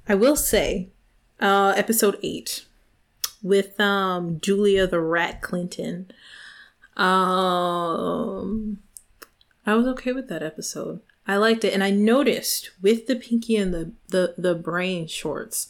I 0.08 0.16
will 0.16 0.36
say, 0.36 0.90
uh, 1.40 1.74
episode 1.76 2.18
eight 2.24 2.66
with 3.44 3.80
um 3.80 4.40
Julia 4.42 4.88
the 4.88 5.00
Rat 5.02 5.42
Clinton. 5.42 6.12
Um, 6.96 8.80
I 9.66 9.74
was 9.76 9.88
okay 9.88 10.12
with 10.14 10.30
that 10.30 10.44
episode. 10.44 11.02
I 11.28 11.38
liked 11.38 11.64
it, 11.64 11.74
and 11.74 11.84
I 11.84 11.90
noticed 11.90 12.70
with 12.82 13.08
the 13.08 13.16
Pinky 13.16 13.56
and 13.56 13.74
the 13.74 13.92
the 14.10 14.36
the 14.38 14.54
Brain 14.56 15.08
shorts, 15.08 15.70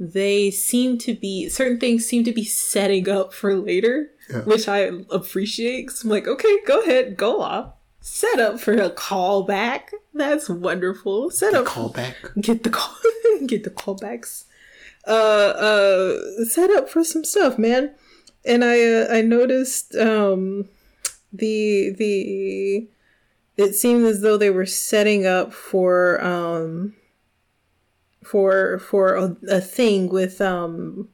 they 0.00 0.50
seem 0.50 0.96
to 0.98 1.14
be 1.14 1.48
certain 1.50 1.78
things 1.78 2.06
seem 2.06 2.24
to 2.24 2.32
be 2.32 2.44
setting 2.44 3.08
up 3.08 3.34
for 3.34 3.54
later, 3.54 4.10
Yeah. 4.30 4.40
which 4.44 4.66
I 4.66 4.90
appreciate. 5.10 5.88
Cause 5.88 6.02
I'm 6.04 6.10
like, 6.10 6.26
okay, 6.26 6.56
go 6.66 6.80
ahead, 6.82 7.16
go 7.18 7.42
off, 7.42 7.73
set 8.04 8.38
up 8.38 8.60
for 8.60 8.74
a 8.74 8.90
callback. 8.90 9.84
That's 10.12 10.48
wonderful. 10.48 11.30
Set 11.30 11.54
up, 11.54 11.64
Callback. 11.64 12.14
get 12.40 12.62
the 12.62 12.68
call, 12.68 12.94
get 13.46 13.64
the 13.64 13.70
callbacks. 13.70 14.44
Uh, 15.06 15.10
uh, 15.10 16.44
set 16.44 16.70
up 16.70 16.90
for 16.90 17.02
some 17.02 17.24
stuff, 17.24 17.58
man. 17.58 17.94
And 18.44 18.62
I 18.62 18.82
uh, 18.82 19.06
I 19.10 19.22
noticed 19.22 19.94
um 19.96 20.68
the 21.32 21.94
the 21.98 22.86
it 23.56 23.74
seemed 23.74 24.04
as 24.04 24.20
though 24.20 24.36
they 24.36 24.50
were 24.50 24.66
setting 24.66 25.26
up 25.26 25.54
for 25.54 26.22
um 26.22 26.94
for 28.22 28.78
for 28.80 29.14
a, 29.14 29.36
a 29.48 29.60
thing 29.62 30.10
with 30.10 30.42
um 30.42 31.08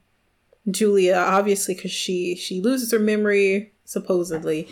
Julia, 0.68 1.14
obviously, 1.14 1.74
because 1.76 1.92
she 1.92 2.34
she 2.34 2.60
loses 2.60 2.90
her 2.90 2.98
memory 2.98 3.72
supposedly. 3.84 4.68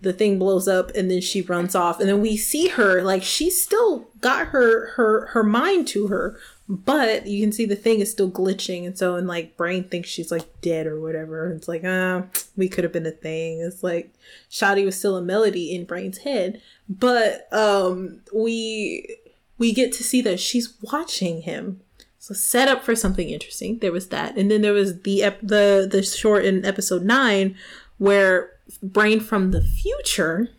The 0.00 0.12
thing 0.12 0.38
blows 0.38 0.68
up, 0.68 0.90
and 0.94 1.10
then 1.10 1.20
she 1.20 1.40
runs 1.40 1.74
off, 1.74 2.00
and 2.00 2.08
then 2.08 2.20
we 2.20 2.36
see 2.36 2.68
her 2.68 3.02
like 3.02 3.22
she's 3.22 3.62
still 3.62 4.08
got 4.20 4.48
her 4.48 4.90
her 4.90 5.26
her 5.28 5.42
mind 5.42 5.88
to 5.88 6.08
her, 6.08 6.38
but 6.68 7.26
you 7.26 7.42
can 7.42 7.50
see 7.52 7.64
the 7.64 7.76
thing 7.76 8.00
is 8.00 8.10
still 8.10 8.30
glitching, 8.30 8.86
and 8.86 8.98
so 8.98 9.16
and 9.16 9.26
like 9.26 9.56
brain 9.56 9.84
thinks 9.84 10.08
she's 10.08 10.30
like 10.30 10.60
dead 10.60 10.86
or 10.86 11.00
whatever. 11.00 11.50
It's 11.52 11.68
like 11.68 11.82
ah, 11.84 12.24
we 12.56 12.68
could 12.68 12.84
have 12.84 12.92
been 12.92 13.06
a 13.06 13.10
thing. 13.10 13.60
It's 13.60 13.82
like 13.82 14.12
Shadi 14.50 14.84
was 14.84 14.98
still 14.98 15.16
a 15.16 15.22
melody 15.22 15.74
in 15.74 15.86
brain's 15.86 16.18
head, 16.18 16.60
but 16.88 17.48
um 17.52 18.20
we 18.34 19.16
we 19.58 19.72
get 19.72 19.92
to 19.92 20.04
see 20.04 20.20
that 20.22 20.40
she's 20.40 20.74
watching 20.82 21.42
him 21.42 21.80
so 22.26 22.34
set 22.34 22.66
up 22.66 22.82
for 22.82 22.96
something 22.96 23.30
interesting. 23.30 23.78
There 23.78 23.92
was 23.92 24.08
that, 24.08 24.36
and 24.36 24.50
then 24.50 24.62
there 24.62 24.72
was 24.72 25.02
the 25.02 25.22
ep- 25.22 25.40
the 25.40 25.86
the 25.88 26.02
short 26.02 26.44
in 26.44 26.64
episode 26.64 27.04
nine 27.04 27.54
where 27.98 28.50
Brain 28.82 29.20
from 29.20 29.50
the 29.50 29.62
future 29.62 30.50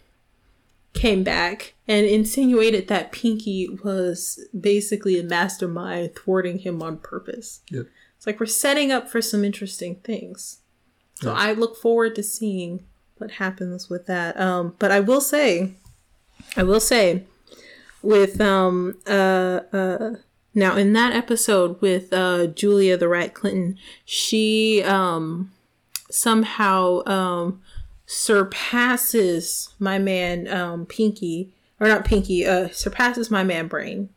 came 0.93 1.23
back 1.23 1.75
and 1.87 2.05
insinuated 2.05 2.87
that 2.87 3.11
Pinky 3.11 3.69
was 3.83 4.39
basically 4.59 5.19
a 5.19 5.23
mastermind 5.23 6.15
thwarting 6.15 6.59
him 6.59 6.81
on 6.81 6.97
purpose. 6.97 7.61
Yep. 7.69 7.87
It's 8.15 8.25
like 8.25 8.39
we're 8.39 8.47
setting 8.47 8.91
up 8.91 9.07
for 9.09 9.21
some 9.21 9.43
interesting 9.43 9.95
things. 9.95 10.59
So. 11.15 11.33
I 11.33 11.53
look 11.53 11.75
forward 11.75 12.15
to 12.15 12.23
seeing 12.23 12.83
what 13.17 13.31
happens 13.31 13.89
with 13.89 14.05
that. 14.07 14.39
Um, 14.39 14.75
but 14.79 14.91
I 14.91 14.99
will 14.99 15.21
say, 15.21 15.73
I 16.55 16.63
will 16.63 16.79
say, 16.79 17.23
with 18.03 18.39
um 18.39 18.97
uh 19.07 19.61
uh 19.73 20.15
now 20.53 20.75
in 20.75 20.93
that 20.93 21.13
episode 21.13 21.81
with 21.81 22.13
uh 22.13 22.47
Julia 22.47 22.97
the 22.97 23.07
Rat 23.07 23.33
Clinton, 23.33 23.77
she 24.05 24.83
um 24.83 25.51
somehow 26.09 27.03
um 27.05 27.61
surpasses 28.07 29.75
my 29.79 29.99
man 29.99 30.47
um 30.47 30.85
Pinky 30.85 31.53
or 31.79 31.87
not 31.87 32.05
Pinky 32.05 32.47
uh 32.47 32.69
surpasses 32.69 33.29
my 33.29 33.43
man 33.43 33.67
Brain 33.67 34.09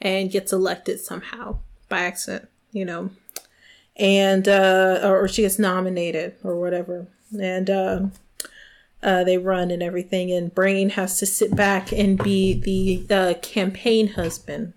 and 0.00 0.30
gets 0.30 0.52
elected 0.52 1.00
somehow 1.00 1.56
by 1.88 2.00
accident, 2.00 2.48
you 2.72 2.84
know. 2.84 3.10
And 3.96 4.48
uh 4.48 5.00
or 5.04 5.28
she 5.28 5.42
gets 5.42 5.58
nominated 5.58 6.34
or 6.42 6.60
whatever. 6.60 7.06
And 7.40 7.70
uh 7.70 8.00
uh, 9.02 9.24
they 9.24 9.38
run 9.38 9.70
and 9.70 9.82
everything, 9.82 10.30
and 10.30 10.54
Brain 10.54 10.90
has 10.90 11.18
to 11.18 11.24
sit 11.24 11.56
back 11.56 11.90
and 11.90 12.22
be 12.22 12.52
the 12.52 13.14
uh, 13.14 13.34
campaign 13.40 14.08
husband. 14.08 14.74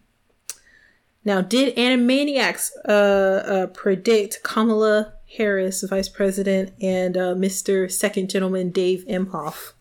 Now, 1.25 1.41
did 1.41 1.75
Animaniacs 1.75 2.71
uh, 2.87 2.91
uh, 2.91 3.67
predict 3.67 4.41
Kamala 4.43 5.13
Harris, 5.37 5.83
Vice 5.83 6.09
President, 6.09 6.73
and 6.81 7.17
uh, 7.17 7.33
Mr. 7.33 7.91
Second 7.91 8.29
Gentleman 8.29 8.69
Dave 8.69 9.05
Emhoff? 9.07 9.73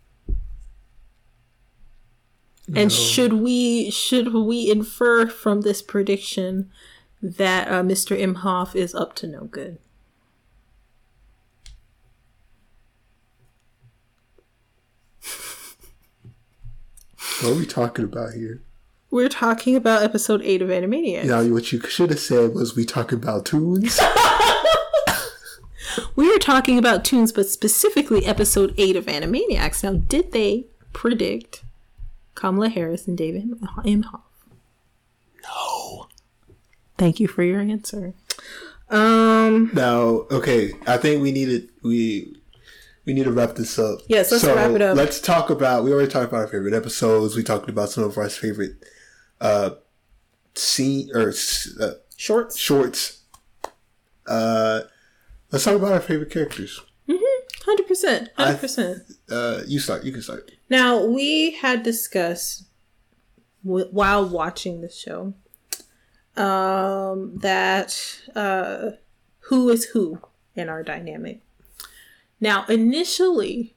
And 2.75 2.91
should 2.91 3.35
we 3.35 3.91
should 3.91 4.33
we 4.33 4.71
infer 4.71 5.27
from 5.27 5.61
this 5.61 5.83
prediction 5.83 6.71
that 7.21 7.69
uh, 7.69 7.83
Mr. 7.83 8.19
Emhoff 8.19 8.75
is 8.75 8.95
up 8.95 9.15
to 9.17 9.27
no 9.27 9.45
good? 9.45 9.79
What 17.43 17.53
are 17.53 17.55
we 17.57 17.67
talking 17.67 18.05
about 18.05 18.35
here? 18.35 18.63
We're 19.11 19.29
talking 19.29 19.77
about 19.77 20.03
episode 20.03 20.41
eight 20.43 20.63
of 20.63 20.69
Animaniacs. 20.69 21.25
Now, 21.25 21.43
what 21.45 21.73
you 21.73 21.81
should 21.81 22.11
have 22.11 22.21
said 22.21 22.55
was 22.55 22.77
we 22.77 22.85
talking 22.85 23.19
about 23.19 23.45
toons. 23.45 24.01
We 26.17 26.31
were 26.31 26.39
talking 26.39 26.79
about 26.79 27.05
toons, 27.05 27.33
but 27.33 27.49
specifically 27.49 28.25
episode 28.25 28.75
8 28.79 28.97
of 28.97 29.07
Animaniacs. 29.07 29.83
Now, 29.83 29.95
did 29.95 30.33
they 30.33 30.67
predict 30.93 31.65
Kamala 32.35 32.69
Harris 32.69 33.07
and 33.07 33.17
David 33.17 33.51
Emhoff? 33.85 34.23
no. 35.45 36.07
Thank 36.99 37.19
you 37.19 37.27
for 37.27 37.43
your 37.43 37.61
answer. 37.61 38.15
Um, 38.89 39.71
Now, 39.73 40.27
okay, 40.31 40.73
I 40.87 40.99
think 40.99 41.23
we 41.23 41.33
needed 41.33 41.71
we 41.83 42.37
we 43.05 43.13
need 43.15 43.25
to 43.25 43.33
wrap 43.33 43.55
this 43.57 43.79
up. 43.79 44.01
Yes, 44.07 44.31
let's 44.31 44.45
wrap 44.45 44.71
it 44.71 44.83
up. 44.83 44.97
Let's 44.97 45.21
talk 45.21 45.51
about. 45.51 45.83
We 45.83 45.93
already 45.93 46.11
talked 46.11 46.29
about 46.29 46.43
our 46.43 46.47
favorite 46.47 46.75
episodes. 46.75 47.35
We 47.35 47.43
talked 47.43 47.69
about 47.69 47.89
some 47.89 48.05
of 48.05 48.17
our 48.19 48.29
favorite 48.29 48.77
uh 49.41 49.71
scene 50.55 51.11
or 51.15 51.33
uh, 51.81 51.91
shorts. 52.17 52.57
shorts. 52.57 53.23
Uh, 54.27 54.83
let's 55.53 55.65
talk 55.65 55.77
about 55.77 55.93
our 55.93 56.01
favorite 56.01 56.31
characters. 56.31 56.81
100%. 57.09 58.29
100%. 58.39 59.15
Uh, 59.31 59.63
you 59.67 59.79
start. 59.79 60.05
You 60.05 60.13
can 60.13 60.23
start. 60.23 60.51
Now, 60.69 61.05
we 61.05 61.53
had 61.53 61.83
discussed 61.83 62.65
w- 63.65 63.89
while 63.91 64.29
watching 64.29 64.81
the 64.81 64.89
show 64.89 65.35
um, 66.37 67.39
that 67.39 68.21
uh, 68.35 68.93
who 69.41 69.69
is 69.69 69.85
who 69.87 70.21
in 70.57 70.69
our 70.69 70.83
dynamic. 70.83 71.41
Now, 72.41 72.65
initially, 72.69 73.77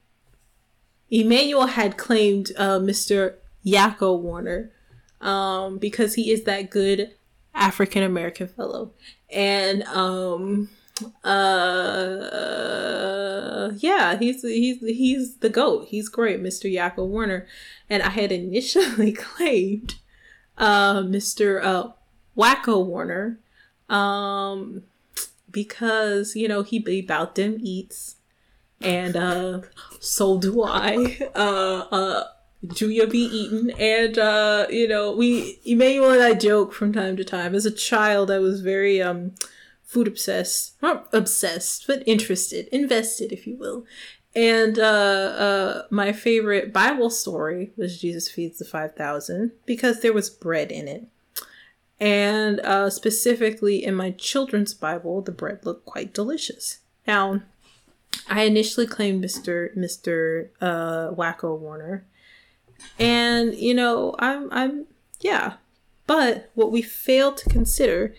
Emmanuel 1.10 1.66
had 1.66 1.96
claimed 1.96 2.50
uh, 2.56 2.78
Mr. 2.80 3.34
Yakko 3.64 4.20
Warner 4.20 4.72
um, 5.20 5.78
because 5.78 6.14
he 6.14 6.32
is 6.32 6.44
that 6.44 6.70
good 6.70 7.14
African 7.54 8.02
American 8.02 8.48
fellow. 8.48 8.92
And 9.30 9.82
um, 9.84 10.68
uh 11.24 12.50
yeah 13.76 14.16
he's 14.18 14.42
he's 14.42 14.80
he's 14.80 15.36
the 15.36 15.48
goat. 15.48 15.88
He's 15.88 16.08
great 16.08 16.42
mr 16.42 16.72
yakko 16.72 17.06
warner. 17.06 17.46
And 17.90 18.02
i 18.02 18.10
had 18.10 18.32
initially 18.32 19.12
claimed 19.26 19.96
uh 20.58 21.00
mr 21.02 21.62
uh 21.62 21.88
wakko 22.36 22.84
warner 22.84 23.38
um 23.88 24.82
because 25.50 26.34
you 26.34 26.48
know 26.48 26.62
he 26.62 26.78
be 26.78 27.00
about 27.00 27.34
them 27.34 27.58
eats. 27.60 28.16
And 28.80 29.16
uh 29.16 29.60
so 30.00 30.38
do 30.38 30.62
i. 30.64 31.18
Uh 31.34 31.86
uh 31.90 32.24
Julia 32.68 33.06
be 33.06 33.20
eaten, 33.20 33.70
and 33.78 34.18
uh, 34.18 34.66
you 34.70 34.88
know, 34.88 35.12
we 35.12 35.60
Emmanuel 35.64 36.10
and 36.12 36.22
I 36.22 36.34
joke 36.34 36.72
from 36.72 36.92
time 36.92 37.16
to 37.16 37.24
time. 37.24 37.54
As 37.54 37.66
a 37.66 37.70
child, 37.70 38.30
I 38.30 38.38
was 38.38 38.60
very 38.60 39.00
um 39.00 39.34
food 39.86 40.06
obsessed, 40.06 40.74
not 40.82 41.08
obsessed, 41.12 41.86
but 41.86 42.02
interested, 42.06 42.68
invested, 42.72 43.32
if 43.32 43.46
you 43.46 43.56
will. 43.56 43.86
And 44.34 44.78
uh, 44.78 44.82
uh, 44.82 45.82
my 45.90 46.12
favorite 46.12 46.70
Bible 46.70 47.08
story 47.08 47.72
was 47.78 47.98
Jesus 47.98 48.28
feeds 48.28 48.58
the 48.58 48.66
five 48.66 48.94
thousand 48.94 49.52
because 49.64 50.00
there 50.00 50.12
was 50.12 50.28
bread 50.28 50.70
in 50.70 50.88
it, 50.88 51.06
and 51.98 52.60
uh, 52.60 52.90
specifically 52.90 53.82
in 53.82 53.94
my 53.94 54.10
children's 54.10 54.74
Bible, 54.74 55.22
the 55.22 55.32
bread 55.32 55.64
looked 55.64 55.86
quite 55.86 56.12
delicious. 56.12 56.80
Now, 57.06 57.40
I 58.28 58.42
initially 58.42 58.86
claimed 58.86 59.22
Mister 59.22 59.72
Mister 59.74 60.50
uh, 60.60 61.12
Wakko 61.12 61.58
Warner, 61.58 62.04
and 62.98 63.54
you 63.54 63.72
know, 63.72 64.14
I'm 64.18 64.52
I'm 64.52 64.84
yeah, 65.20 65.54
but 66.06 66.50
what 66.54 66.70
we 66.70 66.82
failed 66.82 67.38
to 67.38 67.48
consider 67.48 68.14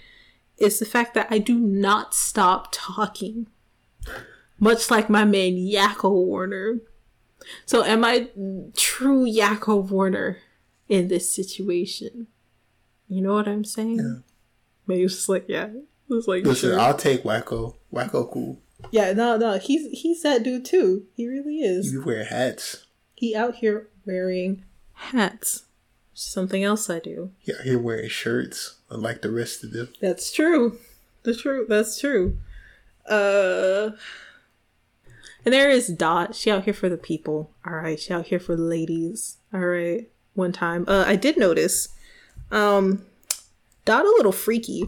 is 0.57 0.79
the 0.79 0.85
fact 0.85 1.13
that 1.13 1.27
I 1.29 1.37
do 1.37 1.59
not 1.59 2.13
stop 2.13 2.69
talking. 2.71 3.47
Much 4.59 4.89
like 4.89 5.09
my 5.09 5.23
man 5.23 5.53
Yakko 5.53 6.11
Warner. 6.11 6.79
So 7.65 7.83
am 7.83 8.03
I 8.03 8.29
true 8.75 9.25
Yakko 9.25 9.89
Warner 9.89 10.37
in 10.89 11.07
this 11.07 11.33
situation? 11.33 12.27
You 13.07 13.21
know 13.21 13.33
what 13.33 13.47
I'm 13.47 13.63
saying? 13.63 13.97
Yeah. 13.97 14.21
Maybe 14.87 15.03
it's 15.03 15.15
just 15.15 15.29
like, 15.29 15.45
yeah. 15.47 15.69
It's 16.09 16.27
like 16.27 16.43
Listen, 16.45 16.71
sure. 16.71 16.79
I'll 16.79 16.97
take 16.97 17.23
Wakko. 17.23 17.75
Wakko, 17.93 18.31
cool. 18.31 18.61
Yeah, 18.91 19.13
no, 19.13 19.37
no. 19.37 19.57
He's 19.57 19.87
he's 20.01 20.23
that 20.23 20.43
dude 20.43 20.65
too. 20.65 21.05
He 21.15 21.27
really 21.27 21.57
is. 21.57 21.91
You 21.91 22.03
wear 22.03 22.25
hats. 22.25 22.85
He 23.15 23.35
out 23.35 23.55
here 23.55 23.89
wearing 24.05 24.63
hats. 24.93 25.65
Something 26.13 26.63
else 26.63 26.89
I 26.89 26.99
do. 26.99 27.31
Yeah, 27.41 27.61
here 27.63 27.79
wearing 27.79 28.09
shirts, 28.09 28.76
unlike 28.89 29.21
the 29.21 29.31
rest 29.31 29.63
of 29.63 29.71
them. 29.71 29.89
That's 30.01 30.31
true. 30.31 30.79
The 31.23 31.35
true. 31.35 31.65
That's 31.67 31.99
true. 31.99 32.37
Uh, 33.05 33.91
and 35.45 35.53
there 35.53 35.69
is 35.69 35.87
Dot. 35.87 36.35
She 36.35 36.51
out 36.51 36.65
here 36.65 36.73
for 36.73 36.89
the 36.89 36.97
people. 36.97 37.51
All 37.65 37.73
right. 37.73 37.99
She 37.99 38.13
out 38.13 38.27
here 38.27 38.39
for 38.39 38.55
the 38.55 38.63
ladies. 38.63 39.37
All 39.53 39.61
right. 39.61 40.09
One 40.33 40.51
time, 40.51 40.85
uh, 40.87 41.03
I 41.07 41.15
did 41.15 41.35
notice, 41.37 41.89
um, 42.51 43.03
Dot 43.85 44.05
a 44.05 44.09
little 44.09 44.31
freaky. 44.31 44.87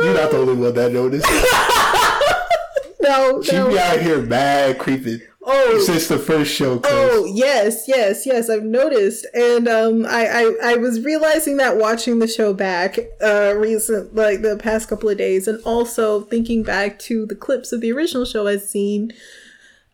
You're 0.00 0.14
not 0.14 0.21
the 0.32 0.38
only 0.38 0.54
one 0.54 0.74
that 0.74 0.92
noticed. 0.92 1.26
no, 3.00 3.42
She 3.42 3.52
no. 3.52 3.68
be 3.70 3.78
out 3.78 4.00
here 4.00 4.22
mad 4.22 4.78
creeping 4.78 5.20
Oh, 5.44 5.82
since 5.84 6.06
the 6.06 6.18
first 6.20 6.54
show. 6.54 6.80
Oh 6.84 7.24
yes, 7.24 7.88
yes, 7.88 8.24
yes. 8.26 8.48
I've 8.48 8.62
noticed, 8.62 9.26
and 9.34 9.66
um, 9.66 10.06
I, 10.06 10.26
I 10.26 10.72
I 10.72 10.76
was 10.76 11.00
realizing 11.04 11.56
that 11.56 11.78
watching 11.78 12.20
the 12.20 12.28
show 12.28 12.54
back, 12.54 12.96
uh, 13.20 13.52
recent 13.56 14.14
like 14.14 14.42
the 14.42 14.56
past 14.56 14.88
couple 14.88 15.08
of 15.08 15.18
days, 15.18 15.48
and 15.48 15.60
also 15.64 16.20
thinking 16.20 16.62
back 16.62 17.00
to 17.00 17.26
the 17.26 17.34
clips 17.34 17.72
of 17.72 17.80
the 17.80 17.90
original 17.90 18.24
show 18.24 18.46
I've 18.46 18.62
seen, 18.62 19.12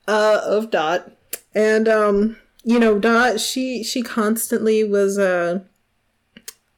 uh, 0.07 0.43
of 0.45 0.71
Dot, 0.71 1.11
and 1.55 1.89
um, 1.89 2.37
you 2.63 2.79
know, 2.79 2.99
Dot, 2.99 3.41
she 3.41 3.83
she 3.83 4.03
constantly 4.03 4.85
was 4.85 5.19
uh, 5.19 5.61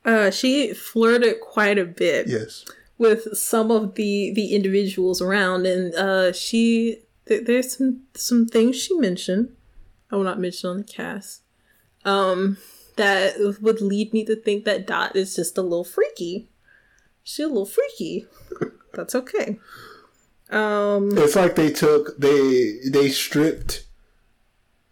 uh, 0.04 0.30
she 0.30 0.72
flirted 0.74 1.40
quite 1.40 1.76
a 1.76 1.84
bit 1.84 2.28
yes, 2.28 2.64
with 3.00 3.36
some 3.36 3.70
of 3.72 3.94
the 3.94 4.30
the 4.34 4.54
individuals 4.54 5.20
around. 5.22 5.66
And 5.66 5.94
uh 5.94 6.32
she 6.32 6.98
th- 7.26 7.46
there's 7.46 7.76
some 7.76 8.02
some 8.14 8.46
things 8.46 8.76
she 8.76 8.94
mentioned 8.98 9.56
i 10.12 10.16
will 10.16 10.24
not 10.24 10.40
mention 10.40 10.68
on 10.70 10.78
the 10.78 10.84
cast 10.84 11.42
um 12.04 12.56
that 12.96 13.34
would 13.62 13.80
lead 13.80 14.12
me 14.12 14.24
to 14.24 14.34
think 14.36 14.64
that 14.64 14.86
dot 14.86 15.16
is 15.16 15.34
just 15.36 15.56
a 15.56 15.62
little 15.62 15.84
freaky. 15.84 16.50
She's 17.22 17.46
a 17.46 17.48
little 17.48 17.64
freaky. 17.64 18.26
That's 18.94 19.14
okay. 19.14 19.58
Um 20.50 21.16
it's 21.16 21.36
like 21.36 21.54
they 21.54 21.70
took 21.70 22.18
they 22.18 22.80
they 22.90 23.08
stripped 23.08 23.86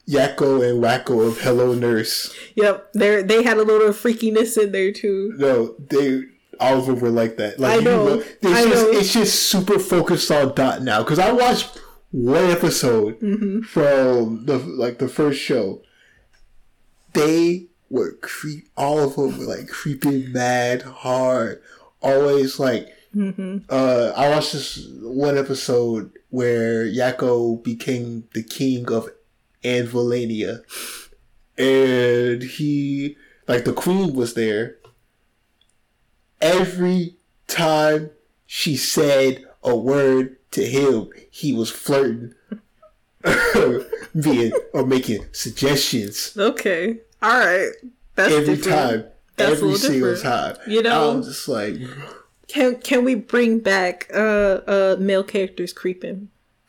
Yakko 0.09 0.63
and 0.67 0.83
Wakko 0.83 1.27
of 1.29 1.41
Hello 1.41 1.75
Nurse. 1.75 2.33
yep 2.55 2.91
they 2.95 3.23
they 3.23 3.43
had 3.43 3.59
a 3.59 3.65
little 3.65 3.89
freakiness 3.93 4.57
in 4.57 4.73
there 4.73 4.93
too. 4.93 5.35
No, 5.37 5.75
they 5.91 6.23
all 6.61 6.79
of 6.79 6.87
them 6.87 7.01
were 7.01 7.11
like 7.11 7.37
that. 7.37 7.59
Like 7.61 7.81
I 7.81 7.83
know, 7.83 8.15
You, 8.15 8.21
it's 8.21 8.45
I 8.47 8.65
just 8.69 8.85
know. 8.93 8.99
it's 8.99 9.13
just 9.13 9.43
super 9.45 9.79
focused 9.79 10.31
on 10.31 10.55
Dot 10.55 10.83
now 10.83 11.03
because 11.03 11.19
I 11.19 11.33
watched 11.33 11.79
one 12.11 12.45
episode 12.51 13.21
Mm-hmm. 13.21 13.61
from 13.63 14.47
the 14.47 14.59
like 14.59 14.99
the 14.99 15.09
first 15.09 15.41
show. 15.41 15.83
They 17.15 17.67
were 17.91 18.13
creep. 18.21 18.69
All 18.77 18.99
of 19.01 19.17
them 19.17 19.39
were 19.39 19.45
like 19.57 19.69
creeping 19.69 20.33
mad 20.33 20.83
hard. 20.83 21.63
Always 22.03 22.59
like. 22.61 22.89
Mm-hmm. 23.17 23.59
Uh, 23.71 24.13
I 24.15 24.29
watched 24.29 24.53
this 24.53 24.87
one 25.01 25.39
episode 25.39 26.13
where 26.29 26.85
Yakko 26.85 27.63
became 27.65 28.25
the 28.35 28.43
king 28.43 28.93
of 28.93 29.09
Anvilania, 29.65 30.61
and 31.57 32.43
he 32.43 33.17
like 33.49 33.65
the 33.65 33.73
queen 33.73 34.13
was 34.15 34.35
there. 34.35 34.77
Every 36.41 37.15
time 37.47 38.11
she 38.47 38.77
said 38.77 39.45
a 39.63 39.77
word 39.77 40.37
to 40.53 40.65
him, 40.65 41.11
he 41.31 41.53
was 41.53 41.71
flirting, 41.71 42.35
being 44.23 44.53
or 44.73 44.87
making 44.87 45.27
suggestions 45.33 46.33
okay 46.39 46.99
all 47.21 47.31
right 47.39 47.73
that's 48.15 48.33
every 48.33 48.57
different. 48.57 48.79
time, 48.79 49.05
That's 49.37 49.53
every 49.53 49.75
single 49.75 50.15
different. 50.15 50.57
time. 50.57 50.71
You 50.73 50.83
know? 50.83 51.13
I 51.13 51.15
was 51.17 51.27
just 51.27 51.49
like, 51.49 51.77
can 52.47 52.77
can 52.77 53.05
we 53.05 53.15
bring 53.17 53.59
back 53.59 54.09
uh 54.15 54.61
uh 54.67 54.97
male 54.99 55.25
characters 55.25 55.73
creeping 55.73 56.29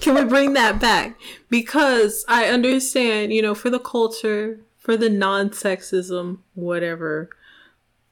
Can 0.00 0.14
we 0.14 0.24
bring 0.24 0.52
that 0.52 0.80
back? 0.80 1.18
Because 1.48 2.24
I 2.28 2.46
understand, 2.48 3.32
you 3.32 3.40
know, 3.40 3.54
for 3.54 3.70
the 3.70 3.78
culture, 3.78 4.60
for 4.84 4.96
the 4.98 5.08
non 5.08 5.48
sexism, 5.50 6.38
whatever, 6.54 7.30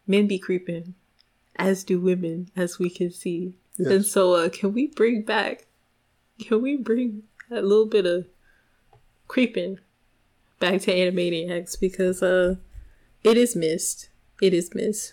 men 0.07 0.27
be 0.27 0.39
creeping, 0.39 0.95
as 1.57 1.85
do 1.85 2.01
women, 2.01 2.51
as 2.57 2.79
we 2.79 2.89
can 2.89 3.11
see. 3.13 3.55
And 3.79 4.05
so, 4.07 4.33
uh, 4.35 4.49
can 4.49 4.73
we 4.73 4.87
bring 4.87 5.23
back, 5.23 5.67
can 6.41 6.63
we 6.63 6.77
bring 6.77 7.25
a 7.51 7.61
little 7.63 7.85
bit 7.87 8.07
of 8.07 8.27
creeping 9.29 9.79
back 10.59 10.81
to 10.83 10.93
Animaniacs? 10.93 11.79
Because, 11.79 12.23
uh, 12.23 12.57
it 13.23 13.37
is 13.37 13.55
missed. 13.55 14.09
It 14.41 14.53
is 14.55 14.75
missed. 14.75 15.13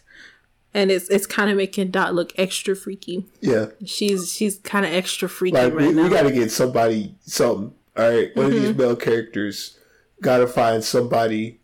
And 0.73 0.91
it's 0.91 1.10
it's 1.10 1.26
kind 1.26 1.49
of 1.52 1.57
making 1.57 1.90
Dot 1.91 2.14
look 2.15 2.31
extra 2.38 2.76
freaky. 2.76 3.26
yeah. 3.41 3.68
She's 3.86 4.31
she's 4.31 4.60
kind 4.60 4.86
of 4.86 4.94
extra 4.94 5.27
freaky 5.27 5.57
Like 5.57 5.73
right 5.73 5.88
we, 5.88 5.94
now. 5.94 6.03
we 6.03 6.10
got 6.10 6.23
to 6.23 6.31
get 6.31 6.52
somebody 6.52 7.15
something. 7.22 7.73
All 7.98 8.10
right, 8.10 8.36
one 8.36 8.45
of 8.48 8.52
these 8.52 8.69
Mm-hmm. 8.69 8.77
male 8.80 8.95
characters 8.95 9.77
got 10.21 10.39
to 10.39 10.47
find 10.47 10.83
somebody 10.83 11.59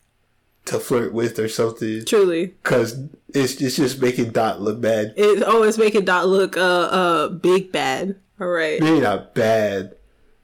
to 0.65 0.79
flirt 0.79 1.13
with 1.13 1.37
or 1.37 1.47
something 1.47 2.03
Truly, 2.05 2.47
because 2.63 2.97
it's 3.33 3.61
it's 3.61 3.75
just 3.75 4.01
making 4.01 4.31
Dot 4.31 4.61
look 4.61 4.81
bad. 4.81 5.13
it 5.15 5.43
always 5.43 5.77
making 5.77 6.05
Dot 6.05 6.27
look 6.27 6.57
uh 6.57 6.61
uh 6.61 7.27
big 7.29 7.71
bad. 7.71 8.15
All 8.41 8.47
right, 8.47 8.79
Maybe 8.81 8.99
not 8.99 9.33
bad, 9.35 9.95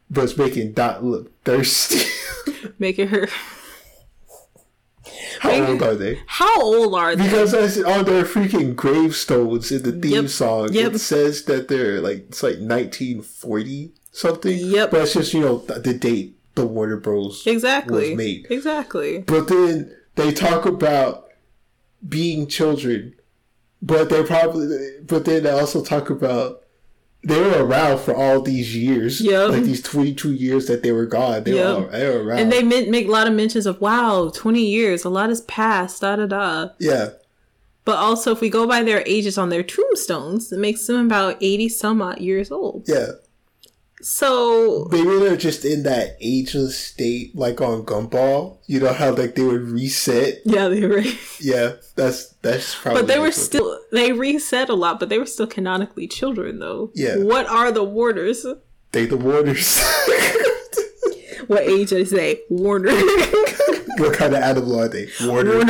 but 0.09 0.25
it's 0.25 0.37
making 0.37 0.73
Dot 0.73 1.03
look 1.03 1.31
thirsty. 1.43 2.05
making 2.79 3.07
her. 3.09 3.27
How 5.39 5.65
old 5.65 5.81
are 5.81 5.95
they? 5.95 6.19
How 6.27 6.61
old 6.61 6.93
are 6.93 7.15
they? 7.15 7.23
Because 7.23 7.51
that's 7.51 7.77
on 7.81 8.05
their 8.05 8.23
freaking 8.23 8.75
gravestones 8.75 9.71
in 9.71 9.81
the 9.83 9.91
theme 9.91 10.23
Yep. 10.23 10.29
song. 10.29 10.73
Yep. 10.73 10.93
It 10.93 10.99
says 10.99 11.45
that 11.45 11.67
they're 11.67 11.99
like 11.99 12.27
it's 12.29 12.43
like 12.43 12.57
1940 12.59 13.91
something. 14.11 14.55
Yep. 14.57 14.91
But 14.91 15.01
it's 15.01 15.13
just 15.13 15.33
you 15.33 15.39
know 15.41 15.57
the 15.57 15.93
date 15.93 16.37
the 16.55 16.65
Warner 16.65 16.97
Bros. 16.97 17.45
Exactly. 17.47 18.09
was 18.09 18.17
made. 18.17 18.47
Exactly. 18.49 19.19
But 19.19 19.47
then 19.47 19.95
they 20.15 20.31
talk 20.31 20.65
about 20.65 21.29
being 22.07 22.47
children, 22.47 23.15
but 23.81 24.09
they 24.09 24.23
probably, 24.23 24.67
but 25.03 25.25
then 25.25 25.43
they 25.43 25.51
also 25.51 25.83
talk 25.83 26.09
about 26.09 26.63
they 27.23 27.39
were 27.39 27.63
around 27.63 27.99
for 27.99 28.15
all 28.15 28.41
these 28.41 28.75
years. 28.75 29.21
Yep. 29.21 29.49
Like 29.51 29.63
these 29.63 29.83
22 29.83 30.33
years 30.33 30.65
that 30.65 30.81
they 30.81 30.91
were 30.91 31.05
gone. 31.05 31.43
They, 31.43 31.53
Yep. 31.53 31.77
were, 31.77 31.87
they 31.91 32.07
were 32.09 32.23
around. 32.23 32.39
And 32.39 32.51
they 32.51 32.63
make 32.63 33.07
a 33.07 33.11
lot 33.11 33.27
of 33.27 33.33
mentions 33.33 33.65
of 33.67 33.79
wow, 33.79 34.31
twenty 34.33 34.65
years, 34.65 35.05
a 35.05 35.09
lot 35.09 35.29
has 35.29 35.41
passed, 35.41 36.01
da 36.01 36.15
da 36.15 36.25
da. 36.25 36.69
yeah. 36.79 37.09
But 37.85 37.97
also, 37.97 38.31
if 38.31 38.41
we 38.41 38.49
go 38.49 38.67
by 38.67 38.83
their 38.83 39.01
ages 39.07 39.37
on 39.39 39.49
their 39.49 39.63
tombstones, 39.63 40.51
it 40.51 40.59
makes 40.59 40.85
them 40.85 41.05
about 41.05 41.37
eighty 41.41 41.67
some 41.69 42.01
odd 42.01 42.19
years 42.19 42.51
old. 42.51 42.83
Yeah. 42.87 43.07
So 44.01 44.87
Maybe 44.91 45.19
they're 45.19 45.37
just 45.37 45.63
in 45.65 45.83
that 45.83 46.17
ageless 46.19 46.77
state, 46.77 47.35
like 47.35 47.61
on 47.61 47.83
Gumball. 47.83 48.57
You 48.65 48.79
know 48.79 48.93
how 48.93 49.11
like 49.13 49.35
they 49.35 49.43
would 49.43 49.61
reset. 49.63 50.41
yeah, 50.45 50.67
they 50.67 50.85
were. 50.87 51.03
Yeah, 51.39 51.73
that's 51.95 52.29
that's 52.41 52.75
probably. 52.75 53.01
But 53.01 53.07
they 53.07 53.19
were 53.19 53.31
still 53.31 53.79
they 53.91 54.11
reset 54.11 54.69
a 54.69 54.73
lot, 54.73 54.99
but 54.99 55.09
they 55.09 55.17
were 55.19 55.25
still 55.25 55.47
canonically 55.47 56.07
children 56.07 56.59
though. 56.59 56.91
Yeah. 56.93 57.17
What 57.17 57.47
are 57.47 57.71
the 57.71 57.83
Warners? 57.83 58.45
they 58.91 59.05
the 59.05 59.17
Warners. 59.17 59.79
What 61.47 61.63
age 61.63 61.91
I 61.91 62.05
say? 62.05 62.39
Warner. 62.49 62.91
what 63.97 64.13
kind 64.13 64.33
of 64.33 64.41
animal 64.41 64.79
are 64.79 64.87
they? 64.87 65.09
Warner. 65.25 65.55
Warner. 65.55 65.65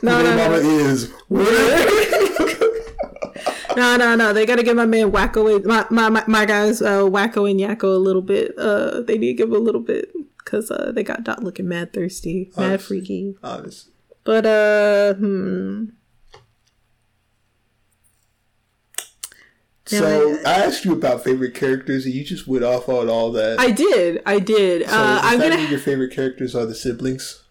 no, 0.00 0.22
Their 0.22 0.36
no, 0.36 0.36
mama 0.36 0.56
is 0.58 1.12
Warner. 1.28 1.48
No, 3.78 3.96
no, 3.96 4.16
no. 4.16 4.32
They 4.32 4.44
gotta 4.44 4.64
give 4.64 4.76
my 4.76 4.86
man 4.86 5.12
Wakko 5.12 5.54
and 5.54 5.64
my 5.64 5.86
my 5.88 6.08
my, 6.08 6.24
my 6.26 6.44
guys 6.44 6.82
uh, 6.82 7.02
Wakko 7.02 7.48
and 7.48 7.60
Yakko 7.60 7.84
a 7.84 7.98
little 7.98 8.22
bit. 8.22 8.58
Uh, 8.58 9.02
they 9.02 9.16
need 9.16 9.36
to 9.36 9.44
give 9.44 9.52
a 9.52 9.58
little 9.58 9.80
bit 9.80 10.12
because 10.38 10.68
uh, 10.72 10.90
they 10.92 11.04
got 11.04 11.22
Dot 11.22 11.44
looking 11.44 11.68
mad 11.68 11.92
thirsty, 11.92 12.50
mad 12.56 12.64
Honestly. 12.64 12.98
freaky. 12.98 13.36
Honestly. 13.40 13.92
But 14.24 14.46
uh, 14.46 15.14
hmm. 15.14 15.84
So 19.86 20.36
I 20.44 20.64
asked 20.64 20.84
you 20.84 20.92
about 20.92 21.22
favorite 21.22 21.54
characters, 21.54 22.04
and 22.04 22.12
you 22.12 22.24
just 22.24 22.48
went 22.48 22.64
off 22.64 22.88
on 22.88 23.08
all 23.08 23.30
that. 23.30 23.60
I 23.60 23.70
did, 23.70 24.20
I 24.26 24.40
did. 24.40 24.88
so 24.88 24.96
uh, 24.96 25.20
I'm 25.22 25.38
gonna. 25.38 25.56
your 25.70 25.78
favorite 25.78 26.12
characters 26.12 26.56
are 26.56 26.66
the 26.66 26.74
siblings? 26.74 27.44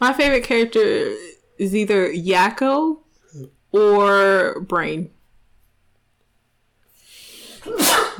My 0.00 0.12
favorite 0.12 0.44
character 0.44 1.16
is 1.58 1.74
either 1.74 2.08
Yakko 2.12 2.98
or 3.72 4.60
Brain. 4.60 5.10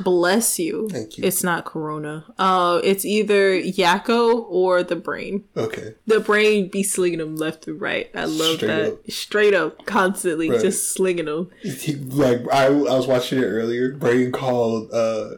Bless 0.01 0.59
you. 0.59 0.87
Thank 0.89 1.17
you. 1.17 1.23
It's 1.25 1.43
not 1.43 1.65
Corona. 1.65 2.25
Uh, 2.37 2.79
it's 2.83 3.03
either 3.03 3.59
Yakko 3.59 4.45
or 4.49 4.81
the 4.83 4.95
Brain. 4.95 5.43
Okay. 5.57 5.95
The 6.07 6.19
Brain 6.19 6.69
be 6.69 6.83
slinging 6.83 7.19
them 7.19 7.35
left 7.35 7.67
and 7.67 7.81
right. 7.81 8.09
I 8.15 8.25
love 8.25 8.57
Straight 8.57 8.67
that. 8.67 8.91
up. 8.93 9.11
Straight 9.11 9.53
up, 9.53 9.85
constantly 9.85 10.49
Right. 10.49 10.61
just 10.61 10.93
slinging 10.93 11.25
them. 11.25 11.49
He, 11.61 11.95
like 11.95 12.41
I, 12.51 12.67
I 12.67 12.69
was 12.69 13.07
watching 13.07 13.39
it 13.39 13.45
earlier. 13.45 13.91
Brain 13.93 14.31
called 14.31 14.89
uh, 14.93 15.31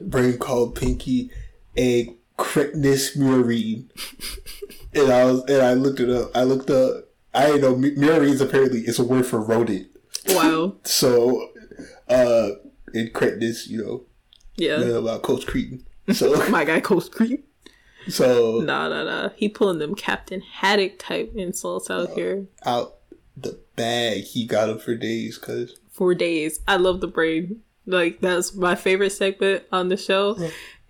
Brain 0.00 0.38
called 0.38 0.74
Pinky 0.74 1.30
a 1.76 2.14
cretinous 2.38 3.16
murine, 3.16 3.86
and 4.96 5.12
I 5.12 5.24
was 5.24 5.44
and 5.44 5.62
I 5.62 5.74
looked 5.74 6.00
it 6.00 6.10
up. 6.10 6.30
I 6.34 6.42
looked 6.44 6.70
up. 6.70 7.04
I 7.34 7.46
didn't 7.46 7.60
know 7.62 7.74
murines 7.76 8.40
apparently 8.40 8.80
is 8.80 8.98
a 8.98 9.04
word 9.04 9.26
for 9.26 9.40
rodent. 9.40 9.88
Wow. 10.30 10.74
So, 10.84 11.50
uh, 12.08 12.50
in 12.94 13.10
cretinous, 13.10 13.68
you 13.68 13.84
know, 13.84 14.04
Yeah. 14.56 14.80
about 14.80 15.22
Coach 15.22 15.46
Cretin. 15.46 15.84
So 16.14 16.48
My 16.50 16.64
guy 16.64 16.80
Coast 16.80 17.12
Creek. 17.12 17.44
So 18.08 18.60
nah, 18.60 18.88
nah, 18.88 19.02
nah. 19.04 19.28
He 19.36 19.48
pulling 19.48 19.78
them 19.80 19.94
Captain 19.96 20.40
Haddock 20.40 20.98
type 20.98 21.32
insults 21.34 21.90
out 21.90 22.10
here 22.10 22.46
out 22.64 22.94
the 23.36 23.58
bag, 23.74 24.22
he 24.22 24.46
got 24.46 24.68
him 24.70 24.78
for 24.78 24.94
days. 24.94 25.36
Cause 25.38 25.78
for 25.90 26.14
days. 26.14 26.60
I 26.68 26.76
love 26.76 27.00
the 27.00 27.08
brain. 27.08 27.62
Like 27.84 28.20
that's 28.20 28.54
my 28.54 28.74
favorite 28.76 29.10
segment 29.10 29.64
on 29.72 29.88
the 29.88 29.96
show, 29.96 30.38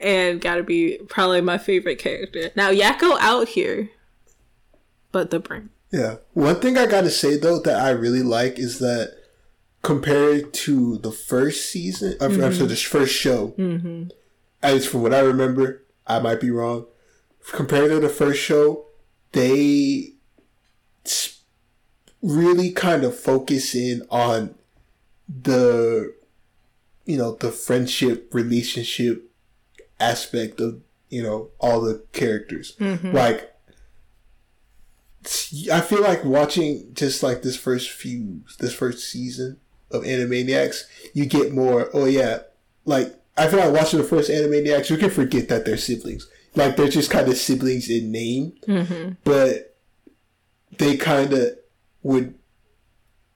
and 0.01 0.41
gotta 0.41 0.62
be 0.62 0.99
probably 1.09 1.41
my 1.41 1.59
favorite 1.59 1.99
character. 1.99 2.51
Now 2.55 2.70
Yakko 2.70 3.16
out 3.20 3.49
here, 3.49 3.91
but 5.16 5.30
the 5.30 5.40
brain. 5.40 5.70
yeah, 5.90 6.16
one 6.34 6.56
thing 6.60 6.76
I 6.76 6.86
gotta 6.86 7.10
say 7.22 7.32
though 7.38 7.60
that 7.66 7.78
I 7.88 7.90
really 8.05 8.22
like 8.22 8.59
is 8.59 8.78
that 8.80 9.06
compared 9.82 10.52
to 10.66 10.98
the 10.98 11.12
first 11.12 11.70
season, 11.72 12.16
uh, 12.20 12.24
I'm 12.26 12.34
sorry, 12.55 12.66
the 12.68 12.76
first 12.76 13.14
show, 13.14 13.55
Mm-hmm. 13.56 14.09
as 14.62 14.84
from 14.86 15.01
what 15.02 15.14
I 15.14 15.20
remember, 15.20 15.66
I 16.06 16.18
might 16.18 16.40
be 16.40 16.51
wrong. 16.51 16.86
Compared 17.52 17.90
to 17.90 18.01
the 18.01 18.09
first 18.22 18.40
show, 18.40 18.86
they 19.32 20.12
really 22.22 22.70
kind 22.72 23.05
of 23.05 23.16
focus 23.18 23.74
in 23.74 24.02
on 24.10 24.55
the, 25.28 26.12
you 27.05 27.16
know, 27.16 27.32
the 27.36 27.52
friendship 27.52 28.32
relationship 28.34 29.30
aspect 30.01 30.60
of 30.60 30.80
you 31.09 31.22
know 31.22 31.51
all 31.60 31.80
the 31.80 32.05
characters. 32.12 32.74
Like, 32.80 33.38
s- 33.40 33.56
I 35.73 35.81
feel 35.81 36.03
like 36.03 36.24
watching 36.24 36.90
just 36.93 37.23
like 37.23 37.43
this 37.43 37.57
first 37.57 37.90
few, 37.90 38.43
this 38.59 38.74
first 38.74 39.11
season 39.11 39.59
of 39.90 40.03
Animaniacs, 40.03 40.85
you 41.15 41.27
get 41.27 41.53
more. 41.53 41.90
Oh 41.93 42.07
yeah, 42.07 42.40
like 42.85 43.15
I 43.36 43.48
feel 43.48 43.61
like 43.61 43.73
watching 43.73 44.01
the 44.01 44.07
first 44.07 44.31
Animaniacs, 44.31 44.90
you 44.90 44.97
can 44.97 45.11
forget 45.11 45.48
that 45.48 45.65
they're 45.65 45.77
siblings. 45.77 46.28
Like 46.55 46.77
they're 46.77 46.89
just 46.89 47.11
kind 47.11 47.28
of 47.28 47.36
siblings 47.36 47.90
in 47.90 48.11
name, 48.11 48.55
mm-hmm. 48.66 49.12
but 49.24 49.77
they 50.78 50.97
kind 50.97 51.32
of 51.32 51.59
would. 52.03 52.35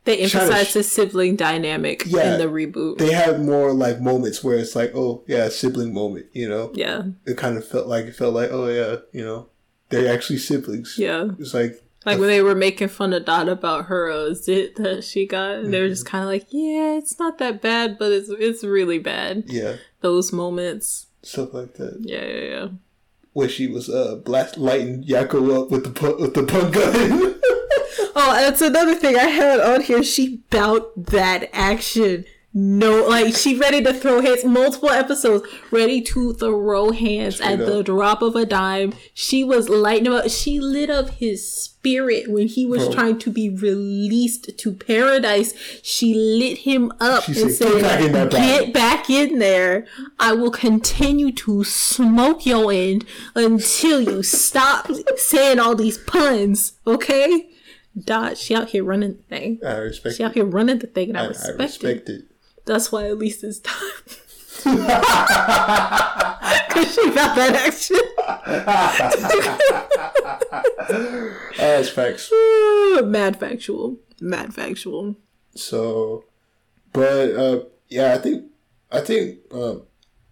They 0.04 0.18
emphasize 0.18 0.68
sh- 0.68 0.72
the 0.72 0.82
sibling 0.82 1.36
dynamic 1.36 2.04
Yeah. 2.06 2.32
in 2.32 2.40
the 2.40 2.46
reboot. 2.46 2.96
They 2.96 3.12
have 3.12 3.40
more 3.40 3.74
like 3.74 4.00
moments 4.00 4.42
where 4.42 4.56
it's 4.56 4.74
like, 4.74 4.92
oh 4.94 5.22
yeah, 5.26 5.50
sibling 5.50 5.92
moment. 5.92 6.26
You 6.32 6.48
know, 6.48 6.72
yeah, 6.74 7.02
it 7.26 7.36
kind 7.36 7.58
of 7.58 7.66
felt 7.68 7.86
like 7.86 8.06
it 8.06 8.16
felt 8.16 8.34
like, 8.34 8.50
oh 8.50 8.68
yeah, 8.68 8.96
you 9.12 9.24
know, 9.24 9.50
they're 9.90 10.12
actually 10.12 10.38
siblings. 10.38 10.94
yeah. 10.98 11.28
It's 11.38 11.52
like 11.54 11.82
Like 12.06 12.18
when 12.18 12.28
they 12.28 12.42
were 12.42 12.54
making 12.54 12.88
fun 12.88 13.12
of 13.12 13.24
Dot 13.26 13.48
about 13.48 13.86
her 13.86 14.10
uh, 14.10 14.32
zit 14.34 14.76
that 14.76 15.04
she 15.04 15.26
got, 15.26 15.56
and 15.56 15.72
they 15.72 15.80
were 15.82 15.88
just 15.88 16.06
kind 16.06 16.24
of 16.24 16.30
like, 16.30 16.46
"Yeah, 16.50 16.96
it's 16.96 17.18
not 17.18 17.36
that 17.38 17.60
bad, 17.60 17.98
but 17.98 18.10
it's 18.12 18.30
it's 18.30 18.64
really 18.64 18.98
bad." 18.98 19.44
yeah, 19.46 19.76
Those 20.00 20.32
moments, 20.32 21.06
stuff 21.22 21.52
like 21.52 21.74
that. 21.74 21.98
yeah, 22.00 22.24
yeah, 22.24 22.44
yeah. 22.56 22.68
Where 23.34 23.48
she 23.48 23.66
was 23.66 23.88
uh 23.90 24.16
blast 24.24 24.56
lighting 24.58 25.04
Yakko 25.04 25.62
up 25.64 25.70
with 25.70 25.84
the 25.84 25.90
pu- 25.90 26.16
with 26.20 26.34
the 26.34 26.42
punk 26.44 26.74
gun. 26.74 27.36
Oh, 28.22 28.32
that's 28.34 28.60
another 28.60 28.94
thing 28.94 29.16
I 29.16 29.24
had 29.28 29.60
on 29.60 29.80
here. 29.82 30.02
She 30.02 30.42
bout 30.50 31.06
that 31.06 31.48
action. 31.52 32.24
No, 32.52 33.06
like 33.06 33.36
she 33.36 33.56
ready 33.56 33.80
to 33.84 33.94
throw 33.94 34.20
hands. 34.20 34.44
Multiple 34.44 34.90
episodes, 34.90 35.46
ready 35.70 36.00
to 36.02 36.32
throw 36.32 36.90
hands 36.90 37.36
Straight 37.36 37.60
at 37.60 37.66
the 37.66 37.84
drop 37.84 38.22
of 38.22 38.34
a 38.34 38.44
dime. 38.44 38.92
She 39.14 39.44
was 39.44 39.68
lighting 39.68 40.08
up. 40.12 40.28
She 40.28 40.58
lit 40.58 40.90
up 40.90 41.10
his 41.10 41.48
spirit 41.48 42.28
when 42.28 42.48
he 42.48 42.66
was 42.66 42.86
Bro. 42.86 42.92
trying 42.92 43.18
to 43.20 43.30
be 43.30 43.48
released 43.48 44.58
to 44.58 44.72
paradise. 44.72 45.54
She 45.84 46.12
lit 46.12 46.58
him 46.58 46.92
up 46.98 47.22
She 47.22 47.40
and 47.40 47.52
said, 47.52 47.68
"Get 47.68 47.82
back 47.82 48.00
in 48.00 48.12
said, 48.12 48.30
that 48.30 48.32
"Get 48.32 48.74
back 48.74 49.10
in 49.10 49.38
there. 49.38 49.86
I 50.18 50.32
will 50.32 50.50
continue 50.50 51.30
to 51.30 51.62
smoke 51.62 52.44
your 52.46 52.72
end 52.72 53.04
until 53.36 54.00
you 54.00 54.24
stop 54.24 54.90
saying 55.16 55.60
all 55.60 55.76
these 55.76 55.98
puns." 55.98 56.72
Okay. 56.84 57.48
Dot, 57.96 58.38
she 58.38 58.54
out 58.54 58.70
here 58.70 58.82
running 58.84 59.16
the 59.16 59.22
thing. 59.22 59.60
I 59.64 59.76
respect. 59.76 60.16
She 60.16 60.24
out 60.24 60.34
here 60.34 60.44
running 60.44 60.78
the 60.78 60.86
thing, 60.88 61.10
and 61.10 61.18
I, 61.18 61.22
I, 61.22 61.24
I 61.24 61.28
respect, 61.28 61.58
respect 61.58 62.08
it. 62.08 62.12
it. 62.12 62.29
That's 62.66 62.92
why 62.92 63.06
at 63.08 63.18
least 63.18 63.44
it's 63.44 63.58
time. 63.60 63.76
Cause 66.70 66.94
she 66.94 67.10
found 67.10 67.38
that 67.38 67.54
action. 67.66 67.96
That's 71.56 71.88
facts. 71.90 72.30
Mad 73.04 73.38
factual. 73.38 73.98
Mad 74.20 74.52
factual. 74.54 75.16
So, 75.54 76.24
but 76.92 77.34
uh, 77.34 77.60
yeah, 77.88 78.14
I 78.14 78.18
think 78.18 78.44
I 78.90 79.00
think 79.00 79.38
um, 79.52 79.82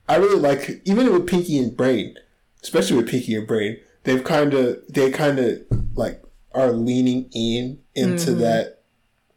I 0.09 0.17
really 0.17 0.41
like 0.41 0.83
even 0.85 1.13
with 1.13 1.27
Pinky 1.27 1.59
and 1.59 1.77
Brain, 1.77 2.15
especially 2.63 2.97
with 2.99 3.09
Pinky 3.09 3.35
and 3.35 3.47
Brain, 3.47 3.79
they've 4.05 4.25
kind 4.25 4.55
of 4.55 4.81
they 4.89 5.11
kind 5.11 5.39
of 5.39 5.61
like 5.95 6.23
are 6.53 6.73
leaning 6.73 7.31
in 7.35 7.81
into 7.95 8.33
that 8.35 8.83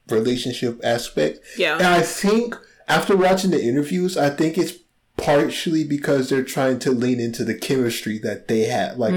relationship 0.10 0.80
aspect. 0.84 1.40
Yeah. 1.58 1.76
and 1.76 1.88
I 1.88 2.02
think 2.02 2.56
after 2.92 3.16
watching 3.18 3.52
the 3.52 3.64
interviews, 3.64 4.18
I 4.18 4.30
think 4.30 4.58
it's 4.58 4.74
partially 5.18 5.84
because 5.84 6.30
they're 6.30 6.44
trying 6.44 6.80
to 6.80 6.90
lean 6.92 7.20
into 7.20 7.44
the 7.44 7.54
chemistry 7.54 8.18
that 8.20 8.48
they 8.48 8.62
have, 8.62 8.98
like 8.98 9.14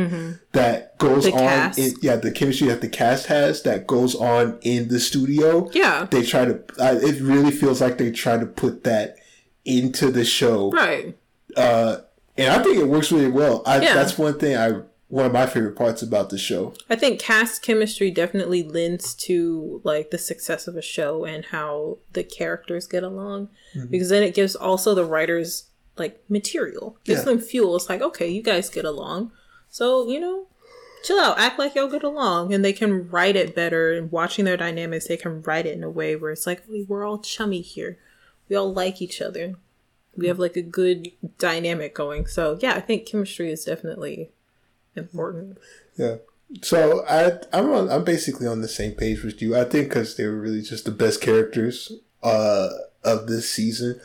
that 0.53 0.99
goes 0.99 1.25
Mm-hmm. 1.27 1.37
The 1.37 1.45
on. 1.45 1.73
In, 1.79 1.95
yeah, 2.03 2.17
the 2.17 2.31
chemistry 2.31 2.69
that 2.69 2.81
the 2.83 2.89
cast 2.89 3.27
has 3.27 3.63
that 3.63 3.87
goes 3.87 4.15
on 4.15 4.59
in 4.63 4.89
the 4.89 5.01
studio 5.01 5.71
Yeah. 5.73 6.07
they 6.11 6.23
try 6.25 6.45
to 6.45 6.55
uh, 6.79 6.99
it 7.01 7.21
really 7.23 7.51
feels 7.51 7.81
like 7.81 7.97
they 7.99 8.11
try 8.11 8.37
to 8.37 8.45
put 8.47 8.85
that 8.85 9.17
into 9.65 10.11
the 10.11 10.25
show 10.25 10.71
Right. 10.73 11.17
uh 11.57 11.99
and 12.37 12.49
i 12.53 12.63
think 12.63 12.77
it 12.79 12.87
works 12.89 13.11
really 13.13 13.31
well 13.31 13.63
I, 13.65 13.81
Yeah. 13.81 13.95
that's 13.95 14.19
one 14.19 14.39
thing 14.39 14.57
i 14.57 14.81
one 15.09 15.27
of 15.27 15.33
my 15.33 15.47
favorite 15.47 15.77
parts 15.77 16.03
about 16.03 16.31
the 16.31 16.39
show 16.39 16.75
I 16.89 16.97
think 16.97 17.21
cast 17.21 17.63
chemistry 17.63 18.11
definitely 18.11 18.63
lends 18.63 19.15
to 19.17 19.81
like 19.85 20.11
the 20.11 20.19
success 20.19 20.67
of 20.67 20.77
a 20.77 20.83
show 20.83 21.25
and 21.25 21.45
how 21.47 21.99
the 22.13 22.25
characters 22.25 22.87
get 22.87 23.03
along. 23.03 23.49
Mm-hmm. 23.75 23.91
Because 23.91 24.09
then 24.09 24.23
it 24.23 24.35
gives 24.35 24.57
also 24.57 24.95
the 24.95 25.05
writers 25.05 25.69
like 25.97 26.23
material. 26.29 26.97
Gives 27.05 27.21
Yeah. 27.21 27.25
them 27.27 27.39
fuel. 27.39 27.77
It's 27.77 27.89
like, 27.89 28.01
okay, 28.03 28.29
you 28.29 28.43
guys 28.43 28.69
get 28.71 28.85
along. 28.85 29.31
So, 29.69 30.09
you 30.09 30.19
know, 30.19 30.47
chill 31.05 31.21
out, 31.21 31.39
act 31.39 31.59
like 31.59 31.75
y'all 31.75 31.89
get 31.89 32.03
along. 32.03 32.53
And 32.53 32.65
they 32.65 32.73
can 32.73 33.09
write 33.11 33.37
it 33.37 33.55
better 33.55 33.93
and 33.93 34.11
watching 34.11 34.45
their 34.45 34.57
dynamics, 34.57 35.07
they 35.07 35.17
can 35.17 35.43
write 35.43 35.67
it 35.67 35.77
in 35.77 35.85
a 35.85 35.91
way 35.91 36.17
where 36.17 36.33
it's 36.33 36.47
like, 36.47 36.63
we're 36.89 37.05
all 37.05 37.19
chummy 37.19 37.61
here. 37.61 37.99
We 38.49 38.57
all 38.57 38.73
like 38.73 39.01
each 39.03 39.21
other. 39.21 39.55
We 40.17 40.29
have 40.29 40.39
like 40.39 40.57
a 40.57 40.63
good 40.63 41.13
dynamic 41.39 41.95
going. 41.95 42.27
So 42.27 42.59
yeah, 42.61 42.75
I 42.75 42.81
think 42.81 43.07
chemistry 43.07 43.53
is 43.53 43.65
definitely 43.65 44.31
important. 44.97 45.59
yeah 45.97 46.17
so 46.63 47.05
i 47.09 47.33
i'm 47.53 47.71
on 47.73 47.89
i'm 47.91 48.05
basically 48.05 48.47
on 48.47 48.61
the 48.61 48.69
same 48.69 48.93
page 48.93 49.23
with 49.25 49.41
you 49.43 49.57
i 49.57 49.65
think 49.65 49.89
because 49.89 50.17
they 50.17 50.25
were 50.27 50.39
really 50.41 50.63
just 50.63 50.85
the 50.85 50.91
best 50.93 51.21
characters 51.21 51.91
uh 52.23 52.69
of 53.03 53.27
this 53.27 53.51
season 53.51 53.99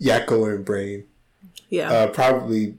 yakko 0.00 0.52
and 0.54 0.64
brain 0.64 1.04
Yeah. 1.68 1.90
uh 1.92 2.06
probably 2.08 2.76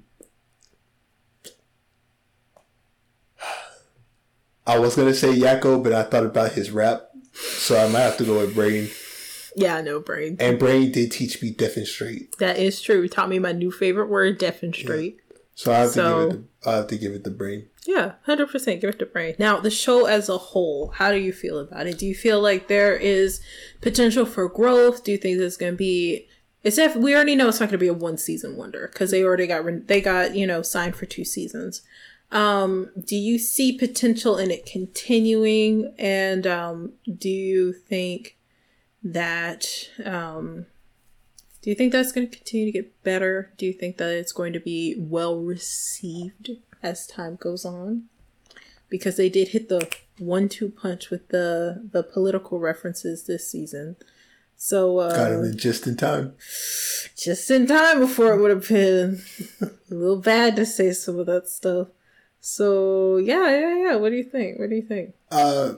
I 4.65 4.80
was 4.80 4.95
gonna 4.95 5.13
say 5.13 5.27
Yakko, 5.34 5.84
but 5.84 5.91
I 5.91 6.03
thought 6.03 6.25
about 6.25 6.53
his 6.53 6.71
rap, 6.71 7.09
so 7.34 7.77
I 7.77 7.89
might 7.89 7.99
have 7.99 8.17
to 8.17 8.23
go 8.23 8.39
with 8.39 8.55
Brain. 8.55 8.89
yeah, 9.57 9.81
no 9.81 9.99
brain. 9.99 10.38
And 10.39 10.57
Brain 10.57 10.91
did 10.91 11.11
teach 11.11 11.41
me 11.41 11.53
defenestrate, 11.53 12.38
That 12.38 12.57
is 12.57 12.81
true. 12.81 13.07
Taught 13.09 13.27
me 13.30 13.39
my 13.39 13.51
new 13.51 13.71
favorite 13.71 14.07
word, 14.07 14.39
defenestrate. 14.39 15.17
So 15.55 15.71
I 15.71 15.80
have 15.80 15.93
to 15.93 16.01
give 16.01 16.19
it. 16.19 16.30
The, 16.63 16.69
I 16.69 16.75
have 16.75 16.88
to 16.88 16.97
give 16.97 17.11
it 17.13 17.23
the 17.23 17.31
Brain. 17.31 17.67
Yeah, 17.85 18.13
hundred 18.25 18.49
percent. 18.49 18.81
Give 18.81 18.91
it 18.91 18.99
the 18.99 19.05
brain. 19.05 19.35
Now, 19.38 19.59
the 19.59 19.69
show 19.69 20.05
as 20.05 20.30
a 20.30 20.38
whole, 20.38 20.89
how 20.89 21.11
do 21.11 21.17
you 21.17 21.34
feel 21.34 21.59
about 21.59 21.88
it? 21.88 21.97
Do 21.97 22.05
you 22.05 22.15
feel 22.15 22.41
like 22.41 22.67
there 22.67 22.95
is 22.95 23.41
potential 23.81 24.25
for 24.25 24.47
growth? 24.47 25.03
Do 25.03 25.11
you 25.11 25.17
think 25.17 25.38
there's 25.38 25.57
going 25.57 25.73
to 25.73 25.77
be? 25.77 26.27
It's 26.63 26.77
if 26.77 26.95
we 26.95 27.13
already 27.13 27.35
know 27.35 27.49
it's 27.49 27.59
not 27.59 27.65
going 27.67 27.73
to 27.73 27.77
be 27.77 27.89
a 27.89 27.93
one 27.93 28.17
season 28.17 28.55
wonder 28.55 28.89
because 28.91 29.11
they 29.11 29.23
already 29.23 29.47
got 29.47 29.88
they 29.88 29.99
got 29.99 30.35
you 30.35 30.47
know 30.47 30.61
signed 30.61 30.95
for 30.95 31.05
two 31.05 31.25
seasons. 31.25 31.81
Um, 32.31 32.89
do 32.99 33.15
you 33.15 33.38
see 33.38 33.77
potential 33.77 34.38
in 34.38 34.49
it 34.49 34.65
continuing? 34.65 35.93
And 35.99 36.47
um, 36.47 36.93
do 37.17 37.30
you 37.30 37.73
think 37.73 38.38
that 39.03 39.65
um, 40.05 40.67
do 41.64 41.69
you 41.69 41.76
think 41.77 41.94
that's 41.94 42.11
going 42.11 42.30
to 42.30 42.38
continue 42.38 42.65
to 42.65 42.72
get 42.73 43.03
better? 43.03 43.53
Do 43.57 43.65
you 43.65 43.72
think 43.72 43.95
that 43.98 44.11
it's 44.11 44.34
going 44.34 44.52
to 44.52 44.60
be 44.60 44.95
well 44.99 45.40
received 45.40 46.52
as 46.84 47.07
time 47.07 47.38
goes 47.40 47.64
on? 47.64 48.03
Because 48.90 49.15
they 49.15 49.30
did 49.30 49.48
hit 49.48 49.69
the 49.69 49.90
one-two 50.19 50.69
punch 50.69 51.10
with 51.10 51.30
the 51.30 51.88
the 51.91 52.03
political 52.03 52.60
references 52.60 53.23
this 53.26 53.49
season. 53.49 53.95
So 54.57 54.98
Got 54.98 55.31
uh, 55.31 55.40
him 55.40 55.45
in 55.45 55.57
just 55.57 55.88
in 55.88 55.95
time. 55.95 56.34
just 57.18 57.49
in 57.49 57.65
time 57.65 58.02
before 58.02 58.34
it 58.34 58.41
would 58.41 58.52
have 58.52 58.68
been 58.68 59.22
a 59.61 59.94
little 59.94 60.19
bad 60.22 60.57
to 60.57 60.65
say 60.65 60.91
some 60.91 61.18
of 61.18 61.27
that 61.27 61.48
stuff. 61.48 61.88
So 62.41 63.15
yeah, 63.18 63.49
yeah, 63.52 63.77
yeah. 63.85 63.95
What 63.95 64.10
do 64.10 64.18
you 64.18 64.23
think? 64.26 64.60
What 64.60 64.69
do 64.69 64.76
you 64.76 64.85
think? 64.85 65.15
Uh, 65.31 65.76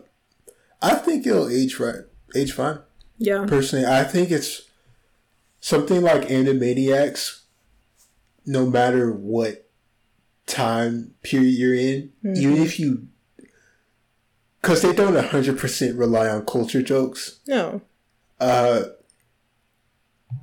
I 0.81 0.95
think 0.95 1.27
it'll 1.27 1.47
age 1.47 1.79
right, 1.79 2.05
age 2.35 2.53
fine. 2.53 2.79
Yeah, 3.19 3.45
Personally, 3.47 3.85
I 3.85 4.03
think 4.03 4.31
it's 4.31 4.64
something 5.65 6.03
like 6.03 6.27
Animaniacs. 6.27 7.41
No 8.45 8.67
matter 8.67 9.11
what 9.11 9.67
time 10.45 11.15
period 11.23 11.55
you're 11.55 11.73
in, 11.73 12.11
mm-hmm. 12.23 12.35
even 12.35 12.57
if 12.57 12.79
you, 12.79 13.07
because 14.61 14.83
they 14.83 14.93
don't 14.93 15.15
hundred 15.15 15.57
percent 15.57 15.97
rely 15.97 16.29
on 16.29 16.45
culture 16.45 16.83
jokes. 16.83 17.39
No. 17.47 17.81
Uh, 18.39 18.83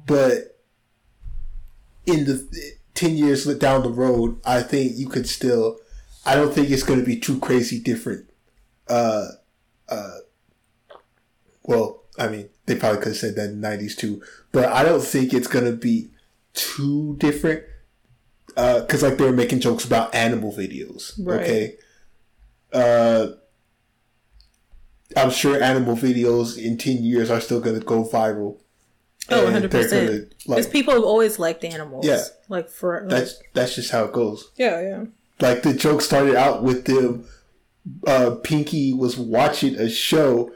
but 0.09 0.59
in 2.07 2.25
the 2.25 2.75
ten 2.95 3.15
years 3.17 3.45
down 3.59 3.85
the 3.85 3.91
road, 3.91 4.41
I 4.45 4.63
think 4.63 4.97
you 4.97 5.09
could 5.09 5.29
still. 5.29 5.79
I 6.27 6.35
don't 6.35 6.53
think 6.53 6.71
it's 6.71 6.83
going 6.83 6.99
to 6.99 7.07
be 7.07 7.21
too 7.21 7.39
crazy 7.39 7.79
different. 7.79 8.29
Uh, 8.89 9.29
uh, 9.89 10.19
well, 11.63 12.02
I 12.19 12.29
mean, 12.29 12.49
they 12.67 12.77
probably 12.77 12.99
could 12.99 13.09
have 13.09 13.17
said 13.17 13.37
that 13.37 13.51
in 13.51 13.61
the 13.61 13.69
'90s 13.69 13.97
too, 13.97 14.23
but 14.53 14.67
I 14.67 14.85
don't 14.85 15.03
think 15.03 15.33
it's 15.33 15.49
going 15.49 15.65
to 15.65 15.73
be 15.73 16.11
too 16.55 17.17
different 17.19 17.65
because 18.49 19.03
uh, 19.03 19.09
like 19.09 19.19
they 19.19 19.25
were 19.25 19.33
making 19.33 19.61
jokes 19.61 19.85
about 19.85 20.15
animal 20.15 20.53
videos. 20.53 21.13
Right. 21.19 21.41
Okay. 21.41 21.77
Uh, 22.73 23.29
I'm 25.17 25.31
sure 25.31 25.63
animal 25.63 25.97
videos 25.97 26.63
in 26.63 26.77
ten 26.79 27.03
years 27.03 27.31
are 27.31 27.41
still 27.41 27.61
going 27.61 27.79
to 27.79 27.85
go 27.85 28.05
viral. 28.05 28.59
Oh, 29.31 29.45
100 29.45 29.71
percent. 29.71 30.31
Because 30.31 30.47
like, 30.47 30.73
people 30.73 30.95
have 30.95 31.05
always 31.05 31.39
liked 31.39 31.65
animals. 31.65 32.07
Yeah, 32.07 32.23
like 32.49 32.69
for 32.69 33.01
like, 33.03 33.11
that's 33.11 33.43
that's 33.55 33.75
just 33.75 33.91
how 33.91 34.05
it 34.05 34.13
goes. 34.13 34.51
Yeah, 34.57 34.81
yeah. 34.81 35.05
Like 35.41 35.63
the 35.63 35.75
joke 35.75 36.03
started 36.03 36.37
out 36.37 36.63
with 36.63 36.85
them. 36.85 37.27
Uh, 38.07 38.37
Pinky 38.43 38.93
was 38.93 39.17
watching 39.17 39.75
a 39.75 39.91
show 39.91 40.53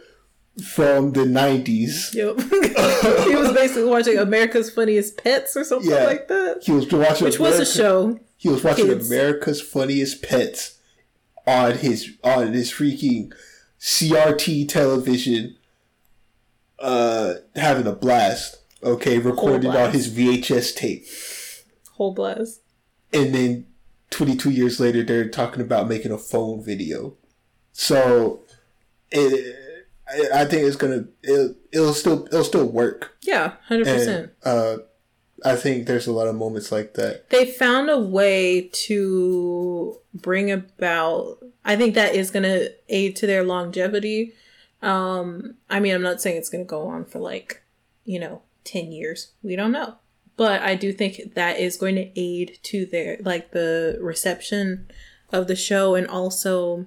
from 0.62 1.12
the 1.12 1.20
90s. 1.20 2.14
Yep. 2.14 2.38
he 3.28 3.36
was 3.36 3.52
basically 3.52 3.84
watching 3.84 4.18
America's 4.18 4.70
Funniest 4.70 5.22
Pets 5.22 5.56
or 5.56 5.64
something 5.64 5.90
yeah, 5.90 6.04
like 6.04 6.28
that. 6.28 6.62
He 6.62 6.72
was 6.72 6.90
watching 6.90 7.26
Which 7.26 7.38
America, 7.38 7.58
was 7.58 7.68
a 7.68 7.72
show. 7.72 8.20
He 8.36 8.48
was 8.48 8.64
watching 8.64 8.86
Kids. 8.86 9.10
America's 9.10 9.60
Funniest 9.60 10.22
Pets 10.22 10.78
on 11.46 11.78
his 11.78 12.16
on 12.24 12.52
his 12.52 12.72
freaking 12.72 13.32
CRT 13.78 14.68
television 14.68 15.56
uh 16.78 17.34
having 17.54 17.86
a 17.86 17.92
blast. 17.92 18.58
Okay, 18.82 19.18
recorded 19.18 19.74
on 19.74 19.92
his 19.92 20.14
VHS 20.14 20.74
tape. 20.74 21.06
Whole 21.92 22.14
blast. 22.14 22.60
And 23.12 23.34
then 23.34 23.66
22 24.10 24.50
years 24.50 24.80
later 24.80 25.02
they're 25.02 25.28
talking 25.28 25.60
about 25.60 25.88
making 25.88 26.12
a 26.12 26.18
phone 26.18 26.62
video. 26.62 27.14
So 27.72 28.40
it 29.10 29.65
I, 30.08 30.42
I 30.42 30.44
think 30.44 30.62
it's 30.64 30.76
gonna 30.76 31.06
it'll, 31.22 31.54
it'll 31.72 31.94
still 31.94 32.26
it'll 32.26 32.44
still 32.44 32.66
work. 32.66 33.16
Yeah, 33.22 33.52
hundred 33.66 33.86
percent. 33.86 34.32
Uh, 34.44 34.78
I 35.44 35.56
think 35.56 35.86
there's 35.86 36.06
a 36.06 36.12
lot 36.12 36.28
of 36.28 36.34
moments 36.34 36.72
like 36.72 36.94
that. 36.94 37.30
They 37.30 37.46
found 37.46 37.90
a 37.90 37.98
way 37.98 38.70
to 38.86 39.98
bring 40.14 40.50
about. 40.50 41.38
I 41.64 41.76
think 41.76 41.94
that 41.94 42.14
is 42.14 42.30
gonna 42.30 42.68
aid 42.88 43.16
to 43.16 43.26
their 43.26 43.44
longevity. 43.44 44.34
Um, 44.82 45.56
I 45.68 45.80
mean, 45.80 45.94
I'm 45.94 46.02
not 46.02 46.20
saying 46.20 46.36
it's 46.36 46.48
gonna 46.48 46.64
go 46.64 46.86
on 46.86 47.04
for 47.04 47.18
like, 47.18 47.62
you 48.04 48.18
know, 48.18 48.42
ten 48.64 48.92
years. 48.92 49.32
We 49.42 49.56
don't 49.56 49.72
know, 49.72 49.96
but 50.36 50.62
I 50.62 50.74
do 50.74 50.92
think 50.92 51.34
that 51.34 51.58
is 51.58 51.76
going 51.76 51.96
to 51.96 52.20
aid 52.20 52.58
to 52.64 52.86
their 52.86 53.18
like 53.20 53.52
the 53.52 53.98
reception 54.00 54.90
of 55.32 55.48
the 55.48 55.56
show 55.56 55.94
and 55.94 56.06
also 56.06 56.86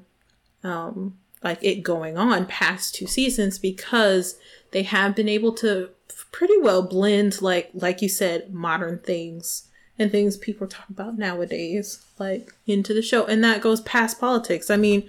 um 0.63 1.17
like 1.43 1.63
it 1.63 1.83
going 1.83 2.17
on 2.17 2.45
past 2.45 2.95
two 2.95 3.07
seasons 3.07 3.57
because 3.57 4.37
they 4.71 4.83
have 4.83 5.15
been 5.15 5.29
able 5.29 5.53
to 5.53 5.89
pretty 6.31 6.57
well 6.59 6.83
blend 6.83 7.41
like 7.41 7.69
like 7.73 8.01
you 8.01 8.09
said 8.09 8.53
modern 8.53 8.99
things 8.99 9.67
and 9.97 10.11
things 10.11 10.37
people 10.37 10.67
talk 10.67 10.89
about 10.89 11.17
nowadays 11.17 12.05
like 12.17 12.53
into 12.65 12.93
the 12.93 13.01
show. 13.01 13.25
And 13.25 13.43
that 13.43 13.61
goes 13.61 13.81
past 13.81 14.19
politics. 14.19 14.69
I 14.69 14.77
mean 14.77 15.07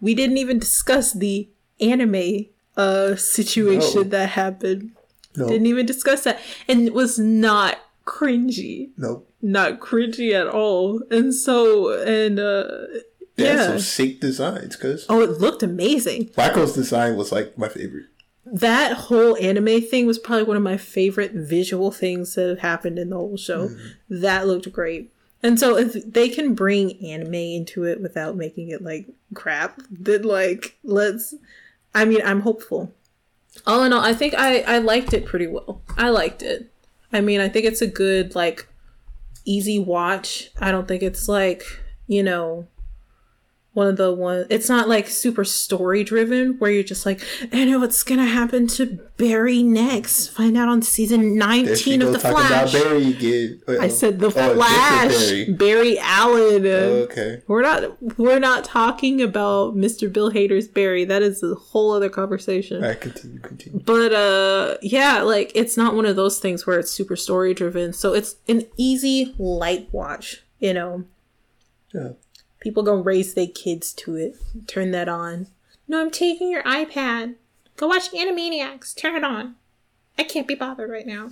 we 0.00 0.14
didn't 0.14 0.38
even 0.38 0.58
discuss 0.58 1.12
the 1.12 1.48
anime 1.80 2.46
uh 2.76 3.16
situation 3.16 4.02
no. 4.02 4.02
that 4.04 4.30
happened. 4.30 4.92
No. 5.36 5.48
didn't 5.48 5.66
even 5.66 5.86
discuss 5.86 6.24
that. 6.24 6.40
And 6.68 6.86
it 6.86 6.94
was 6.94 7.18
not 7.18 7.78
cringy. 8.04 8.90
Nope. 8.96 9.28
Not 9.40 9.80
cringy 9.80 10.32
at 10.32 10.48
all. 10.48 11.02
And 11.10 11.34
so 11.34 11.92
and 12.02 12.38
uh 12.38 13.02
yeah, 13.44 13.66
some 13.66 13.78
sick 13.80 14.20
designs. 14.20 14.76
Cause 14.76 15.06
oh, 15.08 15.20
it 15.22 15.40
looked 15.40 15.62
amazing. 15.62 16.30
Wakko's 16.36 16.74
design 16.74 17.16
was 17.16 17.32
like 17.32 17.56
my 17.58 17.68
favorite. 17.68 18.06
That 18.44 18.92
whole 18.92 19.36
anime 19.36 19.80
thing 19.82 20.06
was 20.06 20.18
probably 20.18 20.44
one 20.44 20.56
of 20.56 20.62
my 20.62 20.76
favorite 20.76 21.32
visual 21.32 21.90
things 21.90 22.34
that 22.34 22.48
have 22.48 22.58
happened 22.58 22.98
in 22.98 23.10
the 23.10 23.16
whole 23.16 23.36
show. 23.36 23.68
Mm-hmm. 23.68 24.20
That 24.20 24.46
looked 24.46 24.70
great. 24.72 25.12
And 25.42 25.58
so 25.58 25.76
if 25.76 25.92
they 26.04 26.28
can 26.28 26.54
bring 26.54 27.04
anime 27.04 27.34
into 27.34 27.84
it 27.84 28.00
without 28.00 28.36
making 28.36 28.68
it 28.68 28.82
like 28.82 29.08
crap, 29.34 29.80
then 29.90 30.22
like 30.22 30.76
let's 30.84 31.34
I 31.94 32.04
mean, 32.04 32.20
I'm 32.24 32.40
hopeful. 32.40 32.92
All 33.66 33.84
in 33.84 33.92
all, 33.92 34.00
I 34.00 34.14
think 34.14 34.34
I 34.34 34.60
I 34.60 34.78
liked 34.78 35.12
it 35.12 35.26
pretty 35.26 35.46
well. 35.46 35.82
I 35.96 36.08
liked 36.10 36.42
it. 36.42 36.72
I 37.12 37.20
mean, 37.20 37.40
I 37.40 37.48
think 37.48 37.66
it's 37.66 37.82
a 37.82 37.86
good 37.86 38.34
like 38.34 38.66
easy 39.44 39.78
watch. 39.78 40.50
I 40.60 40.70
don't 40.70 40.88
think 40.88 41.02
it's 41.02 41.28
like, 41.28 41.64
you 42.06 42.22
know, 42.22 42.66
one 43.74 43.86
of 43.86 43.96
the 43.96 44.12
one 44.12 44.44
it's 44.50 44.68
not 44.68 44.86
like 44.86 45.08
super 45.08 45.44
story 45.44 46.04
driven 46.04 46.58
where 46.58 46.70
you're 46.70 46.82
just 46.82 47.06
like 47.06 47.22
I 47.52 47.64
know 47.64 47.80
what's 47.80 48.02
gonna 48.02 48.26
happen 48.26 48.66
to 48.68 48.98
Barry 49.16 49.62
next. 49.62 50.28
Find 50.28 50.56
out 50.56 50.68
on 50.68 50.82
season 50.82 51.38
nineteen 51.38 52.02
of 52.02 52.12
the 52.12 52.18
Flash. 52.18 52.72
Barry 52.72 53.10
again. 53.10 53.62
I 53.80 53.88
said 53.88 54.18
the 54.18 54.26
oh, 54.26 54.30
Flash. 54.30 55.12
Barry. 55.14 55.52
Barry 55.52 55.98
Allen. 56.00 56.66
Oh, 56.66 57.04
okay. 57.04 57.42
We're 57.46 57.62
not 57.62 58.18
we're 58.18 58.40
not 58.40 58.64
talking 58.64 59.22
about 59.22 59.74
Mr. 59.74 60.12
Bill 60.12 60.30
Hader's 60.30 60.68
Barry. 60.68 61.04
That 61.04 61.22
is 61.22 61.42
a 61.42 61.54
whole 61.54 61.92
other 61.92 62.08
conversation. 62.08 62.84
I 62.84 62.94
continue, 62.94 63.38
continue. 63.38 63.80
But 63.80 64.12
uh 64.12 64.76
yeah, 64.82 65.22
like 65.22 65.52
it's 65.54 65.76
not 65.76 65.94
one 65.94 66.04
of 66.04 66.16
those 66.16 66.40
things 66.40 66.66
where 66.66 66.78
it's 66.78 66.90
super 66.90 67.16
story 67.16 67.54
driven. 67.54 67.92
So 67.92 68.12
it's 68.12 68.36
an 68.48 68.66
easy 68.76 69.34
light 69.38 69.88
watch, 69.92 70.42
you 70.58 70.74
know. 70.74 71.04
Yeah 71.94 72.10
People 72.62 72.84
gonna 72.84 73.02
raise 73.02 73.34
their 73.34 73.48
kids 73.48 73.92
to 73.94 74.14
it. 74.14 74.36
Turn 74.68 74.92
that 74.92 75.08
on. 75.08 75.48
No, 75.88 76.00
I'm 76.00 76.12
taking 76.12 76.48
your 76.48 76.62
iPad. 76.62 77.34
Go 77.76 77.88
watch 77.88 78.12
Animaniacs. 78.12 78.94
Turn 78.96 79.16
it 79.16 79.24
on. 79.24 79.56
I 80.16 80.22
can't 80.22 80.46
be 80.46 80.54
bothered 80.54 80.88
right 80.88 81.06
now. 81.06 81.30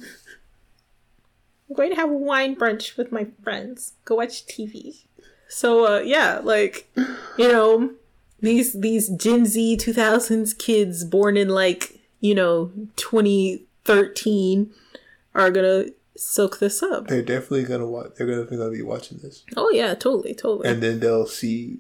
I'm 1.69 1.77
going 1.77 1.91
to 1.91 1.97
have 1.97 2.11
wine 2.11 2.57
brunch 2.57 2.97
with 2.97 3.13
my 3.13 3.29
friends. 3.45 3.93
Go 4.05 4.17
watch 4.17 4.45
TV. 4.45 5.05
So 5.49 5.87
uh 5.87 6.01
yeah, 6.01 6.41
like 6.43 6.91
you 7.39 7.49
know, 7.49 7.93
these 8.41 8.73
these 8.73 9.09
Gen 9.09 9.47
Z 9.47 9.77
2000s 9.81 10.59
kids 10.59 11.05
born 11.05 11.37
in 11.37 11.49
like, 11.49 12.01
you 12.19 12.35
know, 12.35 12.73
2013 12.97 14.73
are 15.35 15.51
going 15.53 15.87
to 15.87 15.95
soak 16.21 16.59
this 16.59 16.83
up. 16.83 17.07
They're 17.09 17.23
definitely 17.23 17.65
gonna 17.65 17.87
watch. 17.87 18.13
They're 18.17 18.27
definitely 18.27 18.59
gonna 18.59 18.71
be 18.71 18.83
watching 18.83 19.19
this. 19.19 19.45
Oh 19.57 19.71
yeah, 19.71 19.95
totally, 19.95 20.35
totally. 20.35 20.69
And 20.69 20.83
then 20.83 21.01
they'll 21.01 21.27
see 21.27 21.79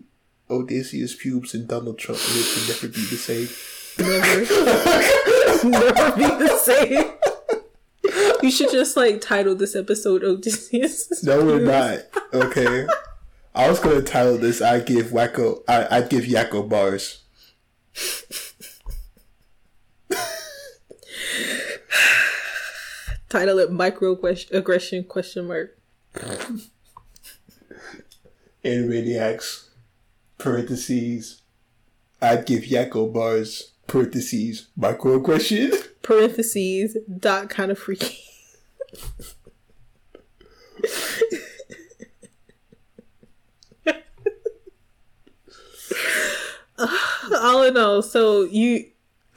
Odysseus 0.48 1.14
pubes 1.14 1.54
and 1.54 1.68
Donald 1.68 1.98
Trump, 1.98 2.20
and 2.20 2.38
it 2.38 2.46
can 2.54 2.68
never 2.68 2.88
be 2.88 3.04
the 3.06 3.16
same. 3.16 3.48
Never, 3.98 4.40
never 5.68 6.16
be 6.16 6.44
the 6.44 6.56
same. 6.56 7.12
You 8.42 8.50
should 8.50 8.70
just 8.70 8.96
like 8.96 9.20
title 9.20 9.54
this 9.54 9.76
episode 9.76 10.24
Odysseus. 10.24 11.22
No, 11.22 11.44
we're 11.44 11.60
not. 11.60 11.98
Okay. 12.32 12.86
I 13.54 13.68
was 13.68 13.78
gonna 13.78 14.02
title 14.02 14.38
this. 14.38 14.62
I 14.62 14.80
give 14.80 15.06
Wakko. 15.06 15.62
I 15.68 15.98
I 15.98 16.02
give 16.02 16.24
Yakko 16.24 16.68
bars. 16.68 17.22
Title 23.30 23.60
it 23.60 23.70
microaggression 23.70 25.06
question 25.06 25.46
mark. 25.46 25.78
Animaniacs, 28.64 29.68
parentheses. 30.36 31.40
I'd 32.20 32.44
give 32.44 32.64
Yakko 32.64 33.12
bars, 33.12 33.70
parentheses, 33.86 34.66
microaggression. 34.78 35.72
Parentheses, 36.02 36.96
dot 37.18 37.48
kind 37.48 37.70
of 37.70 37.78
freaky. 37.78 38.18
all 47.32 47.62
in 47.62 47.76
all, 47.76 48.02
so 48.02 48.42
you 48.42 48.89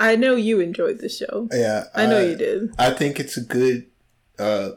I 0.03 0.17
know 0.17 0.35
you 0.35 0.59
enjoyed 0.59 0.99
the 0.99 1.07
show. 1.07 1.47
Yeah, 1.49 1.85
I 1.95 2.05
know 2.05 2.17
I, 2.17 2.23
you 2.23 2.35
did. 2.35 2.75
I 2.77 2.91
think 2.91 3.21
it's 3.21 3.37
a 3.37 3.41
good, 3.41 3.87
uh, 4.37 4.71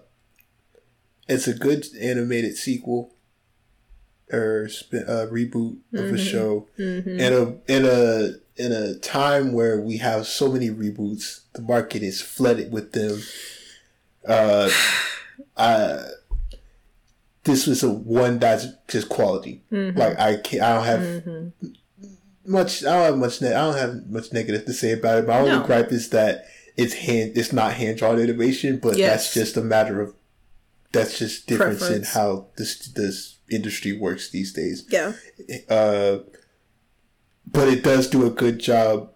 it's 1.28 1.48
a 1.48 1.53
good 1.53 1.85
animated 2.01 2.57
sequel 2.57 3.12
or 4.32 4.65
a 4.93 5.27
reboot 5.27 5.78
of 5.93 6.01
mm-hmm. 6.01 6.15
a 6.15 6.19
show 6.19 6.69
mm-hmm. 6.78 7.19
in 7.19 7.32
a 7.32 7.73
in 7.73 7.85
a 7.85 8.31
in 8.57 8.70
a 8.70 8.98
time 9.01 9.53
where 9.53 9.81
we 9.81 9.97
have 9.97 10.28
so 10.28 10.53
many 10.53 10.70
reboots. 10.70 11.40
The 11.55 11.62
market 11.62 12.05
is 12.05 12.23
flooded 12.23 12.70
with 12.70 12.93
them. 12.93 13.20
Uh, 14.27 14.70
I 15.57 16.05
this 17.43 17.66
was 17.66 17.82
a 17.82 17.90
one 17.90 18.39
that's 18.39 18.66
just 18.86 19.09
quality. 19.09 19.65
Mm-hmm. 19.73 19.98
Like 19.98 20.20
I 20.20 20.36
can't, 20.36 20.62
I 20.62 20.74
don't 20.74 20.85
have 20.85 21.73
much. 22.48 22.85
I 22.85 22.93
don't 22.97 23.05
have 23.05 23.18
much. 23.18 23.40
Ne- 23.43 23.48
I 23.55 23.64
don't 23.64 23.77
have 23.77 24.06
much 24.09 24.32
negative 24.32 24.64
to 24.66 24.73
say 24.73 24.93
about 24.93 25.18
it. 25.18 25.27
My 25.27 25.39
only 25.39 25.51
No. 25.52 25.64
gripe 25.66 25.93
is 25.93 26.10
that 26.10 26.47
it's 26.77 26.94
hand. 26.94 27.32
It's 27.36 27.52
not 27.52 27.74
hand 27.74 27.98
drawn 27.98 28.20
animation, 28.20 28.78
but 28.78 28.97
Yes. 28.97 29.10
that's 29.10 29.35
just 29.35 29.56
a 29.56 29.62
matter 29.62 30.01
of. 30.01 30.14
That's 30.93 31.18
just 31.18 31.47
difference 31.47 31.89
in 31.90 32.05
how 32.05 32.47
this 32.56 32.78
this 32.89 33.36
industry 33.51 33.93
works 33.93 34.31
these 34.31 34.52
days. 34.52 34.85
Yeah. 34.89 35.12
Uh, 35.68 36.18
but 37.47 37.68
it 37.68 37.82
does 37.85 38.09
do 38.09 38.24
a 38.27 38.31
good 38.31 38.59
job 38.59 39.10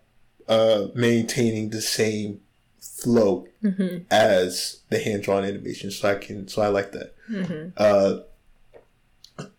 uh, 0.49 0.89
maintaining 0.95 1.71
the 1.71 1.81
same 1.81 2.41
flow 2.81 3.47
Mm-hmm. 3.63 4.05
as 4.11 4.81
the 4.91 4.99
hand 4.99 5.23
drawn 5.23 5.45
animation. 5.45 5.91
So 5.91 6.11
I 6.11 6.15
can. 6.17 6.49
So 6.49 6.63
I 6.63 6.69
like 6.69 6.93
that. 6.93 7.15
Mm-hmm. 7.31 7.69
Uh, 7.77 8.19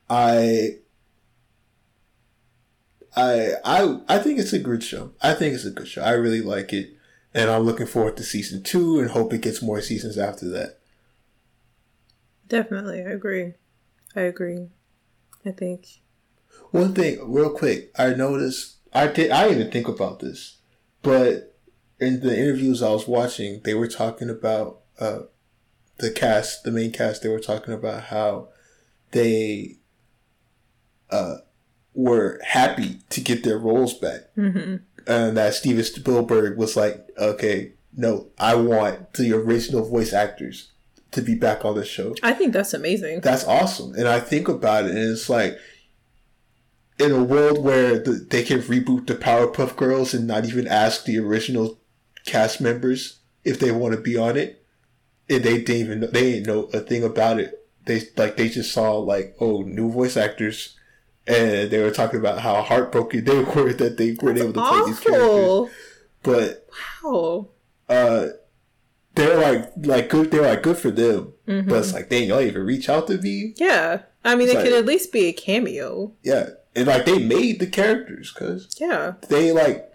I. 0.10 0.78
I 3.16 3.54
I 3.64 4.00
I 4.08 4.20
think 4.20 4.40
it's 4.40 4.54
a 4.54 4.60
good 4.60 4.84
show. 4.84 5.12
I 5.22 5.34
think 5.34 5.54
it's 5.54 5.66
a 5.66 5.72
good 5.72 5.88
show. 5.88 6.02
I 6.02 6.12
really 6.12 6.42
like 6.42 6.72
it, 6.74 6.96
and 7.34 7.50
I'm 7.50 7.64
looking 7.64 7.88
forward 7.88 8.18
to 8.18 8.24
season 8.24 8.64
two 8.64 9.00
and 9.00 9.12
hope 9.12 9.34
it 9.34 9.42
gets 9.42 9.62
more 9.62 9.82
seasons 9.82 10.18
after 10.18 10.48
that. 10.50 10.80
Definitely, 12.48 13.00
I 13.00 13.10
agree. 13.12 13.54
I 14.16 14.22
agree. 14.22 14.70
I 15.46 15.52
think. 15.52 16.02
One 16.72 16.94
thing, 16.94 17.20
real 17.32 17.50
quick, 17.50 17.92
I 17.98 18.14
noticed. 18.14 18.78
I 18.94 19.08
did. 19.08 19.32
I 19.32 19.44
didn't 19.44 19.60
even 19.60 19.72
think 19.72 19.88
about 19.88 20.20
this, 20.20 20.58
but 21.02 21.58
in 22.00 22.22
the 22.22 22.38
interviews 22.38 22.82
I 22.82 22.90
was 22.90 23.08
watching, 23.08 23.62
they 23.64 23.74
were 23.74 23.88
talking 23.88 24.30
about 24.30 24.82
uh, 25.00 25.20
the 25.98 26.12
cast, 26.12 26.64
the 26.64 26.72
main 26.72 26.92
cast. 26.92 27.24
They 27.24 27.30
were 27.30 27.40
talking 27.40 27.74
about 27.74 28.04
how 28.06 28.50
they 29.12 29.78
uh, 31.10 31.38
were 31.94 32.40
happy 32.44 33.00
to 33.10 33.22
get 33.22 33.44
their 33.44 33.58
roles 33.58 33.94
back, 33.94 34.22
Mm-hmm. 34.38 34.76
and 35.08 35.38
that 35.38 35.54
Steven 35.54 35.84
Spielberg 35.84 36.58
was 36.58 36.76
like, 36.76 37.08
"Okay, 37.18 37.74
no, 37.96 38.28
I 38.40 38.56
want 38.56 39.14
the 39.14 39.34
original 39.34 39.84
voice 39.88 40.14
actors 40.14 40.72
to 41.12 41.22
be 41.22 41.36
back 41.36 41.66
on 41.66 41.76
the 41.76 41.84
show." 41.86 42.16
I 42.24 42.34
think 42.34 42.54
that's 42.54 42.74
amazing. 42.74 43.22
That's 43.22 43.46
awesome. 43.46 43.94
And 43.96 44.08
I 44.08 44.20
think 44.20 44.48
about 44.48 44.86
it, 44.86 44.92
and 44.92 45.00
it's 45.12 45.30
like, 45.30 45.58
in 47.00 47.12
a 47.12 47.24
world 47.24 47.64
where 47.64 47.98
the, 48.00 48.12
they 48.30 48.44
can 48.44 48.60
reboot 48.62 49.08
the 49.08 49.16
Powerpuff 49.16 49.76
Girls 49.76 50.14
and 50.14 50.28
not 50.28 50.46
even 50.46 50.68
ask 50.68 51.06
the 51.06 51.18
original 51.18 51.80
cast 52.26 52.62
members 52.62 53.20
if 53.44 53.60
they 53.60 53.72
want 53.72 53.96
to 53.96 54.00
be 54.02 54.16
on 54.18 54.38
it, 54.38 54.64
and 55.30 55.44
they 55.44 55.58
didn't 55.62 55.76
even 55.76 56.00
know, 56.02 56.08
they 56.08 56.32
didn't 56.34 56.48
know 56.48 56.64
a 56.74 56.80
thing 56.80 57.04
about 57.04 57.40
it. 57.40 57.58
They 57.86 58.04
like 58.16 58.38
they 58.38 58.48
just 58.48 58.72
saw 58.72 58.94
like 59.00 59.36
oh 59.40 59.64
new 59.64 59.92
voice 59.92 60.16
actors, 60.16 60.78
and 61.28 61.70
they 61.72 61.82
were 61.82 61.92
talking 61.92 62.20
about 62.20 62.40
how 62.40 62.62
heartbroken 62.62 63.24
they 63.26 63.40
were 63.56 63.74
that 63.74 63.98
they 63.98 64.14
weren't 64.22 64.40
able 64.40 64.54
to 64.54 64.62
play 64.62 64.82
these 64.88 65.00
characters. 65.00 65.70
But 66.24 66.68
Wow. 67.04 67.50
uh, 67.90 68.28
they're 69.16 69.38
like 69.38 69.72
like 69.78 70.10
good. 70.10 70.32
They're 70.32 70.42
like 70.44 70.64
good 70.64 70.78
for 70.78 70.92
them. 70.92 71.34
Mhm. 71.48 71.68
But 71.68 71.80
it's 71.80 71.94
like 71.94 72.10
dang, 72.10 72.28
y'all 72.30 72.42
even 72.42 72.64
reach 72.64 72.88
out 72.90 73.08
to 73.08 73.18
me. 73.18 73.54
Yeah. 73.58 74.04
I 74.24 74.36
mean, 74.36 74.48
it 74.50 74.54
It's 74.56 74.64
could 74.64 74.74
at 74.74 74.86
least 74.86 75.12
be 75.12 75.26
a 75.26 75.34
cameo. 75.34 76.14
Yeah, 76.24 76.50
and 76.76 76.88
like 76.88 77.06
they 77.06 77.18
made 77.20 77.60
the 77.60 77.66
characters 77.68 78.32
because 78.34 78.70
Yeah. 78.80 79.14
they 79.30 79.52
like 79.52 79.91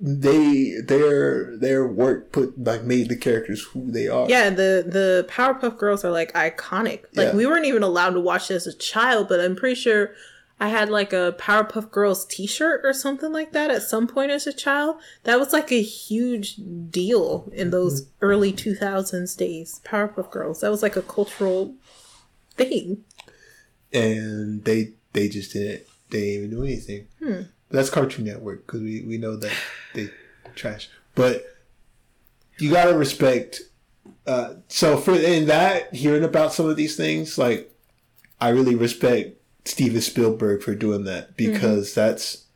they 0.00 0.74
their 0.86 1.56
their 1.58 1.86
work 1.86 2.32
put 2.32 2.58
like 2.62 2.84
made 2.84 3.08
the 3.10 3.16
characters 3.16 3.62
who 3.64 3.90
they 3.90 4.08
are. 4.08 4.28
Yeah, 4.28 4.48
the 4.50 4.84
the 4.86 5.26
Powerpuff 5.28 5.76
Girls 5.78 6.04
are 6.04 6.10
like 6.10 6.32
iconic. 6.32 7.02
Like 7.14 7.28
Yeah. 7.28 7.34
we 7.36 7.46
weren't 7.46 7.66
even 7.66 7.82
allowed 7.82 8.10
to 8.14 8.20
watch 8.20 8.50
it 8.50 8.54
as 8.54 8.66
a 8.66 8.72
child, 8.76 9.28
but 9.28 9.40
I'm 9.40 9.54
pretty 9.56 9.74
sure 9.74 10.12
I 10.58 10.68
had 10.68 10.88
like 10.88 11.12
a 11.12 11.34
Powerpuff 11.38 11.90
Girls 11.90 12.24
T-shirt 12.26 12.80
or 12.84 12.92
something 12.92 13.32
like 13.32 13.52
that 13.52 13.70
at 13.70 13.82
some 13.82 14.06
point 14.06 14.30
as 14.30 14.46
a 14.46 14.52
child. 14.52 14.96
That 15.24 15.38
was 15.38 15.52
like 15.52 15.70
a 15.70 15.82
huge 15.82 16.56
deal 16.90 17.50
in 17.54 17.70
those 17.70 18.02
Mm-hmm. 18.02 18.10
early 18.22 18.52
2000s 18.52 19.36
days. 19.36 19.80
Powerpuff 19.84 20.30
Girls. 20.30 20.60
That 20.60 20.70
was 20.70 20.82
like 20.82 20.96
a 20.96 21.02
cultural 21.02 21.74
thing. 22.56 23.04
and 23.92 24.64
they 24.64 24.92
they 25.12 25.28
just 25.28 25.52
didn't 25.52 25.82
they 26.10 26.20
didn't 26.20 26.34
even 26.44 26.50
do 26.50 26.64
anything. 26.64 27.06
Hmm. 27.22 27.40
That's 27.70 27.90
Cartoon 27.90 28.24
Network 28.24 28.66
because 28.66 28.82
we 28.82 29.02
we 29.02 29.16
know 29.18 29.36
that 29.36 29.52
they 29.94 30.10
trash, 30.54 30.88
but 31.14 31.44
you 32.58 32.70
gotta 32.70 32.96
respect. 32.96 33.60
Uh, 34.26 34.54
so 34.68 34.96
for 34.96 35.14
in 35.14 35.46
that 35.46 35.94
hearing 35.94 36.24
about 36.24 36.52
some 36.52 36.68
of 36.68 36.76
these 36.76 36.96
things, 36.96 37.38
like 37.38 37.72
I 38.40 38.48
really 38.50 38.74
respect 38.74 39.36
Steven 39.64 40.00
Spielberg 40.00 40.62
for 40.62 40.74
doing 40.74 41.04
that 41.04 41.36
because 41.36 41.94
that's 41.94 42.46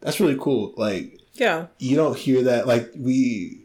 that's 0.00 0.18
really 0.20 0.36
cool. 0.40 0.74
Like 0.76 1.20
Yeah. 1.34 1.66
you 1.78 1.96
don't 1.96 2.18
hear 2.18 2.42
that 2.42 2.66
like 2.66 2.90
we 2.96 3.60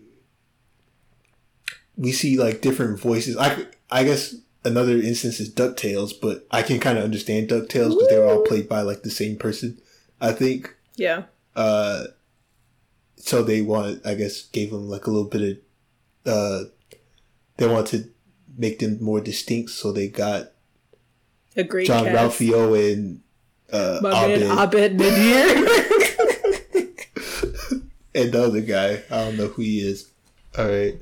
we 1.98 2.12
see 2.12 2.38
like 2.38 2.62
different 2.62 3.00
voices 3.00 3.36
i 3.38 3.66
i 3.90 4.04
guess 4.04 4.36
another 4.64 4.94
instance 4.98 5.40
is 5.40 5.52
ducktales 5.52 6.14
but 6.22 6.46
i 6.52 6.62
can 6.62 6.80
kind 6.80 6.98
of 6.98 7.04
understand 7.04 7.50
ducktales 7.50 7.90
because 7.92 8.08
they 8.10 8.20
were 8.20 8.28
all 8.28 8.44
played 8.44 8.70
by 8.70 8.82
like 8.82 9.02
the 9.04 9.10
same 9.10 9.36
person 9.36 9.80
i 10.22 10.32
think 10.32 10.76
Yeah. 10.96 11.24
uh 11.56 12.06
so 13.18 13.44
they 13.44 13.62
want 13.62 14.06
i 14.06 14.14
guess 14.16 14.44
gave 14.44 14.72
them 14.72 14.88
like 14.90 15.08
a 15.08 15.12
little 15.12 15.30
bit 15.30 15.42
of 16.26 16.32
uh 16.34 16.64
they 17.58 17.68
want 17.68 17.88
to 17.88 18.06
make 18.58 18.80
them 18.80 18.98
more 19.02 19.22
distinct 19.22 19.72
so 19.72 19.92
they 19.92 20.08
got 20.08 20.52
A 21.56 21.64
great 21.64 21.88
john 21.88 22.06
cast. 22.06 22.40
ralphio 22.40 22.74
and 22.94 23.22
uh 23.72 24.00
My 24.02 24.28
man 24.28 24.44
Abed 24.44 24.94
Abed 24.94 24.96
Nadir. 24.98 25.68
and 28.16 28.32
the 28.32 28.44
other 28.44 28.62
guy. 28.62 29.04
I 29.12 29.26
don't 29.26 29.38
know 29.38 29.48
who 29.48 29.62
he 29.62 29.80
is. 29.82 30.10
All 30.58 30.66
right. 30.68 30.96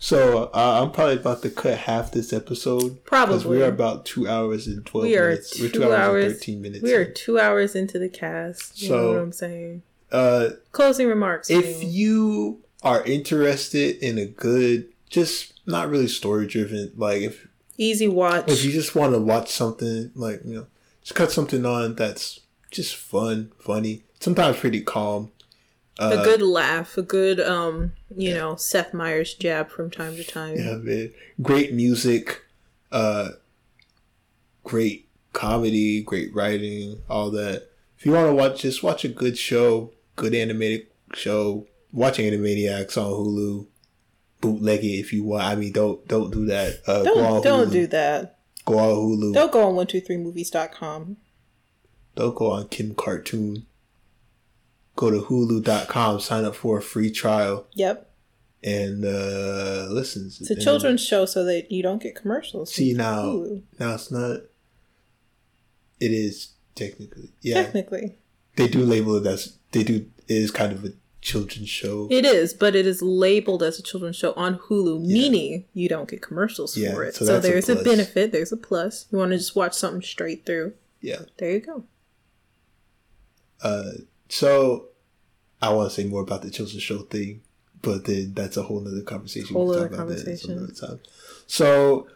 So 0.00 0.44
uh, 0.54 0.80
I'm 0.82 0.92
probably 0.92 1.16
about 1.16 1.42
to 1.42 1.50
cut 1.50 1.76
half 1.78 2.12
this 2.12 2.32
episode. 2.32 3.04
Probably. 3.04 3.58
we 3.58 3.62
are 3.62 3.68
about 3.68 4.06
two 4.06 4.28
hours 4.28 4.66
and 4.68 4.84
twelve 4.86 5.06
we 5.06 5.16
are 5.16 5.30
minutes. 5.30 5.50
two, 5.50 5.80
We're 5.80 5.96
hours, 5.96 6.24
and 6.24 6.34
thirteen 6.34 6.62
minutes. 6.62 6.82
We 6.82 6.94
are 6.94 7.02
in. 7.02 7.14
two 7.14 7.38
hours 7.40 7.74
into 7.74 7.98
the 7.98 8.08
cast. 8.08 8.80
You 8.80 8.90
know 8.90 8.94
So- 8.96 9.12
what 9.14 9.18
I'm 9.22 9.32
saying? 9.32 9.82
Uh, 10.10 10.50
Closing 10.72 11.06
remarks. 11.08 11.50
if 11.50 11.82
you 11.84 12.60
are 12.82 13.02
interested 13.04 13.96
in 13.96 14.16
a 14.18 14.24
good, 14.24 14.86
just 15.10 15.52
not 15.66 15.90
really 15.90 16.08
story 16.08 16.46
driven, 16.46 16.92
like 16.96 17.20
if 17.22 17.46
easy 17.76 18.08
watch. 18.08 18.48
if 18.48 18.64
you 18.64 18.70
just 18.72 18.94
want 18.94 19.12
to 19.14 19.18
watch 19.20 19.50
something, 19.50 20.10
like 20.14 20.40
you 20.44 20.54
know, 20.54 20.66
just 21.02 21.14
cut 21.14 21.30
something 21.32 21.66
on 21.66 21.94
that's 21.96 22.40
just 22.70 22.94
fun, 22.96 23.50
funny, 23.58 24.04
sometimes 24.20 24.56
pretty 24.58 24.80
calm. 24.80 25.30
Uh, 25.98 26.16
a 26.20 26.24
good 26.24 26.40
laugh, 26.40 26.96
a 26.96 27.02
good 27.02 27.38
um, 27.40 27.92
you 28.16 28.34
know, 28.34 28.56
Seth 28.56 28.94
Meyers 28.94 29.34
jab 29.34 29.68
from 29.70 29.90
time 29.90 30.16
to 30.16 30.24
time. 30.24 30.56
Yeah, 30.56 30.76
man. 30.76 31.12
Great 31.42 31.72
music, 31.72 32.42
uh, 32.92 33.30
great 34.64 35.08
comedy, 35.32 36.02
great 36.02 36.34
writing, 36.34 37.02
all 37.08 37.30
that. 37.32 37.68
If 37.98 38.06
you 38.06 38.12
want 38.12 38.28
to 38.28 38.34
watch, 38.34 38.60
just 38.62 38.82
watch 38.82 39.04
a 39.04 39.08
good 39.08 39.36
show, 39.36 39.92
good 40.16 40.34
animated 40.34 40.86
show. 41.14 41.66
Watch 41.92 42.18
Animaniacs 42.18 42.98
on 42.98 43.10
Hulu. 43.10 43.66
Bootleg 44.42 44.84
it 44.84 44.98
if 44.98 45.12
you 45.12 45.24
want. 45.24 45.44
I 45.44 45.54
mean, 45.56 45.72
don't 45.72 46.06
don't 46.06 46.30
do 46.30 46.44
that. 46.46 46.82
Uh, 46.86 47.02
Don't 47.02 47.42
don't 47.42 47.68
Hulu. 47.68 47.72
do 47.72 47.86
that. 47.88 48.38
Go 48.66 48.78
on 48.78 48.94
Hulu. 48.94 49.32
Don't 49.34 49.50
go 49.50 49.66
on 49.66 49.74
one 49.74 49.86
two 49.86 50.00
three 50.02 50.18
movies.com. 50.18 51.16
Don't 52.14 52.34
go 52.36 52.50
on 52.52 52.68
Kim 52.68 52.94
Cartoon. 52.94 53.64
Go 54.98 55.12
to 55.12 55.20
Hulu.com. 55.20 56.18
Sign 56.18 56.44
up 56.44 56.56
for 56.56 56.78
a 56.78 56.82
free 56.82 57.12
trial 57.12 57.68
Yep. 57.74 58.10
and 58.64 59.04
uh 59.04 59.86
listen. 59.90 60.26
It's 60.26 60.50
a 60.50 60.56
children's 60.56 61.00
show 61.04 61.24
so 61.24 61.44
that 61.44 61.70
you 61.70 61.84
don't 61.84 62.02
get 62.02 62.16
commercials. 62.16 62.74
See 62.74 62.94
now, 62.94 63.22
Hulu, 63.22 63.62
now 63.78 63.94
it's 63.94 64.10
not. 64.10 64.40
It 66.00 66.10
is 66.10 66.48
technically, 66.74 67.30
yeah. 67.42 67.62
Technically. 67.62 68.16
They 68.56 68.66
do 68.66 68.80
label 68.84 69.14
it 69.24 69.26
as 69.26 69.56
they 69.70 69.84
do. 69.84 70.06
It 70.26 70.34
is 70.36 70.50
kind 70.50 70.72
of 70.72 70.84
a 70.84 70.92
children's 71.20 71.68
show. 71.68 72.08
It 72.10 72.24
is, 72.24 72.52
but 72.52 72.74
it 72.74 72.84
is 72.84 73.00
labeled 73.00 73.62
as 73.62 73.78
a 73.78 73.82
children's 73.84 74.16
show 74.16 74.32
on 74.32 74.58
Hulu, 74.58 75.00
meaning 75.00 75.64
you 75.74 75.88
don't 75.88 76.08
get 76.08 76.22
commercials 76.22 76.76
Yeah, 76.76 76.92
for 76.92 77.04
it. 77.04 77.14
so 77.14 77.24
So, 77.24 77.34
that's 77.34 77.46
a 77.46 77.50
there's 77.50 77.68
a, 77.68 77.76
benefit, 77.84 78.32
there's 78.32 78.50
a 78.50 78.56
plus. 78.56 79.06
You 79.12 79.18
want 79.18 79.30
to 79.30 79.38
just 79.38 79.54
watch 79.54 79.74
something 79.74 80.02
straight 80.02 80.44
through. 80.44 80.72
Yeah. 81.00 81.20
There 81.36 81.52
you 81.52 81.60
go. 81.60 81.84
Uh, 83.62 83.90
so 84.28 84.87
I 85.60 85.70
want 85.70 85.90
to 85.90 85.94
say 85.94 86.08
more 86.08 86.22
about 86.22 86.42
the 86.42 86.50
children's 86.50 86.82
show 86.82 86.98
thing, 86.98 87.42
but 87.82 88.04
then 88.04 88.34
that's 88.34 88.56
a 88.56 88.62
whole 88.62 88.80
nother 88.80 89.02
conversation. 89.02 89.54
Whole 89.54 89.70
other 89.70 89.88
talk 89.88 89.98
about 89.98 90.08
that 90.08 90.24
conversation. 90.24 90.58
other 90.58 90.72
time. 90.72 91.00
So, 91.46 92.08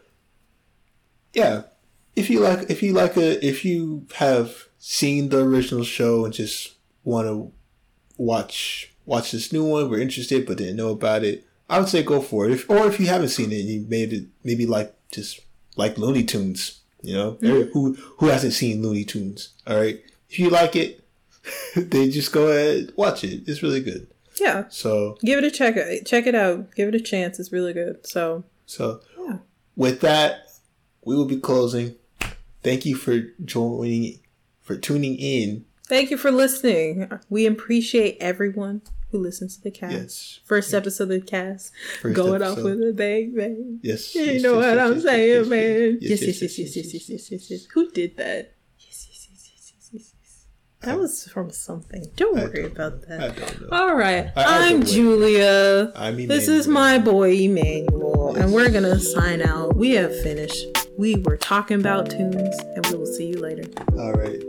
yeah, 1.32 1.62
if 2.14 2.30
you 2.30 2.40
like, 2.40 2.70
if 2.70 2.82
you 2.82 2.92
like 2.92 3.16
a, 3.16 3.44
if 3.44 3.64
you 3.64 4.06
have 4.16 4.68
seen 4.78 5.28
the 5.28 5.42
original 5.42 5.84
show 5.84 6.24
and 6.24 6.34
just 6.34 6.74
want 7.04 7.26
to 7.26 7.52
watch 8.16 8.92
watch 9.06 9.32
this 9.32 9.52
new 9.52 9.64
one, 9.64 9.90
we're 9.90 10.00
interested 10.00 10.46
but 10.46 10.58
didn't 10.58 10.76
know 10.76 10.90
about 10.90 11.24
it. 11.24 11.46
I 11.68 11.78
would 11.78 11.88
say 11.88 12.02
go 12.02 12.20
for 12.20 12.46
it. 12.46 12.52
If 12.52 12.70
or 12.70 12.86
if 12.86 13.00
you 13.00 13.06
haven't 13.06 13.30
seen 13.30 13.50
it, 13.50 13.60
and 13.60 13.68
you 13.68 13.86
made 13.88 14.12
it 14.12 14.26
maybe 14.44 14.66
like 14.66 14.94
just 15.10 15.40
like 15.76 15.98
Looney 15.98 16.24
Tunes. 16.24 16.80
You 17.02 17.14
know, 17.14 17.32
mm-hmm. 17.32 17.72
who 17.72 17.94
who 18.18 18.28
hasn't 18.28 18.52
seen 18.52 18.82
Looney 18.82 19.04
Tunes? 19.04 19.54
All 19.66 19.76
right, 19.76 20.00
if 20.28 20.38
you 20.38 20.50
like 20.50 20.76
it, 20.76 21.01
then 21.76 22.10
just 22.10 22.32
go 22.32 22.48
ahead 22.48 22.92
watch 22.96 23.24
it. 23.24 23.42
It's 23.46 23.62
really 23.62 23.80
good. 23.80 24.06
Yeah. 24.40 24.64
So 24.68 25.18
give 25.24 25.38
it 25.38 25.44
a 25.44 25.50
check. 25.50 25.76
Check 26.04 26.26
it 26.26 26.34
out. 26.34 26.74
Give 26.74 26.88
it 26.88 26.94
a 26.94 27.00
chance. 27.00 27.38
It's 27.38 27.52
really 27.52 27.72
good. 27.72 28.06
So. 28.06 28.44
So. 28.66 29.00
Yeah. 29.18 29.38
With 29.76 30.00
that, 30.00 30.50
we 31.04 31.16
will 31.16 31.26
be 31.26 31.38
closing. 31.38 31.96
Thank 32.62 32.86
you 32.86 32.94
for 32.94 33.20
joining, 33.44 34.20
for 34.60 34.76
tuning 34.76 35.16
in. 35.16 35.64
Thank 35.88 36.10
you 36.10 36.16
for 36.16 36.30
listening. 36.30 37.10
We 37.28 37.46
appreciate 37.46 38.16
everyone 38.20 38.82
who 39.10 39.18
listens 39.18 39.56
to 39.56 39.62
the 39.62 39.70
cast. 39.70 39.92
Yes. 39.92 40.40
First 40.44 40.72
episode 40.72 41.04
of 41.04 41.08
the 41.10 41.20
cast. 41.20 41.72
First 42.00 42.16
Going 42.16 42.42
episode. 42.42 42.58
off 42.58 42.64
with 42.64 42.88
a 42.88 42.92
bang 42.92 43.34
bang. 43.34 43.80
Yes. 43.82 44.14
You 44.14 44.22
yes, 44.22 44.42
know 44.42 44.60
yes, 44.60 44.68
what 44.70 44.78
I'm 44.78 45.00
saying, 45.00 45.48
man. 45.48 45.98
Yes 46.00 46.22
yes 46.22 46.42
yes 46.42 46.58
yes 46.58 46.76
yes 46.76 46.94
yes 46.94 47.30
yes 47.30 47.50
yes. 47.50 47.64
Who 47.74 47.90
did 47.90 48.16
that? 48.16 48.54
Yes 48.78 49.06
yes 49.10 49.28
yes 49.30 49.50
yes 49.52 49.72
yes 49.92 50.14
yes. 50.18 50.46
That 50.82 50.98
was 50.98 51.28
from 51.28 51.50
something. 51.50 52.06
Don't 52.16 52.34
worry 52.34 52.62
don't 52.62 52.72
about 52.72 53.02
that. 53.08 53.20
I 53.20 53.28
don't 53.28 53.60
know. 53.60 53.68
All 53.70 53.94
right. 53.94 54.32
I, 54.36 54.66
am 54.66 54.84
Julia. 54.84 55.92
I'm 55.94 56.14
Emmanuel. 56.14 56.28
This 56.28 56.48
is 56.48 56.66
my 56.66 56.98
boy 56.98 57.32
Emmanuel, 57.32 58.34
and 58.34 58.52
we're 58.52 58.70
gonna 58.70 58.98
sign 58.98 59.42
out. 59.42 59.76
We 59.76 59.92
have 59.92 60.10
finished. 60.22 60.66
We 60.98 61.16
were 61.16 61.36
talking 61.36 61.78
about 61.78 62.10
toons, 62.10 62.58
and 62.74 62.84
we 62.86 62.96
will 62.96 63.06
see 63.06 63.28
you 63.28 63.40
later. 63.40 63.62
All 63.96 64.12
right. 64.12 64.40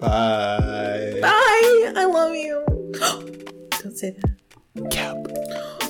Bye. 0.00 1.18
Bye. 1.20 1.92
I 1.94 2.06
love 2.06 2.34
you. 2.34 2.64
Don't 3.82 3.96
say 3.96 4.16
that. 4.18 4.90
Cap. 4.90 5.83